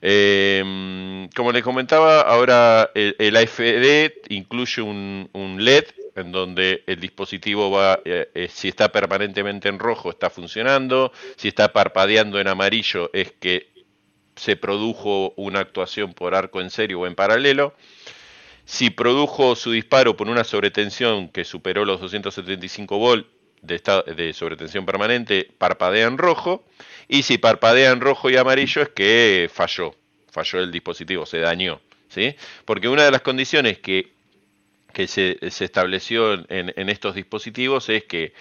Em, 0.00 1.28
como 1.30 1.52
les 1.52 1.62
comentaba, 1.62 2.22
ahora 2.22 2.90
el, 2.94 3.36
AFD 3.36 4.12
incluye 4.28 4.82
un, 4.82 5.56
LED 5.58 5.84
en 6.14 6.32
donde 6.32 6.84
el 6.86 7.00
dispositivo 7.00 7.70
va, 7.70 8.00
eh, 8.04 8.30
eh, 8.34 8.48
si 8.50 8.68
está 8.68 8.90
permanentemente 8.90 9.68
en 9.68 9.78
rojo, 9.78 10.10
está 10.10 10.30
funcionando, 10.30 11.12
si 11.36 11.48
está 11.48 11.72
parpadeando 11.72 12.40
en 12.40 12.48
amarillo, 12.48 13.10
es 13.12 13.32
que 13.32 13.68
se 14.36 14.56
produjo 14.56 15.32
una 15.36 15.60
actuación 15.60 16.14
por 16.14 16.34
arco 16.34 16.60
en 16.60 16.70
serio 16.70 17.00
o 17.00 17.06
en 17.06 17.14
paralelo 17.14 17.74
si 18.66 18.90
produjo 18.90 19.56
su 19.56 19.70
disparo 19.70 20.16
por 20.16 20.28
una 20.28 20.44
sobretensión 20.44 21.28
que 21.28 21.44
superó 21.44 21.84
los 21.84 22.00
275 22.00 22.98
volt 22.98 23.26
de, 23.62 23.80
de 24.14 24.32
sobretensión 24.32 24.84
permanente, 24.84 25.48
parpadea 25.56 26.06
en 26.06 26.18
rojo, 26.18 26.66
y 27.08 27.22
si 27.22 27.38
parpadea 27.38 27.92
en 27.92 28.00
rojo 28.00 28.28
y 28.28 28.36
amarillo 28.36 28.82
es 28.82 28.88
que 28.90 29.48
falló, 29.52 29.94
falló 30.30 30.60
el 30.60 30.72
dispositivo, 30.72 31.24
se 31.24 31.38
dañó. 31.38 31.80
¿sí? 32.08 32.34
Porque 32.64 32.88
una 32.88 33.04
de 33.04 33.10
las 33.10 33.22
condiciones 33.22 33.78
que, 33.78 34.12
se, 35.06 35.38
estableció 35.40 36.34
en, 36.48 36.88
estos 36.88 37.14
dispositivos 37.14 37.88
es 37.88 38.04
que 38.04 38.32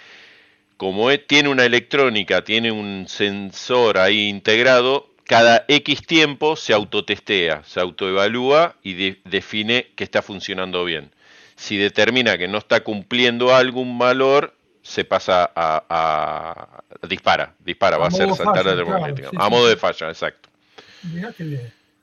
como 0.78 1.16
tiene 1.20 1.50
una 1.50 1.66
electrónica, 1.66 2.44
tiene 2.44 2.72
un 2.72 3.06
sensor 3.08 3.98
ahí 3.98 4.28
integrado, 4.28 5.10
cada 5.26 5.66
X 5.68 6.06
tiempo 6.06 6.56
se 6.56 6.74
autotestea, 6.74 7.64
se 7.66 7.80
autoevalúa 7.80 8.76
y 8.84 8.94
define 9.28 9.88
que 9.96 10.04
está 10.04 10.22
funcionando 10.22 10.86
bien. 10.86 11.12
Si 11.56 11.78
determina 11.78 12.38
que 12.38 12.48
no 12.48 12.60
está 12.60 12.84
cumpliendo 12.84 13.56
algún 13.56 13.98
valor, 13.98 14.56
se 14.84 15.04
pasa 15.04 15.52
a, 15.56 16.84
dispara, 17.08 17.56
dispara, 17.60 17.98
va 17.98 18.08
a 18.08 18.12
ser 18.12 18.34
saltar 18.36 18.66
la 18.66 18.76
termomagnética. 18.76 19.30
a 19.36 19.50
modo 19.50 19.68
de 19.68 19.78
falla, 19.78 20.10
exacto. 20.10 20.50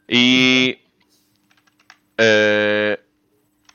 Y, 0.09 0.79
eh, 2.19 2.99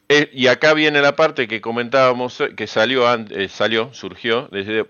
eh, 0.10 0.30
y 0.34 0.48
acá 0.48 0.74
viene 0.74 1.02
la 1.02 1.16
parte 1.16 1.48
que 1.48 1.62
comentábamos, 1.62 2.44
que 2.56 2.68
salió, 2.68 3.14
eh, 3.14 3.48
salió 3.48 3.94
surgió, 3.94 4.50
desde 4.52 4.86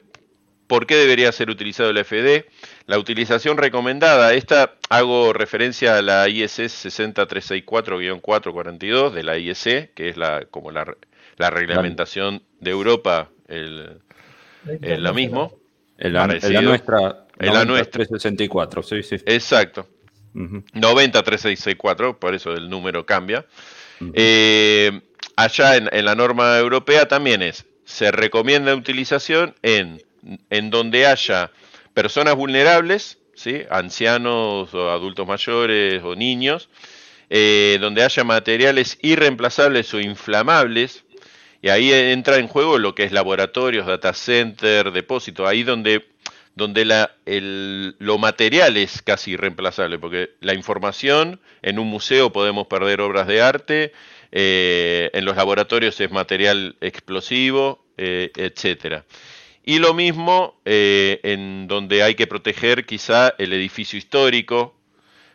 ¿Por 0.68 0.86
qué 0.86 0.96
debería 0.96 1.32
ser 1.32 1.50
utilizado 1.50 1.90
el 1.90 1.98
FD? 1.98 2.46
La 2.88 2.98
utilización 2.98 3.58
recomendada, 3.58 4.34
esta 4.34 4.74
hago 4.90 5.34
referencia 5.34 5.98
a 5.98 6.02
la 6.02 6.30
IS 6.30 6.86
60364-442 6.86 9.12
de 9.12 9.24
la 9.24 9.38
IEC, 9.38 9.94
que 9.94 10.08
es 10.08 10.16
la 10.16 10.46
como 10.50 10.72
la, 10.72 10.86
reglamentación 11.38 12.44
de 12.62 12.72
Europa, 12.72 13.30
el, 13.50 14.00
lo 14.80 15.14
mismo. 15.14 15.54
En 15.98 16.14
la, 16.14 16.28
nuestra, 16.28 17.26
en 17.40 17.54
la 17.54 17.66
nuestra 17.66 17.92
364, 17.92 18.84
sí, 18.84 19.04
sí. 19.04 19.18
Exacto. 19.26 19.86
90364, 20.34 22.18
por 22.20 22.36
eso 22.36 22.54
el 22.54 22.70
número 22.70 23.06
cambia. 23.06 23.46
Eh, 24.14 25.02
allá 25.36 25.76
en, 25.76 25.90
en 25.92 26.06
la 26.06 26.16
norma 26.16 26.58
europea 26.58 27.06
también 27.08 27.42
es, 27.42 27.66
se 27.84 28.12
recomienda 28.12 28.74
utilización 28.76 29.56
en 29.62 30.02
en 30.50 30.70
donde 30.70 31.06
haya 31.06 31.52
personas 31.98 32.36
vulnerables, 32.36 33.18
¿sí? 33.34 33.64
ancianos 33.72 34.72
o 34.72 34.92
adultos 34.92 35.26
mayores 35.26 36.04
o 36.04 36.16
niños, 36.16 36.70
eh, 37.32 37.80
donde 37.82 38.04
haya 38.04 38.24
materiales 38.24 39.00
irreemplazables 39.02 39.92
o 39.96 40.00
inflamables, 40.00 41.06
y 41.60 41.70
ahí 41.70 41.92
entra 41.92 42.38
en 42.38 42.48
juego 42.48 42.78
lo 42.78 42.94
que 42.94 43.04
es 43.04 43.12
laboratorios, 43.12 43.88
data 43.88 44.14
center, 44.14 44.92
depósito, 44.92 45.48
ahí 45.48 45.64
donde, 45.64 46.08
donde 46.54 47.08
el, 47.26 47.96
lo 47.98 48.20
material 48.20 48.78
es 48.78 49.02
casi 49.02 49.32
irreemplazable, 49.32 49.98
porque 49.98 50.36
la 50.40 50.54
información 50.54 51.42
en 51.64 51.80
un 51.80 51.88
museo 51.88 52.32
podemos 52.32 52.68
perder 52.68 53.02
obras 53.02 53.26
de 53.26 53.42
arte, 53.42 53.92
eh, 54.32 55.10
en 55.14 55.26
los 55.26 55.36
laboratorios 55.36 56.00
es 56.00 56.12
material 56.12 56.76
explosivo, 56.80 57.84
eh, 57.98 58.30
etcétera. 58.36 59.04
Y 59.68 59.80
lo 59.80 59.94
mismo 59.94 60.62
eh, 60.64 61.20
en 61.24 61.68
donde 61.68 62.02
hay 62.02 62.16
que 62.16 62.26
proteger 62.26 62.86
quizá 62.86 63.36
el 63.38 63.52
edificio 63.52 64.00
histórico, 64.00 64.74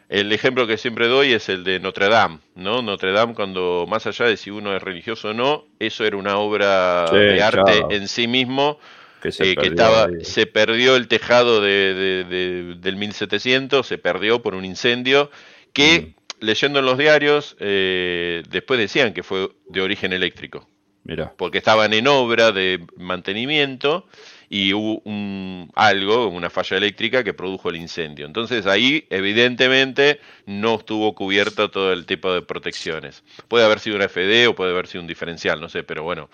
El 0.09 0.33
ejemplo 0.33 0.67
que 0.67 0.79
siempre 0.79 1.07
doy 1.07 1.35
es 1.35 1.51
el 1.51 1.65
de 1.65 1.79
Notre 1.81 2.09
Dame, 2.09 2.39
¿no? 2.55 2.81
Notre 2.81 3.13
Dame, 3.13 3.35
cuando 3.35 3.85
más 3.87 4.07
allá 4.07 4.25
de 4.25 4.39
si 4.39 4.51
uno 4.51 4.75
es 4.75 4.83
religioso 4.83 5.29
o 5.29 5.35
no, 5.35 5.67
eso 5.79 6.07
era 6.07 6.17
una 6.17 6.39
obra 6.39 7.11
de 7.11 7.43
arte 7.43 7.85
en 7.91 8.09
sí 8.09 8.27
mismo, 8.27 8.79
que, 9.21 9.33
se, 9.33 9.51
eh, 9.51 9.55
perdió, 9.55 9.71
estaba, 9.71 10.09
se 10.23 10.47
perdió 10.47 10.97
el 10.97 11.09
tejado 11.09 11.61
de, 11.61 12.75
del 12.81 12.97
1700, 12.97 13.87
se 13.87 13.99
perdió 13.99 14.41
por 14.41 14.55
un 14.55 14.65
incendio, 14.65 15.31
que 15.75 16.15
mm. 16.41 16.45
leyendo 16.45 16.79
en 16.79 16.87
los 16.87 16.97
diarios, 16.97 17.55
eh, 17.61 18.43
después 18.49 18.81
decían 18.81 19.13
que 19.13 19.23
fue 19.23 19.51
de 19.69 19.83
origen 19.83 20.15
eléctrico. 20.15 20.67
Mira. 21.05 21.33
Porque 21.37 21.59
estaban 21.59 21.93
en 21.93 22.07
obra 22.07 22.53
de 22.53 22.85
mantenimiento 22.97 24.07
y 24.49 24.75
hubo 24.75 25.01
un, 25.05 25.71
algo, 25.75 26.29
una 26.29 26.51
falla 26.51 26.77
eléctrica 26.77 27.25
que 27.25 27.33
produjo 27.33 27.71
el 27.71 27.77
incendio. 27.77 28.27
Entonces 28.27 28.67
ahí 28.67 29.07
evidentemente 29.09 30.21
no 30.47 30.77
estuvo 30.77 31.15
cubierto 31.15 31.71
todo 31.71 31.93
el 31.93 32.05
tipo 32.07 32.33
de 32.33 32.43
protecciones. 32.43 33.25
Puede 33.49 33.65
haber 33.65 33.81
sido 33.81 33.97
una 33.97 34.09
FD 34.09 34.49
o 34.49 34.55
puede 34.55 34.73
haber 34.73 34.87
sido 34.87 35.01
un 35.01 35.09
diferencial, 35.09 35.61
no 35.61 35.69
sé, 35.69 35.83
pero 35.83 36.03
bueno, 36.03 36.29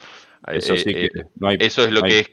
eso, 0.48 0.74
eh, 0.74 0.78
sí 0.78 0.92
que 0.92 1.04
eh, 1.06 1.10
no 1.36 1.48
hay, 1.48 1.58
eso 1.60 1.84
es 1.84 1.92
lo 1.92 2.02
que 2.02 2.18
es 2.18 2.30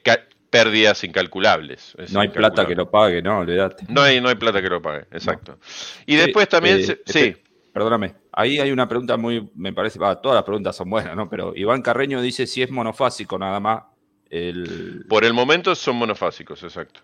pérdidas 0.49 1.03
incalculables. 1.03 1.95
no 2.11 2.21
hay 2.21 2.29
plata 2.29 2.65
que 2.65 2.75
lo 2.75 2.89
pague, 2.89 3.21
no. 3.21 3.45
No 3.87 4.01
hay, 4.01 4.21
no 4.21 4.29
hay 4.29 4.35
plata 4.35 4.61
que 4.61 4.69
lo 4.69 4.81
pague, 4.81 5.05
exacto. 5.11 5.59
Y 6.05 6.15
después 6.15 6.49
también, 6.49 6.79
eh, 6.79 6.99
sí. 7.05 7.35
Perdóname, 7.75 8.15
ahí 8.31 8.57
hay 8.57 8.71
una 8.71 8.87
pregunta 8.87 9.17
muy, 9.17 9.51
me 9.53 9.73
parece, 9.73 9.99
todas 9.99 10.33
las 10.33 10.45
preguntas 10.45 10.77
son 10.77 10.89
buenas, 10.89 11.13
¿no? 11.13 11.29
Pero 11.29 11.51
Iván 11.57 11.81
Carreño 11.81 12.21
dice 12.21 12.47
si 12.47 12.63
es 12.63 12.71
monofásico 12.71 13.37
nada 13.37 13.59
más 13.59 13.83
por 15.09 15.25
el 15.25 15.33
momento 15.33 15.75
son 15.75 15.97
monofásicos, 15.97 16.63
exacto. 16.63 17.01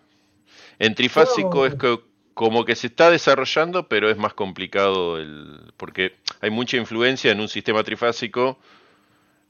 En 0.79 0.95
trifásico 0.95 1.65
es 1.65 1.75
que 1.75 1.99
como 2.33 2.63
que 2.63 2.75
se 2.77 2.87
está 2.87 3.11
desarrollando, 3.11 3.89
pero 3.89 4.09
es 4.09 4.15
más 4.15 4.33
complicado 4.33 5.17
el, 5.17 5.73
porque 5.75 6.15
hay 6.39 6.51
mucha 6.51 6.77
influencia 6.77 7.33
en 7.33 7.41
un 7.41 7.49
sistema 7.49 7.83
trifásico. 7.83 8.57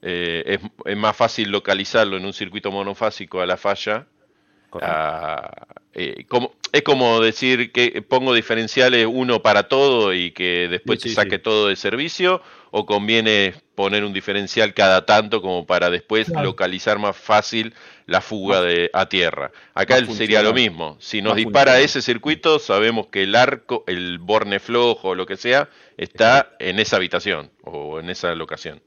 Eh, 0.02 0.58
es, 0.84 0.96
más 0.96 1.16
fácil 1.16 1.52
localizarlo 1.52 2.16
en 2.16 2.24
un 2.24 2.32
circuito 2.32 2.72
monofásico 2.72 3.40
a 3.40 3.46
la 3.46 3.56
falla. 3.56 4.08
Eh, 5.94 6.24
como, 6.28 6.54
es 6.72 6.82
como 6.82 7.20
decir 7.20 7.70
que 7.72 8.00
pongo 8.00 8.32
diferenciales 8.32 9.06
uno 9.10 9.42
para 9.42 9.68
todo 9.68 10.14
y 10.14 10.30
que 10.30 10.68
después 10.68 11.00
se 11.00 11.10
saque 11.10 11.38
todo 11.38 11.68
de 11.68 11.76
servicio 11.76 12.40
o 12.70 12.86
conviene 12.86 13.54
poner 13.74 14.02
un 14.04 14.14
diferencial 14.14 14.72
cada 14.72 15.04
tanto 15.04 15.42
como 15.42 15.66
para 15.66 15.90
después 15.90 16.28
localizar 16.28 16.98
más 16.98 17.14
fácil 17.14 17.74
la 18.06 18.22
fuga 18.22 18.62
de, 18.62 18.90
a 18.94 19.06
tierra. 19.08 19.52
Acá 19.74 20.02
sería 20.06 20.42
lo 20.42 20.54
mismo. 20.54 20.96
Si 20.98 21.20
nos 21.20 21.36
dispara 21.36 21.80
ese 21.80 22.00
circuito, 22.00 22.58
sabemos 22.58 23.08
que 23.08 23.24
el 23.24 23.34
arco, 23.34 23.84
el 23.86 24.18
borne 24.18 24.58
flojo 24.58 25.10
o 25.10 25.14
lo 25.14 25.26
que 25.26 25.36
sea, 25.36 25.68
está 25.98 26.52
en 26.58 26.78
esa 26.78 26.96
habitación 26.96 27.50
o 27.62 28.00
en 28.00 28.08
esa 28.08 28.34
locación. 28.34 28.80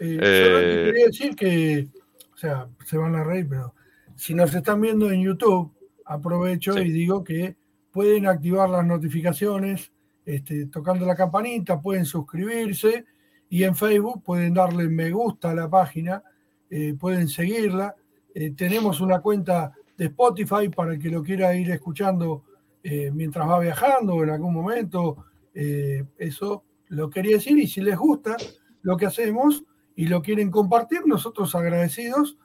Eh, 0.00 0.18
eh, 0.20 0.82
quería 0.84 1.06
decir 1.06 1.34
que, 1.34 1.86
o 2.34 2.36
sea, 2.36 2.66
se 2.84 2.98
van 2.98 3.14
a 3.14 3.24
reír, 3.24 3.46
pero 3.48 3.74
si 4.16 4.34
nos 4.34 4.54
están 4.54 4.80
viendo 4.80 5.10
en 5.10 5.22
YouTube, 5.22 5.72
aprovecho 6.04 6.78
y 6.78 6.90
digo 6.90 7.22
que 7.22 7.56
pueden 7.90 8.26
activar 8.26 8.68
las 8.70 8.84
notificaciones 8.84 9.92
este, 10.24 10.66
tocando 10.66 11.06
la 11.06 11.14
campanita, 11.14 11.80
pueden 11.80 12.04
suscribirse 12.04 13.04
y 13.48 13.62
en 13.62 13.76
Facebook 13.76 14.22
pueden 14.24 14.54
darle 14.54 14.88
me 14.88 15.10
gusta 15.10 15.50
a 15.50 15.54
la 15.54 15.70
página, 15.70 16.22
eh, 16.68 16.94
pueden 16.98 17.28
seguirla. 17.28 17.94
Eh, 18.34 18.50
tenemos 18.50 19.00
una 19.00 19.20
cuenta 19.20 19.72
de 19.96 20.06
Spotify 20.06 20.68
para 20.68 20.94
el 20.94 20.98
que 20.98 21.10
lo 21.10 21.22
quiera 21.22 21.54
ir 21.54 21.70
escuchando 21.70 22.44
eh, 22.82 23.10
mientras 23.12 23.48
va 23.48 23.60
viajando 23.60 24.14
o 24.14 24.24
en 24.24 24.30
algún 24.30 24.52
momento. 24.52 25.26
eso 25.54 26.64
lo 26.88 27.08
quería 27.08 27.36
decir 27.36 27.56
y 27.58 27.66
si 27.66 27.80
les 27.80 27.96
gusta 27.96 28.36
lo 28.82 28.96
que 28.96 29.06
hacemos 29.06 29.64
y 29.94 30.06
lo 30.06 30.20
quieren 30.20 30.50
compartir, 30.50 31.06
nosotros 31.06 31.54
agradecidos 31.54 32.36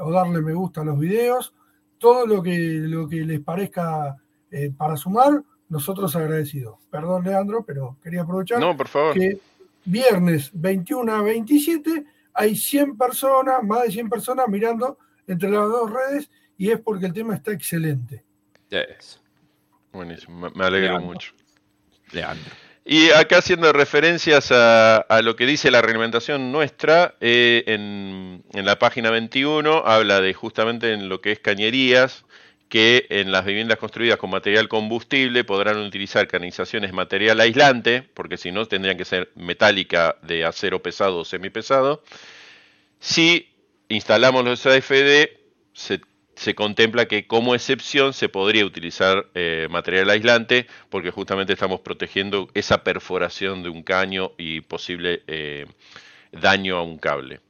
o 0.00 0.10
darle 0.10 0.40
me 0.40 0.52
gusta 0.52 0.82
a 0.82 0.84
los 0.84 0.98
videos, 0.98 1.54
todo 1.98 2.26
lo 2.26 2.42
que, 2.42 2.56
lo 2.58 3.08
que 3.08 3.24
les 3.24 3.40
parezca 3.40 4.16
para 4.76 4.96
sumar 4.96 5.42
nosotros 5.68 6.14
agradecidos. 6.14 6.76
Perdón, 6.90 7.24
Leandro, 7.24 7.64
pero 7.64 7.96
quería 8.02 8.22
aprovechar 8.22 8.60
que 9.14 9.38
viernes 9.84 10.50
21 10.54 11.12
a 11.12 11.22
27 11.22 12.04
hay 12.34 12.56
100 12.56 12.96
personas, 12.96 13.62
más 13.62 13.84
de 13.84 13.92
100 13.92 14.08
personas 14.08 14.48
mirando 14.48 14.98
entre 15.26 15.50
las 15.50 15.68
dos 15.68 15.90
redes 15.90 16.30
y 16.56 16.70
es 16.70 16.80
porque 16.80 17.06
el 17.06 17.12
tema 17.12 17.34
está 17.34 17.52
excelente. 17.52 18.24
Buenísimo, 19.92 20.50
me 20.54 20.64
alegro 20.64 21.00
mucho. 21.00 21.32
Leandro. 22.12 22.52
Y 22.86 23.10
acá 23.10 23.38
haciendo 23.38 23.72
referencias 23.72 24.52
a, 24.52 25.20
lo 25.22 25.36
que 25.36 25.46
dice 25.46 25.70
la 25.70 25.80
reglamentación 25.80 26.52
nuestra, 26.52 27.14
eh, 27.20 27.64
en, 27.66 28.44
en, 28.52 28.64
la 28.66 28.78
página 28.78 29.10
21 29.10 29.84
habla 29.86 30.20
de 30.20 30.34
justamente 30.34 30.92
en 30.92 31.08
lo 31.08 31.22
que 31.22 31.32
es 31.32 31.38
cañerías, 31.38 32.26
que 32.68 33.06
en 33.08 33.32
las 33.32 33.46
viviendas 33.46 33.78
construidas 33.78 34.18
con 34.18 34.30
material 34.30 34.68
combustible 34.68 35.44
podrán 35.44 35.78
utilizar 35.78 36.28
canalizaciones 36.28 36.92
material 36.92 37.40
aislante, 37.40 38.02
porque 38.02 38.36
si 38.36 38.52
no 38.52 38.66
tendrían 38.66 38.98
que 38.98 39.04
ser 39.06 39.30
metálica 39.34 40.16
de 40.22 40.44
acero 40.44 40.82
pesado 40.82 41.18
o 41.18 41.24
semipesado. 41.24 42.02
Si 42.98 43.48
instalamos 43.88 44.44
los 44.44 44.66
AFD, 44.66 45.28
se, 45.72 46.00
contempla 46.54 47.06
que 47.06 47.26
como 47.26 47.54
excepción 47.54 48.12
se 48.12 48.28
podría 48.28 48.64
utilizar 48.64 49.26
eh, 49.34 49.68
material 49.70 50.10
aislante, 50.10 50.66
porque 50.90 51.10
justamente 51.10 51.52
estamos 51.52 51.80
protegiendo 51.80 52.48
esa 52.54 52.84
perforación 52.84 53.62
de 53.62 53.68
un 53.68 53.82
caño 53.82 54.32
y 54.36 54.60
posible 54.62 55.22
eh, 55.26 55.66
daño 56.32 56.76
a 56.76 56.82
un 56.82 56.98
cable. 56.98 57.40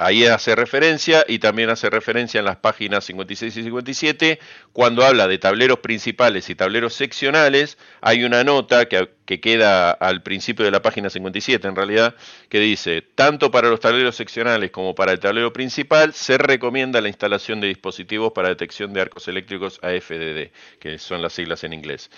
Ahí 0.00 0.24
hace 0.26 0.54
referencia 0.54 1.24
y 1.26 1.40
también 1.40 1.70
hace 1.70 1.90
referencia 1.90 2.38
en 2.38 2.44
las 2.44 2.56
páginas 2.56 3.04
56 3.04 3.56
y 3.56 3.62
57, 3.64 4.38
cuando 4.72 5.04
habla 5.04 5.26
de 5.26 5.38
tableros 5.38 5.80
principales 5.80 6.48
y 6.50 6.54
tableros 6.54 6.94
seccionales, 6.94 7.78
hay 8.00 8.22
una 8.22 8.44
nota 8.44 8.86
que, 8.86 9.08
queda 9.26 9.90
al 9.90 10.22
principio 10.22 10.64
de 10.64 10.70
la 10.70 10.82
página 10.82 11.10
57 11.10 11.66
en 11.66 11.74
realidad, 11.74 12.14
que 12.48 12.60
dice, 12.60 13.02
tanto 13.02 13.50
para 13.50 13.70
los 13.70 13.80
tableros 13.80 14.14
seccionales 14.14 14.70
como 14.70 14.94
para 14.94 15.10
el 15.10 15.18
tablero 15.18 15.52
principal, 15.52 16.14
se 16.14 16.38
recomienda 16.38 17.00
la 17.00 17.08
instalación 17.08 17.60
de 17.60 17.66
dispositivos 17.66 18.32
para 18.32 18.50
detección 18.50 18.92
de 18.92 19.00
arcos 19.00 19.26
eléctricos 19.26 19.80
AFDD, 19.82 20.52
que 20.78 20.98
son 20.98 21.22
las 21.22 21.32
siglas 21.32 21.64
en 21.64 21.72
inglés. 21.72 22.08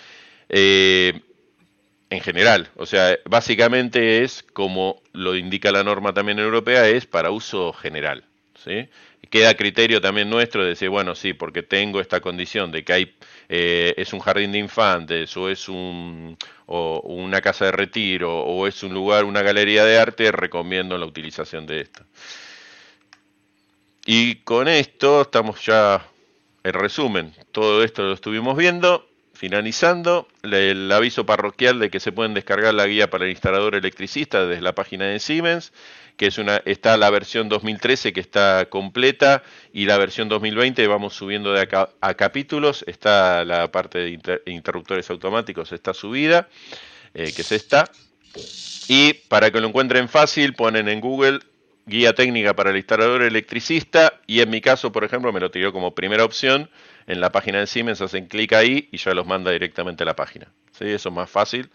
Eh, 0.49 1.19
en 2.11 2.19
general. 2.19 2.69
O 2.75 2.85
sea, 2.85 3.17
básicamente 3.25 4.21
es 4.21 4.43
como 4.43 5.01
lo 5.13 5.35
indica 5.35 5.71
la 5.71 5.83
norma 5.83 6.13
también 6.13 6.37
europea, 6.39 6.87
es 6.87 7.07
para 7.07 7.31
uso 7.31 7.73
general. 7.73 8.25
¿sí? 8.63 8.89
Queda 9.29 9.55
criterio 9.55 10.01
también 10.01 10.29
nuestro 10.29 10.61
de 10.61 10.69
decir, 10.69 10.89
bueno, 10.89 11.15
sí, 11.15 11.33
porque 11.33 11.63
tengo 11.63 12.01
esta 12.01 12.19
condición 12.19 12.69
de 12.71 12.83
que 12.83 12.93
hay 12.93 13.15
eh, 13.47 13.93
es 13.95 14.11
un 14.11 14.19
jardín 14.19 14.51
de 14.51 14.59
infantes 14.59 15.35
o 15.37 15.49
es 15.49 15.69
un, 15.69 16.37
o 16.65 16.99
una 17.05 17.39
casa 17.39 17.65
de 17.65 17.71
retiro 17.71 18.41
o 18.41 18.67
es 18.67 18.83
un 18.83 18.93
lugar, 18.93 19.23
una 19.23 19.41
galería 19.41 19.85
de 19.85 19.97
arte, 19.97 20.33
recomiendo 20.33 20.97
la 20.97 21.05
utilización 21.05 21.65
de 21.65 21.79
esto. 21.79 22.03
Y 24.05 24.35
con 24.37 24.67
esto 24.67 25.21
estamos 25.21 25.65
ya, 25.65 26.05
en 26.63 26.73
resumen, 26.73 27.33
todo 27.53 27.83
esto 27.85 28.03
lo 28.03 28.13
estuvimos 28.13 28.57
viendo. 28.57 29.10
Finalizando, 29.41 30.27
el 30.43 30.91
aviso 30.91 31.25
parroquial 31.25 31.79
de 31.79 31.89
que 31.89 31.99
se 31.99 32.11
pueden 32.11 32.35
descargar 32.35 32.75
la 32.75 32.85
guía 32.85 33.09
para 33.09 33.25
el 33.25 33.31
instalador 33.31 33.73
electricista 33.73 34.45
desde 34.45 34.61
la 34.61 34.75
página 34.75 35.05
de 35.05 35.17
Siemens, 35.17 35.73
que 36.15 36.27
es 36.27 36.37
una, 36.37 36.57
está 36.63 36.95
la 36.95 37.09
versión 37.09 37.49
2013 37.49 38.13
que 38.13 38.19
está 38.19 38.67
completa 38.69 39.41
y 39.73 39.85
la 39.85 39.97
versión 39.97 40.29
2020 40.29 40.85
vamos 40.85 41.15
subiendo 41.15 41.53
de 41.53 41.61
acá 41.61 41.89
a 42.01 42.13
capítulos, 42.13 42.85
está 42.85 43.43
la 43.43 43.71
parte 43.71 43.97
de 43.97 44.41
interruptores 44.45 45.09
automáticos, 45.09 45.71
está 45.71 45.95
subida, 45.95 46.47
eh, 47.15 47.33
que 47.35 47.41
es 47.41 47.51
esta. 47.51 47.89
Y 48.89 49.13
para 49.27 49.49
que 49.49 49.59
lo 49.59 49.69
encuentren 49.69 50.07
fácil, 50.07 50.53
ponen 50.53 50.87
en 50.87 51.01
Google 51.01 51.39
guía 51.85 52.13
técnica 52.13 52.55
para 52.55 52.71
el 52.71 52.77
instalador 52.77 53.21
electricista 53.23 54.21
y 54.27 54.41
en 54.41 54.49
mi 54.49 54.61
caso, 54.61 54.91
por 54.91 55.03
ejemplo, 55.03 55.31
me 55.33 55.39
lo 55.39 55.51
tiró 55.51 55.73
como 55.73 55.95
primera 55.95 56.23
opción 56.23 56.69
en 57.07 57.19
la 57.19 57.31
página 57.31 57.59
de 57.59 57.67
Siemens, 57.67 58.01
hacen 58.01 58.27
clic 58.27 58.53
ahí 58.53 58.89
y 58.91 58.97
ya 58.97 59.13
los 59.13 59.25
manda 59.25 59.51
directamente 59.51 60.03
a 60.03 60.05
la 60.05 60.15
página. 60.15 60.51
¿sí? 60.71 60.85
Eso 60.85 61.09
es 61.09 61.15
más 61.15 61.29
fácil. 61.29 61.69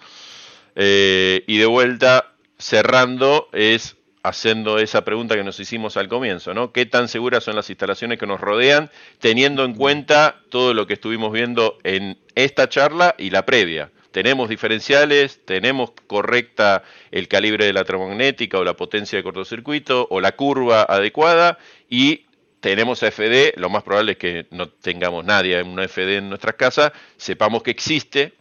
Eh, 0.75 1.43
y 1.47 1.59
de 1.59 1.67
vuelta, 1.67 2.33
cerrando, 2.59 3.49
es 3.53 3.97
haciendo 4.23 4.79
esa 4.79 5.05
pregunta 5.05 5.37
que 5.37 5.45
nos 5.45 5.61
hicimos 5.61 5.97
al 5.97 6.09
comienzo, 6.09 6.53
¿no? 6.53 6.73
¿Qué 6.73 6.85
tan 6.85 7.09
seguras 7.09 7.45
son 7.45 7.55
las 7.55 7.71
instalaciones 7.71 8.19
que 8.19 8.27
nos 8.27 8.41
rodean, 8.41 8.91
teniendo 9.21 9.65
en 9.65 9.75
cuenta 9.75 10.41
todo 10.51 10.75
lo 10.75 10.87
que 10.87 10.95
estuvimos 10.95 11.33
viendo 11.33 11.79
en 11.85 12.19
esta 12.35 12.69
charla 12.69 13.15
y 13.19 13.31
la 13.31 13.47
previa? 13.47 13.91
Tenemos 14.17 14.49
diferenciales, 14.49 15.45
tenemos 15.45 15.93
correcta 16.07 16.83
el 17.11 17.29
calibre 17.29 17.67
de 17.67 17.75
la 17.75 17.85
termomagnética 17.85 18.59
o 18.59 18.65
la 18.65 18.73
potencia 18.73 19.19
de 19.19 19.23
cortocircuito 19.23 20.09
o 20.09 20.23
la 20.23 20.33
curva 20.33 20.85
adecuada 20.85 21.59
y 21.91 22.25
tenemos 22.61 23.01
FD, 23.01 23.53
lo 23.57 23.69
más 23.69 23.83
probable 23.83 24.13
es 24.13 24.17
que 24.17 24.47
no 24.53 24.71
tengamos 24.71 25.23
nadie 25.23 25.59
en 25.59 25.69
una 25.69 25.87
FD 25.87 26.17
en 26.17 26.31
nuestras 26.31 26.55
casas, 26.55 26.93
sepamos 27.19 27.63
que 27.63 27.71
existe, 27.71 28.33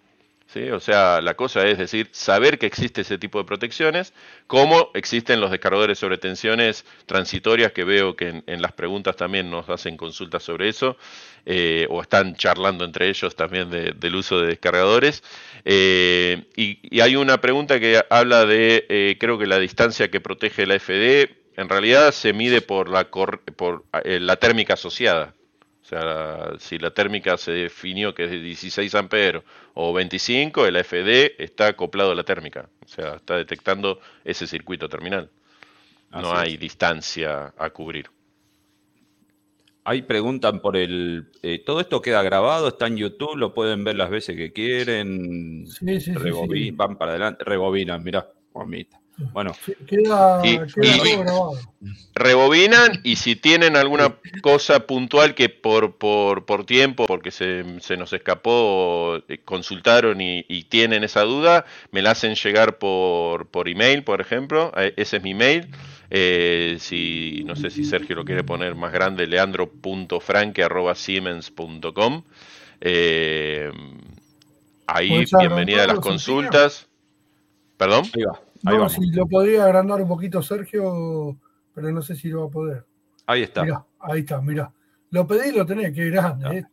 ¿sí? 0.56 0.72
O 0.72 0.80
sea, 0.80 1.22
la 1.22 1.34
cosa 1.36 1.68
es 1.68 1.77
decir, 1.77 2.07
saber 2.14 2.57
que 2.57 2.65
existe 2.65 3.02
ese 3.02 3.18
tipo 3.18 3.40
de 3.40 3.44
protecciones, 3.44 4.14
como 4.48 4.90
existen 4.94 5.41
los 5.41 5.52
descargadores 5.52 5.99
sobre 5.99 6.18
tensiones 6.18 6.86
transitorias, 7.06 7.73
que 7.73 7.84
veo 7.84 8.15
que 8.15 8.41
en, 8.48 8.61
las 8.61 8.72
preguntas 8.72 9.18
también 9.18 9.52
nos 9.52 9.69
hacen 9.69 9.98
consultas 9.98 10.44
sobre 10.44 10.69
eso, 10.69 10.98
eh, 11.45 11.88
o 11.90 12.02
están 12.02 12.36
charlando 12.36 12.86
entre 12.86 13.10
ellos 13.10 13.36
también 13.36 13.69
del 13.69 14.15
uso 14.15 14.40
de 14.40 14.48
descargadores. 14.48 15.23
Eh, 15.65 16.45
y, 16.56 17.02
hay 17.02 17.18
una 17.18 17.41
pregunta 17.41 17.80
que 17.80 18.02
habla 18.10 18.45
de, 18.45 18.86
eh, 18.88 19.18
creo 19.19 19.38
que 19.38 19.48
la 19.48 19.60
distancia 19.60 20.10
que 20.10 20.22
protege 20.22 20.65
la 20.65 20.76
FD, 20.80 21.36
en 21.57 21.69
realidad 21.69 22.11
se 22.14 22.32
mide 22.32 22.61
por 22.61 22.90
la, 22.90 23.10
por, 23.10 23.44
la 24.03 24.36
térmica 24.38 24.76
asociada. 24.76 25.34
O 25.86 25.88
sea, 25.88 26.53
si 26.57 26.80
la 26.80 26.90
térmica 26.90 27.38
se 27.38 27.52
definió 27.52 28.16
que 28.16 28.24
es 28.24 28.32
de 28.32 28.40
16 28.40 28.95
amperes 28.95 29.44
o 29.76 29.94
25, 29.94 30.66
el 30.66 30.84
FD 30.84 31.36
está 31.38 31.68
acoplado 31.68 32.12
a 32.12 32.16
la 32.16 32.24
térmica. 32.24 32.68
O 32.84 32.88
sea, 32.88 33.18
está 33.18 33.38
detectando 33.38 33.99
ese 34.24 34.48
circuito 34.48 34.90
terminal. 34.90 35.30
no 36.12 36.36
hay 36.36 36.57
distancia 36.57 37.53
a 37.56 37.70
cubrir. 37.70 38.10
Ahí 39.84 40.02
preguntan 40.02 40.60
por 40.60 40.76
el... 40.76 41.28
Eh, 41.44 41.62
¿Todo 41.64 41.82
esto 41.82 42.02
queda 42.02 42.24
grabado? 42.24 42.70
¿Está 42.70 42.88
en 42.88 42.98
YouTube? 42.98 43.36
¿Lo 43.36 43.53
pueden 43.53 43.84
ver 43.84 43.95
las 43.95 44.10
veces 44.10 44.36
que 44.36 44.52
quieren? 44.52 45.68
Sí, 45.68 46.02
sí, 46.02 46.14
sí, 46.16 46.72
Van 46.72 46.98
para 46.98 47.12
adelante, 47.12 47.44
rebobinan, 47.44 48.03
mirá, 48.03 48.28
mamita. 48.56 48.99
Bueno, 49.18 49.54
queda, 49.88 50.42
grabado. 50.42 51.54
Rebobinan 52.14 53.00
y 53.04 53.16
si 53.16 53.38
tienen 53.38 53.78
alguna 53.78 54.18
cosa 54.42 54.88
puntual 54.88 55.36
que 55.36 55.48
por, 55.48 55.96
por, 55.96 56.46
por 56.46 56.66
tiempo, 56.66 57.06
porque 57.06 57.32
se, 57.32 57.64
se, 57.80 57.96
nos 57.96 58.12
escapó, 58.12 59.22
eh, 59.30 59.38
consultaron 59.46 60.20
y, 60.20 60.44
tienen 60.64 61.06
esa 61.06 61.22
duda, 61.22 61.64
me 61.92 62.02
la 62.02 62.12
hacen 62.12 62.36
llegar 62.36 62.78
por, 62.78 63.48
por 63.48 63.70
email, 63.70 64.04
por 64.04 64.20
ejemplo. 64.20 64.74
Eh, 64.76 64.94
ese 64.98 65.16
es 65.18 65.24
mi 65.24 65.34
mail. 65.34 65.70
Eh, 66.10 66.76
si 66.80 67.44
no 67.46 67.56
sé 67.56 67.70
si 67.70 67.86
Sergio 67.86 68.16
lo 68.16 68.26
quiere 68.26 68.44
poner 68.44 68.74
más 68.76 68.92
grande, 68.92 69.28
leandro.franque.siemens.com. 69.28 72.24
Eh, 72.82 73.72
ahí, 74.88 75.24
bienvenida 75.40 75.86
a 75.86 75.88
las 75.88 76.00
consultas. 76.00 76.90
¿Perdón? 77.78 78.04
Ahí 78.14 78.24
va 78.24 78.44
no, 78.66 78.90
si 78.90 79.12
lo 79.12 79.28
podría 79.28 79.66
agrandar 79.66 80.02
un 80.02 80.08
poquito 80.08 80.42
Sergio, 80.42 81.38
pero 81.74 81.92
no 81.92 82.02
sé 82.02 82.16
si 82.16 82.30
lo 82.30 82.42
va 82.42 82.48
a 82.48 82.52
poder. 82.52 82.86
Ahí 83.28 83.44
está. 83.44 83.86
ahí 84.00 84.20
está, 84.20 84.42
mira. 84.42 84.72
Lo 85.12 85.28
pedí 85.28 85.50
y 85.50 85.52
lo 85.52 85.66
tenés, 85.66 85.94
qué 85.94 86.10
grande. 86.10 86.60
Eh. 86.60 86.66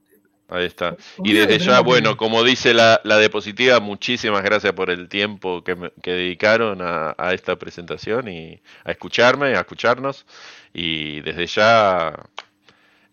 Ahí 0.48 0.66
está. 0.66 0.97
Y 1.24 1.32
desde 1.32 1.59
ya, 1.59 1.81
bueno, 1.81 2.16
como 2.16 2.43
dice 2.44 2.74
la, 2.74 3.01
la, 3.05 3.19
diapositiva, 3.19 3.81
muchísimas 3.81 4.43
gracias 4.43 4.73
por 4.74 4.90
el 4.90 5.09
tiempo 5.09 5.64
que, 5.64 5.77
dedicaron 6.02 6.81
a, 6.82 7.14
esta 7.32 7.56
presentación 7.56 8.28
y 8.28 8.60
a 8.85 8.90
escucharme, 8.90 9.55
a 9.55 9.60
escucharnos. 9.60 10.27
Y 10.74 11.20
desde 11.23 11.47
ya 11.47 12.28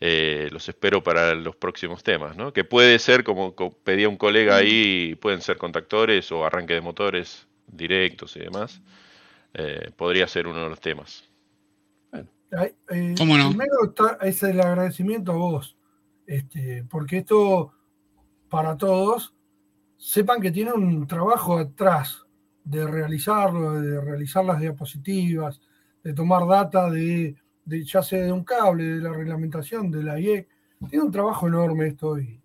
eh, 0.01 0.49
los 0.51 0.67
espero 0.67 1.03
para 1.03 1.35
los 1.35 1.55
próximos 1.55 2.03
temas, 2.03 2.35
¿no? 2.35 2.51
Que 2.53 2.63
puede 2.63 2.99
ser, 2.99 3.23
como 3.23 3.53
pedía 3.83 4.09
un 4.09 4.17
colega 4.17 4.57
ahí, 4.57 5.15
pueden 5.15 5.41
ser 5.41 5.57
contactores 5.57 6.31
o 6.31 6.45
arranque 6.45 6.73
de 6.73 6.81
motores 6.81 7.48
directos 7.71 8.35
y 8.35 8.39
demás, 8.39 8.81
eh, 9.53 9.91
podría 9.95 10.27
ser 10.27 10.47
uno 10.47 10.63
de 10.63 10.69
los 10.69 10.79
temas. 10.79 11.29
Eh, 12.51 12.73
primero 13.15 13.85
está, 13.85 14.17
es 14.21 14.41
el 14.41 14.59
agradecimiento 14.59 15.33
a 15.33 15.35
vos, 15.35 15.77
este, 16.25 16.83
porque 16.89 17.17
esto 17.17 17.73
para 18.49 18.75
todos, 18.75 19.35
sepan 19.97 20.41
que 20.41 20.51
tiene 20.51 20.73
un 20.73 21.05
trabajo 21.05 21.57
atrás 21.57 22.25
de 22.63 22.87
realizarlo, 22.87 23.79
de 23.79 24.01
realizar 24.01 24.43
las 24.43 24.59
diapositivas, 24.59 25.61
de 26.03 26.13
tomar 26.13 26.47
data 26.47 26.89
de, 26.89 27.35
ya 27.65 28.01
sea 28.01 28.23
de 28.23 28.31
un 28.31 28.43
cable, 28.43 28.83
de 28.83 29.01
la 29.01 29.13
reglamentación, 29.13 29.91
de 29.91 30.03
la 30.03 30.19
IE. 30.19 30.47
Tiene 30.89 31.05
un 31.05 31.11
trabajo 31.11 31.47
enorme 31.47 31.87
esto 31.87 32.17
y 32.17 32.41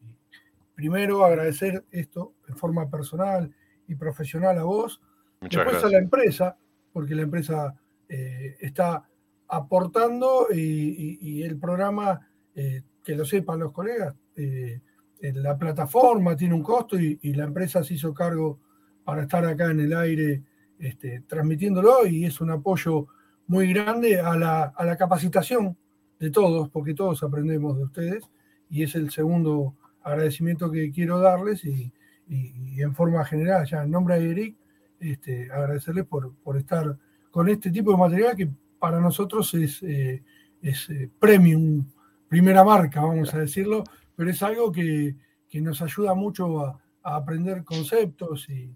primero 0.74 1.24
agradecer 1.24 1.84
esto 1.90 2.34
en 2.48 2.56
forma 2.56 2.90
personal 2.90 3.54
y 3.86 3.94
profesional 3.94 4.58
a 4.58 4.64
vos 4.64 5.00
Después 5.48 5.84
a 5.84 5.88
la 5.88 5.98
empresa, 5.98 6.56
porque 6.92 7.14
la 7.14 7.22
empresa 7.22 7.74
eh, 8.08 8.56
está 8.60 9.08
aportando 9.48 10.48
y, 10.52 11.42
el 11.42 11.58
programa, 11.58 12.20
eh, 12.54 12.82
que 13.02 13.14
lo 13.14 13.24
sepan 13.24 13.60
los 13.60 13.72
colegas, 13.72 14.14
eh, 14.36 14.80
la 15.20 15.56
plataforma 15.56 16.36
tiene 16.36 16.54
un 16.54 16.62
costo 16.62 16.98
y, 16.98 17.18
la 17.34 17.44
empresa 17.44 17.82
se 17.82 17.94
hizo 17.94 18.12
cargo 18.12 18.60
para 19.04 19.22
estar 19.22 19.44
acá 19.44 19.70
en 19.70 19.80
el 19.80 19.94
aire 19.94 20.42
este, 20.78 21.20
transmitiéndolo 21.26 22.06
y 22.06 22.24
es 22.24 22.40
un 22.40 22.50
apoyo 22.50 23.06
muy 23.46 23.72
grande 23.72 24.20
a 24.20 24.36
la, 24.36 24.64
a 24.64 24.84
la 24.84 24.96
capacitación 24.96 25.76
de 26.18 26.30
todos, 26.30 26.68
porque 26.70 26.94
todos 26.94 27.22
aprendemos 27.22 27.76
de 27.76 27.84
ustedes 27.84 28.30
y 28.70 28.82
es 28.82 28.94
el 28.94 29.10
segundo 29.10 29.76
agradecimiento 30.02 30.70
que 30.70 30.90
quiero 30.90 31.18
darles 31.18 31.64
y, 31.64 31.92
en 32.26 32.94
forma 32.94 33.24
general, 33.24 33.66
ya 33.66 33.82
en 33.82 33.90
nombre 33.90 34.18
de 34.18 34.30
Eric, 34.30 34.56
este, 35.10 35.50
agradecerles 35.50 36.06
por, 36.06 36.34
por, 36.36 36.56
estar 36.56 36.96
con 37.30 37.48
este 37.48 37.70
tipo 37.70 37.90
de 37.90 37.98
material 37.98 38.36
que 38.36 38.48
para 38.78 39.00
nosotros 39.00 39.52
es, 39.54 39.82
eh, 39.82 40.22
es 40.60 40.90
eh, 40.90 41.10
premium, 41.18 41.86
primera 42.28 42.64
marca, 42.64 43.00
vamos 43.00 43.32
a 43.34 43.38
decirlo, 43.38 43.84
pero 44.16 44.30
es 44.30 44.42
algo 44.42 44.70
que, 44.70 45.14
nos 45.54 45.80
ayuda 45.82 46.14
mucho 46.14 46.60
a, 46.60 46.80
aprender 47.02 47.62
conceptos 47.62 48.48
y, 48.48 48.74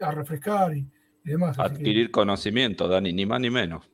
a 0.00 0.12
refrescar 0.12 0.76
y, 0.76 0.86
demás. 1.24 1.58
Adquirir 1.58 2.10
conocimiento, 2.10 2.86
Dani, 2.86 3.12
ni 3.12 3.26
más 3.26 3.40
ni 3.40 3.50
menos. 3.50 3.84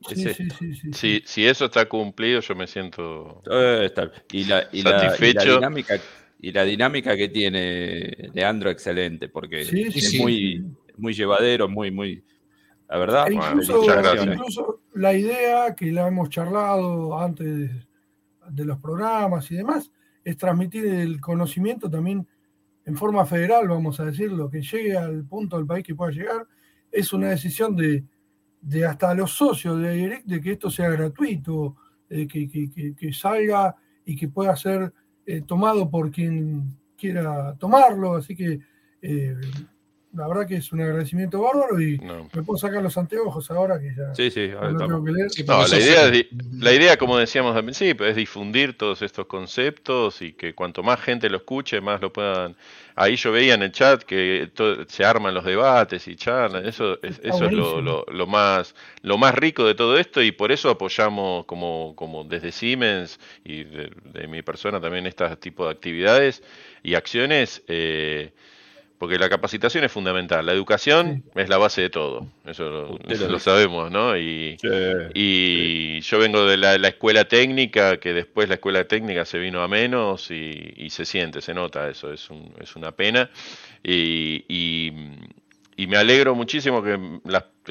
Sí, 0.93 1.21
si 1.25 1.45
eso 1.45 1.65
está 1.65 1.89
cumplido, 1.89 2.41
yo 2.41 2.55
me 2.55 2.67
siento 2.67 3.41
eh, 3.51 3.91
y 4.31 4.43
la, 4.43 4.69
satisfecho. 4.71 5.55
dinámica, 5.55 5.99
y 6.39 6.51
la 6.51 6.63
dinámica 6.63 7.15
que 7.15 7.29
tiene 7.29 8.29
Leandro, 8.33 8.69
excelente, 8.69 9.29
porque 9.29 9.61
es 9.61 10.19
muy 10.19 10.63
muy 10.97 11.13
llevadero, 11.13 11.67
muy, 11.67 11.91
muy. 11.91 12.23
La 12.89 12.97
verdad, 12.97 13.27
e 13.29 13.33
incluso, 13.33 14.81
la 14.93 15.13
idea 15.13 15.73
que 15.75 15.91
la 15.91 16.07
hemos 16.07 16.29
charlado 16.29 17.17
antes 17.17 17.69
de, 18.49 18.65
los 18.65 18.79
programas 18.79 19.49
y 19.49 19.55
demás 19.55 19.89
es 20.23 20.35
transmitir 20.35 20.85
el 20.85 21.21
conocimiento 21.21 21.89
también 21.89 22.27
en 22.85 22.97
forma 22.97 23.25
federal, 23.25 23.67
vamos 23.69 23.99
a 23.99 24.05
decirlo, 24.05 24.49
que 24.49 24.61
llegue 24.61 24.97
al 24.97 25.23
punto 25.23 25.57
del 25.57 25.65
país 25.65 25.85
que 25.85 25.95
pueda 25.95 26.11
llegar. 26.11 26.47
Es 26.91 27.13
una 27.13 27.29
decisión 27.29 27.75
de, 27.75 28.03
de 28.59 28.85
hasta 28.85 29.13
los 29.13 29.31
socios 29.31 29.81
de 29.81 29.91
Direct 29.93 30.25
de 30.25 30.41
que 30.41 30.51
esto 30.51 30.69
sea 30.69 30.89
gratuito, 30.89 31.77
que, 32.09 32.27
que, 32.27 32.93
que, 32.95 33.13
salga 33.13 33.75
y 34.05 34.15
que 34.15 34.27
pueda 34.27 34.55
ser 34.55 34.93
eh, 35.25 35.41
tomado 35.41 35.89
por 35.89 36.11
quien 36.11 36.77
quiera 36.97 37.55
tomarlo. 37.57 38.15
Así 38.15 38.35
que 38.35 38.59
eh, 39.01 39.35
la 40.13 40.27
verdad 40.27 40.45
que 40.45 40.55
es 40.55 40.71
un 40.73 40.81
agradecimiento 40.81 41.41
bárbaro 41.41 41.79
y 41.79 41.97
me 42.33 42.43
puedo 42.43 42.57
sacar 42.57 42.83
los 42.83 42.97
anteojos 42.97 43.49
ahora 43.49 43.79
que 43.79 43.93
ya 43.95 44.13
sí, 44.13 44.29
sí, 44.29 44.49
no 44.49 44.77
tengo 44.77 45.03
que 45.03 45.11
leer. 45.11 45.27
no, 45.47 45.67
la, 45.67 45.79
idea, 45.79 46.25
la 46.59 46.73
idea, 46.73 46.97
como 46.97 47.17
decíamos 47.17 47.55
al 47.55 47.63
principio, 47.63 48.05
es 48.05 48.15
difundir 48.15 48.77
todos 48.77 49.01
estos 49.01 49.25
conceptos 49.27 50.21
y 50.21 50.33
que 50.33 50.53
cuanto 50.53 50.83
más 50.83 50.99
gente 50.99 51.29
lo 51.29 51.37
escuche, 51.37 51.79
más 51.81 52.01
lo 52.01 52.11
puedan... 52.11 52.55
Ahí 52.95 53.15
yo 53.15 53.31
veía 53.31 53.53
en 53.53 53.63
el 53.63 53.71
chat 53.71 54.03
que 54.03 54.51
se 54.87 55.05
arman 55.05 55.33
los 55.33 55.45
debates 55.45 56.07
y 56.09 56.15
charlas, 56.17 56.65
eso, 56.65 57.01
es, 57.01 57.21
eso 57.23 57.45
es 57.45 57.53
lo, 57.53 57.81
lo, 57.81 58.27
más, 58.27 58.75
lo 59.01 59.17
más 59.17 59.33
rico 59.33 59.65
de 59.65 59.75
todo 59.75 59.97
esto 59.97 60.21
y 60.21 60.33
por 60.33 60.51
eso 60.51 60.69
apoyamos 60.69 61.45
como, 61.45 61.93
como 61.95 62.25
desde 62.25 62.51
Siemens 62.51 63.17
y 63.45 63.63
de, 63.63 64.27
mi 64.27 64.41
persona 64.41 64.81
también 64.81 65.07
este 65.07 65.35
tipo 65.37 65.65
de 65.65 65.71
actividades 65.71 66.43
y 66.83 66.95
acciones. 66.95 67.63
Eh, 67.67 68.33
porque 69.01 69.17
la 69.17 69.29
capacitación 69.29 69.83
es 69.83 69.91
fundamental, 69.91 70.45
la 70.45 70.53
educación 70.53 71.23
es 71.33 71.49
la 71.49 71.57
base 71.57 71.81
de 71.81 71.89
todo, 71.89 72.27
eso 72.45 72.99
lo, 73.27 73.39
sabemos, 73.39 73.89
¿no? 73.89 74.15
Y, 74.15 74.57
y, 75.15 75.99
yo 76.01 76.19
vengo 76.19 76.45
de 76.45 76.55
la, 76.57 76.75
escuela 76.87 77.25
técnica, 77.25 77.97
que 77.97 78.13
después 78.13 78.47
la 78.47 78.53
escuela 78.55 78.83
técnica 78.83 79.25
se 79.25 79.39
vino 79.39 79.63
a 79.63 79.67
menos 79.67 80.29
y, 80.29 80.87
se 80.91 81.05
siente, 81.05 81.41
se 81.41 81.51
nota 81.55 81.89
eso, 81.89 82.13
es, 82.13 82.29
un, 82.29 82.53
es 82.61 82.75
una 82.75 82.91
pena. 82.91 83.31
Y, 83.83 84.45
y, 84.47 85.87
me 85.87 85.97
alegro 85.97 86.35
muchísimo 86.35 86.83
que 86.83 86.99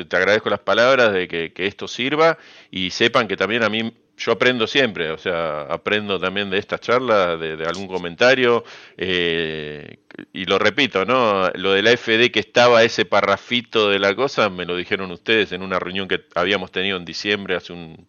te 0.05 0.17
agradezco 0.17 0.51
las 0.51 0.59
palabras 0.59 1.13
de 1.13 1.29
que, 1.29 1.53
que 1.53 1.69
esto 1.69 1.87
sirva 1.87 2.39
y 2.73 2.91
sepan 2.91 3.29
que 3.29 3.37
también 3.37 3.63
a 3.63 3.69
mí 3.69 3.95
yo 4.21 4.33
aprendo 4.33 4.67
siempre, 4.67 5.11
o 5.11 5.19
sea, 5.19 5.63
aprendo 5.63 6.21
también 6.21 6.51
de 6.51 6.59
estas 6.59 6.81
charlas, 6.81 7.41
de, 7.41 7.65
algún 7.67 7.89
comentario, 7.89 8.65
eh, 8.99 9.97
y 10.33 10.45
lo 10.45 10.59
repito, 10.59 11.07
¿no? 11.07 11.49
Lo 11.55 11.73
de 11.73 11.83
la 11.83 11.93
FD 11.97 12.31
que 12.31 12.41
estaba 12.41 12.83
ese 12.83 13.07
parrafito 13.07 13.89
de 13.89 13.99
la 13.99 14.15
cosa, 14.15 14.51
me 14.51 14.67
lo 14.67 14.77
dijeron 14.77 15.11
ustedes 15.11 15.53
en 15.53 15.63
una 15.63 15.79
reunión 15.79 16.07
que 16.07 16.21
habíamos 16.35 16.71
tenido 16.71 16.99
en 16.99 17.07
diciembre, 17.07 17.57
hace 17.57 17.73
un 17.73 18.07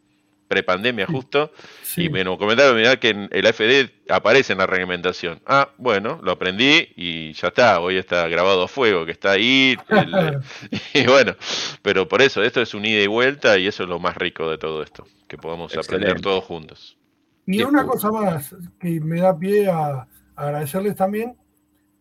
prepandemia 0.52 1.06
justo, 1.06 1.54
y 1.96 2.10
me 2.10 2.26
comentaron, 2.26 2.76
mirá 2.76 3.00
que 3.00 3.10
en 3.10 3.30
el 3.32 3.48
AFD 3.48 3.90
aparece 4.10 4.52
en 4.52 4.60
la 4.60 4.66
reglamentación. 4.68 5.42
Ah, 5.46 5.70
bueno, 5.78 6.20
lo 6.22 6.34
aprendí 6.34 6.90
y 6.98 7.32
ya 7.32 7.48
está, 7.48 7.80
hoy 7.80 7.96
está 7.96 8.28
grabado 8.28 8.64
a 8.64 8.68
fuego, 8.68 9.06
que 9.06 9.14
está 9.14 9.32
ahí, 9.32 9.78
y 10.94 11.08
bueno, 11.08 11.36
pero 11.82 12.10
por 12.10 12.22
eso, 12.22 12.44
esto 12.44 12.62
es 12.62 12.74
un 12.74 12.86
ida 12.86 13.02
y 13.02 13.08
vuelta 13.08 13.58
y 13.58 13.68
eso 13.68 13.84
es 13.84 13.90
lo 13.90 13.98
más 13.98 14.18
rico 14.18 14.50
de 14.50 14.58
todo 14.58 14.84
esto, 14.84 15.08
que 15.30 15.38
podamos 15.38 15.76
aprender 15.78 16.20
todos 16.20 16.44
juntos. 16.44 16.98
Y 17.46 17.64
una 17.64 17.86
cosa 17.86 18.12
más 18.12 18.54
que 18.78 19.00
me 19.00 19.22
da 19.22 19.38
pie 19.38 19.70
a, 19.70 20.06
agradecerles 20.36 20.96
también, 20.98 21.38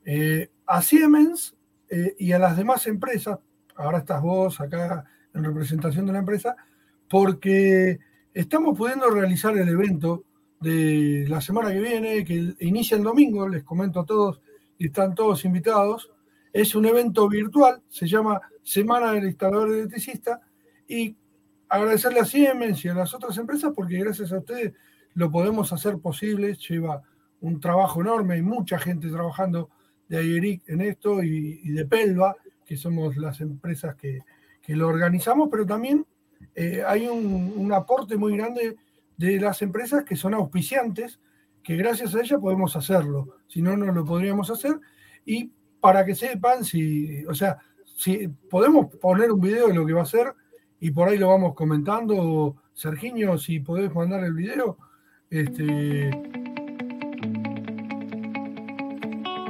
eh, 0.05 0.51
a 0.67 0.83
Siemens 0.83 1.55
eh, 1.89 2.17
y 2.19 2.33
a 2.33 2.41
las 2.41 2.57
demás 2.57 2.89
empresas, 2.89 3.39
ahora 3.77 3.99
estás 3.99 4.21
vos 4.21 4.61
acá 4.61 5.05
en 5.35 5.45
representación 5.45 6.07
de 6.07 6.13
la 6.13 6.19
empresa, 6.19 6.57
porque 7.09 7.99
estamos 8.35 8.77
pudiendo 8.77 9.11
realizar 9.11 9.57
el 9.57 9.69
evento 9.69 10.25
de 10.61 11.27
la 11.29 11.41
semana 11.41 11.73
que 11.73 11.81
viene, 11.81 12.25
que 12.25 12.55
inicia 12.61 12.97
el 12.97 13.03
domingo, 13.03 13.49
les 13.49 13.65
comento 13.65 14.01
a 14.01 14.07
todos 14.07 14.41
y 14.79 14.87
están 14.87 15.15
todos 15.15 15.45
invitados. 15.45 16.11
Es 16.53 16.75
un 16.75 16.87
evento 16.87 17.29
virtual, 17.29 17.83
se 17.89 18.07
llama 18.07 18.41
Semana 18.63 19.13
del 19.13 19.25
Instalador 19.25 19.73
Electricista 19.73 20.41
y 20.87 21.17
agradecerle 21.69 22.21
a 22.21 22.25
Siemens 22.25 22.85
y 22.85 22.89
a 22.89 22.95
las 22.95 23.15
otras 23.15 23.39
empresas 23.39 23.73
porque 23.75 23.99
gracias 23.99 24.33
a 24.33 24.39
ustedes 24.39 24.75
lo 25.15 25.31
podemos 25.31 25.73
hacer 25.73 25.99
posible, 25.99 26.55
lleva 26.57 27.03
un 27.41 27.61
trabajo 27.61 28.01
enorme, 28.01 28.35
hay 28.35 28.43
mucha 28.43 28.79
gente 28.79 29.09
trabajando 29.09 29.71
de 30.09 30.19
Ayeric 30.19 30.69
en 30.69 30.81
esto 30.83 31.23
y, 31.23 31.71
de 31.71 31.87
Pelva, 31.87 32.37
que 32.67 32.77
somos 32.77 33.17
las 33.17 33.41
empresas 33.41 33.95
que, 33.97 34.21
lo 34.69 34.87
organizamos, 34.87 35.49
pero 35.51 35.67
también 35.67 36.07
eh, 36.55 36.83
hay 36.87 37.07
un, 37.07 37.71
aporte 37.73 38.17
muy 38.17 38.37
grande 38.37 38.77
de 39.17 39.41
las 39.41 39.63
empresas 39.63 40.05
que 40.05 40.17
son 40.17 40.35
auspiciantes, 40.35 41.21
que 41.63 41.77
gracias 41.77 42.15
a 42.15 42.21
ellas 42.21 42.41
podemos 42.41 42.75
hacerlo, 42.77 43.37
si 43.47 43.63
no, 43.63 43.77
no 43.77 43.93
lo 43.93 44.05
podríamos 44.05 44.51
hacer. 44.51 44.81
Y 45.25 45.53
para 45.81 46.05
que 46.05 46.15
sepan, 46.15 46.65
si, 46.65 47.25
o 47.27 47.35
sea, 47.35 47.59
si 47.85 48.29
podemos 48.29 48.95
poner 48.97 49.31
un 49.31 49.41
video 49.41 49.69
de 49.69 49.75
lo 49.75 49.87
que 49.87 49.93
va 49.93 50.03
a 50.03 50.07
ser 50.07 50.35
y 50.81 50.91
por 50.91 51.09
ahí 51.09 51.19
lo 51.19 51.29
vamos 51.29 51.55
comentando. 51.55 52.57
Serginho, 52.73 53.37
si 53.37 53.61
podés 53.61 53.95
mandar 53.95 54.25
el 54.25 54.33
video. 54.33 54.79
Este, 55.29 56.11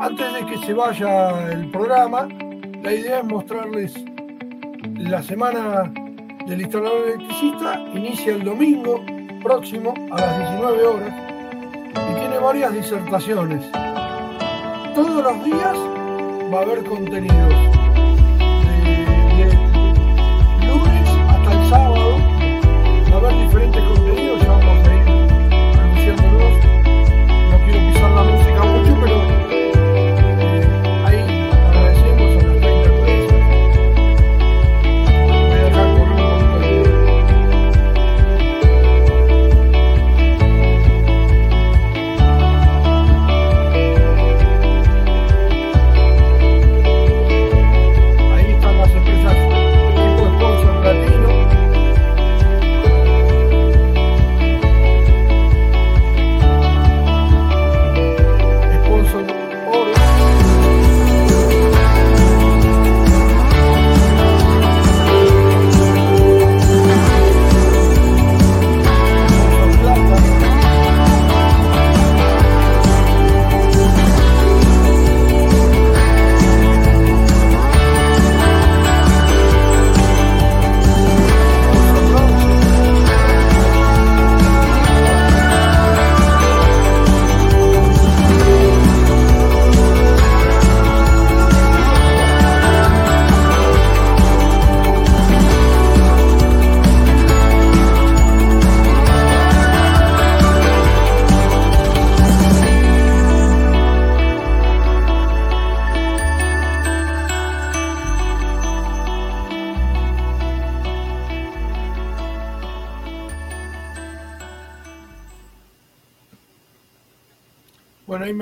Antes 0.01 0.33
de 0.33 0.47
que 0.47 0.59
se 0.65 0.73
vaya 0.73 1.53
el 1.53 1.71
programa, 1.71 2.27
la 2.83 2.95
idea 2.95 3.19
es 3.19 3.25
mostrarles 3.25 3.95
la 4.97 5.23
semana 5.23 5.93
del 6.51 6.63
instalador 6.63 7.07
electricista. 7.07 7.81
Inicia 7.95 8.35
el 8.35 8.43
domingo 8.43 9.05
próximo 9.41 9.95
a 10.11 10.21
las 10.21 10.39
19 10.51 10.85
horas 10.85 11.15
y 11.93 12.15
tiene 12.19 12.39
varias 12.41 12.75
disertaciones. 12.75 13.65
Todos 14.93 15.23
los 15.23 15.45
días 15.45 15.77
va 16.53 16.59
a 16.59 16.63
haber 16.63 16.83
contenidos. 16.85 17.55
De, 19.37 19.55
lunes 20.67 21.09
hasta 21.29 21.53
el 21.53 21.71
sábado 21.71 22.19
va 22.19 23.15
a 23.15 23.19
haber 23.19 23.47
diferentes 23.47 23.83
contenidos. 23.85 24.43
Ya 24.43 24.49
vamos 24.49 24.89
a 24.89 24.95
ir 24.95 25.09
anunciándolos. 25.79 26.55
No 27.49 27.59
quiero 27.65 27.93
pisar 27.93 28.11
la 28.11 28.23
música 28.25 28.65
mucho, 28.65 28.99
pero 29.05 29.60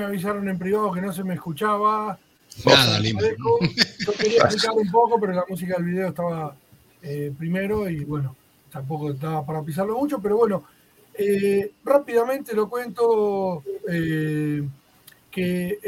avisaron 0.03 0.47
en 0.49 0.57
privado 0.57 0.91
que 0.91 1.01
no 1.01 1.11
se 1.13 1.23
me 1.23 1.33
escuchaba. 1.35 2.17
Nada, 2.65 2.99
lindo. 2.99 3.25
Yo 3.99 4.13
quería 4.13 4.43
explicar 4.43 4.71
un 4.75 4.89
poco, 4.91 5.19
pero 5.19 5.33
la 5.33 5.45
música 5.47 5.75
del 5.75 5.85
video 5.85 6.09
estaba 6.09 6.55
eh, 7.01 7.33
primero 7.37 7.89
y 7.89 8.03
bueno, 8.03 8.35
tampoco 8.71 9.11
estaba 9.11 9.45
para 9.45 9.61
pisarlo 9.63 9.97
mucho, 9.97 10.19
pero 10.19 10.37
bueno, 10.37 10.63
eh, 11.13 11.73
rápidamente 11.83 12.53
lo 12.53 12.69
cuento 12.69 13.63
eh, 13.89 14.67
que 15.31 15.79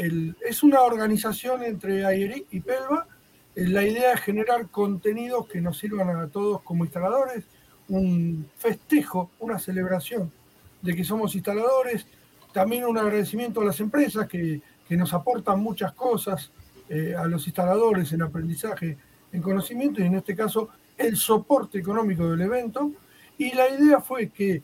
es 0.44 0.62
una 0.62 0.82
organización 0.82 1.62
entre 1.64 2.04
Ayeric 2.04 2.46
y 2.50 2.60
Pelva. 2.60 3.06
la 3.54 3.84
idea 3.84 4.14
es 4.14 4.20
generar 4.20 4.68
contenidos 4.68 5.46
que 5.48 5.60
nos 5.60 5.78
sirvan 5.78 6.08
a 6.16 6.28
todos 6.28 6.62
como 6.62 6.84
instaladores, 6.84 7.44
un 7.88 8.48
festejo, 8.56 9.30
una 9.40 9.58
celebración 9.58 10.32
de 10.80 10.94
que 10.94 11.04
somos 11.04 11.34
instaladores, 11.34 12.06
también 12.52 12.84
un 12.84 12.98
agradecimiento 12.98 13.60
a 13.60 13.64
las 13.64 13.80
empresas 13.80 14.28
que, 14.28 14.60
nos 14.90 15.14
aportan 15.14 15.58
muchas 15.58 15.94
cosas, 15.94 16.50
eh, 16.86 17.14
a 17.16 17.26
los 17.26 17.46
instaladores 17.46 18.12
en 18.12 18.20
aprendizaje, 18.20 18.98
en 19.32 19.40
conocimiento 19.40 20.02
y 20.02 20.04
en 20.04 20.16
este 20.16 20.36
caso 20.36 20.68
el 20.98 21.16
soporte 21.16 21.78
económico 21.78 22.30
del 22.30 22.42
evento. 22.42 22.92
Y 23.38 23.54
la 23.54 23.70
idea 23.70 24.02
fue 24.02 24.28
que 24.28 24.62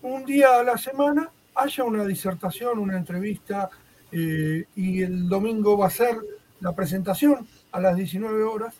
un 0.00 0.24
día 0.24 0.60
a 0.60 0.62
la 0.62 0.78
semana 0.78 1.28
haya 1.56 1.82
una 1.82 2.04
disertación, 2.04 2.78
una 2.78 2.96
entrevista 2.96 3.68
eh, 4.12 4.64
y 4.76 5.02
el 5.02 5.28
domingo 5.28 5.76
va 5.76 5.88
a 5.88 5.90
ser 5.90 6.16
la 6.60 6.72
presentación 6.72 7.44
a 7.72 7.80
las 7.80 7.96
19 7.96 8.44
horas. 8.44 8.76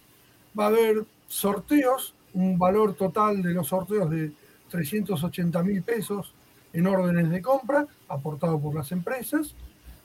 Va 0.56 0.66
a 0.66 0.68
haber 0.68 1.04
sorteos, 1.26 2.14
un 2.34 2.56
valor 2.56 2.94
total 2.94 3.42
de 3.42 3.52
los 3.52 3.66
sorteos 3.66 4.08
de 4.10 4.30
380 4.70 5.60
mil 5.64 5.82
pesos 5.82 6.32
en 6.72 6.86
órdenes 6.86 7.30
de 7.30 7.42
compra 7.42 7.88
aportado 8.08 8.58
por 8.60 8.74
las 8.74 8.90
empresas. 8.92 9.54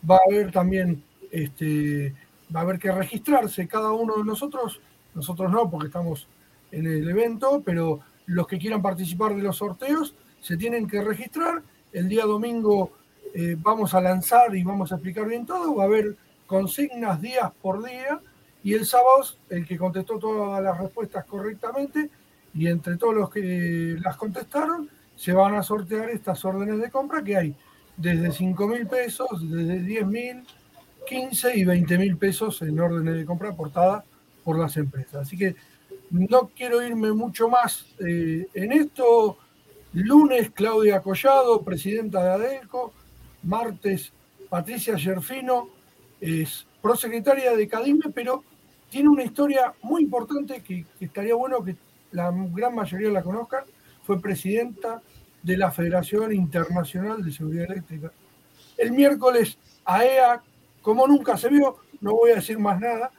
Va 0.09 0.15
a 0.15 0.30
haber 0.30 0.51
también, 0.51 1.03
este, 1.31 2.13
va 2.53 2.61
a 2.61 2.63
haber 2.63 2.80
que 2.80 2.91
registrarse 2.91 3.67
cada 3.67 3.91
uno 3.91 4.17
de 4.17 4.23
nosotros, 4.23 4.80
nosotros 5.15 5.51
no 5.51 5.69
porque 5.69 5.88
estamos 5.88 6.27
en 6.71 6.88
el 6.88 7.09
evento, 7.09 7.61
pero 7.65 8.01
los 8.25 8.47
que 8.47 8.57
quieran 8.57 8.81
participar 8.81 9.35
de 9.35 9.43
los 9.43 9.57
sorteos 9.57 10.15
se 10.41 10.57
tienen 10.57 10.88
que 10.88 11.01
registrar. 11.01 11.61
El 11.91 12.09
día 12.09 12.25
domingo 12.25 12.91
eh, 13.34 13.55
vamos 13.59 13.93
a 13.93 14.01
lanzar 14.01 14.55
y 14.55 14.63
vamos 14.63 14.91
a 14.91 14.95
explicar 14.95 15.27
bien 15.27 15.45
todo. 15.45 15.75
Va 15.75 15.84
a 15.84 15.88
haber 15.88 16.17
consignas 16.47 17.21
días 17.21 17.51
por 17.61 17.84
día 17.84 18.19
y 18.63 18.73
el 18.73 18.85
sábado 18.85 19.23
el 19.49 19.65
que 19.65 19.77
contestó 19.77 20.17
todas 20.19 20.61
las 20.63 20.77
respuestas 20.77 21.25
correctamente 21.25 22.09
y 22.53 22.67
entre 22.67 22.97
todos 22.97 23.15
los 23.15 23.30
que 23.30 23.97
las 23.99 24.15
contestaron 24.17 24.89
se 25.15 25.34
van 25.34 25.55
a 25.55 25.63
sortear 25.63 26.09
estas 26.09 26.43
órdenes 26.45 26.80
de 26.80 26.89
compra 26.89 27.23
que 27.23 27.38
hay 27.38 27.55
desde 27.98 28.32
5 28.32 28.68
mil 28.68 28.88
pesos, 28.88 29.30
desde 29.49 29.80
10 29.80 30.06
mil, 30.07 30.44
15 31.07 31.57
y 31.57 31.65
20 31.65 31.98
mil 31.98 32.18
pesos 32.18 32.61
en 32.61 32.80
órdenes 32.80 33.15
de 33.15 33.26
compra 33.26 33.49
aportadas 33.49 34.03
por 34.44 34.57
las 34.60 34.78
empresas. 34.78 35.15
Así 35.15 35.38
que 35.38 35.56
no 36.10 36.52
quiero 36.56 36.86
irme 36.86 37.11
mucho 37.14 37.49
más 37.49 37.86
eh, 37.99 38.48
en 38.53 38.72
esto. 38.72 39.38
Lunes, 39.94 40.49
Claudia 40.52 41.02
Collado, 41.02 41.61
presidenta 41.61 42.24
de 42.24 42.30
ADELCO. 42.32 42.94
Martes, 43.44 44.11
Patricia 44.49 44.98
Gerfino, 44.98 45.70
es 46.20 46.65
prosecretaria 46.82 47.56
de 47.56 47.68
Cadime, 47.68 48.10
pero 48.14 48.44
tiene 48.90 49.10
una 49.10 49.24
historia 49.24 49.74
muy 49.82 50.03
importante 50.03 50.61
que, 50.61 50.86
estaría 50.99 51.36
bueno 51.36 51.64
que 51.64 51.76
la 52.11 52.32
gran 52.52 52.76
mayoría 52.76 53.10
la 53.10 53.22
conozcan. 53.22 53.64
Fue 54.03 54.22
presidenta 54.22 55.02
de 55.44 55.57
la 55.57 55.72
Federación 55.72 56.34
Internacional 56.34 57.24
de 57.24 57.32
Seguridad 57.32 57.70
Eléctrica. 57.70 58.11
El 58.78 58.94
miércoles, 58.94 59.57
AEA, 59.86 60.41
como 60.82 61.06
nunca 61.06 61.38
se 61.38 61.49
vio, 61.49 61.78
no 62.02 62.14
voy 62.14 62.32
a 62.32 62.36
decir 62.36 62.57
más 62.57 62.80
nada, 62.80 63.11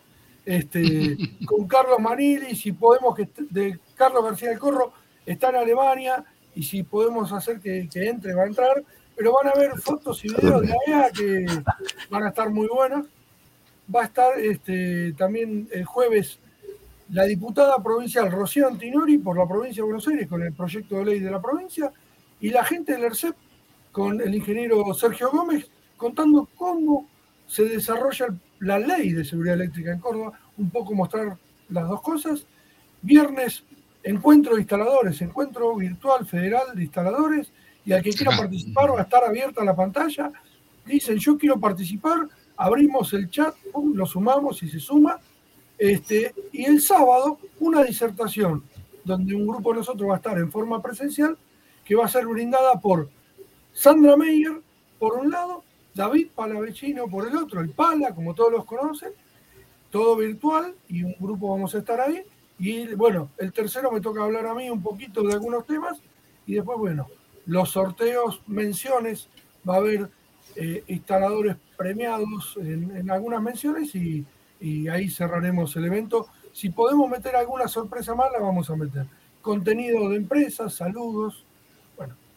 este, 0.44 1.16
con 1.46 1.68
Carlos 1.68 2.00
Manili, 2.00 2.56
si 2.56 2.72
podemos 2.72 3.14
que 3.14 3.28
de 3.50 3.78
Carlos 3.94 4.24
García 4.24 4.48
del 4.48 4.58
Corro 4.58 4.92
está 5.24 5.50
en 5.50 5.56
Alemania 5.56 6.24
y 6.54 6.62
si 6.62 6.82
podemos 6.82 7.30
hacer 7.32 7.60
que, 7.60 7.88
entre, 7.94 8.34
va 8.34 8.42
a 8.42 8.46
entrar, 8.46 8.82
pero 9.16 9.32
van 9.32 9.48
a 9.48 9.58
ver 9.58 9.78
fotos 9.78 10.24
y 10.24 10.28
videos 10.28 10.62
de 10.62 10.74
AEA 10.86 11.10
que 11.10 11.46
van 12.10 12.24
a 12.24 12.28
estar 12.28 12.50
muy 12.50 12.66
buenas. 12.68 13.04
Va 13.94 14.00
a 14.00 14.04
estar 14.06 14.38
este, 14.38 15.12
también 15.12 15.68
el 15.70 15.84
jueves 15.84 16.38
la 17.10 17.24
diputada 17.24 17.76
provincial 17.82 18.32
Rocío 18.32 18.66
Antinori 18.66 19.18
por 19.18 19.36
la 19.36 19.46
provincia 19.46 19.82
de 19.82 19.84
Buenos 19.84 20.08
Aires 20.08 20.26
con 20.26 20.42
el 20.42 20.54
proyecto 20.54 20.96
de 20.96 21.04
ley 21.04 21.20
de 21.20 21.30
la 21.30 21.40
provincia 21.40 21.92
y 22.44 22.50
la 22.50 22.62
gente 22.62 22.92
del 22.92 23.04
ERCEP 23.04 23.34
con 23.90 24.20
el 24.20 24.34
ingeniero 24.34 24.92
Sergio 24.92 25.30
Gómez 25.30 25.66
contando 25.96 26.46
cómo 26.56 27.08
se 27.46 27.64
desarrolla 27.64 28.36
la 28.60 28.78
ley 28.78 29.12
de 29.12 29.24
seguridad 29.24 29.54
eléctrica 29.54 29.92
en 29.92 29.98
Córdoba, 29.98 30.38
un 30.58 30.68
poco 30.68 30.94
mostrar 30.94 31.38
las 31.70 31.88
dos 31.88 32.02
cosas. 32.02 32.46
Viernes, 33.00 33.64
encuentro 34.02 34.56
de 34.56 34.60
instaladores, 34.60 35.22
encuentro 35.22 35.74
virtual 35.74 36.26
federal 36.26 36.74
de 36.74 36.82
instaladores, 36.82 37.50
y 37.82 37.94
al 37.94 38.02
que 38.02 38.10
quiera 38.10 38.36
participar 38.36 38.92
va 38.92 39.00
a 39.00 39.04
estar 39.04 39.24
abierta 39.24 39.64
la 39.64 39.74
pantalla. 39.74 40.30
Dicen, 40.84 41.16
yo 41.16 41.38
quiero 41.38 41.58
participar, 41.58 42.28
abrimos 42.58 43.10
el 43.14 43.30
chat, 43.30 43.54
lo 43.94 44.04
sumamos 44.04 44.62
y 44.62 44.68
se 44.68 44.80
suma. 44.80 45.18
Este, 45.78 46.34
y 46.52 46.66
el 46.66 46.82
sábado, 46.82 47.38
una 47.60 47.82
disertación, 47.82 48.62
donde 49.02 49.34
un 49.34 49.46
grupo 49.46 49.72
de 49.72 49.78
nosotros 49.78 50.10
va 50.10 50.14
a 50.16 50.18
estar 50.18 50.36
en 50.36 50.52
forma 50.52 50.82
presencial, 50.82 51.38
que 51.84 51.94
va 51.94 52.06
a 52.06 52.08
ser 52.08 52.26
brindada 52.26 52.80
por 52.80 53.08
Sandra 53.72 54.16
Meyer, 54.16 54.60
por 54.98 55.14
un 55.14 55.30
lado, 55.30 55.64
David 55.94 56.28
Palavecino 56.34 57.06
por 57.08 57.28
el 57.28 57.36
otro, 57.36 57.60
el 57.60 57.70
Pala, 57.70 58.14
como 58.14 58.34
todos 58.34 58.52
los 58.52 58.64
conocen, 58.64 59.12
todo 59.90 60.16
virtual 60.16 60.74
y 60.88 61.02
un 61.04 61.14
grupo 61.18 61.50
vamos 61.50 61.74
a 61.74 61.78
estar 61.78 62.00
ahí. 62.00 62.22
Y 62.58 62.94
bueno, 62.94 63.30
el 63.38 63.52
tercero 63.52 63.90
me 63.90 64.00
toca 64.00 64.22
hablar 64.22 64.46
a 64.46 64.54
mí 64.54 64.70
un 64.70 64.82
poquito 64.82 65.22
de 65.22 65.34
algunos 65.34 65.66
temas 65.66 66.00
y 66.46 66.54
después, 66.54 66.78
bueno, 66.78 67.06
los 67.46 67.70
sorteos, 67.70 68.42
menciones, 68.46 69.28
va 69.68 69.74
a 69.74 69.78
haber 69.78 70.10
eh, 70.56 70.84
instaladores 70.86 71.56
premiados 71.76 72.56
en, 72.56 73.10
algunas 73.10 73.42
menciones 73.42 73.94
y, 73.94 74.24
y, 74.60 74.88
ahí 74.88 75.10
cerraremos 75.10 75.74
el 75.76 75.84
evento. 75.84 76.28
Si 76.52 76.70
podemos 76.70 77.10
meter 77.10 77.34
alguna 77.36 77.68
sorpresa 77.68 78.14
más, 78.14 78.30
la 78.32 78.38
vamos 78.38 78.70
a 78.70 78.76
meter. 78.76 79.06
Contenido 79.42 80.08
de 80.08 80.16
empresas, 80.16 80.74
saludos. 80.74 81.44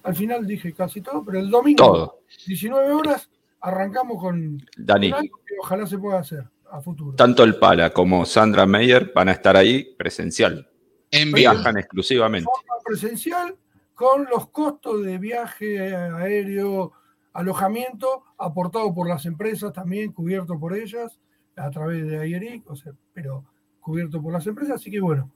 Al 0.07 0.15
final 0.15 0.47
dije 0.47 0.73
casi 0.73 1.01
todo, 1.01 1.23
pero 1.25 1.39
el 1.39 1.49
domingo, 1.49 2.21
19 2.47 2.91
horas, 2.93 3.29
arrancamos 3.59 4.21
con, 4.21 4.57
Dani. 4.77 5.11
algo 5.11 5.39
que 5.45 5.55
ojalá 5.61 5.85
se 5.85 5.97
pueda 5.97 6.19
hacer 6.19 6.45
a 6.71 6.79
futuro. 6.79 7.15
Tanto 7.15 7.43
el 7.43 7.57
Pala 7.57 7.91
como 7.91 8.25
Sandra 8.25 8.65
Meyer 8.65 9.11
van 9.13 9.27
a 9.27 9.34
estar 9.34 9.57
ahí 9.57 9.95
presencial. 9.97 10.69
En 11.11 11.34
Viajan 11.34 11.77
exclusivamente. 11.77 12.49
presencial 12.85 13.57
con 13.93 14.27
los 14.31 14.47
costos 14.49 15.03
de 15.03 15.17
viaje 15.17 15.93
aéreo, 15.93 16.93
alojamiento, 17.34 18.23
aportado 18.38 18.93
por 18.93 19.09
las 19.09 19.25
empresas 19.25 19.73
también, 19.73 20.13
cubierto 20.13 20.57
por 20.57 20.73
ellas, 20.73 21.19
a 21.57 21.69
través 21.69 22.07
de 22.07 22.19
Ayeric, 22.19 22.69
o 22.69 22.77
sea, 22.77 22.93
pero 23.13 23.43
cubierto 23.81 24.21
por 24.21 24.31
las 24.31 24.47
empresas. 24.47 24.75
Así 24.75 24.89
que 24.89 25.01
bueno, 25.01 25.31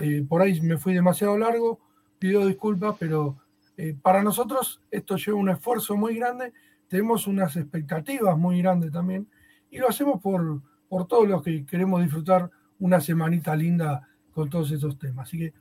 eh, 0.00 0.24
por 0.28 0.42
ahí 0.42 0.60
me 0.62 0.78
fui 0.78 0.94
demasiado 0.94 1.38
largo, 1.38 1.78
pido 2.18 2.44
disculpas, 2.44 2.96
pero 2.98 3.36
eh, 3.76 3.96
para 4.00 4.22
nosotros 4.22 4.80
esto 4.90 5.16
lleva 5.16 5.38
un 5.38 5.50
esfuerzo 5.50 5.96
muy 5.96 6.16
grande 6.16 6.52
tenemos 6.88 7.26
unas 7.26 7.56
expectativas 7.56 8.36
muy 8.38 8.60
grandes 8.60 8.92
también 8.92 9.28
y 9.70 9.78
lo 9.78 9.88
hacemos 9.88 10.20
por, 10.22 10.62
por 10.88 11.06
todos 11.06 11.28
los 11.28 11.42
que 11.42 11.64
queremos 11.66 12.02
disfrutar 12.02 12.50
una 12.78 13.00
semanita 13.00 13.56
linda 13.56 14.08
con 14.32 14.48
todos 14.50 14.70
esos 14.70 14.98
temas. 14.98 15.28
Así 15.28 15.38
que 15.38 15.54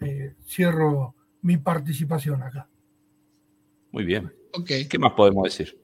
eh, 0.00 0.34
cierro 0.46 1.14
mi 1.42 1.56
participación 1.56 2.42
acá. 2.42 2.68
Muy 3.90 4.04
bien. 4.04 4.32
Okay. 4.52 4.86
¿Qué 4.86 4.98
más 4.98 5.12
podemos 5.12 5.44
decir? 5.44 5.78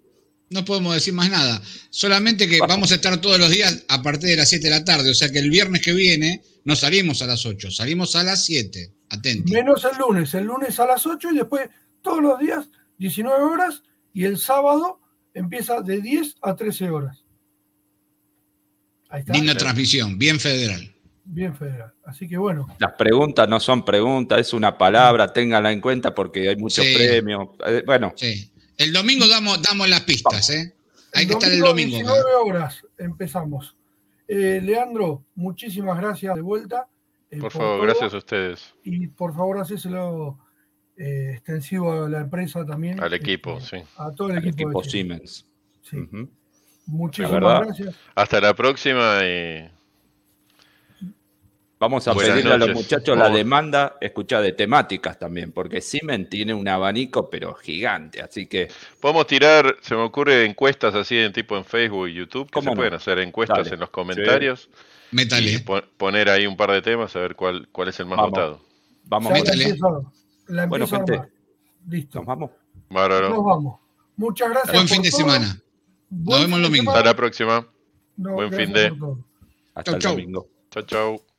No 0.50 0.64
podemos 0.64 0.94
decir 0.94 1.14
más 1.14 1.30
nada. 1.30 1.62
Solamente 1.90 2.48
que 2.48 2.58
vamos 2.58 2.90
a 2.90 2.96
estar 2.96 3.20
todos 3.20 3.38
los 3.38 3.50
días 3.50 3.84
a 3.88 4.02
partir 4.02 4.30
de 4.30 4.36
las 4.36 4.48
7 4.48 4.64
de 4.64 4.70
la 4.70 4.84
tarde. 4.84 5.10
O 5.10 5.14
sea 5.14 5.30
que 5.30 5.38
el 5.38 5.48
viernes 5.48 5.80
que 5.80 5.92
viene 5.92 6.42
no 6.64 6.74
salimos 6.74 7.22
a 7.22 7.26
las 7.26 7.46
8, 7.46 7.70
salimos 7.70 8.16
a 8.16 8.24
las 8.24 8.44
7. 8.44 8.92
Atentos. 9.10 9.50
Menos 9.50 9.84
el 9.84 9.96
lunes. 9.98 10.34
El 10.34 10.44
lunes 10.44 10.78
a 10.80 10.86
las 10.86 11.06
8 11.06 11.30
y 11.30 11.36
después 11.36 11.68
todos 12.02 12.20
los 12.20 12.38
días, 12.40 12.68
19 12.98 13.42
horas, 13.44 13.82
y 14.12 14.24
el 14.24 14.38
sábado 14.38 15.00
empieza 15.34 15.82
de 15.82 16.00
10 16.00 16.36
a 16.42 16.56
13 16.56 16.90
horas. 16.90 17.24
Ahí 19.08 19.22
está. 19.26 19.54
transmisión, 19.56 20.18
bien 20.18 20.40
federal. 20.40 20.94
Bien 21.24 21.54
federal. 21.54 21.92
Así 22.04 22.28
que 22.28 22.38
bueno. 22.38 22.66
Las 22.78 22.92
preguntas 22.94 23.48
no 23.48 23.60
son 23.60 23.84
preguntas, 23.84 24.40
es 24.40 24.52
una 24.52 24.76
palabra, 24.76 25.32
ténganla 25.32 25.70
en 25.70 25.80
cuenta 25.80 26.14
porque 26.14 26.48
hay 26.48 26.56
muchos 26.56 26.84
premios. 26.84 27.50
Eh, 27.66 27.82
bueno. 27.86 28.12
Sí. 28.16 28.49
El 28.80 28.94
domingo 28.94 29.28
damos, 29.28 29.60
damos 29.60 29.90
las 29.90 30.00
pistas, 30.04 30.48
¿eh? 30.48 30.74
Hay 31.12 31.26
que 31.26 31.34
estar 31.34 31.52
el 31.52 31.60
domingo. 31.60 31.96
19 31.96 32.34
horas 32.46 32.82
empezamos. 32.96 33.76
Eh, 34.26 34.58
Leandro, 34.62 35.26
muchísimas 35.34 35.98
gracias 35.98 36.34
de 36.34 36.40
vuelta. 36.40 36.88
Eh, 37.30 37.40
por, 37.40 37.52
favor, 37.52 37.82
gracias 37.82 38.14
a 38.14 38.16
ustedes. 38.16 38.74
Y 38.82 39.08
por 39.08 39.36
favor, 39.36 39.58
hacéselo 39.58 40.38
eh, 40.96 41.32
extensivo 41.34 41.92
a 41.92 42.08
la 42.08 42.20
empresa 42.20 42.64
también. 42.64 42.98
Al 43.02 43.12
equipo, 43.12 43.58
este, 43.58 43.80
sí. 43.80 43.86
A 43.98 44.12
todo 44.12 44.30
el 44.30 44.48
equipo, 44.48 44.82
Siemens. 44.82 45.46
Sí. 45.82 45.98
Muchísimas 46.86 47.38
gracias. 47.38 47.94
Hasta 48.14 48.40
la 48.40 48.54
próxima 48.54 49.20
y... 49.26 49.79
Vamos 51.80 52.06
a 52.06 52.14
pedirle 52.14 52.52
a 52.52 52.58
los 52.58 52.74
muchachos 52.74 53.16
la 53.16 53.30
demanda, 53.30 53.96
escucha, 54.02 54.42
de 54.42 54.52
temáticas 54.52 55.18
también, 55.18 55.50
porque 55.50 55.80
Siemens 55.80 56.28
tiene 56.28 56.52
un 56.52 56.68
abanico, 56.68 57.30
pero 57.30 57.54
gigante, 57.54 58.20
así 58.20 58.46
que... 58.46 58.68
Podemos 59.00 59.26
tirar, 59.26 59.76
se 59.80 59.94
me 59.94 60.02
ocurre, 60.02 60.44
encuestas 60.44 60.94
así 60.94 61.16
en 61.16 61.32
tipo 61.32 61.56
en 61.56 61.64
Facebook 61.64 62.08
y 62.08 62.14
YouTube, 62.14 62.50
que 62.50 62.60
se 62.60 62.70
pueden 62.72 62.92
hacer 62.92 63.18
encuestas 63.20 63.72
en 63.72 63.80
los 63.80 63.88
comentarios. 63.88 64.68
Sí. 65.10 65.26
Y 65.38 65.58
poner 65.96 66.28
ahí 66.28 66.46
un 66.46 66.56
par 66.56 66.70
de 66.70 66.82
temas, 66.82 67.16
a 67.16 67.20
ver 67.20 67.34
cuál, 67.34 67.66
cuál 67.72 67.88
es 67.88 67.98
el 67.98 68.06
más 68.06 68.18
votado. 68.18 68.60
Vamos, 69.04 69.32
a 69.32 69.36
la 70.48 70.66
bueno, 70.66 70.86
gente, 70.86 71.20
Listo. 71.88 72.18
Nos 72.18 72.26
vamos. 72.26 72.50
Nos 72.90 73.44
vamos. 73.44 73.80
Muchas 74.16 74.50
gracias. 74.50 74.74
Buen 74.74 74.86
fin 74.86 75.02
de 75.02 75.10
semana. 75.10 75.60
Nos 76.10 76.40
vemos 76.40 76.58
el 76.58 76.64
domingo. 76.64 76.90
Hasta 76.90 77.04
la 77.04 77.16
próxima. 77.16 77.66
Buen 78.16 78.52
fin 78.52 78.72
de. 78.72 78.92
Hasta 79.74 79.92
el 79.92 79.98
domingo. 79.98 80.46
Chao, 80.70 80.82
chao. 80.82 81.29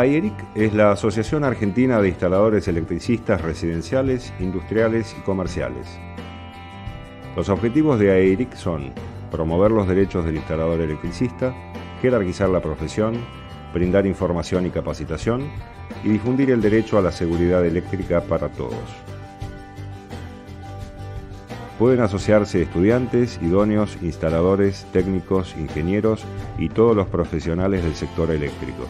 AERIC 0.00 0.32
es 0.54 0.72
la 0.72 0.92
Asociación 0.92 1.44
Argentina 1.44 2.00
de 2.00 2.08
Instaladores 2.08 2.66
Electricistas 2.68 3.42
Residenciales, 3.42 4.32
Industriales 4.40 5.14
y 5.18 5.20
Comerciales. 5.20 5.86
Los 7.36 7.50
objetivos 7.50 7.98
de 7.98 8.10
AERIC 8.10 8.54
son 8.54 8.92
promover 9.30 9.70
los 9.70 9.86
derechos 9.86 10.24
del 10.24 10.36
instalador 10.36 10.80
electricista, 10.80 11.54
jerarquizar 12.00 12.48
la 12.48 12.62
profesión, 12.62 13.14
brindar 13.74 14.06
información 14.06 14.64
y 14.64 14.70
capacitación 14.70 15.50
y 16.02 16.08
difundir 16.08 16.50
el 16.50 16.62
derecho 16.62 16.96
a 16.96 17.02
la 17.02 17.12
seguridad 17.12 17.64
eléctrica 17.66 18.22
para 18.22 18.48
todos. 18.48 18.88
Pueden 21.78 22.00
asociarse 22.00 22.62
estudiantes, 22.62 23.38
idóneos, 23.42 23.98
instaladores, 24.00 24.86
técnicos, 24.94 25.54
ingenieros 25.58 26.24
y 26.58 26.70
todos 26.70 26.96
los 26.96 27.06
profesionales 27.08 27.84
del 27.84 27.94
sector 27.94 28.30
eléctrico. 28.30 28.86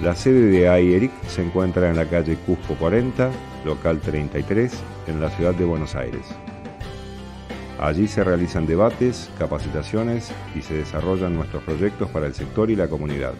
La 0.00 0.14
sede 0.14 0.46
de 0.46 0.68
AIERIC 0.68 1.10
se 1.26 1.42
encuentra 1.42 1.90
en 1.90 1.96
la 1.96 2.06
calle 2.06 2.36
Cusco 2.36 2.74
40, 2.74 3.32
local 3.64 4.00
33, 4.00 4.72
en 5.08 5.20
la 5.20 5.28
ciudad 5.30 5.54
de 5.54 5.64
Buenos 5.64 5.96
Aires. 5.96 6.24
Allí 7.80 8.06
se 8.06 8.22
realizan 8.22 8.64
debates, 8.66 9.28
capacitaciones 9.38 10.30
y 10.54 10.62
se 10.62 10.74
desarrollan 10.74 11.34
nuestros 11.34 11.64
proyectos 11.64 12.08
para 12.10 12.26
el 12.26 12.34
sector 12.34 12.70
y 12.70 12.76
la 12.76 12.86
comunidad. 12.86 13.34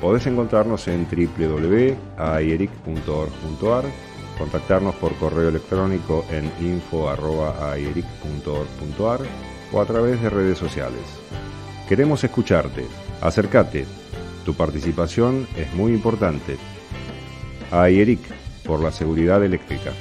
Podés 0.00 0.26
encontrarnos 0.26 0.88
en 0.88 1.06
www.aieric.org.ar, 1.06 3.84
contactarnos 4.36 4.96
por 4.96 5.14
correo 5.14 5.48
electrónico 5.48 6.24
en 6.30 6.50
info.aieric.org.ar 6.64 9.20
o 9.72 9.80
a 9.80 9.84
través 9.84 10.20
de 10.22 10.30
redes 10.30 10.58
sociales. 10.58 11.02
Queremos 11.88 12.24
escucharte. 12.24 12.84
Acércate. 13.20 13.97
Tu 14.48 14.54
participación 14.54 15.46
es 15.58 15.74
muy 15.74 15.92
importante. 15.92 16.56
AIERIC, 17.70 18.20
por 18.64 18.82
la 18.82 18.90
seguridad 18.90 19.44
eléctrica. 19.44 19.92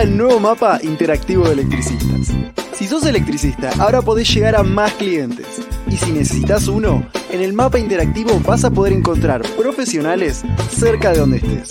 el 0.00 0.16
nuevo 0.16 0.40
mapa 0.40 0.78
interactivo 0.82 1.44
de 1.44 1.52
electricistas. 1.52 2.34
Si 2.72 2.86
sos 2.86 3.04
electricista, 3.04 3.70
ahora 3.78 4.00
podés 4.00 4.32
llegar 4.32 4.56
a 4.56 4.62
más 4.62 4.92
clientes. 4.94 5.46
Y 5.88 5.96
si 5.96 6.12
necesitas 6.12 6.66
uno, 6.68 7.06
en 7.30 7.42
el 7.42 7.52
mapa 7.52 7.78
interactivo 7.78 8.40
vas 8.46 8.64
a 8.64 8.70
poder 8.70 8.94
encontrar 8.94 9.42
profesionales 9.56 10.42
cerca 10.70 11.12
de 11.12 11.18
donde 11.18 11.36
estés. 11.36 11.70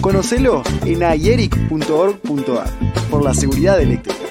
Conocelo 0.00 0.62
en 0.84 1.02
ayeric.org.ar 1.02 2.66
por 3.10 3.22
la 3.22 3.32
seguridad 3.32 3.80
eléctrica. 3.80 4.22